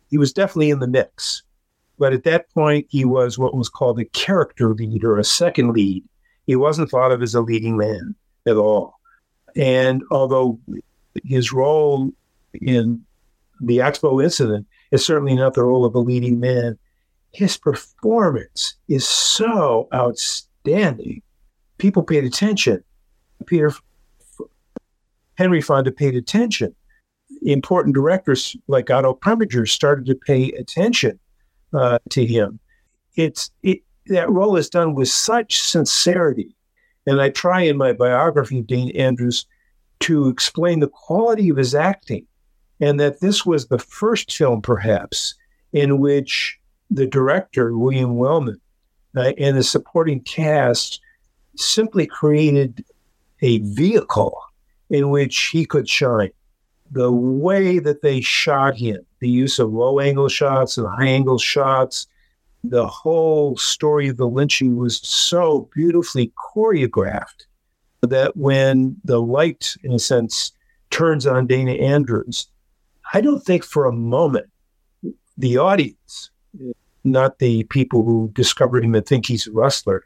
he 0.09 0.17
was 0.17 0.33
definitely 0.33 0.69
in 0.69 0.79
the 0.79 0.87
mix. 0.87 1.43
But 1.97 2.13
at 2.13 2.23
that 2.23 2.49
point, 2.53 2.87
he 2.89 3.05
was 3.05 3.37
what 3.37 3.55
was 3.55 3.69
called 3.69 3.99
a 3.99 4.05
character 4.05 4.73
lead 4.73 5.03
or 5.03 5.17
a 5.17 5.23
second 5.23 5.73
lead. 5.73 6.03
He 6.47 6.55
wasn't 6.55 6.89
thought 6.89 7.11
of 7.11 7.21
as 7.21 7.35
a 7.35 7.41
leading 7.41 7.77
man 7.77 8.15
at 8.47 8.55
all. 8.55 8.99
And 9.55 10.03
although 10.09 10.59
his 11.23 11.51
role 11.51 12.11
in 12.53 13.03
the 13.61 13.81
Ox-Bow 13.81 14.21
incident 14.21 14.65
is 14.91 15.05
certainly 15.05 15.35
not 15.35 15.53
the 15.53 15.63
role 15.63 15.85
of 15.85 15.93
a 15.93 15.99
leading 15.99 16.39
man, 16.39 16.77
his 17.31 17.57
performance 17.57 18.75
is 18.87 19.07
so 19.07 19.87
outstanding. 19.93 21.21
People 21.77 22.03
paid 22.03 22.23
attention. 22.23 22.83
Peter 23.45 23.73
Henry 25.35 25.61
Fonda 25.61 25.91
paid 25.91 26.15
attention. 26.15 26.75
Important 27.41 27.95
directors 27.95 28.55
like 28.67 28.89
Otto 28.89 29.13
Preminger 29.13 29.67
started 29.67 30.05
to 30.07 30.15
pay 30.15 30.51
attention 30.53 31.19
uh, 31.73 31.99
to 32.09 32.25
him. 32.25 32.59
It's 33.15 33.51
it, 33.63 33.79
that 34.07 34.29
role 34.29 34.57
is 34.57 34.69
done 34.69 34.95
with 34.95 35.09
such 35.09 35.61
sincerity, 35.61 36.55
and 37.05 37.21
I 37.21 37.29
try 37.29 37.61
in 37.61 37.77
my 37.77 37.93
biography 37.93 38.59
of 38.59 38.67
Dana 38.67 38.91
Andrews 38.93 39.45
to 40.01 40.27
explain 40.27 40.79
the 40.79 40.87
quality 40.87 41.49
of 41.49 41.57
his 41.57 41.75
acting, 41.75 42.25
and 42.79 42.99
that 42.99 43.19
this 43.21 43.45
was 43.45 43.67
the 43.67 43.79
first 43.79 44.35
film, 44.35 44.61
perhaps, 44.61 45.35
in 45.73 45.99
which 45.99 46.57
the 46.89 47.05
director 47.05 47.77
William 47.77 48.17
Wellman 48.17 48.59
uh, 49.15 49.33
and 49.37 49.57
the 49.57 49.63
supporting 49.63 50.21
cast 50.21 51.01
simply 51.55 52.07
created 52.07 52.83
a 53.41 53.59
vehicle 53.59 54.41
in 54.89 55.09
which 55.09 55.37
he 55.47 55.65
could 55.65 55.87
shine. 55.87 56.31
The 56.91 57.11
way 57.11 57.79
that 57.79 58.01
they 58.01 58.21
shot 58.21 58.75
him, 58.75 59.05
the 59.19 59.29
use 59.29 59.59
of 59.59 59.71
low 59.71 59.99
angle 59.99 60.29
shots 60.29 60.77
and 60.77 60.87
high 60.87 61.07
angle 61.07 61.37
shots, 61.37 62.07
the 62.63 62.87
whole 62.87 63.55
story 63.57 64.07
of 64.07 64.17
the 64.17 64.27
lynching 64.27 64.75
was 64.75 64.97
so 64.97 65.69
beautifully 65.73 66.31
choreographed 66.55 67.45
that 68.01 68.35
when 68.35 68.97
the 69.03 69.21
light, 69.21 69.75
in 69.83 69.93
a 69.93 69.99
sense, 69.99 70.51
turns 70.89 71.27
on 71.27 71.47
Dana 71.47 71.73
Andrews, 71.73 72.47
I 73.13 73.21
don't 73.21 73.43
think 73.43 73.63
for 73.63 73.85
a 73.85 73.91
moment 73.91 74.47
the 75.37 75.57
audience, 75.57 76.31
not 77.03 77.39
the 77.39 77.63
people 77.65 78.03
who 78.03 78.29
discovered 78.33 78.83
him 78.83 78.95
and 78.95 79.05
think 79.05 79.25
he's 79.25 79.47
a 79.47 79.51
rustler, 79.51 80.03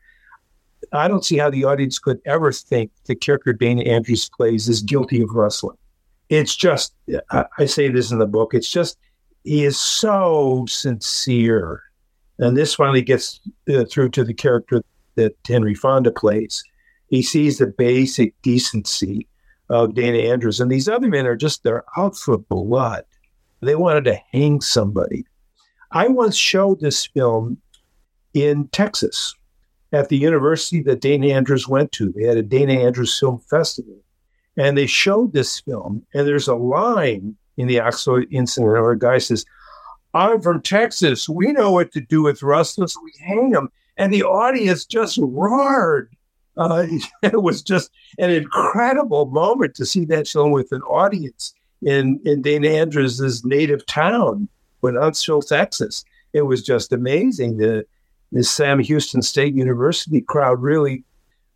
I 0.91 1.07
don't 1.07 1.25
see 1.25 1.37
how 1.37 1.49
the 1.49 1.63
audience 1.63 1.97
could 1.97 2.19
ever 2.25 2.51
think 2.51 2.91
the 3.05 3.15
character 3.15 3.53
Dana 3.53 3.83
Andrews 3.83 4.29
plays 4.29 4.69
is 4.69 4.81
guilty 4.81 5.21
of 5.21 5.29
rustling. 5.31 5.77
It's 6.33 6.55
just, 6.55 6.95
I 7.29 7.65
say 7.65 7.89
this 7.89 8.11
in 8.11 8.17
the 8.17 8.25
book, 8.25 8.55
it's 8.55 8.71
just, 8.71 8.97
he 9.43 9.65
is 9.65 9.79
so 9.79 10.65
sincere. 10.67 11.83
And 12.39 12.57
this 12.57 12.73
finally 12.73 13.03
gets 13.03 13.39
uh, 13.71 13.85
through 13.85 14.09
to 14.09 14.23
the 14.23 14.33
character 14.33 14.81
that 15.13 15.35
Henry 15.47 15.75
Fonda 15.75 16.09
plays. 16.11 16.63
He 17.07 17.21
sees 17.21 17.59
the 17.59 17.67
basic 17.67 18.33
decency 18.41 19.27
of 19.69 19.93
Dana 19.93 20.17
Andrews. 20.17 20.59
And 20.59 20.71
these 20.71 20.89
other 20.89 21.07
men 21.07 21.27
are 21.27 21.35
just, 21.35 21.61
they're 21.61 21.85
out 21.95 22.17
for 22.17 22.39
blood. 22.39 23.03
They 23.61 23.75
wanted 23.75 24.05
to 24.05 24.19
hang 24.31 24.61
somebody. 24.61 25.27
I 25.91 26.07
once 26.07 26.35
showed 26.35 26.79
this 26.79 27.05
film 27.05 27.61
in 28.33 28.69
Texas 28.69 29.35
at 29.91 30.09
the 30.09 30.17
university 30.17 30.81
that 30.81 31.01
Dana 31.01 31.27
Andrews 31.27 31.67
went 31.67 31.91
to. 31.91 32.11
They 32.11 32.23
had 32.23 32.37
a 32.37 32.41
Dana 32.41 32.73
Andrews 32.73 33.19
Film 33.19 33.37
Festival. 33.37 34.02
And 34.57 34.77
they 34.77 34.85
showed 34.85 35.33
this 35.33 35.59
film, 35.59 36.05
and 36.13 36.27
there's 36.27 36.47
a 36.47 36.55
line 36.55 37.35
in 37.57 37.67
the 37.67 37.79
Ox-Bow 37.79 38.21
incident 38.31 38.71
where 38.71 38.91
a 38.91 38.99
guy 38.99 39.17
says, 39.17 39.45
I'm 40.13 40.41
from 40.41 40.61
Texas. 40.61 41.27
We 41.27 41.51
know 41.51 41.71
what 41.71 41.91
to 41.93 42.01
do 42.01 42.23
with 42.23 42.43
rustlers. 42.43 42.95
We 43.03 43.13
hang 43.19 43.49
them. 43.49 43.71
And 43.97 44.13
the 44.13 44.23
audience 44.23 44.85
just 44.85 45.17
roared. 45.21 46.15
Uh, 46.55 46.85
it 47.23 47.41
was 47.41 47.61
just 47.61 47.91
an 48.19 48.29
incredible 48.29 49.25
moment 49.27 49.75
to 49.75 49.85
see 49.85 50.05
that 50.05 50.27
film 50.27 50.51
with 50.51 50.71
an 50.71 50.81
audience 50.83 51.53
in, 51.81 52.19
in 52.25 52.41
Dana 52.41 52.69
Andrews' 52.69 53.43
native 53.43 53.85
town, 53.85 54.47
in 54.83 54.95
Huntsville, 54.95 55.41
Texas. 55.41 56.05
It 56.33 56.43
was 56.43 56.63
just 56.63 56.93
amazing. 56.93 57.57
The, 57.57 57.85
the 58.31 58.43
Sam 58.43 58.79
Houston 58.79 59.21
State 59.21 59.55
University 59.55 60.21
crowd 60.21 60.61
really 60.61 61.03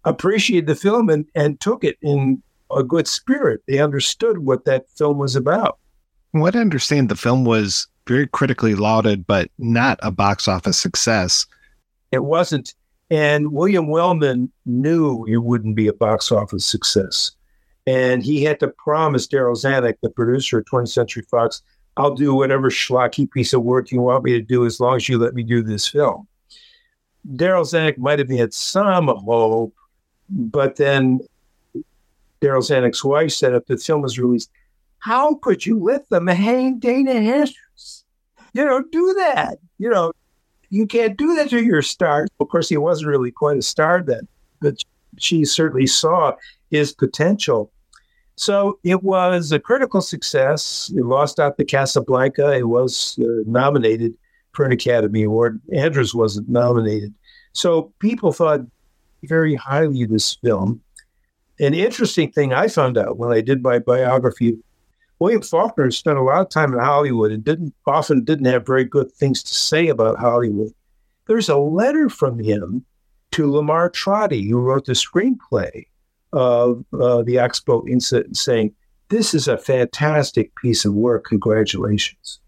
appreciated 0.06 0.68
the 0.68 0.76
film 0.76 1.10
and, 1.10 1.26
and 1.36 1.60
took 1.60 1.84
it 1.84 1.98
in 2.02 2.42
a 2.76 2.84
good 2.84 3.08
spirit. 3.08 3.62
They 3.68 3.80
understood 3.80 4.40
what 4.40 4.66
that 4.66 4.90
film 4.98 5.18
was 5.18 5.36
about. 5.36 5.78
What 6.32 6.56
I 6.56 6.60
understand, 6.60 7.10
the 7.10 7.16
film 7.16 7.46
was 7.46 7.88
very 8.08 8.28
critically 8.28 8.76
lauded, 8.76 9.26
but 9.26 9.50
not 9.58 10.00
a 10.02 10.12
box 10.12 10.48
office 10.48 10.78
success. 10.78 11.46
It 12.12 12.24
wasn't. 12.24 12.74
And 13.10 13.52
William 13.54 13.88
Wellman 13.88 14.52
knew 14.66 15.26
it 15.26 15.38
wouldn't 15.38 15.76
be 15.76 15.88
a 15.88 15.94
box 15.94 16.32
office 16.32 16.66
success. 16.66 17.32
And 17.86 18.22
he 18.22 18.44
had 18.44 18.60
to 18.60 18.68
promise 18.68 19.28
Darryl 19.28 19.56
Zanuck, 19.56 19.96
the 20.02 20.10
producer 20.10 20.60
of 20.60 20.66
20th 20.66 20.90
Century 20.90 21.24
Fox, 21.24 21.62
I'll 21.96 22.14
do 22.14 22.36
whatever 22.36 22.70
schlocky 22.70 23.30
piece 23.30 23.54
of 23.54 23.64
work 23.64 23.92
you 23.92 24.02
want 24.02 24.24
me 24.24 24.34
to 24.34 24.42
do 24.42 24.66
as 24.66 24.80
long 24.80 24.98
as 24.98 25.10
you 25.10 25.18
let 25.18 25.34
me 25.34 25.44
do 25.44 25.64
this 25.64 25.88
film. 25.88 26.28
Darryl 27.34 27.64
Zanuck 27.64 27.98
might 27.98 28.20
have 28.20 28.30
had 28.30 28.54
some 28.54 29.08
hope, 29.08 29.74
but 30.30 30.76
then 30.76 31.22
Darryl 32.42 32.62
Zanuck's 32.62 33.04
wife 33.04 33.32
said 33.32 33.54
if 33.54 33.66
the 33.66 33.78
film 33.78 34.02
was 34.02 34.20
released, 34.20 34.52
how 35.00 35.36
could 35.36 35.66
you 35.66 35.80
let 35.80 36.10
them 36.10 36.28
hang 36.28 36.80
Dana 36.80 37.12
Andrews? 37.12 38.04
You 38.54 38.66
know, 38.66 38.84
do 38.92 39.14
that. 39.14 39.60
You 39.78 39.90
know, 39.90 40.12
you 40.70 40.88
can't 40.88 41.18
do 41.18 41.36
that 41.36 41.50
to 41.52 41.64
your 41.64 41.82
star. 41.82 42.28
Of 42.40 42.50
course, 42.50 42.70
he 42.70 42.78
wasn't 42.78 43.10
really 43.10 43.32
quite 43.32 43.58
a 43.58 43.62
star 43.62 44.02
then, 44.02 44.28
but 44.60 44.84
she 45.18 45.46
certainly 45.46 45.88
saw 45.88 46.34
his 46.70 46.94
potential. 46.94 47.72
So 48.36 48.80
it 48.84 49.04
was 49.04 49.52
a 49.52 49.60
critical 49.60 50.02
success. 50.02 50.92
It 50.96 51.04
lost 51.06 51.40
out 51.40 51.58
to 51.58 51.66
Casablanca. 51.66 52.54
It 52.54 52.68
was 52.68 53.18
uh, 53.20 53.26
nominated 53.46 54.14
for 54.54 54.66
an 54.66 54.72
Academy 54.72 55.24
Award. 55.24 55.60
Andrews 55.74 56.14
wasn't 56.14 56.50
nominated. 56.50 57.14
So 57.54 57.94
people 58.00 58.32
thought 58.32 58.62
very 59.24 59.56
highly 59.56 60.04
of 60.04 60.10
this 60.10 60.36
film. 60.36 60.82
An 61.60 61.74
interesting 61.74 62.32
thing 62.32 62.54
I 62.54 62.68
found 62.68 62.98
out 62.98 63.18
when 63.18 63.32
I 63.32 63.42
did 63.42 63.64
my 63.64 63.80
biography, 63.80 64.58
William 65.20 65.42
Faulkner 65.42 65.90
spent 65.90 66.20
a 66.20 66.22
lot 66.22 66.42
of 66.42 66.50
time 66.50 66.74
in 66.74 66.80
Hollywood 66.80 67.32
and 67.32 67.44
didn't 67.44 67.74
often 67.88 68.24
didn't 68.24 68.46
have 68.46 68.66
very 68.66 68.84
good 68.84 69.12
things 69.12 69.42
to 69.44 69.54
say 69.54 69.88
about 69.88 70.20
Hollywood. 70.20 70.72
There's 71.26 71.50
a 71.50 71.58
letter 71.58 72.10
from 72.10 72.40
him 72.40 72.86
to 73.32 73.52
Lamar 73.52 73.90
Trotti, 73.90 74.48
who 74.48 74.60
wrote 74.60 74.86
the 74.86 74.94
screenplay 74.94 75.88
of 76.32 76.86
uh, 76.94 77.24
the 77.24 77.40
Ox-Bow 77.40 77.86
incident, 77.88 78.38
saying, 78.38 78.76
"This 79.10 79.34
is 79.34 79.48
a 79.48 79.58
fantastic 79.58 80.56
piece 80.56 80.86
of 80.86 80.94
work. 80.94 81.26
Congratulations." 81.26 82.40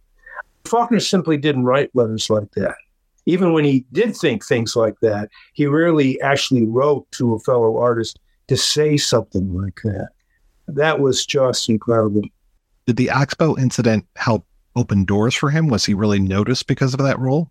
Faulkner 0.66 1.00
simply 1.00 1.38
didn't 1.38 1.64
write 1.64 1.90
letters 1.96 2.30
like 2.30 2.52
that. 2.52 2.76
Even 3.26 3.54
when 3.54 3.66
he 3.66 3.86
did 3.92 4.16
think 4.16 4.46
things 4.46 4.76
like 4.76 5.00
that, 5.02 5.30
he 5.54 5.66
rarely 5.66 6.22
actually 6.22 6.66
wrote 6.68 7.10
to 7.12 7.34
a 7.34 7.40
fellow 7.40 7.78
artist 7.78 8.20
to 8.50 8.58
say 8.58 8.98
something 8.98 9.54
like 9.56 9.80
that. 9.84 10.10
That 10.68 11.00
was 11.00 11.26
just 11.26 11.70
incredible. 11.70 12.22
Did 12.86 12.98
the 12.98 13.10
Ox-Bow 13.10 13.58
incident 13.58 14.06
help 14.16 14.46
open 14.76 15.06
doors 15.06 15.36
for 15.36 15.50
him? 15.50 15.68
Was 15.68 15.86
he 15.86 15.94
really 15.94 16.20
noticed 16.20 16.68
because 16.68 16.94
of 16.94 17.00
that 17.00 17.20
role? 17.20 17.50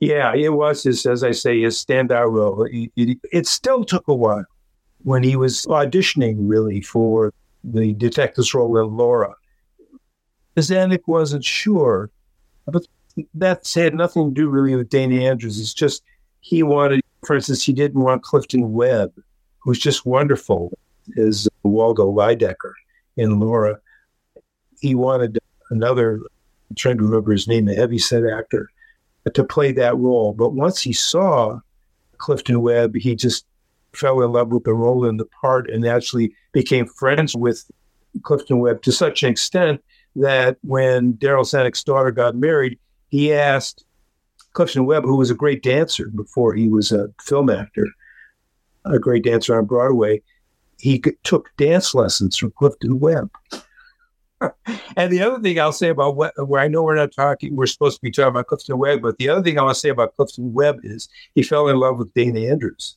Yeah, 0.00 0.34
it 0.34 0.50
was 0.50 0.82
his, 0.82 1.06
as 1.06 1.22
I 1.22 1.30
say, 1.30 1.62
his 1.62 1.82
standout 1.82 2.32
role. 2.32 2.64
It, 2.64 2.90
it, 2.96 3.18
it 3.32 3.46
still 3.46 3.84
took 3.84 4.08
a 4.08 4.14
while 4.14 4.44
when 5.02 5.22
he 5.22 5.36
was 5.36 5.66
auditioning 5.66 6.36
really 6.38 6.80
for 6.80 7.32
the 7.62 7.92
detective's 7.94 8.54
role 8.54 8.78
in 8.78 8.96
Laura. 8.96 9.34
Zanuck 10.56 11.02
wasn't 11.06 11.44
sure 11.44 12.10
but 12.66 12.86
that 13.34 13.70
had 13.74 13.94
nothing 13.94 14.30
to 14.30 14.34
do 14.34 14.48
really 14.48 14.74
with 14.74 14.88
Dana 14.88 15.24
Andrews. 15.24 15.60
It's 15.60 15.74
just 15.74 16.02
he 16.40 16.62
wanted, 16.62 17.02
for 17.24 17.36
instance, 17.36 17.62
he 17.62 17.72
didn't 17.72 18.00
want 18.00 18.22
Clifton 18.22 18.72
Webb, 18.72 19.12
who's 19.64 19.78
just 19.78 20.04
wonderful, 20.04 20.76
is 21.16 21.48
Waldo 21.62 22.10
Lydecker 22.10 22.72
in 23.16 23.40
Laura. 23.40 23.78
He 24.80 24.94
wanted 24.94 25.38
another, 25.70 26.20
I'm 26.68 26.76
trying 26.76 26.98
to 26.98 27.04
remember 27.04 27.32
his 27.32 27.48
name, 27.48 27.68
a 27.68 27.74
heavyset 27.74 28.24
actor, 28.26 28.68
to 29.32 29.44
play 29.44 29.72
that 29.72 29.96
role. 29.96 30.34
But 30.34 30.50
once 30.50 30.82
he 30.82 30.92
saw 30.92 31.60
Clifton 32.18 32.60
Webb, 32.60 32.94
he 32.94 33.14
just 33.14 33.46
fell 33.94 34.22
in 34.22 34.32
love 34.32 34.48
with 34.48 34.64
the 34.64 34.74
role 34.74 35.06
and 35.06 35.18
the 35.18 35.24
part 35.26 35.70
and 35.70 35.86
actually 35.86 36.34
became 36.52 36.86
friends 36.86 37.34
with 37.34 37.64
Clifton 38.22 38.58
Webb 38.58 38.82
to 38.82 38.92
such 38.92 39.22
an 39.22 39.30
extent 39.30 39.82
that 40.16 40.58
when 40.62 41.14
Darryl 41.14 41.42
Zanuck's 41.42 41.82
daughter 41.82 42.10
got 42.10 42.36
married, 42.36 42.78
he 43.08 43.32
asked 43.32 43.84
Clifton 44.52 44.86
Webb, 44.86 45.04
who 45.04 45.16
was 45.16 45.30
a 45.30 45.34
great 45.34 45.62
dancer 45.62 46.08
before 46.14 46.54
he 46.54 46.68
was 46.68 46.92
a 46.92 47.08
film 47.22 47.50
actor, 47.50 47.86
a 48.84 48.98
great 48.98 49.24
dancer 49.24 49.58
on 49.58 49.64
Broadway, 49.66 50.22
he 50.78 51.02
took 51.22 51.50
dance 51.56 51.94
lessons 51.94 52.36
from 52.36 52.52
Clifton 52.52 53.00
Webb. 53.00 53.30
and 54.96 55.12
the 55.12 55.22
other 55.22 55.40
thing 55.40 55.58
I'll 55.58 55.72
say 55.72 55.88
about 55.88 56.16
what, 56.16 56.32
where 56.46 56.60
I 56.60 56.68
know 56.68 56.82
we're 56.82 56.96
not 56.96 57.12
talking, 57.12 57.56
we're 57.56 57.66
supposed 57.66 57.96
to 57.96 58.02
be 58.02 58.10
talking 58.10 58.28
about 58.28 58.48
Clifton 58.48 58.78
Webb, 58.78 59.02
but 59.02 59.18
the 59.18 59.28
other 59.28 59.42
thing 59.42 59.58
I 59.58 59.62
want 59.62 59.74
to 59.74 59.80
say 59.80 59.88
about 59.88 60.16
Clifton 60.16 60.52
Webb 60.52 60.80
is 60.82 61.08
he 61.34 61.42
fell 61.42 61.68
in 61.68 61.76
love 61.76 61.98
with 61.98 62.12
Dana 62.14 62.40
Andrews. 62.40 62.96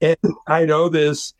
And 0.00 0.16
I 0.46 0.64
know 0.64 0.88
this, 0.88 1.32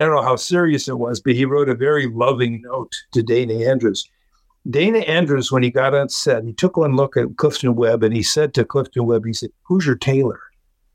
I 0.00 0.04
don't 0.04 0.14
know 0.14 0.22
how 0.22 0.36
serious 0.36 0.88
it 0.88 0.98
was, 0.98 1.20
but 1.20 1.34
he 1.34 1.44
wrote 1.44 1.68
a 1.68 1.74
very 1.74 2.06
loving 2.06 2.62
note 2.62 2.92
to 3.12 3.22
Dana 3.22 3.54
Andrews. 3.68 4.08
Dana 4.70 5.00
Andrews, 5.00 5.52
when 5.52 5.62
he 5.62 5.70
got 5.70 5.94
on 5.94 6.08
set, 6.08 6.44
he 6.44 6.52
took 6.52 6.76
one 6.76 6.96
look 6.96 7.16
at 7.16 7.36
Clifton 7.36 7.74
Webb 7.74 8.02
and 8.02 8.14
he 8.14 8.22
said 8.22 8.54
to 8.54 8.64
Clifton 8.64 9.04
Webb, 9.04 9.26
he 9.26 9.32
said, 9.32 9.50
Who's 9.64 9.84
your 9.84 9.96
tailor? 9.96 10.40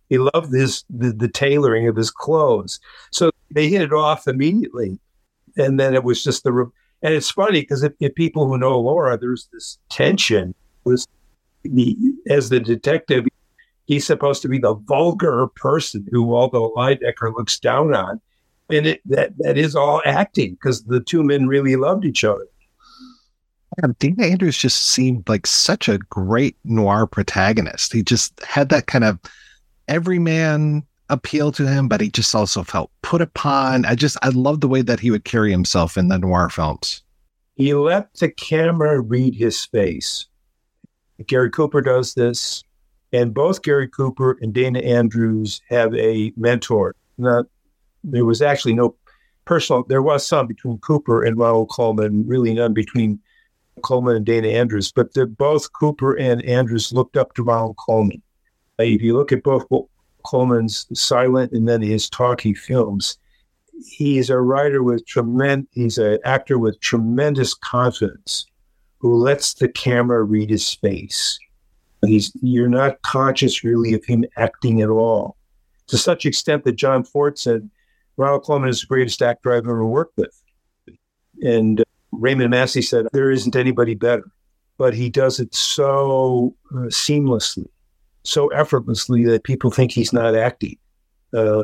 He 0.09 0.17
loved 0.17 0.51
his 0.51 0.83
the, 0.89 1.13
the 1.13 1.27
tailoring 1.27 1.87
of 1.87 1.95
his 1.95 2.11
clothes. 2.11 2.79
So 3.11 3.31
they 3.51 3.69
hit 3.69 3.81
it 3.81 3.93
off 3.93 4.27
immediately. 4.27 4.99
And 5.57 5.79
then 5.79 5.93
it 5.93 6.03
was 6.03 6.23
just 6.23 6.43
the 6.43 6.51
And 7.01 7.13
it's 7.13 7.31
funny 7.31 7.61
because 7.61 7.83
if, 7.83 7.93
if, 7.99 8.15
people 8.15 8.47
who 8.47 8.57
know 8.57 8.79
Laura, 8.79 9.17
there's 9.17 9.47
this 9.53 9.77
tension. 9.89 10.53
Was 10.83 11.07
the 11.63 11.95
as 12.29 12.49
the 12.49 12.59
detective, 12.59 13.25
he's 13.85 14.05
supposed 14.05 14.41
to 14.41 14.49
be 14.49 14.57
the 14.57 14.75
vulgar 14.75 15.47
person 15.55 16.07
who 16.11 16.33
although 16.33 16.73
Lydecker 16.73 17.33
looks 17.35 17.59
down 17.59 17.93
on, 17.93 18.19
and 18.69 18.87
it, 18.87 19.01
that 19.05 19.37
that 19.39 19.57
is 19.57 19.75
all 19.75 20.01
acting 20.05 20.53
because 20.53 20.83
the 20.83 21.01
two 21.01 21.23
men 21.23 21.47
really 21.47 21.75
loved 21.75 22.05
each 22.05 22.23
other. 22.23 22.47
Yeah, 23.77 23.89
Dana 23.99 24.25
Andrews 24.25 24.57
just 24.57 24.85
seemed 24.85 25.29
like 25.29 25.45
such 25.45 25.87
a 25.87 25.99
great 25.99 26.55
noir 26.63 27.05
protagonist. 27.05 27.93
He 27.93 28.01
just 28.01 28.41
had 28.43 28.69
that 28.69 28.87
kind 28.87 29.03
of 29.03 29.19
everyman 29.89 30.85
appeal 31.09 31.51
to 31.53 31.67
him, 31.67 31.87
but 31.87 31.99
he 31.99 32.09
just 32.09 32.33
also 32.33 32.63
felt 32.63 32.91
put 33.01 33.21
upon. 33.21 33.83
I 33.85 33.95
just 33.95 34.15
I 34.21 34.29
love 34.29 34.61
the 34.61 34.67
way 34.67 34.81
that 34.83 34.99
he 34.99 35.11
would 35.11 35.25
carry 35.25 35.51
himself 35.51 35.97
in 35.97 36.07
the 36.07 36.17
noir 36.17 36.49
films. 36.49 37.03
He 37.55 37.73
let 37.73 38.13
the 38.13 38.29
camera 38.29 39.01
read 39.01 39.35
his 39.35 39.65
face. 39.65 40.27
Gary 41.27 41.49
Cooper 41.49 41.81
does 41.81 42.13
this, 42.13 42.63
and 43.11 43.33
both 43.33 43.63
Gary 43.63 43.89
Cooper 43.89 44.37
and 44.39 44.53
Dana 44.53 44.79
Andrews 44.79 45.61
have 45.67 45.93
a 45.95 46.31
mentor. 46.37 46.95
Not 47.17 47.47
there 48.03 48.23
was 48.23 48.41
actually 48.41 48.75
no 48.75 48.95
personal. 49.43 49.83
There 49.83 50.01
was 50.01 50.25
some 50.25 50.47
between 50.47 50.77
Cooper 50.77 51.23
and 51.23 51.37
Ronald 51.37 51.69
Colman, 51.69 52.25
really 52.25 52.53
none 52.53 52.73
between 52.73 53.19
Colman 53.83 54.15
and 54.15 54.25
Dana 54.25 54.47
Andrews. 54.47 54.91
But 54.91 55.09
both 55.37 55.73
Cooper 55.73 56.13
and 56.13 56.43
Andrews 56.45 56.93
looked 56.93 57.17
up 57.17 57.33
to 57.33 57.43
Ronald 57.43 57.75
Colman. 57.77 58.21
If 58.79 59.01
you 59.01 59.15
look 59.15 59.31
at 59.31 59.43
both 59.43 59.65
Colman's 60.25 60.87
silent 60.93 61.51
and 61.51 61.67
then 61.67 61.81
his 61.81 62.09
talkie 62.09 62.53
films, 62.53 63.17
he's 63.85 64.29
a 64.29 64.39
writer 64.39 64.83
with 64.83 65.05
tremendous, 65.05 65.67
he's 65.73 65.97
an 65.97 66.19
actor 66.23 66.57
with 66.57 66.79
tremendous 66.79 67.53
confidence 67.53 68.45
who 68.99 69.15
lets 69.15 69.53
the 69.53 69.67
camera 69.67 70.23
read 70.23 70.49
his 70.49 70.73
face. 70.73 71.39
He's, 72.05 72.31
you're 72.41 72.69
not 72.69 73.01
conscious 73.01 73.63
really 73.63 73.93
of 73.93 74.05
him 74.05 74.23
acting 74.37 74.81
at 74.81 74.89
all. 74.89 75.35
To 75.87 75.97
such 75.97 76.25
extent 76.25 76.63
that 76.63 76.73
John 76.73 77.03
Ford 77.03 77.37
said, 77.37 77.69
Ronald 78.15 78.43
Colman 78.43 78.69
is 78.69 78.81
the 78.81 78.87
greatest 78.87 79.21
actor 79.21 79.51
I've 79.51 79.65
ever 79.65 79.85
worked 79.85 80.17
with. 80.17 80.41
And 81.41 81.83
Raymond 82.11 82.51
Massey 82.51 82.81
said, 82.81 83.07
there 83.11 83.31
isn't 83.31 83.55
anybody 83.55 83.95
better. 83.95 84.29
But 84.77 84.93
he 84.93 85.09
does 85.09 85.41
it 85.41 85.53
so 85.53 86.55
uh, 86.71 86.87
seamlessly 86.87 87.67
so 88.23 88.47
effortlessly 88.49 89.25
that 89.25 89.43
people 89.43 89.71
think 89.71 89.91
he's 89.91 90.13
not 90.13 90.35
acting. 90.35 90.77
Uh, 91.33 91.63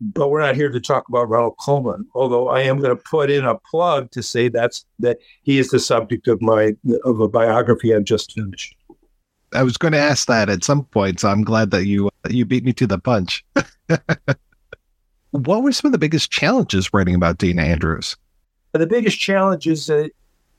but 0.00 0.30
we're 0.30 0.40
not 0.40 0.56
here 0.56 0.70
to 0.70 0.80
talk 0.80 1.08
about 1.08 1.28
Ronald 1.28 1.56
Colman, 1.58 2.06
although 2.14 2.48
I 2.48 2.60
am 2.60 2.78
going 2.78 2.94
to 2.94 3.02
put 3.02 3.30
in 3.30 3.44
a 3.44 3.56
plug 3.56 4.10
to 4.10 4.22
say 4.22 4.48
that's 4.48 4.84
that 4.98 5.18
he 5.42 5.58
is 5.58 5.70
the 5.70 5.78
subject 5.78 6.28
of 6.28 6.42
my 6.42 6.74
of 7.04 7.20
a 7.20 7.28
biography 7.28 7.94
I've 7.94 8.04
just 8.04 8.32
finished. 8.32 8.74
I 9.52 9.62
was 9.62 9.76
going 9.76 9.92
to 9.92 9.98
ask 9.98 10.26
that 10.26 10.50
at 10.50 10.64
some 10.64 10.84
point, 10.84 11.20
so 11.20 11.28
I'm 11.28 11.42
glad 11.42 11.70
that 11.70 11.86
you 11.86 12.10
you 12.28 12.44
beat 12.44 12.64
me 12.64 12.72
to 12.74 12.86
the 12.86 12.98
punch. 12.98 13.44
what 15.30 15.62
were 15.62 15.72
some 15.72 15.88
of 15.88 15.92
the 15.92 15.98
biggest 15.98 16.30
challenges 16.30 16.92
writing 16.92 17.14
about 17.14 17.38
Dana 17.38 17.62
Andrews? 17.62 18.16
The 18.72 18.86
biggest 18.86 19.20
challenges, 19.20 19.88
uh, 19.88 20.08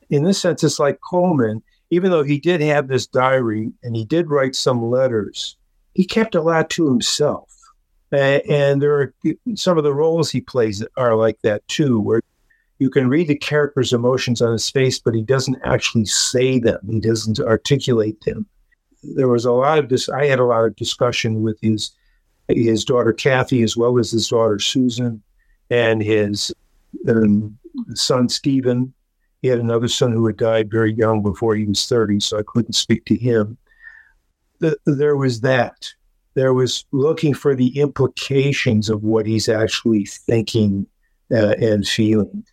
in 0.09 0.23
this 0.23 0.41
sense, 0.41 0.63
it's 0.63 0.79
like 0.79 0.99
Colman 1.01 1.61
even 1.89 2.11
though 2.11 2.23
he 2.23 2.39
did 2.39 2.61
have 2.61 2.87
this 2.87 3.07
diary 3.07 3.71
and 3.83 3.95
he 3.95 4.05
did 4.05 4.29
write 4.29 4.55
some 4.55 4.89
letters, 4.89 5.57
he 5.93 6.05
kept 6.05 6.35
a 6.35 6.41
lot 6.41 6.69
to 6.71 6.87
himself. 6.87 7.51
Uh, 8.13 8.39
and 8.49 8.81
there 8.81 8.99
are 8.99 9.13
some 9.55 9.77
of 9.77 9.83
the 9.83 9.93
roles 9.93 10.29
he 10.29 10.41
plays 10.41 10.85
are 10.97 11.15
like 11.15 11.39
that 11.41 11.67
too, 11.67 11.99
where 11.99 12.21
you 12.79 12.89
can 12.89 13.07
read 13.07 13.27
the 13.27 13.37
character's 13.37 13.93
emotions 13.93 14.41
on 14.41 14.51
his 14.51 14.69
face, 14.69 14.99
but 14.99 15.15
he 15.15 15.21
doesn't 15.21 15.57
actually 15.63 16.05
say 16.05 16.59
them. 16.59 16.79
He 16.89 16.99
doesn't 16.99 17.39
articulate 17.39 18.21
them. 18.21 18.45
There 19.15 19.27
was 19.27 19.45
a 19.45 19.51
lot 19.51 19.79
of 19.79 19.89
this. 19.89 20.09
I 20.09 20.25
had 20.25 20.39
a 20.39 20.45
lot 20.45 20.65
of 20.65 20.75
discussion 20.75 21.41
with 21.41 21.59
his 21.61 21.91
his 22.47 22.85
daughter 22.85 23.11
Kathy, 23.11 23.63
as 23.63 23.75
well 23.75 23.97
as 23.97 24.11
his 24.11 24.27
daughter 24.27 24.59
Susan, 24.59 25.21
and 25.69 26.01
his 26.01 26.53
um, 27.07 27.57
son 27.95 28.29
Stephen, 28.29 28.93
he 29.45 29.51
had 29.51 29.59
another 29.59 29.87
son 29.87 30.11
who 30.11 30.25
had 30.25 30.37
died 30.37 30.71
very 30.71 30.91
young 30.91 31.21
before 31.21 31.53
he 31.53 31.65
was 31.65 31.85
30, 31.85 32.19
so 32.19 32.39
I 32.39 32.43
couldn't 32.47 32.73
speak 32.73 33.05
to 33.05 33.15
him. 33.15 33.59
The, 34.57 34.75
there 34.87 35.15
was 35.15 35.41
that. 35.41 35.87
There 36.33 36.51
was 36.51 36.83
looking 36.91 37.35
for 37.35 37.53
the 37.53 37.79
implications 37.79 38.89
of 38.89 39.03
what 39.03 39.27
he's 39.27 39.47
actually 39.47 40.05
thinking 40.05 40.87
uh, 41.31 41.53
and 41.61 41.87
feeling. 41.87 42.43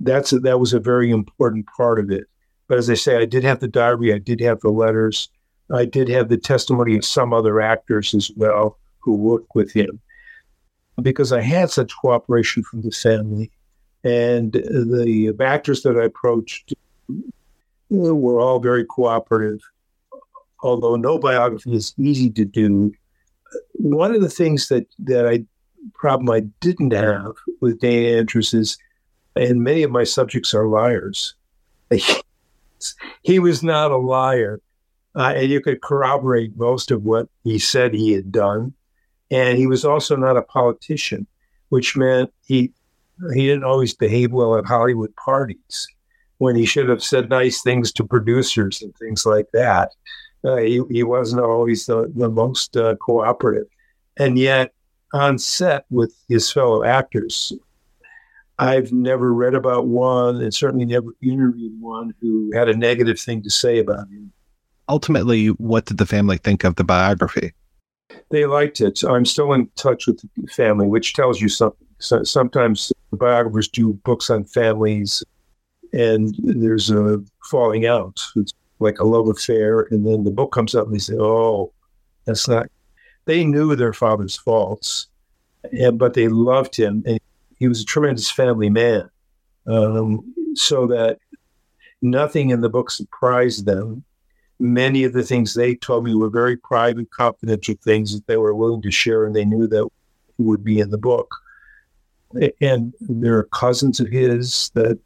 That's 0.00 0.34
a, 0.34 0.40
that 0.40 0.60
was 0.60 0.74
a 0.74 0.80
very 0.80 1.10
important 1.10 1.66
part 1.74 1.98
of 1.98 2.10
it. 2.10 2.24
But 2.68 2.76
as 2.76 2.90
I 2.90 2.94
say, 2.94 3.16
I 3.16 3.24
did 3.24 3.42
have 3.44 3.60
the 3.60 3.66
diary, 3.66 4.12
I 4.12 4.18
did 4.18 4.40
have 4.42 4.60
the 4.60 4.68
letters, 4.68 5.30
I 5.72 5.86
did 5.86 6.10
have 6.10 6.28
the 6.28 6.36
testimony 6.36 6.94
of 6.94 7.06
some 7.06 7.32
other 7.32 7.62
actors 7.62 8.12
as 8.12 8.30
well 8.36 8.78
who 8.98 9.14
worked 9.14 9.54
with 9.54 9.72
him. 9.72 9.98
Because 11.00 11.32
I 11.32 11.40
had 11.40 11.70
such 11.70 11.96
cooperation 11.96 12.62
from 12.64 12.82
the 12.82 12.90
family, 12.90 13.50
and 14.04 14.52
the 14.52 15.34
actors 15.40 15.82
that 15.82 15.96
I 15.96 16.04
approached 16.04 16.74
were 17.88 18.40
all 18.40 18.60
very 18.60 18.84
cooperative. 18.84 19.60
Although 20.62 20.96
no 20.96 21.18
biography 21.18 21.74
is 21.74 21.94
easy 21.98 22.30
to 22.30 22.44
do, 22.44 22.92
one 23.72 24.14
of 24.14 24.20
the 24.20 24.30
things 24.30 24.68
that 24.68 24.86
that 25.00 25.26
I 25.26 25.44
problem 25.94 26.30
I 26.30 26.40
didn't 26.60 26.92
have 26.92 27.32
with 27.60 27.80
Dana 27.80 28.18
Andrews 28.18 28.54
is, 28.54 28.78
and 29.36 29.62
many 29.62 29.82
of 29.82 29.90
my 29.90 30.04
subjects 30.04 30.54
are 30.54 30.66
liars. 30.66 31.34
he 33.22 33.38
was 33.38 33.62
not 33.62 33.90
a 33.90 33.96
liar, 33.96 34.60
uh, 35.14 35.32
and 35.36 35.50
you 35.50 35.60
could 35.60 35.82
corroborate 35.82 36.56
most 36.56 36.90
of 36.90 37.04
what 37.04 37.28
he 37.42 37.58
said 37.58 37.94
he 37.94 38.12
had 38.12 38.32
done. 38.32 38.74
And 39.30 39.58
he 39.58 39.66
was 39.66 39.84
also 39.84 40.16
not 40.16 40.36
a 40.36 40.42
politician, 40.42 41.26
which 41.70 41.96
meant 41.96 42.32
he 42.46 42.72
he 43.34 43.46
didn't 43.46 43.64
always 43.64 43.94
behave 43.94 44.32
well 44.32 44.56
at 44.56 44.66
Hollywood 44.66 45.14
parties 45.16 45.86
when 46.38 46.56
he 46.56 46.66
should 46.66 46.88
have 46.88 47.02
said 47.02 47.30
nice 47.30 47.62
things 47.62 47.92
to 47.92 48.04
producers 48.04 48.82
and 48.82 48.94
things 48.96 49.24
like 49.24 49.46
that. 49.52 49.90
Uh, 50.44 50.56
he, 50.56 50.82
he 50.90 51.02
wasn't 51.02 51.42
always 51.42 51.86
the, 51.86 52.12
the 52.14 52.28
most 52.28 52.76
uh, 52.76 52.96
cooperative. 52.96 53.66
And 54.16 54.38
yet, 54.38 54.72
on 55.12 55.38
set 55.38 55.86
with 55.90 56.14
his 56.28 56.50
fellow 56.50 56.84
actors, 56.84 57.52
I've 58.58 58.92
never 58.92 59.32
read 59.32 59.54
about 59.54 59.86
one 59.86 60.40
and 60.40 60.52
certainly 60.52 60.84
never 60.84 61.08
interviewed 61.22 61.80
one 61.80 62.14
who 62.20 62.50
had 62.54 62.68
a 62.68 62.76
negative 62.76 63.18
thing 63.18 63.42
to 63.42 63.50
say 63.50 63.78
about 63.78 64.08
him. 64.08 64.32
Ultimately, 64.88 65.48
what 65.48 65.86
did 65.86 65.98
the 65.98 66.06
family 66.06 66.36
think 66.36 66.62
of 66.64 66.76
the 66.76 66.84
biography? 66.84 67.52
They 68.30 68.44
liked 68.44 68.80
it. 68.80 69.02
I'm 69.02 69.24
still 69.24 69.52
in 69.54 69.68
touch 69.76 70.06
with 70.06 70.20
the 70.20 70.46
family, 70.48 70.86
which 70.86 71.14
tells 71.14 71.40
you 71.40 71.48
something. 71.48 71.86
So 72.04 72.22
sometimes 72.22 72.92
biographers 73.12 73.68
do 73.68 73.94
books 74.04 74.28
on 74.28 74.44
families, 74.44 75.24
and 75.92 76.34
there's 76.38 76.90
a 76.90 77.22
falling 77.44 77.86
out. 77.86 78.20
It's 78.36 78.52
like 78.78 78.98
a 78.98 79.04
love 79.04 79.28
affair, 79.28 79.88
and 79.90 80.06
then 80.06 80.24
the 80.24 80.30
book 80.30 80.52
comes 80.52 80.74
out, 80.74 80.86
and 80.86 80.94
they 80.94 80.98
say, 80.98 81.16
"Oh, 81.18 81.72
that's 82.26 82.46
not." 82.46 82.66
They 83.24 83.44
knew 83.44 83.74
their 83.74 83.94
father's 83.94 84.36
faults, 84.36 85.06
and 85.72 85.98
but 85.98 86.12
they 86.12 86.28
loved 86.28 86.76
him, 86.76 87.02
and 87.06 87.18
he 87.58 87.68
was 87.68 87.80
a 87.80 87.86
tremendous 87.86 88.30
family 88.30 88.68
man. 88.68 89.08
Um, 89.66 90.34
so 90.54 90.86
that 90.88 91.18
nothing 92.02 92.50
in 92.50 92.60
the 92.60 92.68
book 92.68 92.90
surprised 92.90 93.64
them. 93.64 94.04
Many 94.60 95.04
of 95.04 95.14
the 95.14 95.22
things 95.22 95.54
they 95.54 95.74
told 95.74 96.04
me 96.04 96.14
were 96.14 96.28
very 96.28 96.56
private, 96.56 97.10
confidential 97.10 97.76
things 97.82 98.14
that 98.14 98.26
they 98.26 98.36
were 98.36 98.54
willing 98.54 98.82
to 98.82 98.90
share, 98.90 99.24
and 99.24 99.34
they 99.34 99.46
knew 99.46 99.66
that 99.68 99.88
would 100.36 100.62
be 100.62 100.80
in 100.80 100.90
the 100.90 100.98
book 100.98 101.34
and 102.60 102.92
there 103.00 103.38
are 103.38 103.44
cousins 103.44 104.00
of 104.00 104.08
his 104.08 104.70
that 104.74 104.98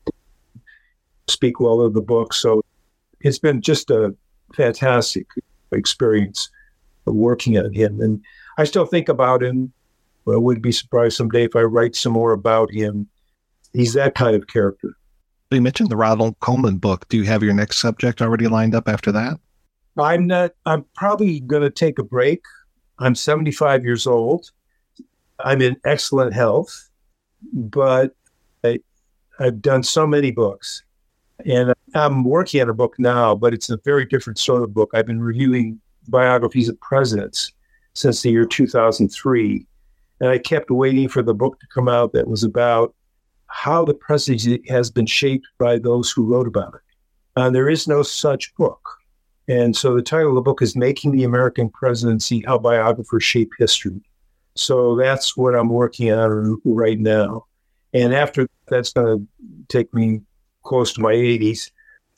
speak 1.29 1.61
well 1.61 1.81
of 1.81 1.95
the 1.95 2.01
book. 2.01 2.33
So 2.33 2.63
it's 3.21 3.39
been 3.39 3.61
just 3.61 3.91
a 3.91 4.15
fantastic 4.55 5.27
experience 5.73 6.51
of 7.07 7.15
working 7.15 7.59
on 7.59 7.73
him. 7.73 8.01
And 8.01 8.23
I 8.57 8.65
still 8.65 8.87
think 8.87 9.09
about 9.09 9.43
him. 9.43 9.73
I 10.27 10.37
wouldn't 10.37 10.63
be 10.63 10.73
surprised 10.73 11.17
someday 11.17 11.45
if 11.45 11.57
I 11.57 11.63
write 11.63 11.97
some 11.97 12.13
more 12.13 12.33
about 12.33 12.71
him. 12.71 13.09
He's 13.73 13.95
that 13.95 14.15
kind 14.15 14.37
of 14.37 14.47
character. 14.47 14.95
You 15.51 15.63
mentioned 15.63 15.89
the 15.89 15.97
Ronald 15.97 16.39
Colman 16.41 16.77
book. 16.77 17.09
Do 17.09 17.17
you 17.17 17.25
have 17.25 17.43
your 17.43 17.55
next 17.55 17.79
subject 17.79 18.21
already 18.21 18.47
lined 18.47 18.75
up 18.75 18.89
after 18.89 19.11
that? 19.13 19.39
I'm 19.99 20.27
not. 20.27 20.53
I'm 20.67 20.85
probably 20.95 21.41
going 21.41 21.63
to 21.63 21.71
take 21.71 21.99
a 21.99 22.05
break. 22.05 22.43
I'm 22.99 23.15
75 23.15 23.85
years 23.85 24.07
old. 24.07 24.51
I'm 25.41 25.63
in 25.63 25.77
excellent 25.85 26.35
health 26.35 26.88
but 27.53 28.15
I, 28.65 28.81
I've 29.39 29.63
done 29.63 29.83
so 29.83 30.07
many 30.07 30.31
books. 30.31 30.83
And 31.47 31.73
I'm 31.95 32.25
working 32.25 32.61
on 32.61 32.69
a 32.69 32.75
book 32.75 32.97
now, 32.99 33.35
but 33.35 33.55
it's 33.55 33.71
a 33.71 33.77
very 33.85 34.05
different 34.05 34.39
sort 34.39 34.63
of 34.63 34.75
book. 34.75 34.91
I've 34.93 35.07
been 35.07 35.23
reviewing 35.23 35.81
biographies 36.09 36.69
of 36.69 36.81
presidents 36.81 37.53
since 37.95 38.23
the 38.23 38.31
year 38.31 38.45
2003. 38.45 39.67
And 40.21 40.31
I 40.31 40.39
kept 40.39 40.71
waiting 40.71 41.09
for 41.09 41.23
the 41.23 41.35
book 41.35 41.61
to 41.61 41.67
come 41.73 41.89
out 41.89 42.13
that 42.13 42.27
was 42.27 42.43
about 42.43 42.95
how 43.47 43.85
the 43.85 43.95
presidency 43.95 44.63
has 44.69 44.91
been 44.91 45.07
shaped 45.07 45.47
by 45.59 45.79
those 45.79 46.11
who 46.11 46.25
wrote 46.25 46.47
about 46.47 46.75
it. 46.75 46.81
Uh, 47.37 47.51
there 47.51 47.69
is 47.69 47.87
no 47.87 48.03
such 48.03 48.55
book. 48.57 48.81
And 49.47 49.75
so 49.75 49.95
the 49.95 50.03
title 50.03 50.31
of 50.31 50.35
the 50.35 50.43
book 50.43 50.61
is 50.61 50.77
Making 50.77 51.13
the 51.13 51.25
American 51.25 51.71
Presidency 51.71 52.43
How 52.47 52.59
Biographers 52.59 53.25
Shape 53.25 53.51
History. 53.59 54.01
So 54.59 54.97
that's 54.97 55.37
what 55.37 55.55
I'm 55.55 55.69
working 55.69 56.13
on 56.13 56.61
right 56.65 56.99
now. 56.99 57.47
And 57.95 58.15
after 58.15 58.49
that's 58.67 58.93
going 58.93 59.19
to 59.19 59.27
take 59.69 59.93
me 59.95 60.21
close 60.63 60.93
to 60.95 61.01
my 61.01 61.13
80s. 61.13 61.71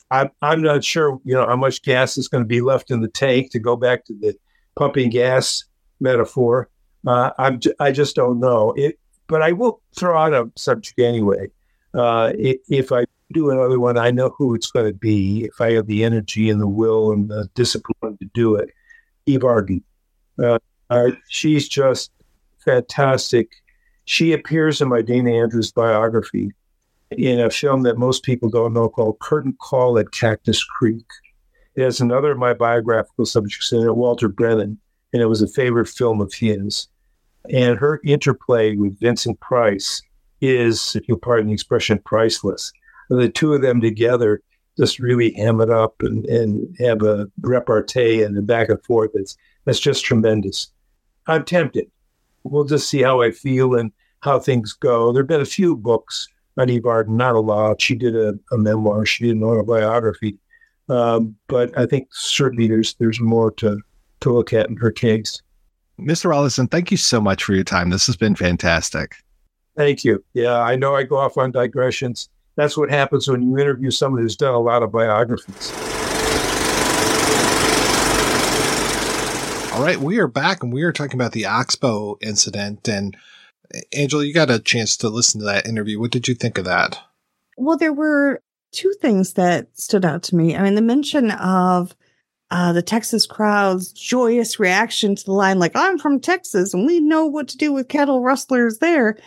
I'm, 0.09 0.29
I'm 0.41 0.61
not 0.61 0.83
sure, 0.83 1.19
you 1.23 1.33
know, 1.33 1.47
how 1.47 1.55
much 1.55 1.81
gas 1.83 2.17
is 2.17 2.27
going 2.27 2.43
to 2.43 2.47
be 2.47 2.61
left 2.61 2.91
in 2.91 2.99
the 2.99 3.07
tank 3.07 3.51
to 3.51 3.59
go 3.59 3.77
back 3.77 4.05
to 4.05 4.13
the 4.13 4.35
pumping 4.75 5.09
gas 5.09 5.63
metaphor. 5.99 6.69
Uh, 7.07 7.31
I'm, 7.37 7.59
I 7.79 7.91
just 7.91 8.15
don't 8.15 8.39
know. 8.39 8.73
It, 8.75 8.99
but 9.27 9.41
I 9.41 9.53
will 9.53 9.81
throw 9.97 10.17
out 10.17 10.33
a 10.33 10.51
subject 10.57 10.99
anyway. 10.99 11.49
Uh, 11.93 12.33
if 12.35 12.91
I 12.91 13.05
do 13.31 13.49
another 13.49 13.79
one, 13.79 13.97
I 13.97 14.11
know 14.11 14.35
who 14.37 14.53
it's 14.53 14.69
going 14.69 14.87
to 14.87 14.97
be. 14.97 15.45
If 15.45 15.61
I 15.61 15.73
have 15.73 15.87
the 15.87 16.03
energy 16.03 16.49
and 16.49 16.59
the 16.59 16.67
will 16.67 17.13
and 17.13 17.29
the 17.29 17.49
discipline 17.55 18.17
to 18.17 18.25
do 18.33 18.55
it, 18.55 18.69
Eve 19.25 19.45
Arden. 19.45 19.83
Uh, 20.37 20.59
uh, 20.89 21.11
she's 21.29 21.69
just 21.69 22.11
fantastic. 22.63 23.51
She 24.05 24.33
appears 24.33 24.81
in 24.81 24.89
my 24.89 25.01
Dana 25.01 25.31
Andrews 25.31 25.71
biography 25.71 26.51
in 27.11 27.39
a 27.39 27.49
film 27.49 27.83
that 27.83 27.97
most 27.97 28.23
people 28.23 28.49
don't 28.49 28.73
know 28.73 28.89
called 28.89 29.19
Curtain 29.19 29.55
Call 29.59 29.97
at 29.99 30.11
Cactus 30.11 30.63
Creek. 30.63 31.05
It 31.75 31.83
has 31.83 31.99
another 31.99 32.31
of 32.31 32.37
my 32.37 32.53
biographical 32.53 33.25
subjects 33.25 33.71
in 33.71 33.85
it, 33.85 33.95
Walter 33.95 34.27
Brennan, 34.27 34.77
and 35.13 35.21
it 35.21 35.27
was 35.27 35.41
a 35.41 35.47
favorite 35.47 35.87
film 35.87 36.21
of 36.21 36.33
his. 36.33 36.87
And 37.49 37.77
her 37.79 37.99
interplay 38.05 38.75
with 38.75 38.99
Vincent 38.99 39.39
Price 39.39 40.01
is, 40.41 40.95
if 40.95 41.07
you'll 41.07 41.17
pardon 41.17 41.47
the 41.47 41.53
expression, 41.53 41.99
priceless. 41.99 42.71
the 43.09 43.29
two 43.29 43.53
of 43.53 43.61
them 43.61 43.81
together 43.81 44.41
just 44.77 44.99
really 44.99 45.33
ham 45.33 45.61
it 45.61 45.69
up 45.69 45.95
and, 46.01 46.25
and 46.25 46.75
have 46.79 47.01
a 47.03 47.29
repartee 47.41 48.23
and 48.23 48.37
a 48.37 48.41
back 48.41 48.69
and 48.69 48.83
forth. 48.83 49.11
It's 49.13 49.37
that's 49.65 49.79
just 49.79 50.03
tremendous. 50.03 50.71
I'm 51.27 51.45
tempted. 51.45 51.89
We'll 52.43 52.65
just 52.65 52.89
see 52.89 53.01
how 53.01 53.21
I 53.21 53.31
feel 53.31 53.75
and 53.75 53.91
how 54.21 54.39
things 54.39 54.73
go. 54.73 55.11
There 55.11 55.23
have 55.23 55.27
been 55.27 55.41
a 55.41 55.45
few 55.45 55.75
books 55.75 56.27
on 56.57 56.69
Eve 56.69 56.85
Arden, 56.85 57.17
not 57.17 57.35
a 57.35 57.39
lot. 57.39 57.81
She 57.81 57.95
did 57.95 58.15
a, 58.15 58.33
a 58.51 58.57
memoir, 58.57 59.05
she 59.05 59.25
did 59.25 59.35
an 59.35 59.43
autobiography. 59.43 60.37
Um, 60.89 61.35
but 61.47 61.77
I 61.77 61.85
think 61.85 62.09
certainly 62.11 62.67
there's 62.67 62.95
there's 62.95 63.19
more 63.19 63.51
to 63.51 63.79
to 64.21 64.33
look 64.33 64.53
at 64.53 64.69
in 64.69 64.77
her 64.77 64.91
case. 64.91 65.41
Mr. 65.99 66.31
Rollyson, 66.31 66.69
thank 66.69 66.91
you 66.91 66.97
so 66.97 67.21
much 67.21 67.43
for 67.43 67.53
your 67.53 67.63
time. 67.63 67.89
This 67.89 68.07
has 68.07 68.17
been 68.17 68.35
fantastic. 68.35 69.15
Thank 69.77 70.03
you. 70.03 70.23
Yeah, 70.33 70.59
I 70.59 70.75
know 70.75 70.95
I 70.95 71.03
go 71.03 71.17
off 71.17 71.37
on 71.37 71.51
digressions. 71.51 72.29
That's 72.55 72.75
what 72.75 72.89
happens 72.89 73.27
when 73.27 73.41
you 73.41 73.57
interview 73.57 73.91
someone 73.91 74.21
who's 74.21 74.35
done 74.35 74.53
a 74.53 74.59
lot 74.59 74.83
of 74.83 74.91
biographies. 74.91 75.71
All 79.81 79.87
right, 79.87 79.97
we 79.97 80.19
are 80.19 80.27
back 80.27 80.61
and 80.61 80.71
we 80.71 80.83
are 80.83 80.91
talking 80.91 81.15
about 81.15 81.31
the 81.31 81.47
Oxbow 81.47 82.15
incident. 82.21 82.87
And 82.87 83.17
Angela, 83.91 84.23
you 84.23 84.31
got 84.31 84.51
a 84.51 84.59
chance 84.59 84.95
to 84.97 85.09
listen 85.09 85.39
to 85.39 85.45
that 85.47 85.65
interview. 85.65 85.99
What 85.99 86.11
did 86.11 86.27
you 86.27 86.35
think 86.35 86.59
of 86.59 86.65
that? 86.65 86.99
Well, 87.57 87.77
there 87.77 87.91
were 87.91 88.43
two 88.71 88.93
things 89.01 89.33
that 89.33 89.69
stood 89.73 90.05
out 90.05 90.21
to 90.25 90.35
me. 90.35 90.55
I 90.55 90.61
mean, 90.61 90.75
the 90.75 90.83
mention 90.83 91.31
of 91.31 91.95
uh, 92.51 92.73
the 92.73 92.83
Texas 92.83 93.25
crowd's 93.25 93.91
joyous 93.91 94.59
reaction 94.59 95.15
to 95.15 95.25
the 95.25 95.31
line, 95.31 95.57
like, 95.57 95.75
I'm 95.75 95.97
from 95.97 96.19
Texas 96.19 96.75
and 96.75 96.85
we 96.85 96.99
know 96.99 97.25
what 97.25 97.47
to 97.47 97.57
do 97.57 97.73
with 97.73 97.87
cattle 97.87 98.21
rustlers 98.21 98.77
there, 98.77 99.17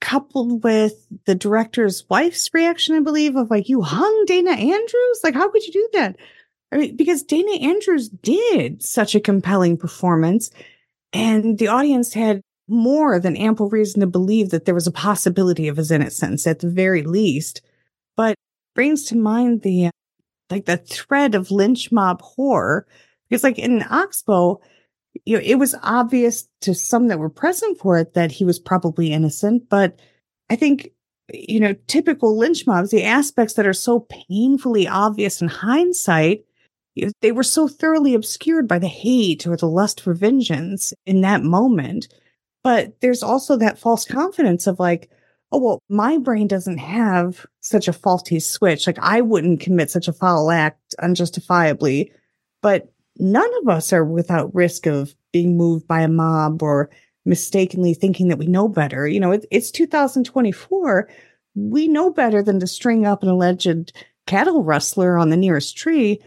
coupled 0.00 0.62
with 0.62 1.08
the 1.26 1.34
director's 1.34 2.08
wife's 2.08 2.48
reaction, 2.54 2.94
I 2.94 3.00
believe, 3.00 3.34
of 3.34 3.50
like, 3.50 3.68
you 3.68 3.82
hung 3.82 4.26
Dana 4.28 4.52
Andrews? 4.52 5.20
Like, 5.24 5.34
how 5.34 5.50
could 5.50 5.66
you 5.66 5.72
do 5.72 5.88
that? 5.94 6.16
I 6.72 6.76
mean, 6.76 6.96
because 6.96 7.22
Dana 7.22 7.52
Andrews 7.52 8.08
did 8.08 8.82
such 8.82 9.14
a 9.14 9.20
compelling 9.20 9.76
performance, 9.76 10.50
and 11.12 11.58
the 11.58 11.68
audience 11.68 12.14
had 12.14 12.40
more 12.68 13.20
than 13.20 13.36
ample 13.36 13.68
reason 13.68 14.00
to 14.00 14.06
believe 14.06 14.50
that 14.50 14.64
there 14.64 14.74
was 14.74 14.86
a 14.86 14.92
possibility 14.92 15.68
of 15.68 15.76
his 15.76 15.90
innocence 15.90 16.46
at 16.46 16.60
the 16.60 16.70
very 16.70 17.02
least. 17.02 17.60
But 18.16 18.36
brings 18.74 19.04
to 19.04 19.16
mind 19.16 19.62
the 19.62 19.86
uh, 19.86 19.90
like 20.50 20.66
the 20.66 20.76
thread 20.76 21.34
of 21.34 21.50
lynch 21.50 21.92
mob 21.92 22.20
horror. 22.22 22.86
Because 23.28 23.44
like 23.44 23.58
in 23.58 23.84
Oxbow, 23.90 24.60
you 25.24 25.36
know, 25.36 25.42
it 25.44 25.56
was 25.56 25.74
obvious 25.82 26.48
to 26.62 26.74
some 26.74 27.08
that 27.08 27.18
were 27.18 27.30
present 27.30 27.78
for 27.78 27.98
it 27.98 28.14
that 28.14 28.32
he 28.32 28.44
was 28.44 28.58
probably 28.58 29.12
innocent. 29.12 29.68
But 29.68 29.98
I 30.50 30.56
think, 30.56 30.90
you 31.32 31.60
know, 31.60 31.74
typical 31.86 32.36
lynch 32.36 32.66
mobs, 32.66 32.90
the 32.90 33.04
aspects 33.04 33.54
that 33.54 33.66
are 33.66 33.72
so 33.72 34.06
painfully 34.28 34.86
obvious 34.86 35.40
in 35.40 35.48
hindsight, 35.48 36.44
they 37.20 37.32
were 37.32 37.42
so 37.42 37.68
thoroughly 37.68 38.14
obscured 38.14 38.68
by 38.68 38.78
the 38.78 38.88
hate 38.88 39.46
or 39.46 39.56
the 39.56 39.68
lust 39.68 40.00
for 40.00 40.14
vengeance 40.14 40.92
in 41.06 41.22
that 41.22 41.42
moment. 41.42 42.08
But 42.62 43.00
there's 43.00 43.22
also 43.22 43.56
that 43.56 43.78
false 43.78 44.04
confidence 44.04 44.66
of 44.66 44.78
like, 44.78 45.10
oh, 45.50 45.58
well, 45.58 45.82
my 45.88 46.18
brain 46.18 46.46
doesn't 46.46 46.78
have 46.78 47.44
such 47.60 47.88
a 47.88 47.92
faulty 47.92 48.40
switch. 48.40 48.86
Like 48.86 48.98
I 49.00 49.20
wouldn't 49.20 49.60
commit 49.60 49.90
such 49.90 50.08
a 50.08 50.12
foul 50.12 50.50
act 50.50 50.94
unjustifiably, 51.00 52.12
but 52.62 52.92
none 53.18 53.50
of 53.60 53.68
us 53.68 53.92
are 53.92 54.04
without 54.04 54.54
risk 54.54 54.86
of 54.86 55.14
being 55.32 55.56
moved 55.56 55.86
by 55.86 56.00
a 56.00 56.08
mob 56.08 56.62
or 56.62 56.90
mistakenly 57.24 57.94
thinking 57.94 58.28
that 58.28 58.38
we 58.38 58.46
know 58.46 58.68
better. 58.68 59.06
You 59.06 59.20
know, 59.20 59.32
it, 59.32 59.46
it's 59.50 59.70
2024. 59.70 61.08
We 61.54 61.88
know 61.88 62.10
better 62.10 62.42
than 62.42 62.60
to 62.60 62.66
string 62.66 63.06
up 63.06 63.22
an 63.22 63.28
alleged 63.28 63.92
cattle 64.26 64.64
rustler 64.64 65.18
on 65.18 65.30
the 65.30 65.36
nearest 65.36 65.76
tree, 65.76 66.20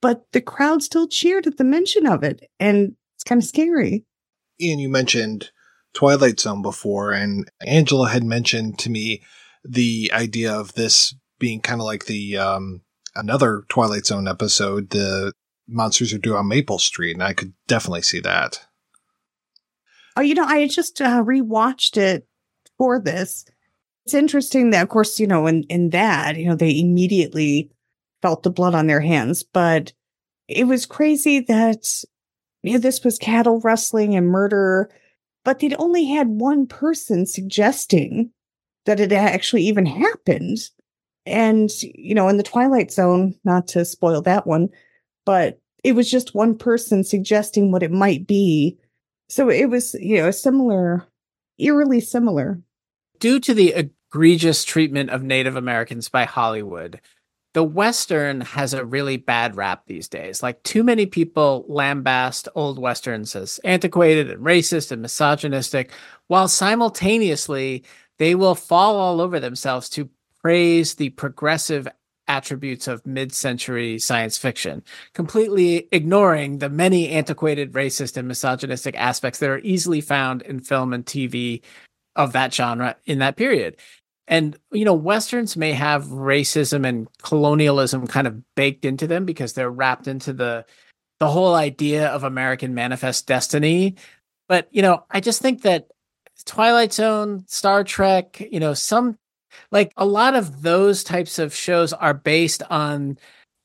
but 0.00 0.24
the 0.32 0.40
crowd 0.40 0.82
still 0.82 1.08
cheered 1.08 1.46
at 1.46 1.56
the 1.56 1.64
mention 1.64 2.06
of 2.06 2.22
it. 2.22 2.48
And 2.58 2.94
it's 3.16 3.24
kind 3.24 3.40
of 3.40 3.46
scary. 3.46 4.04
Ian, 4.60 4.78
you 4.78 4.88
mentioned 4.88 5.50
Twilight 5.94 6.40
Zone 6.40 6.62
before, 6.62 7.12
and 7.12 7.50
Angela 7.66 8.08
had 8.08 8.24
mentioned 8.24 8.78
to 8.80 8.90
me 8.90 9.22
the 9.64 10.10
idea 10.14 10.52
of 10.52 10.74
this 10.74 11.14
being 11.38 11.60
kind 11.60 11.80
of 11.80 11.84
like 11.84 12.06
the 12.06 12.36
um, 12.36 12.82
another 13.14 13.64
Twilight 13.68 14.06
Zone 14.06 14.28
episode, 14.28 14.90
the 14.90 15.32
monsters 15.66 16.12
are 16.12 16.18
due 16.18 16.36
on 16.36 16.48
Maple 16.48 16.78
Street, 16.78 17.12
and 17.12 17.22
I 17.22 17.32
could 17.32 17.52
definitely 17.66 18.02
see 18.02 18.20
that. 18.20 18.66
Oh, 20.16 20.20
you 20.20 20.34
know, 20.34 20.44
I 20.44 20.66
just 20.66 21.00
uh, 21.00 21.22
rewatched 21.22 21.96
it 21.96 22.26
for 22.76 23.00
this. 23.00 23.44
It's 24.04 24.14
interesting 24.14 24.70
that, 24.70 24.82
of 24.82 24.88
course, 24.88 25.20
you 25.20 25.26
know, 25.26 25.46
in 25.46 25.64
in 25.64 25.90
that, 25.90 26.36
you 26.36 26.46
know, 26.46 26.56
they 26.56 26.78
immediately 26.78 27.70
felt 28.22 28.42
the 28.42 28.50
blood 28.50 28.74
on 28.74 28.86
their 28.86 29.00
hands, 29.00 29.42
but 29.42 29.92
it 30.48 30.64
was 30.64 30.86
crazy 30.86 31.40
that 31.40 32.02
you 32.62 32.72
know, 32.72 32.78
this 32.78 33.04
was 33.04 33.18
cattle 33.18 33.60
rustling 33.60 34.16
and 34.16 34.28
murder 34.28 34.90
but 35.48 35.60
they'd 35.60 35.74
only 35.78 36.04
had 36.04 36.28
one 36.28 36.66
person 36.66 37.24
suggesting 37.24 38.30
that 38.84 39.00
it 39.00 39.12
actually 39.12 39.62
even 39.62 39.86
happened. 39.86 40.58
And, 41.24 41.70
you 41.82 42.14
know, 42.14 42.28
in 42.28 42.36
the 42.36 42.42
Twilight 42.42 42.92
Zone, 42.92 43.34
not 43.44 43.66
to 43.68 43.86
spoil 43.86 44.20
that 44.22 44.46
one, 44.46 44.68
but 45.24 45.58
it 45.82 45.92
was 45.92 46.10
just 46.10 46.34
one 46.34 46.54
person 46.54 47.02
suggesting 47.02 47.72
what 47.72 47.82
it 47.82 47.90
might 47.90 48.26
be. 48.26 48.76
So 49.30 49.48
it 49.48 49.70
was, 49.70 49.94
you 49.94 50.18
know, 50.18 50.30
similar, 50.30 51.06
eerily 51.58 52.00
similar. 52.00 52.60
Due 53.18 53.40
to 53.40 53.54
the 53.54 53.72
egregious 53.72 54.64
treatment 54.64 55.08
of 55.08 55.22
Native 55.22 55.56
Americans 55.56 56.10
by 56.10 56.24
Hollywood, 56.24 57.00
the 57.54 57.64
Western 57.64 58.40
has 58.42 58.74
a 58.74 58.84
really 58.84 59.16
bad 59.16 59.56
rap 59.56 59.84
these 59.86 60.08
days. 60.08 60.42
Like, 60.42 60.62
too 60.62 60.82
many 60.82 61.06
people 61.06 61.64
lambast 61.68 62.48
old 62.54 62.78
Westerns 62.78 63.34
as 63.34 63.58
antiquated 63.64 64.30
and 64.30 64.44
racist 64.44 64.92
and 64.92 65.02
misogynistic, 65.02 65.92
while 66.26 66.48
simultaneously 66.48 67.84
they 68.18 68.34
will 68.34 68.54
fall 68.54 68.96
all 68.96 69.20
over 69.20 69.40
themselves 69.40 69.88
to 69.90 70.10
praise 70.40 70.94
the 70.94 71.10
progressive 71.10 71.88
attributes 72.28 72.86
of 72.86 73.06
mid 73.06 73.32
century 73.32 73.98
science 73.98 74.36
fiction, 74.36 74.82
completely 75.14 75.88
ignoring 75.90 76.58
the 76.58 76.68
many 76.68 77.08
antiquated, 77.08 77.72
racist, 77.72 78.16
and 78.16 78.28
misogynistic 78.28 78.94
aspects 78.96 79.38
that 79.38 79.50
are 79.50 79.60
easily 79.60 80.00
found 80.00 80.42
in 80.42 80.60
film 80.60 80.92
and 80.92 81.06
TV 81.06 81.62
of 82.14 82.32
that 82.32 82.52
genre 82.52 82.96
in 83.06 83.20
that 83.20 83.36
period. 83.36 83.76
And, 84.28 84.56
you 84.70 84.84
know, 84.84 84.94
Westerns 84.94 85.56
may 85.56 85.72
have 85.72 86.04
racism 86.04 86.86
and 86.86 87.08
colonialism 87.22 88.06
kind 88.06 88.26
of 88.26 88.42
baked 88.54 88.84
into 88.84 89.06
them 89.06 89.24
because 89.24 89.54
they're 89.54 89.70
wrapped 89.70 90.06
into 90.06 90.34
the, 90.34 90.66
the 91.18 91.28
whole 91.28 91.54
idea 91.54 92.08
of 92.08 92.24
American 92.24 92.74
manifest 92.74 93.26
destiny. 93.26 93.96
But, 94.46 94.68
you 94.70 94.82
know, 94.82 95.04
I 95.10 95.20
just 95.20 95.40
think 95.40 95.62
that 95.62 95.88
Twilight 96.44 96.92
Zone, 96.92 97.44
Star 97.48 97.82
Trek, 97.84 98.40
you 98.52 98.60
know, 98.60 98.74
some 98.74 99.18
like 99.70 99.92
a 99.96 100.06
lot 100.06 100.34
of 100.34 100.62
those 100.62 101.02
types 101.02 101.38
of 101.38 101.54
shows 101.54 101.92
are 101.92 102.14
based 102.14 102.62
on 102.70 103.18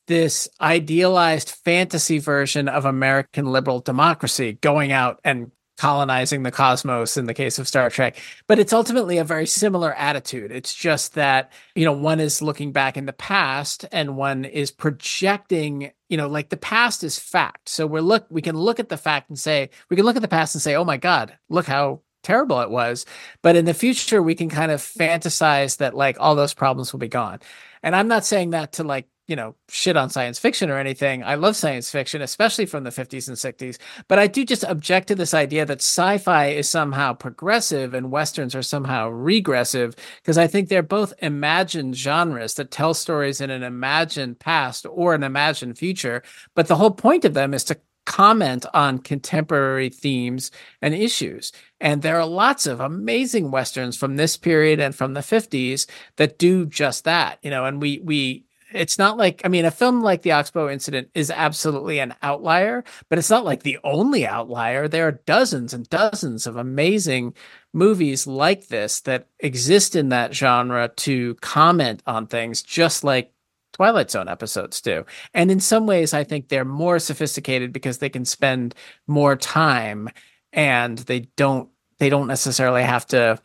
this 0.08 0.50
idealized 0.60 1.50
fantasy 1.50 2.20
version 2.20 2.68
of 2.68 2.86
American 2.86 3.46
liberal 3.46 3.80
democracy 3.80 4.54
going 4.62 4.92
out 4.92 5.20
and 5.24 5.52
colonizing 5.78 6.44
the 6.44 6.52
cosmos 6.52 7.18
in 7.18 7.26
the 7.26 7.34
case 7.34 7.58
of 7.58 7.68
Star 7.68 7.90
Trek. 7.90 8.18
But 8.48 8.60
it's 8.60 8.74
ultimately 8.74 9.18
a 9.18 9.24
very 9.24 9.48
similar 9.48 9.94
attitude. 9.94 10.52
It's 10.52 10.74
just 10.74 11.16
that, 11.16 11.52
you 11.76 11.86
know, 11.86 11.94
one 11.94 12.20
is 12.20 12.42
looking 12.42 12.72
back 12.72 12.96
in 12.96 13.06
the 13.06 13.14
past 13.14 13.86
and 13.92 14.16
one 14.16 14.46
is 14.46 14.72
projecting, 14.72 15.92
you 16.10 16.18
know, 16.18 16.28
like 16.28 16.50
the 16.50 16.58
past 16.58 17.04
is 17.04 17.18
fact. 17.18 17.70
So 17.70 17.88
we're 17.88 18.02
look 18.02 18.26
we 18.30 18.42
can 18.42 18.56
look 18.56 18.80
at 18.80 18.90
the 18.90 18.98
fact 18.98 19.30
and 19.30 19.40
say, 19.40 19.70
we 19.90 19.96
can 19.96 20.06
look 20.06 20.16
at 20.16 20.22
the 20.22 20.28
past 20.28 20.56
and 20.56 20.62
say, 20.62 20.76
"Oh 20.76 20.86
my 20.86 20.98
god, 20.98 21.38
look 21.50 21.66
how 21.66 22.02
terrible 22.22 22.62
it 22.62 22.70
was." 22.70 23.06
But 23.42 23.56
in 23.56 23.66
the 23.66 23.74
future 23.74 24.22
we 24.22 24.36
can 24.36 24.50
kind 24.50 24.72
of 24.72 24.80
fantasize 24.82 25.78
that 25.78 25.96
like 25.96 26.18
all 26.20 26.36
those 26.36 26.54
problems 26.54 26.94
will 26.94 27.00
be 27.00 27.08
gone. 27.08 27.40
And 27.82 27.96
I'm 27.96 28.08
not 28.08 28.26
saying 28.26 28.52
that 28.52 28.74
to 28.74 28.84
like 28.84 29.08
you 29.28 29.36
know, 29.36 29.56
shit 29.70 29.96
on 29.96 30.10
science 30.10 30.38
fiction 30.38 30.70
or 30.70 30.78
anything. 30.78 31.24
I 31.24 31.36
love 31.36 31.56
science 31.56 31.90
fiction, 31.90 32.22
especially 32.22 32.66
from 32.66 32.84
the 32.84 32.90
50s 32.90 33.28
and 33.28 33.38
60s. 33.38 33.78
But 34.08 34.20
I 34.20 34.28
do 34.28 34.44
just 34.44 34.66
object 34.66 35.08
to 35.08 35.16
this 35.16 35.34
idea 35.34 35.66
that 35.66 35.80
sci 35.80 36.18
fi 36.18 36.48
is 36.48 36.70
somehow 36.70 37.14
progressive 37.14 37.94
and 37.94 38.12
westerns 38.12 38.54
are 38.54 38.62
somehow 38.62 39.10
regressive, 39.10 39.96
because 40.22 40.38
I 40.38 40.48
think 40.48 40.68
they're 40.68 40.84
both 40.84 41.14
imagined 41.20 41.96
genres 41.96 42.56
that 42.56 42.72
tell 42.72 42.94
stories 42.94 43.40
in 43.40 43.50
an 43.50 43.64
imagined 43.64 44.40
past 44.40 44.86
or 44.90 45.14
an 45.14 45.24
imagined 45.24 45.78
future. 45.78 46.22
But 46.54 46.68
the 46.68 46.76
whole 46.76 46.92
point 46.92 47.24
of 47.24 47.34
them 47.34 47.54
is 47.54 47.64
to 47.66 47.80
comment 48.06 48.66
on 48.74 49.00
contemporary 49.00 49.90
themes 49.90 50.52
and 50.82 50.94
issues. 50.94 51.54
And 51.80 52.02
there 52.02 52.20
are 52.20 52.26
lots 52.26 52.66
of 52.66 52.82
amazing 52.82 53.52
westerns 53.52 53.96
from 53.96 54.18
this 54.18 54.36
period 54.36 54.82
and 54.82 54.94
from 54.94 55.14
the 55.14 55.22
50s 55.22 55.90
that 56.18 56.38
do 56.38 56.66
just 56.66 57.06
that, 57.06 57.40
you 57.42 57.50
know, 57.50 57.64
and 57.64 57.82
we 57.82 58.02
we 58.04 58.44
it's 58.74 58.98
not 58.98 59.18
like 59.18 59.42
I 59.44 59.48
mean 59.48 59.66
a 59.66 59.72
film 59.72 60.02
like 60.02 60.22
the 60.22 60.32
Ox-Bow 60.32 60.70
incident 60.70 61.10
is 61.14 61.32
absolutely 61.32 62.00
an 62.00 62.16
outlier, 62.22 62.84
but 63.10 63.20
it's 63.20 63.30
not 63.30 63.46
like 63.46 63.64
the 63.64 63.80
only 63.84 64.26
outlier. 64.26 64.88
There 64.88 65.08
are 65.08 65.14
dozens 65.26 65.74
and 65.74 65.90
dozens 65.90 66.48
of 66.48 66.58
amazing 66.58 67.34
movies 67.74 68.28
like 68.28 68.68
this 68.68 69.02
that 69.02 69.28
exist 69.40 69.96
in 69.96 70.10
that 70.10 70.34
genre 70.34 70.90
to 70.90 71.36
comment 71.36 72.04
on 72.06 72.28
things 72.28 72.62
just 72.62 73.04
like 73.04 73.32
Twilight 73.74 74.12
Zone 74.12 74.28
episodes 74.28 74.82
do. 74.82 75.06
And 75.34 75.52
in 75.52 75.60
some 75.60 75.88
ways 75.88 76.14
I 76.14 76.24
think 76.24 76.48
they're 76.50 76.66
more 76.66 77.00
sophisticated 77.00 77.74
because 77.74 77.98
they 77.98 78.10
can 78.10 78.26
spend 78.26 78.76
more 79.08 79.36
time 79.36 80.10
and 80.52 81.00
they 81.00 81.22
don't 81.36 81.70
they 82.00 82.10
don't 82.10 82.28
necessarily 82.28 82.84
have 82.84 83.06
to 83.08 83.40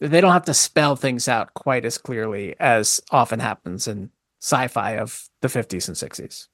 they 0.00 0.20
don't 0.20 0.32
have 0.32 0.46
to 0.46 0.54
spell 0.54 0.96
things 0.96 1.28
out 1.28 1.54
quite 1.54 1.84
as 1.84 1.98
clearly 1.98 2.54
as 2.58 3.00
often 3.10 3.40
happens 3.40 3.86
in 3.86 4.10
sci-fi 4.40 4.92
of 4.92 5.28
the 5.42 5.48
50s 5.48 5.86
and 5.86 5.96
60s. 5.96 6.48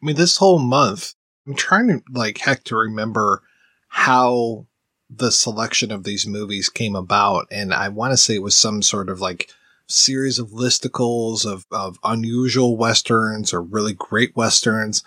I 0.00 0.06
mean, 0.06 0.16
this 0.16 0.36
whole 0.36 0.58
month, 0.58 1.14
I'm 1.46 1.54
trying 1.54 1.88
to 1.88 2.02
like 2.12 2.38
heck 2.38 2.64
to 2.64 2.76
remember 2.76 3.42
how 3.88 4.66
the 5.10 5.32
selection 5.32 5.90
of 5.90 6.04
these 6.04 6.26
movies 6.26 6.68
came 6.68 6.94
about, 6.94 7.46
and 7.50 7.72
I 7.72 7.88
want 7.88 8.12
to 8.12 8.16
say 8.16 8.34
it 8.34 8.42
was 8.42 8.56
some 8.56 8.82
sort 8.82 9.08
of 9.08 9.20
like 9.20 9.50
series 9.86 10.38
of 10.38 10.50
listicles 10.50 11.46
of 11.50 11.64
of 11.70 11.98
unusual 12.04 12.76
westerns 12.76 13.54
or 13.54 13.62
really 13.62 13.94
great 13.94 14.36
westerns. 14.36 15.02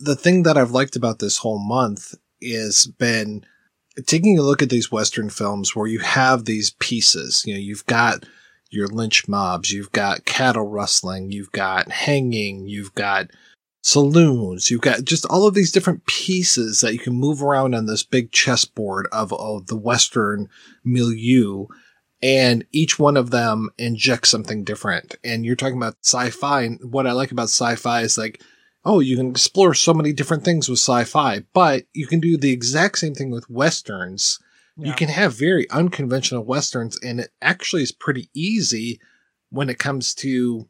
The 0.00 0.16
thing 0.16 0.44
that 0.44 0.56
I've 0.56 0.70
liked 0.70 0.96
about 0.96 1.18
this 1.18 1.38
whole 1.38 1.58
month 1.58 2.14
is 2.40 2.86
been 2.86 3.44
taking 4.06 4.38
a 4.38 4.42
look 4.42 4.62
at 4.62 4.70
these 4.70 4.90
western 4.90 5.28
films 5.28 5.76
where 5.76 5.86
you 5.86 6.00
have 6.00 6.44
these 6.44 6.70
pieces. 6.80 7.44
You 7.46 7.54
know, 7.54 7.60
you've 7.60 7.86
got 7.86 8.24
your 8.70 8.88
lynch 8.88 9.28
mobs, 9.28 9.72
you've 9.72 9.92
got 9.92 10.24
cattle 10.24 10.68
rustling, 10.68 11.30
you've 11.30 11.52
got 11.52 11.90
hanging, 11.90 12.66
you've 12.66 12.94
got 12.94 13.28
saloons, 13.82 14.70
you've 14.70 14.80
got 14.80 15.04
just 15.04 15.26
all 15.26 15.46
of 15.46 15.54
these 15.54 15.70
different 15.70 16.06
pieces 16.06 16.80
that 16.80 16.92
you 16.92 16.98
can 16.98 17.14
move 17.14 17.42
around 17.42 17.74
on 17.74 17.86
this 17.86 18.02
big 18.02 18.32
chessboard 18.32 19.06
of, 19.12 19.32
of 19.32 19.66
the 19.66 19.76
Western 19.76 20.48
milieu. 20.84 21.66
And 22.22 22.64
each 22.72 22.98
one 22.98 23.18
of 23.18 23.30
them 23.30 23.68
injects 23.76 24.30
something 24.30 24.64
different. 24.64 25.14
And 25.22 25.44
you're 25.44 25.56
talking 25.56 25.76
about 25.76 25.96
sci-fi. 26.02 26.62
And 26.62 26.80
what 26.92 27.06
I 27.06 27.12
like 27.12 27.30
about 27.30 27.50
sci-fi 27.50 28.00
is 28.00 28.16
like, 28.16 28.42
oh, 28.84 29.00
you 29.00 29.16
can 29.16 29.30
explore 29.30 29.74
so 29.74 29.92
many 29.92 30.12
different 30.12 30.44
things 30.44 30.68
with 30.68 30.78
sci-fi, 30.78 31.44
but 31.52 31.84
you 31.92 32.06
can 32.06 32.20
do 32.20 32.38
the 32.38 32.52
exact 32.52 32.98
same 32.98 33.14
thing 33.14 33.30
with 33.30 33.50
Westerns 33.50 34.38
yeah. 34.76 34.88
You 34.88 34.94
can 34.94 35.08
have 35.08 35.34
very 35.34 35.70
unconventional 35.70 36.44
westerns, 36.44 36.98
and 37.02 37.20
it 37.20 37.30
actually 37.40 37.82
is 37.82 37.92
pretty 37.92 38.28
easy 38.34 39.00
when 39.50 39.70
it 39.70 39.78
comes 39.78 40.14
to 40.14 40.68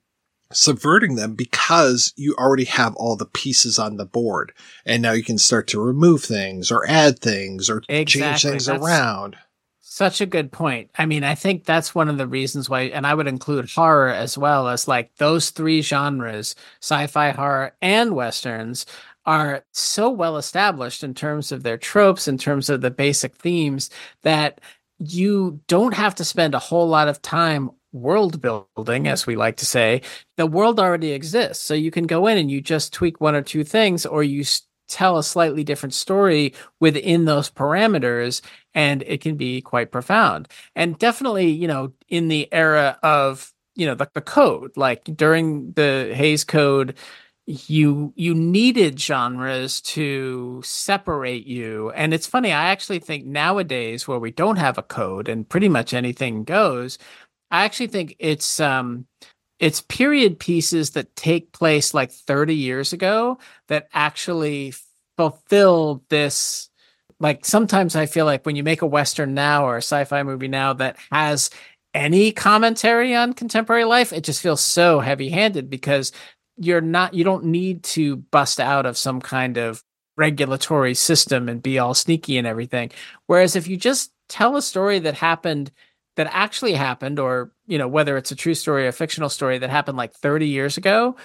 subverting 0.52 1.16
them 1.16 1.34
because 1.34 2.12
you 2.16 2.34
already 2.36 2.64
have 2.64 2.94
all 2.96 3.16
the 3.16 3.26
pieces 3.26 3.78
on 3.78 3.96
the 3.96 4.04
board. 4.04 4.52
And 4.84 5.02
now 5.02 5.12
you 5.12 5.24
can 5.24 5.38
start 5.38 5.66
to 5.68 5.80
remove 5.80 6.22
things 6.22 6.70
or 6.70 6.86
add 6.88 7.18
things 7.18 7.70
or 7.70 7.82
exactly. 7.88 8.04
change 8.04 8.42
things 8.42 8.66
that's 8.66 8.82
around. 8.82 9.36
Such 9.80 10.20
a 10.20 10.26
good 10.26 10.50
point. 10.50 10.90
I 10.98 11.06
mean, 11.06 11.22
I 11.22 11.34
think 11.36 11.64
that's 11.64 11.94
one 11.94 12.08
of 12.08 12.18
the 12.18 12.26
reasons 12.26 12.68
why, 12.68 12.82
and 12.82 13.06
I 13.06 13.14
would 13.14 13.28
include 13.28 13.70
horror 13.70 14.08
as 14.08 14.36
well 14.36 14.68
as 14.68 14.88
like 14.88 15.14
those 15.16 15.50
three 15.50 15.82
genres 15.82 16.56
sci 16.80 17.06
fi, 17.06 17.30
horror, 17.30 17.74
and 17.80 18.14
westerns 18.14 18.86
are 19.26 19.64
so 19.72 20.10
well 20.10 20.36
established 20.36 21.02
in 21.02 21.14
terms 21.14 21.52
of 21.52 21.62
their 21.62 21.78
tropes, 21.78 22.28
in 22.28 22.38
terms 22.38 22.68
of 22.68 22.80
the 22.80 22.90
basic 22.90 23.34
themes, 23.36 23.90
that 24.22 24.60
you 24.98 25.60
don't 25.66 25.94
have 25.94 26.14
to 26.16 26.24
spend 26.24 26.54
a 26.54 26.58
whole 26.58 26.88
lot 26.88 27.08
of 27.08 27.22
time 27.22 27.70
world 27.92 28.40
building, 28.40 29.08
as 29.08 29.26
we 29.26 29.36
like 29.36 29.56
to 29.56 29.66
say. 29.66 30.02
The 30.36 30.46
world 30.46 30.80
already 30.80 31.12
exists. 31.12 31.64
So 31.64 31.74
you 31.74 31.90
can 31.90 32.06
go 32.06 32.26
in 32.26 32.38
and 32.38 32.50
you 32.50 32.60
just 32.60 32.92
tweak 32.92 33.20
one 33.20 33.34
or 33.34 33.42
two 33.42 33.64
things, 33.64 34.04
or 34.04 34.22
you 34.22 34.44
tell 34.88 35.16
a 35.16 35.24
slightly 35.24 35.64
different 35.64 35.94
story 35.94 36.54
within 36.80 37.24
those 37.24 37.50
parameters, 37.50 38.42
and 38.74 39.02
it 39.06 39.20
can 39.20 39.36
be 39.36 39.60
quite 39.60 39.90
profound. 39.90 40.48
And 40.76 40.98
definitely, 40.98 41.50
you 41.50 41.68
know, 41.68 41.92
in 42.08 42.28
the 42.28 42.52
era 42.52 42.98
of 43.02 43.52
you 43.76 43.86
know 43.86 43.94
the, 43.94 44.08
the 44.14 44.20
code 44.20 44.70
like 44.76 45.04
during 45.16 45.72
the 45.72 46.12
Hays 46.14 46.44
Code 46.44 46.94
you 47.46 48.12
you 48.16 48.34
needed 48.34 48.98
genres 48.98 49.80
to 49.82 50.62
separate 50.64 51.46
you. 51.46 51.90
And 51.90 52.14
it's 52.14 52.26
funny 52.26 52.52
i 52.52 52.66
actually 52.66 52.98
think 53.00 53.26
nowadays 53.26 54.08
where 54.08 54.18
we 54.18 54.30
don't 54.30 54.56
have 54.56 54.78
a 54.78 54.82
code 54.82 55.28
and 55.28 55.48
pretty 55.48 55.68
much 55.68 55.92
anything 55.94 56.44
goes 56.44 56.98
i 57.50 57.64
actually 57.64 57.88
think 57.88 58.16
it's 58.18 58.60
um 58.60 59.06
it's 59.58 59.80
period 59.82 60.38
pieces 60.38 60.90
that 60.90 61.14
take 61.16 61.52
place 61.52 61.94
like 61.94 62.10
30 62.12 62.54
years 62.54 62.92
ago 62.92 63.38
that 63.68 63.88
actually 63.94 64.74
fulfill 65.16 66.02
this 66.08 66.70
like 67.20 67.44
sometimes 67.44 67.94
i 67.96 68.06
feel 68.06 68.24
like 68.26 68.44
when 68.46 68.56
you 68.56 68.62
make 68.64 68.82
a 68.82 68.86
western 68.86 69.34
now 69.34 69.66
or 69.66 69.76
a 69.76 69.82
sci-fi 69.82 70.22
movie 70.22 70.48
now 70.48 70.72
that 70.72 70.96
has 71.12 71.50
any 71.94 72.32
commentary 72.32 73.14
on 73.14 73.32
contemporary 73.32 73.84
life 73.84 74.12
it 74.12 74.24
just 74.24 74.42
feels 74.42 74.60
so 74.60 75.00
heavy-handed 75.00 75.70
because 75.70 76.10
you're 76.56 76.80
not 76.80 77.14
you 77.14 77.24
don't 77.24 77.44
need 77.44 77.82
to 77.82 78.16
bust 78.16 78.60
out 78.60 78.86
of 78.86 78.96
some 78.96 79.20
kind 79.20 79.56
of 79.56 79.82
regulatory 80.16 80.94
system 80.94 81.48
and 81.48 81.62
be 81.62 81.78
all 81.78 81.94
sneaky 81.94 82.38
and 82.38 82.46
everything. 82.46 82.90
Whereas 83.26 83.56
if 83.56 83.66
you 83.66 83.76
just 83.76 84.12
tell 84.28 84.56
a 84.56 84.62
story 84.62 84.98
that 85.00 85.14
happened 85.14 85.70
that 86.16 86.28
actually 86.30 86.74
happened 86.74 87.18
or 87.18 87.52
you 87.66 87.78
know 87.78 87.88
whether 87.88 88.16
it's 88.16 88.30
a 88.30 88.36
true 88.36 88.54
story 88.54 88.84
or 88.84 88.88
a 88.88 88.92
fictional 88.92 89.28
story 89.28 89.58
that 89.58 89.70
happened 89.70 89.98
like 89.98 90.14
30 90.14 90.48
years 90.48 90.76
ago 90.76 91.16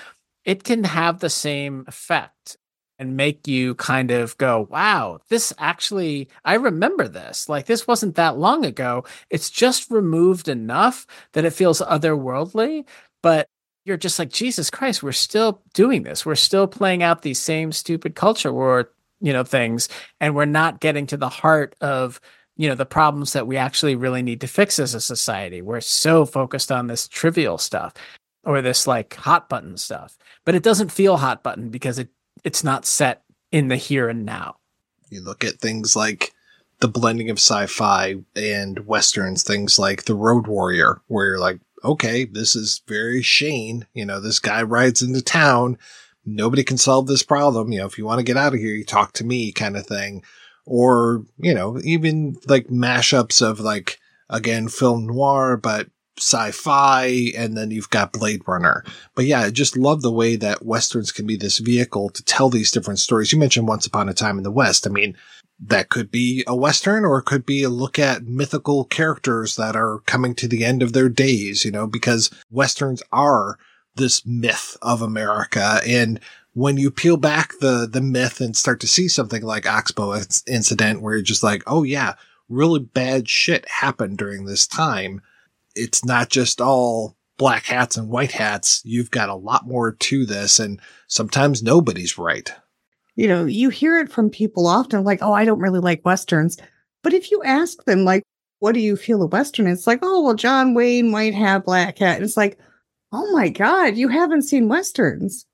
it 0.45 0.63
can 0.63 0.83
have 0.83 1.19
the 1.19 1.29
same 1.29 1.85
effect 1.87 2.57
and 2.97 3.15
make 3.15 3.47
you 3.47 3.75
kind 3.75 4.11
of 4.11 4.37
go 4.37 4.67
wow 4.69 5.19
this 5.29 5.53
actually 5.59 6.27
i 6.45 6.55
remember 6.55 7.07
this. 7.07 7.47
Like 7.49 7.65
this 7.65 7.87
wasn't 7.87 8.15
that 8.15 8.37
long 8.37 8.65
ago. 8.65 9.05
It's 9.29 9.49
just 9.49 9.89
removed 9.91 10.47
enough 10.47 11.05
that 11.33 11.45
it 11.45 11.53
feels 11.53 11.81
otherworldly. 11.81 12.85
But 13.21 13.47
you're 13.89 13.97
just 13.97 14.19
like 14.19 14.29
Jesus 14.29 14.69
Christ, 14.69 15.01
we're 15.01 15.11
still 15.11 15.61
doing 15.73 16.03
this. 16.03 16.25
We're 16.25 16.35
still 16.35 16.67
playing 16.67 17.01
out 17.01 17.23
these 17.23 17.39
same 17.39 17.71
stupid 17.71 18.13
culture 18.13 18.53
war, 18.53 18.91
you 19.19 19.33
know, 19.33 19.43
things, 19.43 19.89
and 20.21 20.35
we're 20.35 20.45
not 20.45 20.79
getting 20.79 21.07
to 21.07 21.17
the 21.17 21.27
heart 21.27 21.75
of 21.81 22.21
you 22.55 22.69
know 22.69 22.75
the 22.75 22.85
problems 22.85 23.33
that 23.33 23.47
we 23.47 23.57
actually 23.57 23.95
really 23.95 24.21
need 24.21 24.41
to 24.41 24.47
fix 24.47 24.77
as 24.77 24.93
a 24.93 25.01
society. 25.01 25.61
We're 25.61 25.81
so 25.81 26.25
focused 26.25 26.71
on 26.71 26.87
this 26.87 27.07
trivial 27.07 27.57
stuff 27.57 27.93
or 28.43 28.61
this 28.61 28.85
like 28.85 29.15
hot 29.15 29.49
button 29.49 29.75
stuff, 29.75 30.17
but 30.45 30.55
it 30.55 30.63
doesn't 30.63 30.91
feel 30.91 31.17
hot 31.17 31.41
button 31.41 31.69
because 31.69 31.97
it 31.97 32.09
it's 32.43 32.63
not 32.63 32.85
set 32.85 33.23
in 33.51 33.69
the 33.69 33.75
here 33.75 34.07
and 34.07 34.23
now. 34.23 34.57
You 35.09 35.21
look 35.21 35.43
at 35.43 35.55
things 35.55 35.95
like 35.95 36.31
the 36.79 36.87
blending 36.87 37.29
of 37.29 37.37
sci-fi 37.37 38.15
and 38.35 38.85
westerns, 38.85 39.43
things 39.43 39.77
like 39.77 40.05
The 40.05 40.15
Road 40.15 40.47
Warrior, 40.47 41.01
where 41.07 41.25
you're 41.25 41.39
like, 41.39 41.59
okay, 41.83 42.25
this 42.25 42.55
is 42.55 42.81
very 42.87 43.21
Shane. 43.21 43.87
You 43.93 44.05
know, 44.05 44.19
this 44.19 44.39
guy 44.39 44.61
rides 44.63 45.01
into 45.01 45.21
town. 45.21 45.77
Nobody 46.25 46.63
can 46.63 46.77
solve 46.77 47.07
this 47.07 47.23
problem. 47.23 47.71
You 47.71 47.79
know, 47.79 47.85
if 47.85 47.97
you 47.97 48.05
want 48.05 48.19
to 48.19 48.25
get 48.25 48.37
out 48.37 48.53
of 48.53 48.59
here, 48.59 48.73
you 48.73 48.83
talk 48.83 49.13
to 49.13 49.25
me 49.25 49.51
kind 49.51 49.75
of 49.77 49.85
thing. 49.85 50.23
Or, 50.65 51.23
you 51.37 51.53
know, 51.53 51.79
even 51.83 52.37
like 52.47 52.67
mashups 52.67 53.41
of 53.41 53.59
like, 53.59 53.99
again, 54.29 54.67
film 54.67 55.07
noir, 55.07 55.57
but 55.57 55.89
sci-fi 56.19 57.31
and 57.35 57.57
then 57.57 57.71
you've 57.71 57.89
got 57.89 58.13
Blade 58.13 58.41
Runner. 58.45 58.83
But 59.15 59.25
yeah, 59.25 59.41
I 59.41 59.49
just 59.49 59.77
love 59.77 60.01
the 60.01 60.11
way 60.11 60.35
that 60.35 60.65
westerns 60.65 61.11
can 61.11 61.25
be 61.25 61.37
this 61.37 61.59
vehicle 61.59 62.09
to 62.09 62.23
tell 62.23 62.49
these 62.49 62.71
different 62.71 62.99
stories. 62.99 63.31
You 63.31 63.39
mentioned 63.39 63.67
Once 63.67 63.85
Upon 63.85 64.09
a 64.09 64.13
Time 64.13 64.37
in 64.37 64.43
the 64.43 64.51
West. 64.51 64.85
I 64.85 64.89
mean, 64.89 65.15
that 65.59 65.89
could 65.89 66.09
be 66.09 66.43
a 66.47 66.55
Western 66.55 67.03
or 67.03 67.19
it 67.19 67.25
could 67.25 67.45
be 67.45 67.63
a 67.63 67.69
look 67.69 67.99
at 67.99 68.23
mythical 68.23 68.85
characters 68.85 69.55
that 69.57 69.75
are 69.75 69.99
coming 70.05 70.33
to 70.35 70.47
the 70.47 70.63
end 70.63 70.81
of 70.81 70.93
their 70.93 71.09
days, 71.09 71.65
you 71.65 71.71
know, 71.71 71.85
because 71.85 72.29
Westerns 72.49 73.03
are 73.11 73.57
this 73.95 74.25
myth 74.25 74.77
of 74.81 75.01
America. 75.01 75.81
And 75.85 76.19
when 76.53 76.77
you 76.77 76.89
peel 76.89 77.17
back 77.17 77.53
the, 77.59 77.87
the 77.91 78.01
myth 78.01 78.39
and 78.39 78.55
start 78.55 78.79
to 78.81 78.87
see 78.87 79.07
something 79.07 79.43
like 79.43 79.67
Ox-Bow 79.67 80.21
incident 80.47 81.01
where 81.01 81.15
you're 81.15 81.23
just 81.23 81.43
like, 81.43 81.63
oh 81.67 81.83
yeah, 81.83 82.13
really 82.47 82.79
bad 82.79 83.27
shit 83.27 83.67
happened 83.67 84.17
during 84.17 84.45
this 84.45 84.65
time. 84.65 85.21
It's 85.75 86.05
not 86.05 86.29
just 86.29 86.61
all 86.61 87.17
black 87.37 87.65
hats 87.65 87.97
and 87.97 88.09
white 88.09 88.31
hats. 88.31 88.81
You've 88.85 89.11
got 89.11 89.29
a 89.29 89.35
lot 89.35 89.67
more 89.67 89.91
to 89.91 90.25
this 90.25 90.59
and 90.59 90.79
sometimes 91.07 91.61
nobody's 91.61 92.17
right 92.17 92.51
you 93.19 93.27
know, 93.27 93.43
you 93.43 93.67
hear 93.67 93.99
it 93.99 94.09
from 94.09 94.29
people 94.29 94.65
often 94.65 95.03
like, 95.03 95.19
oh, 95.21 95.33
I 95.33 95.43
don't 95.43 95.59
really 95.59 95.81
like 95.81 96.05
Westerns. 96.05 96.55
But 97.03 97.13
if 97.13 97.31
you 97.31 97.43
ask 97.43 97.83
them, 97.83 98.05
like, 98.05 98.23
what 98.59 98.71
do 98.71 98.79
you 98.79 98.95
feel 98.95 99.21
a 99.21 99.27
Western? 99.27 99.67
It's 99.67 99.85
like, 99.85 99.99
oh, 100.01 100.21
well, 100.21 100.35
John 100.35 100.73
Wayne, 100.73 101.11
white 101.11 101.33
hat, 101.33 101.65
black 101.65 101.97
hat. 101.97 102.15
And 102.15 102.23
it's 102.23 102.37
like, 102.37 102.57
oh 103.11 103.29
my 103.33 103.49
God, 103.49 103.97
you 103.97 104.07
haven't 104.07 104.43
seen 104.43 104.69
Westerns. 104.69 105.45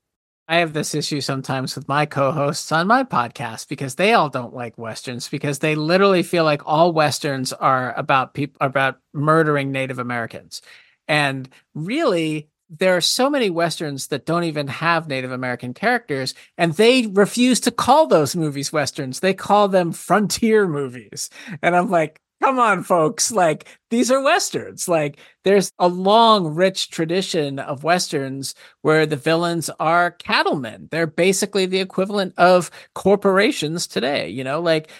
I 0.46 0.58
have 0.58 0.74
this 0.74 0.94
issue 0.94 1.20
sometimes 1.20 1.74
with 1.74 1.88
my 1.88 2.06
co-hosts 2.06 2.70
on 2.70 2.86
my 2.86 3.02
podcast 3.02 3.66
because 3.66 3.96
they 3.96 4.12
all 4.12 4.28
don't 4.28 4.54
like 4.54 4.78
westerns 4.78 5.28
because 5.28 5.58
they 5.58 5.74
literally 5.74 6.22
feel 6.22 6.44
like 6.44 6.62
all 6.66 6.92
westerns 6.92 7.52
are 7.52 7.94
about 7.94 8.32
people 8.32 8.58
about 8.60 8.98
murdering 9.12 9.72
Native 9.72 9.98
Americans. 9.98 10.62
And 11.08 11.48
really 11.74 12.48
there 12.68 12.96
are 12.96 13.00
so 13.00 13.30
many 13.30 13.50
westerns 13.50 14.08
that 14.08 14.26
don't 14.26 14.44
even 14.44 14.66
have 14.68 15.08
Native 15.08 15.32
American 15.32 15.72
characters, 15.74 16.34
and 16.58 16.74
they 16.74 17.06
refuse 17.06 17.60
to 17.60 17.70
call 17.70 18.06
those 18.06 18.34
movies 18.34 18.72
westerns. 18.72 19.20
They 19.20 19.34
call 19.34 19.68
them 19.68 19.92
frontier 19.92 20.66
movies. 20.66 21.30
And 21.62 21.76
I'm 21.76 21.90
like, 21.90 22.20
come 22.42 22.58
on, 22.58 22.82
folks. 22.82 23.30
Like, 23.30 23.66
these 23.90 24.10
are 24.10 24.22
westerns. 24.22 24.88
Like, 24.88 25.18
there's 25.44 25.70
a 25.78 25.88
long, 25.88 26.54
rich 26.54 26.90
tradition 26.90 27.58
of 27.58 27.84
westerns 27.84 28.54
where 28.82 29.06
the 29.06 29.16
villains 29.16 29.70
are 29.80 30.10
cattlemen. 30.10 30.88
They're 30.90 31.06
basically 31.06 31.66
the 31.66 31.80
equivalent 31.80 32.34
of 32.36 32.70
corporations 32.94 33.86
today, 33.86 34.28
you 34.28 34.44
know, 34.44 34.60
like, 34.60 34.90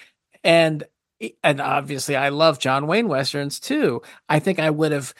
and 0.45 0.85
and 1.43 1.63
obviously 1.63 2.15
I 2.15 2.29
love 2.29 2.59
John 2.59 2.87
Wayne 2.87 3.09
westerns 3.09 3.59
too. 3.59 4.03
I 4.29 4.39
think 4.39 4.59
I 4.59 4.69
would 4.69 4.93
have 4.93 5.15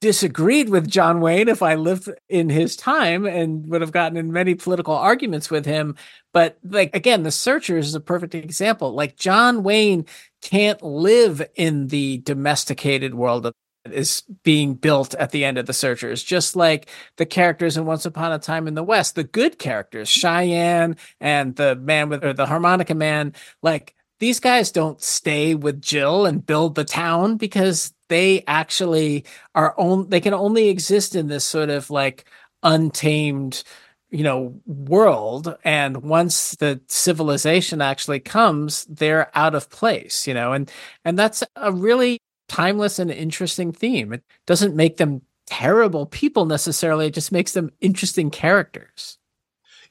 disagreed 0.00 0.68
with 0.68 0.88
John 0.88 1.20
Wayne 1.20 1.48
if 1.48 1.62
I 1.62 1.74
lived 1.74 2.08
in 2.28 2.50
his 2.50 2.76
time 2.76 3.26
and 3.26 3.68
would 3.68 3.80
have 3.80 3.92
gotten 3.92 4.16
in 4.16 4.32
many 4.32 4.54
political 4.54 4.94
arguments 4.94 5.50
with 5.50 5.66
him. 5.66 5.96
But 6.32 6.58
like 6.64 6.94
again, 6.94 7.24
the 7.24 7.30
searchers 7.30 7.88
is 7.88 7.94
a 7.94 8.00
perfect 8.00 8.34
example. 8.34 8.92
Like 8.92 9.16
John 9.16 9.62
Wayne 9.62 10.06
can't 10.42 10.82
live 10.82 11.42
in 11.56 11.88
the 11.88 12.18
domesticated 12.18 13.14
world 13.14 13.46
of 13.46 13.54
is 13.92 14.22
being 14.42 14.74
built 14.74 15.14
at 15.14 15.30
the 15.30 15.44
end 15.46 15.56
of 15.56 15.64
the 15.64 15.72
searchers 15.72 16.22
just 16.22 16.54
like 16.54 16.90
the 17.16 17.24
characters 17.24 17.76
in 17.76 17.86
once 17.86 18.04
upon 18.04 18.32
a 18.32 18.38
time 18.38 18.66
in 18.68 18.74
the 18.74 18.82
west 18.82 19.14
the 19.14 19.24
good 19.24 19.58
characters 19.58 20.08
cheyenne 20.10 20.94
and 21.20 21.56
the 21.56 21.74
man 21.76 22.10
with 22.10 22.22
or 22.22 22.34
the 22.34 22.44
harmonica 22.44 22.94
man 22.94 23.32
like 23.62 23.94
these 24.18 24.40
guys 24.40 24.72
don't 24.72 25.00
stay 25.02 25.54
with 25.54 25.80
jill 25.80 26.26
and 26.26 26.44
build 26.44 26.74
the 26.74 26.84
town 26.84 27.36
because 27.36 27.92
they 28.08 28.42
actually 28.46 29.24
are 29.54 29.74
on 29.78 30.08
they 30.08 30.20
can 30.20 30.34
only 30.34 30.68
exist 30.68 31.14
in 31.14 31.28
this 31.28 31.44
sort 31.44 31.70
of 31.70 31.90
like 31.90 32.28
untamed 32.62 33.62
you 34.10 34.24
know 34.24 34.60
world. 34.66 35.56
And 35.64 35.98
once 35.98 36.56
the 36.56 36.80
civilization 36.88 37.80
actually 37.80 38.20
comes 38.20 38.84
they're 38.86 39.30
out 39.36 39.54
of 39.54 39.70
place 39.70 40.26
you 40.26 40.34
know? 40.34 40.52
And 40.52 40.70
and 41.04 41.18
that's 41.18 41.44
a 41.56 41.72
really 41.72 42.18
timeless 42.48 42.98
and 42.98 43.10
interesting 43.10 43.72
theme. 43.72 44.12
It 44.12 44.24
doesn't 44.46 44.74
make 44.74 44.96
them 44.96 45.22
terrible 45.46 46.06
people 46.06 46.44
necessarily 46.44 47.06
it 47.06 47.14
just 47.14 47.32
makes 47.32 47.52
them 47.52 47.70
interesting 47.80 48.30
characters. 48.30 49.18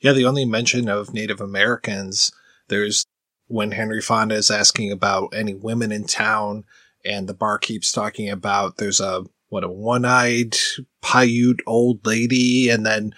Yeah 0.01 0.13
the 0.13 0.25
only 0.25 0.45
mention 0.45 0.89
of 0.89 1.13
native 1.13 1.41
americans 1.41 2.31
there's 2.67 3.05
when 3.47 3.71
henry 3.71 4.01
fonda 4.01 4.35
is 4.35 4.51
asking 4.51 4.91
about 4.91 5.33
any 5.33 5.53
women 5.53 5.91
in 5.91 6.03
town 6.03 6.63
and 7.05 7.27
the 7.27 7.33
bar 7.33 7.57
keeps 7.57 7.91
talking 7.91 8.29
about 8.29 8.77
there's 8.77 8.99
a 8.99 9.23
what 9.49 9.63
a 9.63 9.69
one-eyed 9.69 10.55
Paiute 11.01 11.61
old 11.65 12.05
lady, 12.05 12.69
and 12.69 12.85
then 12.85 13.15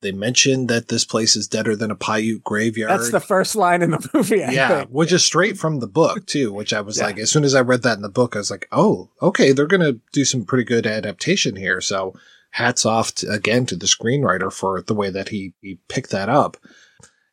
they 0.00 0.12
mention 0.12 0.66
that 0.66 0.88
this 0.88 1.04
place 1.04 1.36
is 1.36 1.48
deader 1.48 1.76
than 1.76 1.90
a 1.90 1.96
Paiute 1.96 2.42
graveyard. 2.44 2.90
That's 2.90 3.10
the 3.10 3.20
first 3.20 3.54
line 3.54 3.82
in 3.82 3.90
the 3.90 4.10
movie. 4.14 4.44
I 4.44 4.52
yeah, 4.52 4.68
think. 4.68 4.90
which 4.90 5.12
is 5.12 5.24
straight 5.24 5.58
from 5.58 5.80
the 5.80 5.88
book 5.88 6.26
too. 6.26 6.52
Which 6.52 6.72
I 6.72 6.80
was 6.80 6.98
yeah. 6.98 7.06
like, 7.06 7.18
as 7.18 7.30
soon 7.30 7.44
as 7.44 7.54
I 7.54 7.60
read 7.60 7.82
that 7.82 7.96
in 7.96 8.02
the 8.02 8.08
book, 8.08 8.36
I 8.36 8.40
was 8.40 8.50
like, 8.50 8.68
oh, 8.72 9.10
okay, 9.20 9.52
they're 9.52 9.66
gonna 9.66 9.94
do 10.12 10.24
some 10.24 10.44
pretty 10.44 10.64
good 10.64 10.86
adaptation 10.86 11.56
here. 11.56 11.80
So 11.80 12.14
hats 12.50 12.84
off 12.84 13.14
to, 13.16 13.30
again 13.30 13.66
to 13.66 13.76
the 13.76 13.86
screenwriter 13.86 14.52
for 14.52 14.82
the 14.82 14.94
way 14.94 15.10
that 15.10 15.30
he 15.30 15.54
he 15.60 15.78
picked 15.88 16.10
that 16.10 16.28
up. 16.28 16.56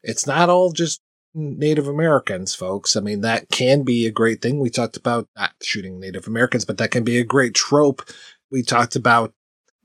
It's 0.02 0.26
not 0.26 0.50
all 0.50 0.72
just 0.72 1.02
Native 1.34 1.88
Americans, 1.88 2.56
folks. 2.56 2.96
I 2.96 3.02
mean, 3.02 3.22
that 3.22 3.50
can 3.50 3.84
be 3.84 4.06
a 4.06 4.12
great 4.12 4.42
thing. 4.42 4.60
We 4.60 4.70
talked 4.70 4.98
about 4.98 5.28
not 5.38 5.52
shooting 5.62 6.00
Native 6.00 6.28
Americans, 6.28 6.66
but 6.66 6.78
that 6.78 6.92
can 6.92 7.04
be 7.04 7.18
a 7.18 7.24
great 7.24 7.54
trope. 7.54 8.02
We 8.52 8.64
talked 8.64 8.96
about 8.96 9.34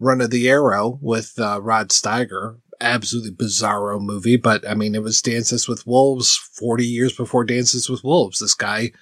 Run 0.01 0.21
of 0.21 0.31
the 0.31 0.49
Arrow 0.49 0.99
with 1.03 1.35
uh, 1.39 1.61
Rod 1.63 1.91
Steiger. 1.91 2.59
Absolutely 2.81 3.31
bizarro 3.31 4.01
movie, 4.01 4.37
but 4.37 4.69
I 4.69 4.75
mean, 4.75 4.95
it 4.95 5.03
was 5.03 5.23
Dances 5.23 5.69
with 5.69 5.87
Wolves 5.87 6.37
40 6.37 6.85
years 6.85 7.13
before 7.15 7.45
Dances 7.45 7.89
with 7.89 8.03
Wolves. 8.03 8.41
This 8.41 8.55
guy 8.55 8.93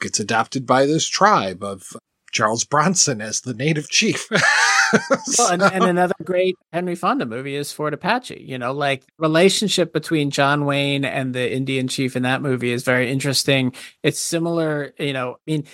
gets 0.00 0.20
adopted 0.20 0.66
by 0.66 0.86
this 0.86 1.06
tribe 1.06 1.62
of 1.62 1.96
Charles 2.32 2.64
Bronson 2.64 3.20
as 3.20 3.40
the 3.40 3.54
native 3.54 3.88
chief. 3.88 4.28
well, 5.38 5.52
and, 5.52 5.62
and, 5.62 5.84
another 5.84 6.14
great 6.22 6.56
Henry 6.72 6.94
Fonda 6.94 7.26
movie 7.26 7.54
is 7.54 7.72
Fort 7.72 7.94
Apache. 7.94 8.44
You 8.46 8.58
know, 8.58 8.72
like 8.72 9.04
relationship 9.18 9.92
between 9.92 10.30
John 10.30 10.64
Wayne 10.64 11.04
and 11.04 11.34
the 11.34 11.52
Indian 11.52 11.88
chief 11.88 12.16
in 12.16 12.22
that 12.22 12.42
movie 12.42 12.72
is 12.72 12.84
very 12.84 13.10
interesting. 13.10 13.72
It's 14.02 14.18
similar, 14.18 14.92
you 14.98 15.12
know, 15.12 15.32
I 15.34 15.50
mean, 15.50 15.64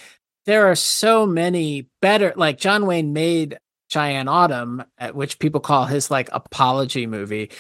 there 0.46 0.66
are 0.70 0.74
so 0.74 1.26
many 1.26 1.88
better, 2.00 2.32
like 2.36 2.58
John 2.58 2.86
Wayne 2.86 3.12
made 3.12 3.58
Cheyenne 3.90 4.28
Autumn, 4.28 4.84
which 5.12 5.38
people 5.38 5.60
call 5.60 5.86
his 5.86 6.10
like 6.10 6.28
apology 6.32 7.06
movie. 7.06 7.50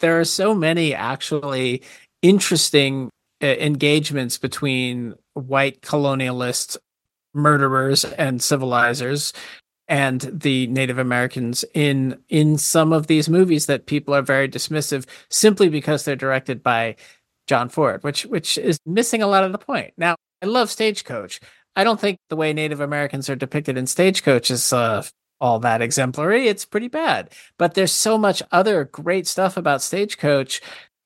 There 0.00 0.20
are 0.20 0.24
so 0.24 0.54
many 0.54 0.94
actually 0.94 1.82
interesting 2.22 3.10
uh, 3.42 3.46
engagements 3.46 4.38
between 4.38 5.14
white 5.34 5.80
colonialists 5.80 6.76
murderers 7.34 8.04
and 8.04 8.40
civilizers 8.40 9.32
and 9.88 10.20
the 10.32 10.66
Native 10.68 10.98
Americans 10.98 11.64
in 11.74 12.18
in 12.28 12.58
some 12.58 12.92
of 12.92 13.06
these 13.06 13.28
movies 13.28 13.66
that 13.66 13.86
people 13.86 14.14
are 14.14 14.22
very 14.22 14.48
dismissive 14.48 15.06
simply 15.30 15.68
because 15.68 16.04
they're 16.04 16.16
directed 16.16 16.62
by 16.62 16.96
John 17.46 17.68
Ford, 17.68 18.04
which 18.04 18.24
which 18.26 18.58
is 18.58 18.78
missing 18.86 19.22
a 19.22 19.26
lot 19.26 19.44
of 19.44 19.52
the 19.52 19.58
point. 19.58 19.94
Now, 19.96 20.16
I 20.42 20.46
love 20.46 20.70
Stagecoach. 20.70 21.40
I 21.74 21.84
don't 21.84 22.00
think 22.00 22.18
the 22.28 22.36
way 22.36 22.52
Native 22.52 22.80
Americans 22.80 23.30
are 23.30 23.36
depicted 23.36 23.78
in 23.78 23.86
Stagecoach 23.86 24.50
is 24.50 24.72
uh, 24.72 25.04
all 25.40 25.60
that 25.60 25.82
exemplary. 25.82 26.48
It's 26.48 26.64
pretty 26.64 26.88
bad. 26.88 27.32
But 27.58 27.74
there's 27.74 27.92
so 27.92 28.18
much 28.18 28.42
other 28.52 28.84
great 28.84 29.26
stuff 29.26 29.56
about 29.56 29.82
Stagecoach 29.82 30.60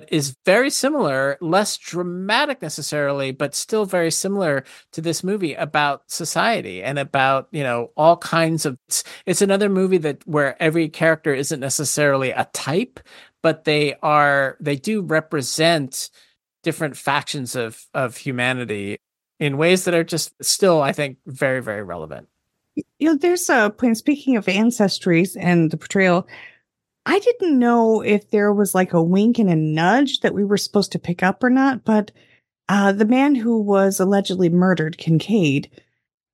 is 0.08 0.36
very 0.44 0.70
similar, 0.70 1.38
less 1.40 1.76
dramatic 1.76 2.62
necessarily, 2.62 3.30
but 3.32 3.54
still 3.54 3.84
very 3.84 4.10
similar 4.10 4.64
to 4.92 5.00
this 5.00 5.22
movie 5.22 5.54
about 5.54 6.10
society 6.10 6.82
and 6.82 6.98
about, 6.98 7.48
you 7.50 7.62
know, 7.62 7.90
all 7.96 8.16
kinds 8.16 8.66
of 8.66 8.78
it's, 8.88 9.04
it's 9.26 9.42
another 9.42 9.68
movie 9.68 9.98
that 9.98 10.26
where 10.26 10.60
every 10.62 10.88
character 10.88 11.34
isn't 11.34 11.60
necessarily 11.60 12.30
a 12.30 12.48
type, 12.52 13.00
but 13.42 13.64
they 13.64 13.94
are 14.02 14.56
they 14.60 14.76
do 14.76 15.02
represent 15.02 16.10
different 16.62 16.96
factions 16.96 17.56
of 17.56 17.86
of 17.94 18.16
humanity 18.16 18.98
in 19.40 19.58
ways 19.58 19.84
that 19.84 19.94
are 19.94 20.04
just 20.04 20.32
still 20.42 20.80
I 20.82 20.92
think 20.92 21.18
very 21.26 21.62
very 21.62 21.82
relevant. 21.82 22.28
You 22.98 23.08
know, 23.08 23.16
there's 23.16 23.50
a 23.50 23.70
point 23.76 23.98
speaking 23.98 24.36
of 24.36 24.46
ancestries 24.46 25.36
and 25.38 25.70
the 25.70 25.76
portrayal 25.76 26.26
I 27.04 27.18
didn't 27.18 27.58
know 27.58 28.00
if 28.00 28.30
there 28.30 28.52
was 28.52 28.74
like 28.74 28.92
a 28.92 29.02
wink 29.02 29.38
and 29.38 29.50
a 29.50 29.56
nudge 29.56 30.20
that 30.20 30.34
we 30.34 30.44
were 30.44 30.56
supposed 30.56 30.92
to 30.92 30.98
pick 30.98 31.22
up 31.22 31.42
or 31.42 31.50
not, 31.50 31.84
but 31.84 32.12
uh, 32.68 32.92
the 32.92 33.04
man 33.04 33.34
who 33.34 33.60
was 33.60 33.98
allegedly 33.98 34.48
murdered, 34.48 34.98
Kincaid, 34.98 35.68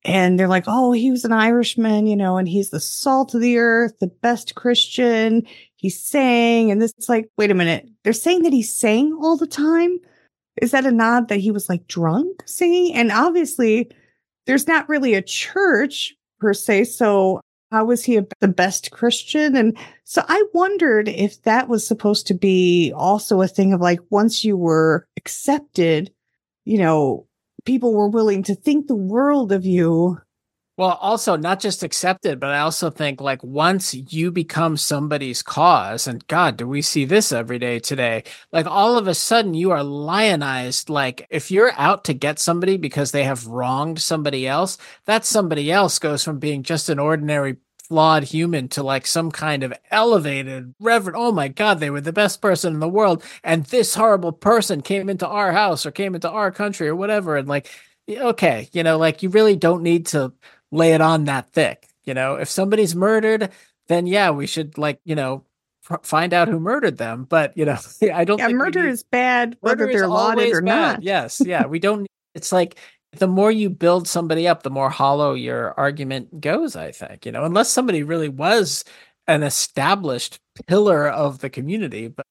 and 0.05 0.39
they're 0.39 0.47
like, 0.47 0.65
oh, 0.67 0.91
he 0.91 1.11
was 1.11 1.25
an 1.25 1.33
Irishman, 1.33 2.07
you 2.07 2.15
know, 2.15 2.37
and 2.37 2.47
he's 2.47 2.69
the 2.69 2.79
salt 2.79 3.33
of 3.33 3.41
the 3.41 3.57
earth, 3.57 3.99
the 3.99 4.07
best 4.07 4.55
Christian. 4.55 5.45
He 5.75 5.89
sang, 5.89 6.71
and 6.71 6.81
this 6.81 6.93
is 6.97 7.09
like, 7.09 7.29
wait 7.37 7.51
a 7.51 7.55
minute, 7.55 7.87
they're 8.03 8.13
saying 8.13 8.43
that 8.43 8.53
he 8.53 8.63
sang 8.63 9.17
all 9.19 9.37
the 9.37 9.47
time. 9.47 9.99
Is 10.61 10.71
that 10.71 10.85
a 10.85 10.91
nod 10.91 11.29
that 11.29 11.39
he 11.39 11.51
was 11.51 11.67
like 11.67 11.87
drunk 11.87 12.43
singing? 12.45 12.93
And 12.93 13.11
obviously, 13.11 13.89
there's 14.45 14.67
not 14.67 14.87
really 14.87 15.15
a 15.15 15.21
church 15.21 16.15
per 16.39 16.53
se. 16.53 16.85
So 16.85 17.41
how 17.71 17.85
was 17.85 18.03
he 18.03 18.19
the 18.39 18.47
best 18.47 18.91
Christian? 18.91 19.55
And 19.55 19.77
so 20.03 20.23
I 20.27 20.43
wondered 20.53 21.07
if 21.07 21.41
that 21.43 21.69
was 21.69 21.85
supposed 21.85 22.27
to 22.27 22.33
be 22.33 22.91
also 22.95 23.41
a 23.41 23.47
thing 23.47 23.73
of 23.73 23.81
like, 23.81 23.99
once 24.09 24.43
you 24.43 24.57
were 24.57 25.07
accepted, 25.17 26.11
you 26.65 26.79
know, 26.79 27.27
people 27.65 27.93
were 27.93 28.09
willing 28.09 28.43
to 28.43 28.55
think 28.55 28.87
the 28.87 28.95
world 28.95 29.51
of 29.51 29.65
you. 29.65 30.19
Well, 30.79 30.97
also 31.01 31.35
not 31.35 31.59
just 31.59 31.83
accepted, 31.83 32.39
but 32.39 32.51
I 32.51 32.59
also 32.59 32.89
think 32.89 33.19
like 33.19 33.43
once 33.43 33.93
you 33.93 34.31
become 34.31 34.77
somebody's 34.77 35.43
cause, 35.43 36.07
and 36.07 36.25
God, 36.27 36.55
do 36.55 36.65
we 36.69 36.81
see 36.81 37.03
this 37.03 37.33
every 37.33 37.59
day 37.59 37.79
today? 37.79 38.23
Like 38.53 38.65
all 38.65 38.97
of 38.97 39.05
a 39.05 39.13
sudden 39.13 39.53
you 39.53 39.71
are 39.71 39.83
lionized. 39.83 40.89
Like 40.89 41.27
if 41.29 41.51
you're 41.51 41.73
out 41.75 42.05
to 42.05 42.13
get 42.13 42.39
somebody 42.39 42.77
because 42.77 43.11
they 43.11 43.25
have 43.25 43.45
wronged 43.45 43.99
somebody 43.99 44.47
else, 44.47 44.77
that 45.03 45.25
somebody 45.25 45.69
else 45.69 45.99
goes 45.99 46.23
from 46.23 46.39
being 46.39 46.63
just 46.63 46.87
an 46.87 46.97
ordinary 46.97 47.57
flawed 47.83 48.23
human 48.23 48.69
to 48.69 48.81
like 48.81 49.05
some 49.05 49.31
kind 49.31 49.63
of 49.63 49.73
elevated 49.91 50.73
reverend. 50.79 51.17
Oh 51.19 51.33
my 51.33 51.49
God, 51.49 51.81
they 51.81 51.89
were 51.89 51.99
the 51.99 52.13
best 52.13 52.41
person 52.41 52.73
in 52.73 52.79
the 52.79 52.87
world. 52.87 53.21
And 53.43 53.65
this 53.65 53.95
horrible 53.95 54.31
person 54.31 54.81
came 54.81 55.09
into 55.09 55.27
our 55.27 55.51
house 55.51 55.85
or 55.85 55.91
came 55.91 56.15
into 56.15 56.29
our 56.31 56.51
country 56.51 56.87
or 56.87 56.95
whatever. 56.95 57.35
And 57.35 57.49
like, 57.49 57.69
okay, 58.09 58.69
you 58.71 58.83
know, 58.83 58.97
like 58.97 59.23
you 59.23 59.29
really 59.29 59.57
don't 59.57 59.83
need 59.83 60.05
to 60.07 60.31
lay 60.71 60.93
it 60.93 61.01
on 61.01 61.25
that 61.25 61.49
thick. 61.51 61.87
You 62.05 62.13
know, 62.13 62.35
if 62.35 62.49
somebody's 62.49 62.95
murdered, 62.95 63.49
then 63.87 64.07
yeah, 64.07 64.29
we 64.31 64.47
should 64.47 64.77
like, 64.77 64.99
you 65.05 65.15
know, 65.15 65.43
f- 65.89 65.99
find 66.03 66.33
out 66.33 66.47
who 66.47 66.59
murdered 66.59 66.97
them. 66.97 67.25
But, 67.25 67.55
you 67.57 67.65
know, 67.65 67.77
I 68.13 68.23
don't 68.23 68.39
Yeah, 68.39 68.47
think 68.47 68.57
murder 68.57 68.83
need- 68.83 68.89
is 68.89 69.03
bad, 69.03 69.57
whether 69.61 69.85
Murder 69.85 69.89
is 69.91 69.95
they're 70.01 70.07
lauded 70.07 70.39
always 70.39 70.57
or 70.57 70.61
bad. 70.61 70.65
not. 70.97 71.03
Yes. 71.03 71.41
Yeah. 71.45 71.65
We 71.67 71.79
don't, 71.79 72.07
it's 72.35 72.51
like 72.51 72.77
the 73.13 73.27
more 73.27 73.51
you 73.51 73.69
build 73.69 74.07
somebody 74.07 74.47
up, 74.47 74.63
the 74.63 74.69
more 74.69 74.89
hollow 74.89 75.33
your 75.33 75.73
argument 75.79 76.39
goes, 76.41 76.75
I 76.75 76.91
think, 76.91 77.25
you 77.25 77.31
know, 77.31 77.43
unless 77.45 77.69
somebody 77.71 78.03
really 78.03 78.29
was 78.29 78.83
an 79.27 79.43
established 79.43 80.39
pillar 80.67 81.07
of 81.07 81.39
the 81.39 81.49
community. 81.49 82.07
But 82.07 82.25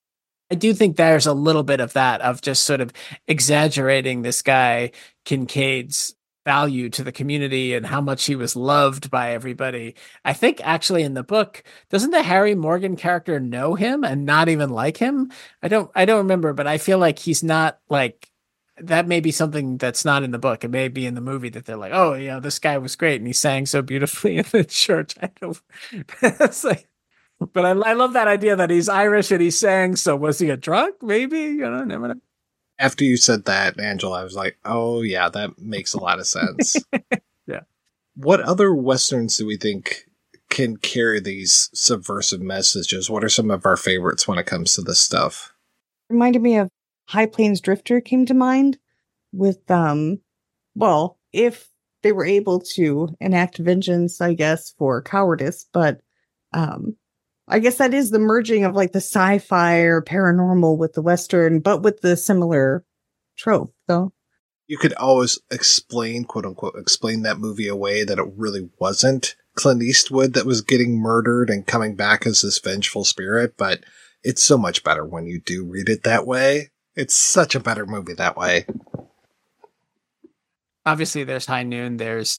I 0.51 0.55
do 0.55 0.73
think 0.73 0.97
there's 0.97 1.27
a 1.27 1.33
little 1.35 1.63
bit 1.65 1.81
of 1.81 1.93
that, 1.95 2.21
of 2.21 2.41
just 2.41 2.63
sort 2.63 2.81
of 2.81 2.93
exaggerating 3.27 4.23
this 4.23 4.41
guy 4.43 4.93
Kincaid's 5.25 6.15
value 6.45 6.89
to 6.91 7.05
the 7.05 7.13
community 7.13 7.75
and 7.75 7.85
how 7.85 8.01
much 8.01 8.25
he 8.25 8.35
was 8.35 8.57
loved 8.57 9.11
by 9.11 9.33
everybody. 9.33 9.95
I 10.25 10.33
think 10.33 10.61
actually 10.65 11.03
in 11.03 11.15
the 11.15 11.23
book, 11.23 11.63
doesn't 11.91 12.11
the 12.11 12.23
Harry 12.23 12.55
Morgan 12.55 12.97
character 12.97 13.39
know 13.39 13.75
him 13.75 14.05
and 14.05 14.25
not 14.25 14.49
even 14.49 14.71
like 14.71 14.97
him? 14.97 15.31
I 15.63 15.69
don't 15.69 15.91
I 15.95 16.05
don't 16.05 16.19
remember, 16.19 16.53
but 16.53 16.67
I 16.67 16.79
feel 16.79 16.99
like 16.99 17.19
he's 17.19 17.43
not 17.43 17.79
like 17.89 18.31
that 18.81 19.09
may 19.09 19.21
be 19.21 19.33
something 19.33 19.77
that's 19.77 20.05
not 20.05 20.23
in 20.23 20.31
the 20.31 20.39
book. 20.39 20.65
It 20.65 20.71
may 20.71 20.89
be 20.89 21.07
in 21.07 21.15
the 21.15 21.21
movie 21.21 21.49
that 21.51 21.65
they're 21.65 21.77
like, 21.77 21.93
oh, 21.93 22.15
you 22.15 22.29
know, 22.29 22.41
this 22.41 22.59
guy 22.59 22.79
was 22.79 22.97
great 22.97 23.21
and 23.21 23.27
he 23.27 23.33
sang 23.33 23.67
so 23.67 23.83
beautifully 23.83 24.39
in 24.39 24.45
the 24.53 24.65
church. 24.65 25.15
I 25.23 25.31
don't. 25.41 25.61
it's 26.23 26.65
like, 26.65 26.89
but 27.53 27.65
I, 27.65 27.71
I 27.71 27.93
love 27.93 28.15
that 28.15 28.29
idea 28.29 28.57
that 28.57 28.71
he's 28.71 28.89
Irish 28.89 29.31
and 29.31 29.41
he 29.41 29.51
sang. 29.51 29.97
So 29.97 30.17
was 30.17 30.39
he 30.39 30.51
a 30.51 30.57
drunk? 30.57 30.97
Maybe 31.03 31.41
you 31.41 31.59
know, 31.59 31.85
never 31.85 32.09
know. 32.09 32.21
After 32.79 33.05
you 33.05 33.17
said 33.17 33.45
that, 33.47 33.81
Angela, 33.81 34.21
I 34.21 34.25
was 34.25 34.35
like, 34.37 34.57
oh, 34.65 35.03
yeah, 35.03 35.29
that 35.29 35.59
makes 35.59 35.95
a 35.95 36.01
lot 36.01 36.19
of 36.19 36.27
sense. 36.27 36.77
Yeah. 37.47 37.61
What 38.15 38.43
other 38.43 38.75
Westerns 38.75 39.39
do 39.39 39.47
we 39.47 39.57
think 39.57 40.05
can 40.51 40.77
carry 40.77 41.19
these 41.19 41.71
subversive 41.73 42.43
messages? 42.43 43.09
What 43.09 43.25
are 43.25 43.31
some 43.31 43.51
of 43.51 43.65
our 43.65 43.79
favorites 43.79 44.29
when 44.29 44.39
it 44.39 44.45
comes 44.45 44.75
to 44.75 44.83
this 44.83 45.01
stuff? 45.01 45.55
reminded 46.11 46.43
me 46.43 46.57
of 46.57 46.69
High 47.09 47.27
Plains 47.27 47.61
Drifter 47.61 48.01
came 48.01 48.27
to 48.27 48.35
mind 48.35 48.79
with 49.33 49.71
um 49.71 50.21
well, 50.75 51.19
if 51.33 51.69
they 52.03 52.13
were 52.13 52.25
able 52.25 52.61
to 52.61 53.09
enact 53.21 53.59
vengeance, 53.59 54.21
I 54.21 54.35
guess, 54.35 54.73
for 54.79 55.03
cowardice, 55.03 55.67
but 55.73 56.01
um 56.53 56.97
I 57.49 57.61
guess 57.61 57.77
that 57.77 57.95
is 57.95 58.11
the 58.11 58.19
merging 58.19 58.65
of 58.65 58.75
like 58.75 58.93
the 58.93 58.99
sci-fi 58.99 59.79
or 59.79 60.03
paranormal 60.03 60.77
with 60.77 60.93
the 60.93 61.03
western, 61.03 61.61
but 61.61 61.83
with 61.83 62.01
the 62.03 62.17
similar 62.17 62.85
trope, 63.37 63.73
though. 63.87 64.13
You 64.67 64.77
could 64.77 64.93
always 64.95 65.39
explain, 65.51 66.25
quote 66.25 66.45
unquote, 66.45 66.75
explain 66.77 67.23
that 67.23 67.39
movie 67.39 67.69
away 67.69 68.05
that 68.05 68.19
it 68.19 68.27
really 68.37 68.69
wasn't 68.79 69.35
Clint 69.55 69.83
Eastwood 69.83 70.35
that 70.35 70.45
was 70.45 70.61
getting 70.61 71.01
murdered 71.01 71.49
and 71.49 71.67
coming 71.67 71.97
back 71.97 72.27
as 72.27 72.43
this 72.43 72.59
vengeful 72.59 73.05
spirit, 73.05 73.55
but 73.57 73.81
it's 74.23 74.43
so 74.43 74.59
much 74.59 74.85
better 74.85 75.05
when 75.05 75.27
you 75.27 75.41
do 75.41 75.65
read 75.65 75.89
it 75.89 76.03
that 76.03 76.27
way. 76.27 76.71
It's 76.95 77.15
such 77.15 77.55
a 77.55 77.61
better 77.61 77.87
movie 77.87 78.15
that 78.15 78.37
way. 78.37 78.67
obviously 80.85 81.25
there's 81.25 81.47
High 81.47 81.63
Noon, 81.63 81.97
there's 81.97 82.39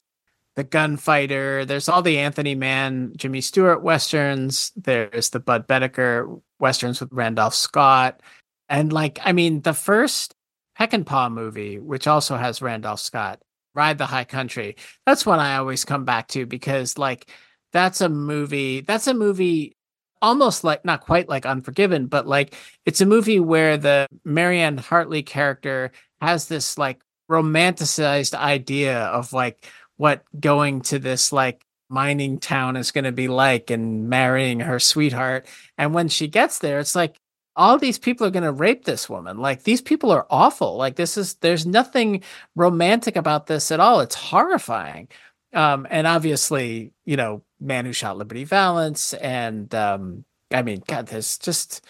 the 0.60 0.64
Gunfighter, 0.64 1.64
there's 1.64 1.88
all 1.88 2.02
the 2.02 2.18
Anthony 2.18 2.54
Mann, 2.54 3.14
Jimmy 3.16 3.40
Stewart 3.40 3.82
westerns, 3.82 4.72
there's 4.76 5.30
the 5.30 5.40
Budd 5.40 5.66
Boetticher 5.66 6.42
westerns 6.58 7.00
with 7.00 7.10
Randolph 7.10 7.54
Scott, 7.54 8.20
and 8.68 8.92
like 8.92 9.18
I 9.24 9.32
mean 9.32 9.62
the 9.62 9.72
first 9.72 10.34
Peckinpah 10.78 11.32
movie, 11.32 11.78
which 11.78 12.06
also 12.06 12.36
has 12.36 12.60
Randolph 12.60 13.00
Scott, 13.00 13.40
Ride 13.74 13.96
the 13.96 14.04
High 14.04 14.24
Country. 14.24 14.76
That's 15.06 15.24
one 15.24 15.38
I 15.38 15.56
always 15.56 15.86
come 15.86 16.04
back 16.04 16.28
to 16.28 16.44
because 16.44 16.98
like 16.98 17.30
that's 17.72 18.02
a 18.02 18.10
movie. 18.10 18.82
That's 18.82 19.06
a 19.06 19.14
movie 19.14 19.78
almost 20.20 20.62
like 20.62 20.84
not 20.84 21.00
quite 21.00 21.30
like 21.30 21.46
Unforgiven, 21.46 22.06
but 22.06 22.26
like 22.26 22.54
it's 22.84 23.00
a 23.00 23.06
movie 23.06 23.40
where 23.40 23.78
the 23.78 24.06
Mariette 24.26 24.80
Hartley 24.80 25.22
character 25.22 25.90
has 26.20 26.48
this 26.48 26.76
like 26.76 27.00
romanticized 27.30 28.34
idea 28.34 29.04
of 29.04 29.32
like 29.32 29.64
what 30.00 30.24
going 30.40 30.80
to 30.80 30.98
this 30.98 31.30
like 31.30 31.62
mining 31.90 32.38
town 32.38 32.74
is 32.74 32.90
going 32.90 33.04
to 33.04 33.12
be 33.12 33.28
like 33.28 33.68
and 33.68 34.08
marrying 34.08 34.60
her 34.60 34.80
sweetheart. 34.80 35.46
And 35.76 35.92
when 35.92 36.08
she 36.08 36.26
gets 36.26 36.60
there, 36.60 36.78
it's 36.78 36.94
like 36.94 37.18
all 37.54 37.76
these 37.76 37.98
people 37.98 38.26
are 38.26 38.30
going 38.30 38.42
to 38.44 38.50
rape 38.50 38.86
this 38.86 39.10
woman. 39.10 39.36
Like 39.36 39.64
these 39.64 39.82
people 39.82 40.10
are 40.10 40.26
awful. 40.30 40.78
Like 40.78 40.96
this 40.96 41.18
is 41.18 41.34
there's 41.34 41.66
nothing 41.66 42.22
romantic 42.56 43.14
about 43.14 43.46
this 43.46 43.70
at 43.70 43.78
all. 43.78 44.00
It's 44.00 44.14
horrifying. 44.14 45.08
Um, 45.52 45.86
and 45.90 46.06
obviously, 46.06 46.94
you 47.04 47.18
know, 47.18 47.42
Man 47.60 47.84
Who 47.84 47.92
Shot 47.92 48.16
Liberty 48.16 48.44
Valance, 48.44 49.12
and 49.12 49.74
um, 49.74 50.24
I 50.50 50.62
mean, 50.62 50.82
God, 50.86 51.08
there's 51.08 51.36
just 51.36 51.84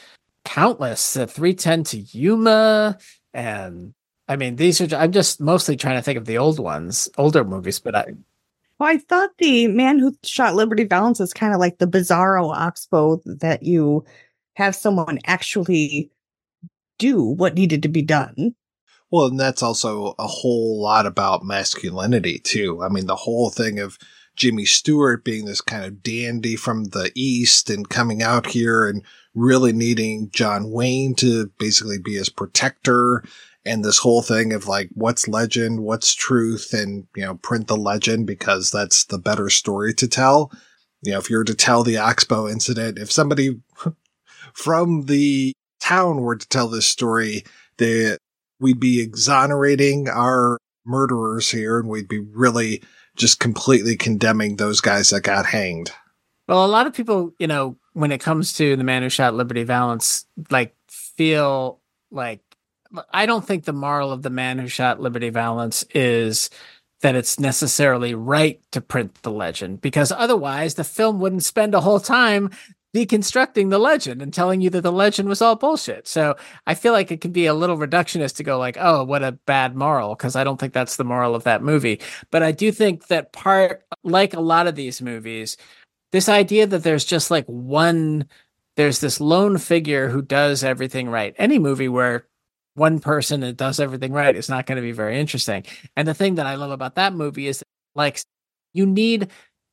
countless. 0.44 1.12
The 1.12 1.28
310 1.28 1.84
to 1.84 1.98
Yuma, 2.18 2.98
and 3.32 3.94
I 4.30 4.36
mean, 4.36 4.54
these 4.54 4.80
are. 4.80 4.96
I'm 4.96 5.10
just 5.10 5.40
mostly 5.40 5.76
trying 5.76 5.96
to 5.96 6.02
think 6.02 6.16
of 6.16 6.24
the 6.24 6.38
old 6.38 6.60
ones, 6.60 7.08
older 7.18 7.42
movies, 7.42 7.80
but 7.80 7.96
I. 7.96 8.04
Well, 8.78 8.88
I 8.88 8.98
thought 8.98 9.30
the 9.38 9.66
man 9.66 9.98
who 9.98 10.16
shot 10.22 10.54
Liberty 10.54 10.84
Valance 10.84 11.18
is 11.18 11.34
kind 11.34 11.52
of 11.52 11.58
like 11.58 11.78
the 11.78 11.88
bizarro 11.88 12.54
Ox-Bow 12.54 13.22
that 13.26 13.64
you 13.64 14.04
have 14.54 14.76
someone 14.76 15.18
actually 15.26 16.12
do 16.98 17.24
what 17.24 17.54
needed 17.54 17.82
to 17.82 17.88
be 17.88 18.02
done. 18.02 18.54
Well, 19.10 19.26
and 19.26 19.40
that's 19.40 19.64
also 19.64 20.14
a 20.20 20.28
whole 20.28 20.80
lot 20.80 21.06
about 21.06 21.44
masculinity 21.44 22.38
too. 22.38 22.80
I 22.84 22.88
mean, 22.88 23.06
the 23.06 23.16
whole 23.16 23.50
thing 23.50 23.80
of 23.80 23.98
Jimmy 24.36 24.64
Stewart 24.64 25.24
being 25.24 25.44
this 25.44 25.60
kind 25.60 25.84
of 25.84 26.04
dandy 26.04 26.54
from 26.54 26.84
the 26.84 27.10
East 27.16 27.68
and 27.68 27.88
coming 27.88 28.22
out 28.22 28.46
here 28.46 28.86
and 28.86 29.04
really 29.34 29.72
needing 29.72 30.30
John 30.30 30.70
Wayne 30.70 31.14
to 31.16 31.50
basically 31.58 31.98
be 31.98 32.14
his 32.14 32.28
protector. 32.28 33.24
And 33.64 33.84
this 33.84 33.98
whole 33.98 34.22
thing 34.22 34.52
of 34.52 34.66
like, 34.66 34.88
what's 34.94 35.28
legend? 35.28 35.80
What's 35.80 36.14
truth? 36.14 36.72
And, 36.72 37.06
you 37.14 37.24
know, 37.24 37.34
print 37.36 37.66
the 37.66 37.76
legend 37.76 38.26
because 38.26 38.70
that's 38.70 39.04
the 39.04 39.18
better 39.18 39.50
story 39.50 39.92
to 39.94 40.08
tell. 40.08 40.50
You 41.02 41.12
know, 41.12 41.18
if 41.18 41.28
you 41.28 41.36
were 41.36 41.44
to 41.44 41.54
tell 41.54 41.82
the 41.82 41.98
Ox-Bow 41.98 42.48
incident, 42.48 42.98
if 42.98 43.12
somebody 43.12 43.60
from 44.54 45.02
the 45.02 45.52
town 45.80 46.22
were 46.22 46.36
to 46.36 46.48
tell 46.48 46.68
this 46.68 46.86
story, 46.86 47.44
they, 47.76 48.16
we'd 48.58 48.80
be 48.80 49.02
exonerating 49.02 50.08
our 50.08 50.58
murderers 50.84 51.50
here 51.50 51.78
and 51.78 51.88
we'd 51.88 52.08
be 52.08 52.18
really 52.18 52.82
just 53.16 53.40
completely 53.40 53.96
condemning 53.96 54.56
those 54.56 54.80
guys 54.80 55.10
that 55.10 55.22
got 55.22 55.46
hanged. 55.46 55.92
Well, 56.48 56.64
a 56.64 56.66
lot 56.66 56.86
of 56.86 56.94
people, 56.94 57.34
you 57.38 57.46
know, 57.46 57.76
when 57.92 58.12
it 58.12 58.20
comes 58.20 58.54
to 58.54 58.76
the 58.76 58.84
man 58.84 59.02
who 59.02 59.08
shot 59.08 59.34
Liberty 59.34 59.62
Valance, 59.62 60.26
like 60.50 60.74
feel 60.88 61.80
like 62.10 62.40
I 63.10 63.26
don't 63.26 63.46
think 63.46 63.64
the 63.64 63.72
moral 63.72 64.12
of 64.12 64.22
the 64.22 64.30
man 64.30 64.58
who 64.58 64.68
shot 64.68 65.00
Liberty 65.00 65.30
Valance 65.30 65.84
is 65.94 66.50
that 67.02 67.14
it's 67.14 67.40
necessarily 67.40 68.14
right 68.14 68.60
to 68.72 68.80
print 68.80 69.22
the 69.22 69.30
legend 69.30 69.80
because 69.80 70.12
otherwise 70.12 70.74
the 70.74 70.84
film 70.84 71.18
wouldn't 71.18 71.44
spend 71.44 71.74
a 71.74 71.80
whole 71.80 72.00
time 72.00 72.50
deconstructing 72.94 73.70
the 73.70 73.78
legend 73.78 74.20
and 74.20 74.34
telling 74.34 74.60
you 74.60 74.68
that 74.68 74.80
the 74.82 74.92
legend 74.92 75.28
was 75.28 75.40
all 75.40 75.54
bullshit. 75.54 76.08
So 76.08 76.36
I 76.66 76.74
feel 76.74 76.92
like 76.92 77.12
it 77.12 77.20
can 77.20 77.30
be 77.30 77.46
a 77.46 77.54
little 77.54 77.78
reductionist 77.78 78.36
to 78.36 78.42
go 78.42 78.58
like, 78.58 78.76
oh, 78.80 79.04
what 79.04 79.22
a 79.22 79.32
bad 79.32 79.76
moral, 79.76 80.14
because 80.14 80.34
I 80.34 80.44
don't 80.44 80.58
think 80.58 80.72
that's 80.72 80.96
the 80.96 81.04
moral 81.04 81.34
of 81.34 81.44
that 81.44 81.62
movie. 81.62 82.00
But 82.30 82.42
I 82.42 82.52
do 82.52 82.72
think 82.72 83.06
that 83.06 83.32
part, 83.32 83.84
like 84.02 84.34
a 84.34 84.40
lot 84.40 84.66
of 84.66 84.74
these 84.74 85.00
movies, 85.00 85.56
this 86.10 86.28
idea 86.28 86.66
that 86.66 86.82
there's 86.82 87.04
just 87.04 87.30
like 87.30 87.46
one, 87.46 88.26
there's 88.76 88.98
this 88.98 89.20
lone 89.20 89.58
figure 89.58 90.08
who 90.08 90.20
does 90.20 90.64
everything 90.64 91.08
right. 91.08 91.34
Any 91.38 91.60
movie 91.60 91.88
where 91.88 92.26
one 92.80 92.98
person 92.98 93.40
that 93.40 93.58
does 93.58 93.78
everything 93.78 94.10
right 94.10 94.34
is 94.34 94.48
not 94.48 94.64
going 94.64 94.76
to 94.76 94.82
be 94.82 94.90
very 94.92 95.20
interesting. 95.20 95.64
And 95.96 96.08
the 96.08 96.14
thing 96.14 96.36
that 96.36 96.46
I 96.46 96.54
love 96.54 96.70
about 96.70 96.94
that 96.94 97.12
movie 97.12 97.46
is 97.46 97.62
like 97.94 98.22
you 98.72 98.86
need 98.86 99.28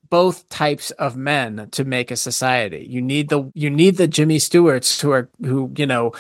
both 0.09 0.47
types 0.49 0.91
of 0.91 1.15
men 1.15 1.69
to 1.71 1.85
make 1.85 2.11
a 2.11 2.17
society. 2.17 2.85
You 2.89 3.01
need 3.01 3.29
the 3.29 3.49
you 3.55 3.69
need 3.69 3.95
the 3.95 4.09
Jimmy 4.09 4.39
Stewarts 4.39 4.99
who 4.99 5.11
are 5.11 5.29
who 5.41 5.71
you 5.77 5.85
know 5.85 6.11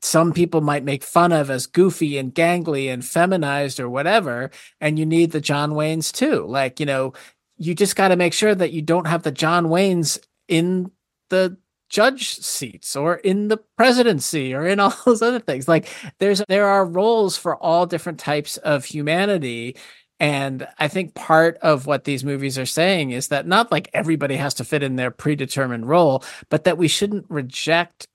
some 0.00 0.32
people 0.32 0.62
might 0.62 0.82
make 0.82 1.04
fun 1.04 1.30
of 1.30 1.50
as 1.50 1.66
goofy 1.66 2.16
and 2.16 2.34
gangly 2.34 2.90
and 2.90 3.04
feminized 3.04 3.78
or 3.78 3.90
whatever. 3.90 4.50
And 4.80 4.98
you 4.98 5.04
need 5.04 5.32
the 5.32 5.42
John 5.42 5.72
Waynes 5.72 6.10
too. 6.10 6.46
Like, 6.46 6.80
you 6.80 6.86
know, 6.86 7.12
you 7.58 7.74
just 7.74 7.96
got 7.96 8.08
to 8.08 8.16
make 8.16 8.32
sure 8.32 8.54
that 8.54 8.72
you 8.72 8.80
don't 8.80 9.06
have 9.06 9.24
the 9.24 9.30
John 9.30 9.66
Waynes 9.66 10.18
in 10.48 10.90
the 11.28 11.58
judge 11.90 12.36
seats 12.36 12.96
or 12.96 13.16
in 13.16 13.48
the 13.48 13.58
presidency 13.76 14.54
or 14.54 14.66
in 14.66 14.80
all 14.80 14.94
those 15.04 15.22
other 15.22 15.40
things. 15.40 15.68
Like 15.68 15.88
there's 16.18 16.42
there 16.48 16.66
are 16.66 16.84
roles 16.86 17.36
for 17.36 17.56
all 17.56 17.86
different 17.86 18.18
types 18.18 18.56
of 18.58 18.84
humanity. 18.84 19.76
And 20.18 20.68
I 20.78 20.88
think 20.88 21.14
part 21.14 21.56
of 21.58 21.86
what 21.86 22.04
these 22.04 22.24
movies 22.24 22.58
are 22.58 22.66
saying 22.66 23.10
is 23.12 23.28
that 23.28 23.46
not 23.46 23.72
like 23.72 23.90
everybody 23.94 24.36
has 24.36 24.54
to 24.54 24.64
fit 24.64 24.82
in 24.82 24.96
their 24.96 25.10
predetermined 25.10 25.88
role, 25.88 26.24
but 26.50 26.64
that 26.64 26.78
we 26.78 26.88
shouldn't 26.88 27.26
reject 27.28 28.06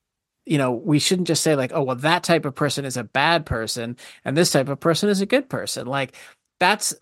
you 0.47 0.59
know, 0.59 0.71
we 0.71 0.99
shouldn't 0.99 1.27
just 1.27 1.41
say 1.41 1.55
like, 1.55 1.71
oh, 1.73 1.81
well, 1.81 1.95
that 1.95 2.23
type 2.23 2.45
of 2.45 2.53
person 2.53 2.85
is 2.85 2.97
a 2.97 3.03
bad 3.03 3.47
person 3.47 3.97
and 4.23 4.37
this 4.37 4.51
type 4.51 4.69
of 4.69 4.79
person 4.79 5.09
is 5.09 5.19
a 5.21 5.25
good 5.25 5.49
person. 5.49 5.87
Like 5.87 6.15
that's 6.59 6.93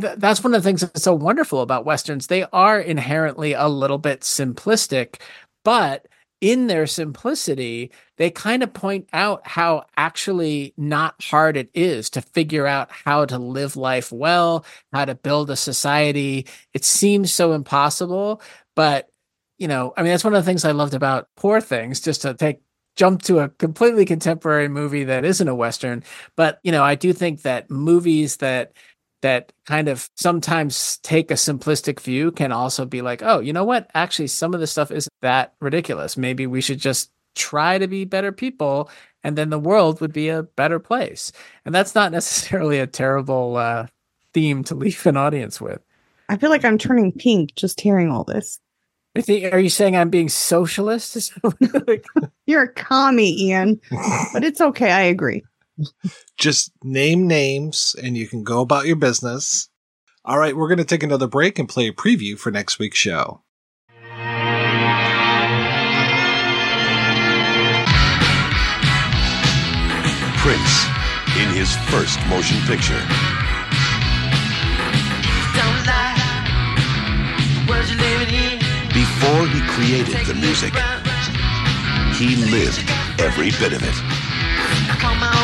th- 0.00 0.18
that's 0.18 0.42
one 0.42 0.54
of 0.54 0.62
the 0.62 0.68
things 0.68 0.80
that's 0.80 1.02
so 1.02 1.14
wonderful 1.14 1.60
about 1.60 1.84
westerns. 1.84 2.26
They 2.26 2.44
are 2.52 2.80
inherently 2.80 3.52
a 3.52 3.68
little 3.68 3.98
bit 3.98 4.20
simplistic, 4.20 5.20
but 5.66 6.06
in 6.40 6.68
their 6.68 6.86
simplicity, 6.86 7.90
they 8.18 8.30
kind 8.30 8.62
of 8.62 8.72
point 8.72 9.08
out 9.12 9.44
how 9.44 9.84
actually 9.96 10.72
not 10.76 11.16
hard 11.20 11.56
it 11.56 11.68
is 11.74 12.08
to 12.10 12.22
figure 12.22 12.68
out 12.68 12.88
how 12.92 13.24
to 13.24 13.36
live 13.36 13.76
life 13.76 14.12
well, 14.12 14.64
how 14.92 15.04
to 15.04 15.16
build 15.16 15.50
a 15.50 15.56
society. 15.56 16.46
It 16.72 16.84
seems 16.84 17.34
so 17.34 17.52
impossible, 17.52 18.40
but 18.76 19.08
you 19.58 19.66
know, 19.66 19.92
I 19.96 20.02
mean, 20.02 20.12
that's 20.12 20.22
one 20.22 20.34
of 20.34 20.44
the 20.44 20.48
things 20.48 20.64
I 20.64 20.70
loved 20.70 20.94
about 20.94 21.30
Poor 21.34 21.60
Things, 21.60 22.00
just 22.00 22.22
to 22.22 22.34
take 22.34 22.60
jump 22.94 23.22
to 23.22 23.40
a 23.40 23.48
completely 23.48 24.04
contemporary 24.04 24.68
movie 24.68 25.02
that 25.02 25.24
isn't 25.24 25.48
a 25.48 25.54
Western. 25.54 26.04
But, 26.36 26.60
you 26.62 26.70
know, 26.70 26.84
I 26.84 26.94
do 26.94 27.12
think 27.12 27.42
that 27.42 27.70
movies 27.70 28.36
that 28.36 28.72
that 29.22 29.52
kind 29.66 29.88
of 29.88 30.08
sometimes 30.14 30.98
take 30.98 31.30
a 31.30 31.34
simplistic 31.34 32.00
view 32.00 32.30
can 32.30 32.52
also 32.52 32.84
be 32.84 33.02
like, 33.02 33.22
oh, 33.22 33.40
you 33.40 33.52
know 33.52 33.64
what? 33.64 33.90
Actually, 33.94 34.28
some 34.28 34.54
of 34.54 34.60
the 34.60 34.66
stuff 34.66 34.90
isn't 34.90 35.12
that 35.22 35.54
ridiculous. 35.60 36.16
Maybe 36.16 36.46
we 36.46 36.60
should 36.60 36.78
just 36.78 37.10
try 37.34 37.78
to 37.78 37.86
be 37.86 38.04
better 38.04 38.32
people 38.32 38.90
and 39.26 39.36
then 39.36 39.50
the 39.50 39.58
world 39.58 40.00
would 40.00 40.12
be 40.12 40.28
a 40.28 40.44
better 40.44 40.78
place. 40.78 41.32
And 41.64 41.74
that's 41.74 41.94
not 41.94 42.12
necessarily 42.12 42.78
a 42.78 42.86
terrible 42.86 43.56
uh, 43.56 43.86
theme 44.32 44.62
to 44.64 44.74
leave 44.74 45.04
an 45.06 45.16
audience 45.16 45.60
with. 45.60 45.80
I 46.28 46.36
feel 46.36 46.50
like 46.50 46.64
I'm 46.64 46.78
turning 46.78 47.12
pink 47.12 47.54
just 47.56 47.80
hearing 47.80 48.10
all 48.10 48.24
this. 48.24 48.60
Are 49.50 49.58
you 49.58 49.70
saying 49.70 49.96
I'm 49.96 50.10
being 50.10 50.28
socialist? 50.28 51.32
You're 52.46 52.62
a 52.62 52.72
commie, 52.72 53.46
Ian, 53.46 53.80
but 54.32 54.44
it's 54.44 54.60
okay. 54.60 54.92
I 54.92 55.00
agree. 55.02 55.42
Just 56.38 56.72
name 56.82 57.26
names 57.26 57.94
and 58.02 58.16
you 58.16 58.26
can 58.28 58.42
go 58.42 58.60
about 58.60 58.86
your 58.86 58.96
business. 58.96 59.68
All 60.24 60.38
right, 60.38 60.56
we're 60.56 60.68
going 60.68 60.78
to 60.78 60.84
take 60.84 61.02
another 61.02 61.26
break 61.26 61.58
and 61.58 61.68
play 61.68 61.88
a 61.88 61.92
preview 61.92 62.38
for 62.38 62.50
next 62.50 62.78
week's 62.78 62.98
show. 62.98 63.42
Prince 70.42 70.86
in 71.36 71.48
his 71.54 71.74
first 71.90 72.18
motion 72.28 72.58
picture. 72.66 73.02
Before 78.92 79.46
he 79.48 79.60
created 79.68 80.26
the 80.26 80.34
music, 80.34 80.72
he 82.14 82.36
lived 82.50 82.88
every 83.20 83.50
bit 83.50 83.72
of 83.72 83.82
it. 83.82 85.35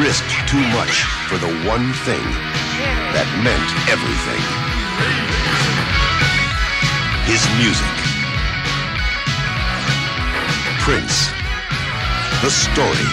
Risked 0.00 0.48
too 0.48 0.62
much 0.72 1.04
for 1.28 1.38
the 1.38 1.52
one 1.68 1.92
thing 2.06 2.24
that 3.12 3.26
meant 3.42 3.68
everything. 3.90 4.42
His 7.26 7.42
music. 7.58 7.94
Prince. 10.80 11.30
The 12.42 12.50
story. 12.50 13.08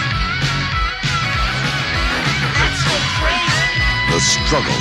The 4.10 4.20
struggle. 4.20 4.80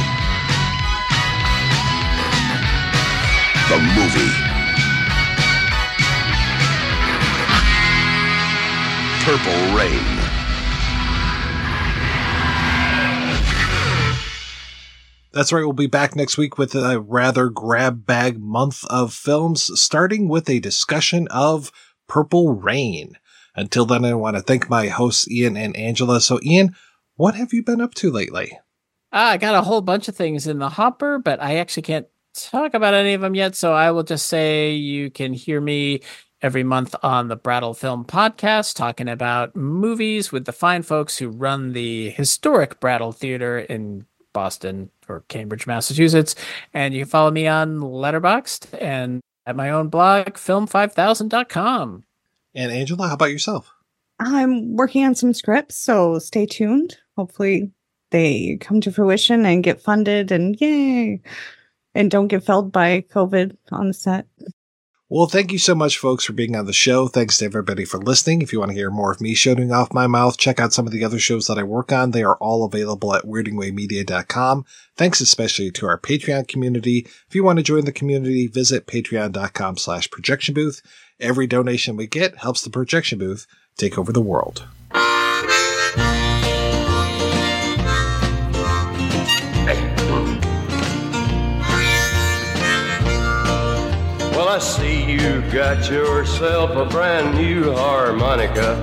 The 3.69 3.79
movie. 3.97 4.33
Purple 9.23 9.77
Rain. 9.77 10.18
That's 15.39 15.53
right. 15.53 15.63
We'll 15.63 15.71
be 15.71 15.87
back 15.87 16.17
next 16.17 16.37
week 16.37 16.57
with 16.57 16.75
a 16.75 16.99
rather 16.99 17.47
grab 17.47 18.05
bag 18.05 18.41
month 18.41 18.83
of 18.89 19.13
films, 19.13 19.71
starting 19.79 20.27
with 20.27 20.49
a 20.49 20.59
discussion 20.59 21.29
of 21.29 21.71
Purple 22.09 22.55
Rain. 22.55 23.13
Until 23.55 23.85
then, 23.85 24.03
I 24.03 24.15
want 24.15 24.35
to 24.35 24.41
thank 24.41 24.69
my 24.69 24.89
hosts, 24.89 25.31
Ian 25.31 25.55
and 25.55 25.77
Angela. 25.77 26.19
So, 26.19 26.41
Ian, 26.43 26.75
what 27.15 27.35
have 27.35 27.53
you 27.53 27.63
been 27.63 27.79
up 27.79 27.93
to 27.93 28.11
lately? 28.11 28.59
Uh, 29.13 29.31
I 29.31 29.37
got 29.37 29.55
a 29.55 29.61
whole 29.61 29.79
bunch 29.79 30.09
of 30.09 30.15
things 30.17 30.45
in 30.45 30.59
the 30.59 30.67
hopper, 30.67 31.19
but 31.19 31.41
I 31.41 31.55
actually 31.55 31.83
can't 31.83 32.07
talk 32.33 32.73
about 32.73 32.93
any 32.93 33.13
of 33.13 33.21
them 33.21 33.33
yet. 33.33 33.55
So 33.55 33.71
I 33.71 33.91
will 33.91 34.03
just 34.03 34.25
say 34.25 34.73
you 34.73 35.09
can 35.09 35.31
hear 35.31 35.61
me 35.61 36.01
every 36.41 36.63
month 36.63 36.95
on 37.01 37.29
the 37.29 37.37
Brattle 37.37 37.73
Film 37.73 38.03
Podcast 38.03 38.75
talking 38.75 39.07
about 39.07 39.55
movies 39.55 40.33
with 40.33 40.43
the 40.43 40.51
fine 40.51 40.83
folks 40.83 41.17
who 41.17 41.29
run 41.29 41.71
the 41.71 42.09
historic 42.09 42.81
Brattle 42.81 43.13
Theater 43.13 43.57
in 43.57 44.05
Boston 44.33 44.89
or 45.07 45.23
Cambridge, 45.27 45.67
Massachusetts. 45.67 46.35
And 46.73 46.93
you 46.93 47.01
can 47.01 47.09
follow 47.09 47.31
me 47.31 47.47
on 47.47 47.79
Letterboxd 47.79 48.81
and 48.81 49.21
at 49.45 49.55
my 49.55 49.69
own 49.69 49.89
blog, 49.89 50.33
film5000.com. 50.33 52.03
And 52.53 52.71
Angela, 52.71 53.07
how 53.07 53.13
about 53.13 53.31
yourself? 53.31 53.73
I'm 54.19 54.75
working 54.75 55.05
on 55.05 55.15
some 55.15 55.33
scripts, 55.33 55.75
so 55.75 56.19
stay 56.19 56.45
tuned. 56.45 56.97
Hopefully, 57.15 57.71
they 58.11 58.57
come 58.59 58.81
to 58.81 58.91
fruition 58.91 59.45
and 59.45 59.63
get 59.63 59.81
funded 59.81 60.31
and 60.31 60.59
yay, 60.59 61.21
and 61.95 62.11
don't 62.11 62.27
get 62.27 62.43
felled 62.43 62.71
by 62.71 63.01
COVID 63.13 63.55
on 63.71 63.87
the 63.87 63.93
set. 63.93 64.27
Well, 65.11 65.25
thank 65.25 65.51
you 65.51 65.57
so 65.57 65.73
much, 65.73 65.97
folks, 65.97 66.23
for 66.23 66.33
being 66.33 66.55
on 66.55 66.67
the 66.67 66.73
show. 66.73 67.07
Thanks 67.07 67.39
to 67.39 67.45
everybody 67.45 67.83
for 67.83 67.97
listening. 67.97 68.43
If 68.43 68.53
you 68.53 68.59
want 68.59 68.69
to 68.69 68.77
hear 68.77 68.91
more 68.91 69.11
of 69.11 69.19
me 69.19 69.33
shouting 69.33 69.71
off 69.71 69.91
my 69.91 70.05
mouth, 70.05 70.37
check 70.37 70.59
out 70.59 70.71
some 70.71 70.85
of 70.85 70.93
the 70.93 71.03
other 71.03 71.17
shows 71.17 71.47
that 71.47 71.57
I 71.57 71.63
work 71.63 71.91
on. 71.91 72.11
They 72.11 72.21
are 72.21 72.35
all 72.35 72.63
available 72.63 73.15
at 73.15 73.23
weirdingwaymedia.com. 73.23 74.65
Thanks 74.95 75.19
especially 75.19 75.71
to 75.71 75.87
our 75.87 75.97
Patreon 75.97 76.47
community. 76.47 77.07
If 77.27 77.33
you 77.33 77.43
want 77.43 77.57
to 77.57 77.63
join 77.63 77.85
the 77.85 77.91
community, 77.91 78.45
visit 78.45 78.85
patreon.com 78.85 79.77
slash 79.77 80.11
projection 80.11 80.53
booth. 80.53 80.83
Every 81.19 81.47
donation 81.47 81.97
we 81.97 82.05
get 82.05 82.37
helps 82.37 82.61
the 82.61 82.69
projection 82.69 83.17
booth 83.17 83.47
take 83.77 83.97
over 83.97 84.13
the 84.13 84.21
world. 84.21 84.67
I 94.49 94.57
see 94.57 95.03
you 95.03 95.43
got 95.51 95.91
yourself 95.91 96.71
a 96.71 96.83
brand 96.83 97.37
new 97.37 97.71
harmonica. 97.71 98.81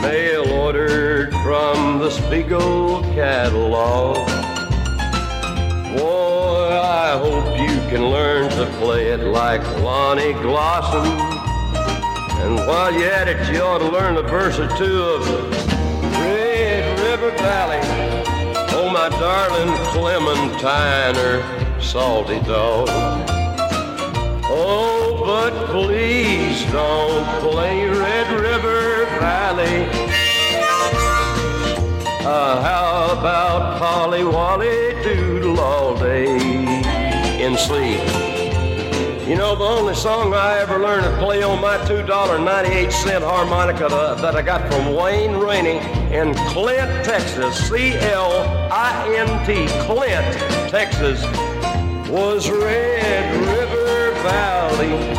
Mail 0.00 0.48
ordered 0.52 1.32
from 1.42 1.98
the 1.98 2.10
Spiegel 2.10 3.02
catalog. 3.12 4.18
Boy, 5.98 6.78
I 6.80 7.18
hope 7.18 7.58
you 7.58 7.76
can 7.90 8.04
learn 8.08 8.50
to 8.50 8.66
play 8.78 9.08
it 9.08 9.24
like 9.24 9.62
Lonnie 9.80 10.34
Glosson. 10.34 11.04
And 12.44 12.54
while 12.68 12.92
you're 12.92 13.10
at 13.10 13.26
it, 13.26 13.52
you 13.52 13.62
ought 13.62 13.78
to 13.78 13.88
learn 13.88 14.14
the 14.14 14.22
verse 14.22 14.60
or 14.60 14.68
two 14.78 15.02
of 15.02 15.28
Red 16.20 17.00
River 17.00 17.32
Valley. 17.38 17.80
Oh, 18.76 18.88
my 18.90 19.08
darling 19.08 19.76
Clementine 19.88 21.63
salty 21.84 22.40
dog. 22.40 22.88
Oh, 24.46 25.22
but 25.24 25.52
please 25.70 26.64
don't 26.72 27.24
play 27.40 27.86
Red 27.86 28.40
River 28.40 29.04
Valley. 29.20 29.86
Uh, 32.26 32.62
how 32.62 33.18
about 33.18 33.78
Polly 33.78 34.24
Wolly 34.24 35.02
Doodle 35.02 35.60
all 35.60 35.94
day 35.96 36.36
in 37.44 37.56
sleep? 37.58 38.00
You 39.28 39.36
know, 39.36 39.54
the 39.54 39.64
only 39.64 39.94
song 39.94 40.34
I 40.34 40.58
ever 40.58 40.78
learned 40.78 41.04
to 41.04 41.16
play 41.18 41.42
on 41.42 41.60
my 41.60 41.76
$2.98 41.78 43.22
harmonica 43.22 43.88
that, 43.88 44.18
that 44.18 44.36
I 44.36 44.42
got 44.42 44.70
from 44.72 44.94
Wayne 44.94 45.36
Raney 45.36 45.78
in 46.14 46.34
Clint, 46.48 47.04
Texas, 47.04 47.68
C 47.68 47.92
L 47.94 48.32
I 48.70 49.16
N 49.16 49.46
T, 49.46 49.66
Clint, 49.86 50.70
Texas, 50.70 51.24
was 52.08 52.50
Red 52.50 53.34
River 53.46 54.12
Valley. 54.22 55.14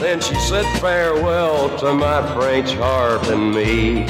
Then 0.00 0.20
she 0.20 0.34
said 0.36 0.64
farewell 0.80 1.76
to 1.78 1.92
my 1.92 2.20
French 2.34 2.72
harp 2.74 3.24
and 3.24 3.54
me. 3.54 4.06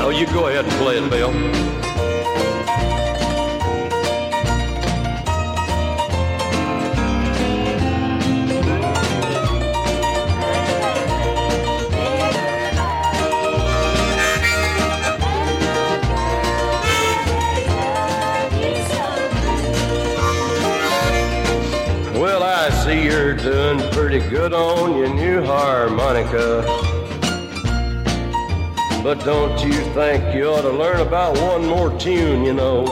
Oh, 0.00 0.10
you 0.10 0.26
go 0.26 0.46
ahead 0.46 0.64
and 0.64 0.74
play 0.74 0.98
it, 0.98 1.10
Bill. 1.10 1.77
Pretty 24.18 24.34
good 24.34 24.52
on 24.52 24.96
your 24.96 25.12
new 25.14 25.44
harmonica. 25.44 26.62
But 29.02 29.24
don't 29.24 29.64
you 29.64 29.72
think 29.94 30.34
you 30.34 30.48
ought 30.48 30.62
to 30.62 30.70
learn 30.70 31.00
about 31.00 31.38
one 31.38 31.66
more 31.66 31.96
tune, 31.98 32.44
you 32.44 32.52
know? 32.52 32.84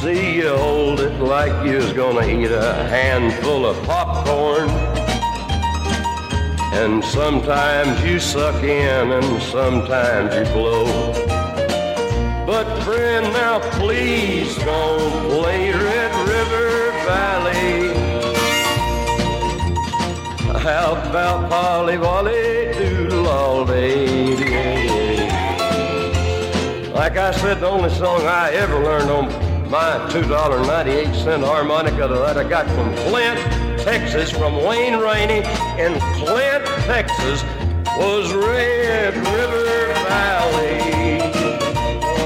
See, 0.00 0.36
you 0.36 0.48
hold 0.56 1.00
it 1.00 1.20
like 1.20 1.66
you 1.66 1.76
was 1.76 1.92
gonna 1.92 2.26
eat 2.26 2.50
a 2.50 2.74
handful 2.88 3.66
of 3.66 3.76
popcorn. 3.84 4.70
And 6.72 7.04
sometimes 7.04 8.02
you 8.04 8.18
suck 8.18 8.62
in 8.62 9.12
and 9.12 9.42
sometimes 9.42 10.34
you 10.34 10.44
blow. 10.54 11.12
But 12.46 12.82
friend, 12.84 13.32
now 13.34 13.58
please 13.78 14.56
don't 14.56 15.30
play 15.30 15.72
Red 15.72 16.28
River 16.28 16.92
Valley. 17.04 17.57
How 20.68 20.92
about 20.92 21.48
Polly 21.48 21.96
Wolly 21.96 22.74
Doodle 22.74 23.26
all 23.26 23.64
day? 23.64 24.36
Like 26.92 27.16
I 27.16 27.30
said, 27.30 27.60
the 27.60 27.68
only 27.68 27.88
song 27.88 28.20
I 28.26 28.50
ever 28.50 28.78
learned 28.84 29.10
on 29.10 29.70
my 29.70 29.96
$2.98 30.10 31.42
harmonica 31.42 32.06
that 32.08 32.36
I 32.36 32.46
got 32.46 32.66
from 32.66 32.94
Clint, 33.08 33.40
Texas, 33.80 34.30
from 34.30 34.56
Wayne 34.62 34.98
Raney 34.98 35.38
in 35.82 35.98
Clint, 36.18 36.66
Texas, 36.84 37.42
was 37.96 38.30
Red 38.34 39.16
River 39.16 39.94
Valley. 40.06 41.20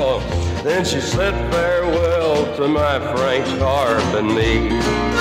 Oh, 0.03 0.21
then 0.65 0.85
she 0.85 1.01
said 1.01 1.33
farewell 1.53 2.57
to 2.57 2.67
my 2.67 2.99
French 3.15 3.47
harp 3.61 4.03
and 4.17 4.35
me. 4.35 5.12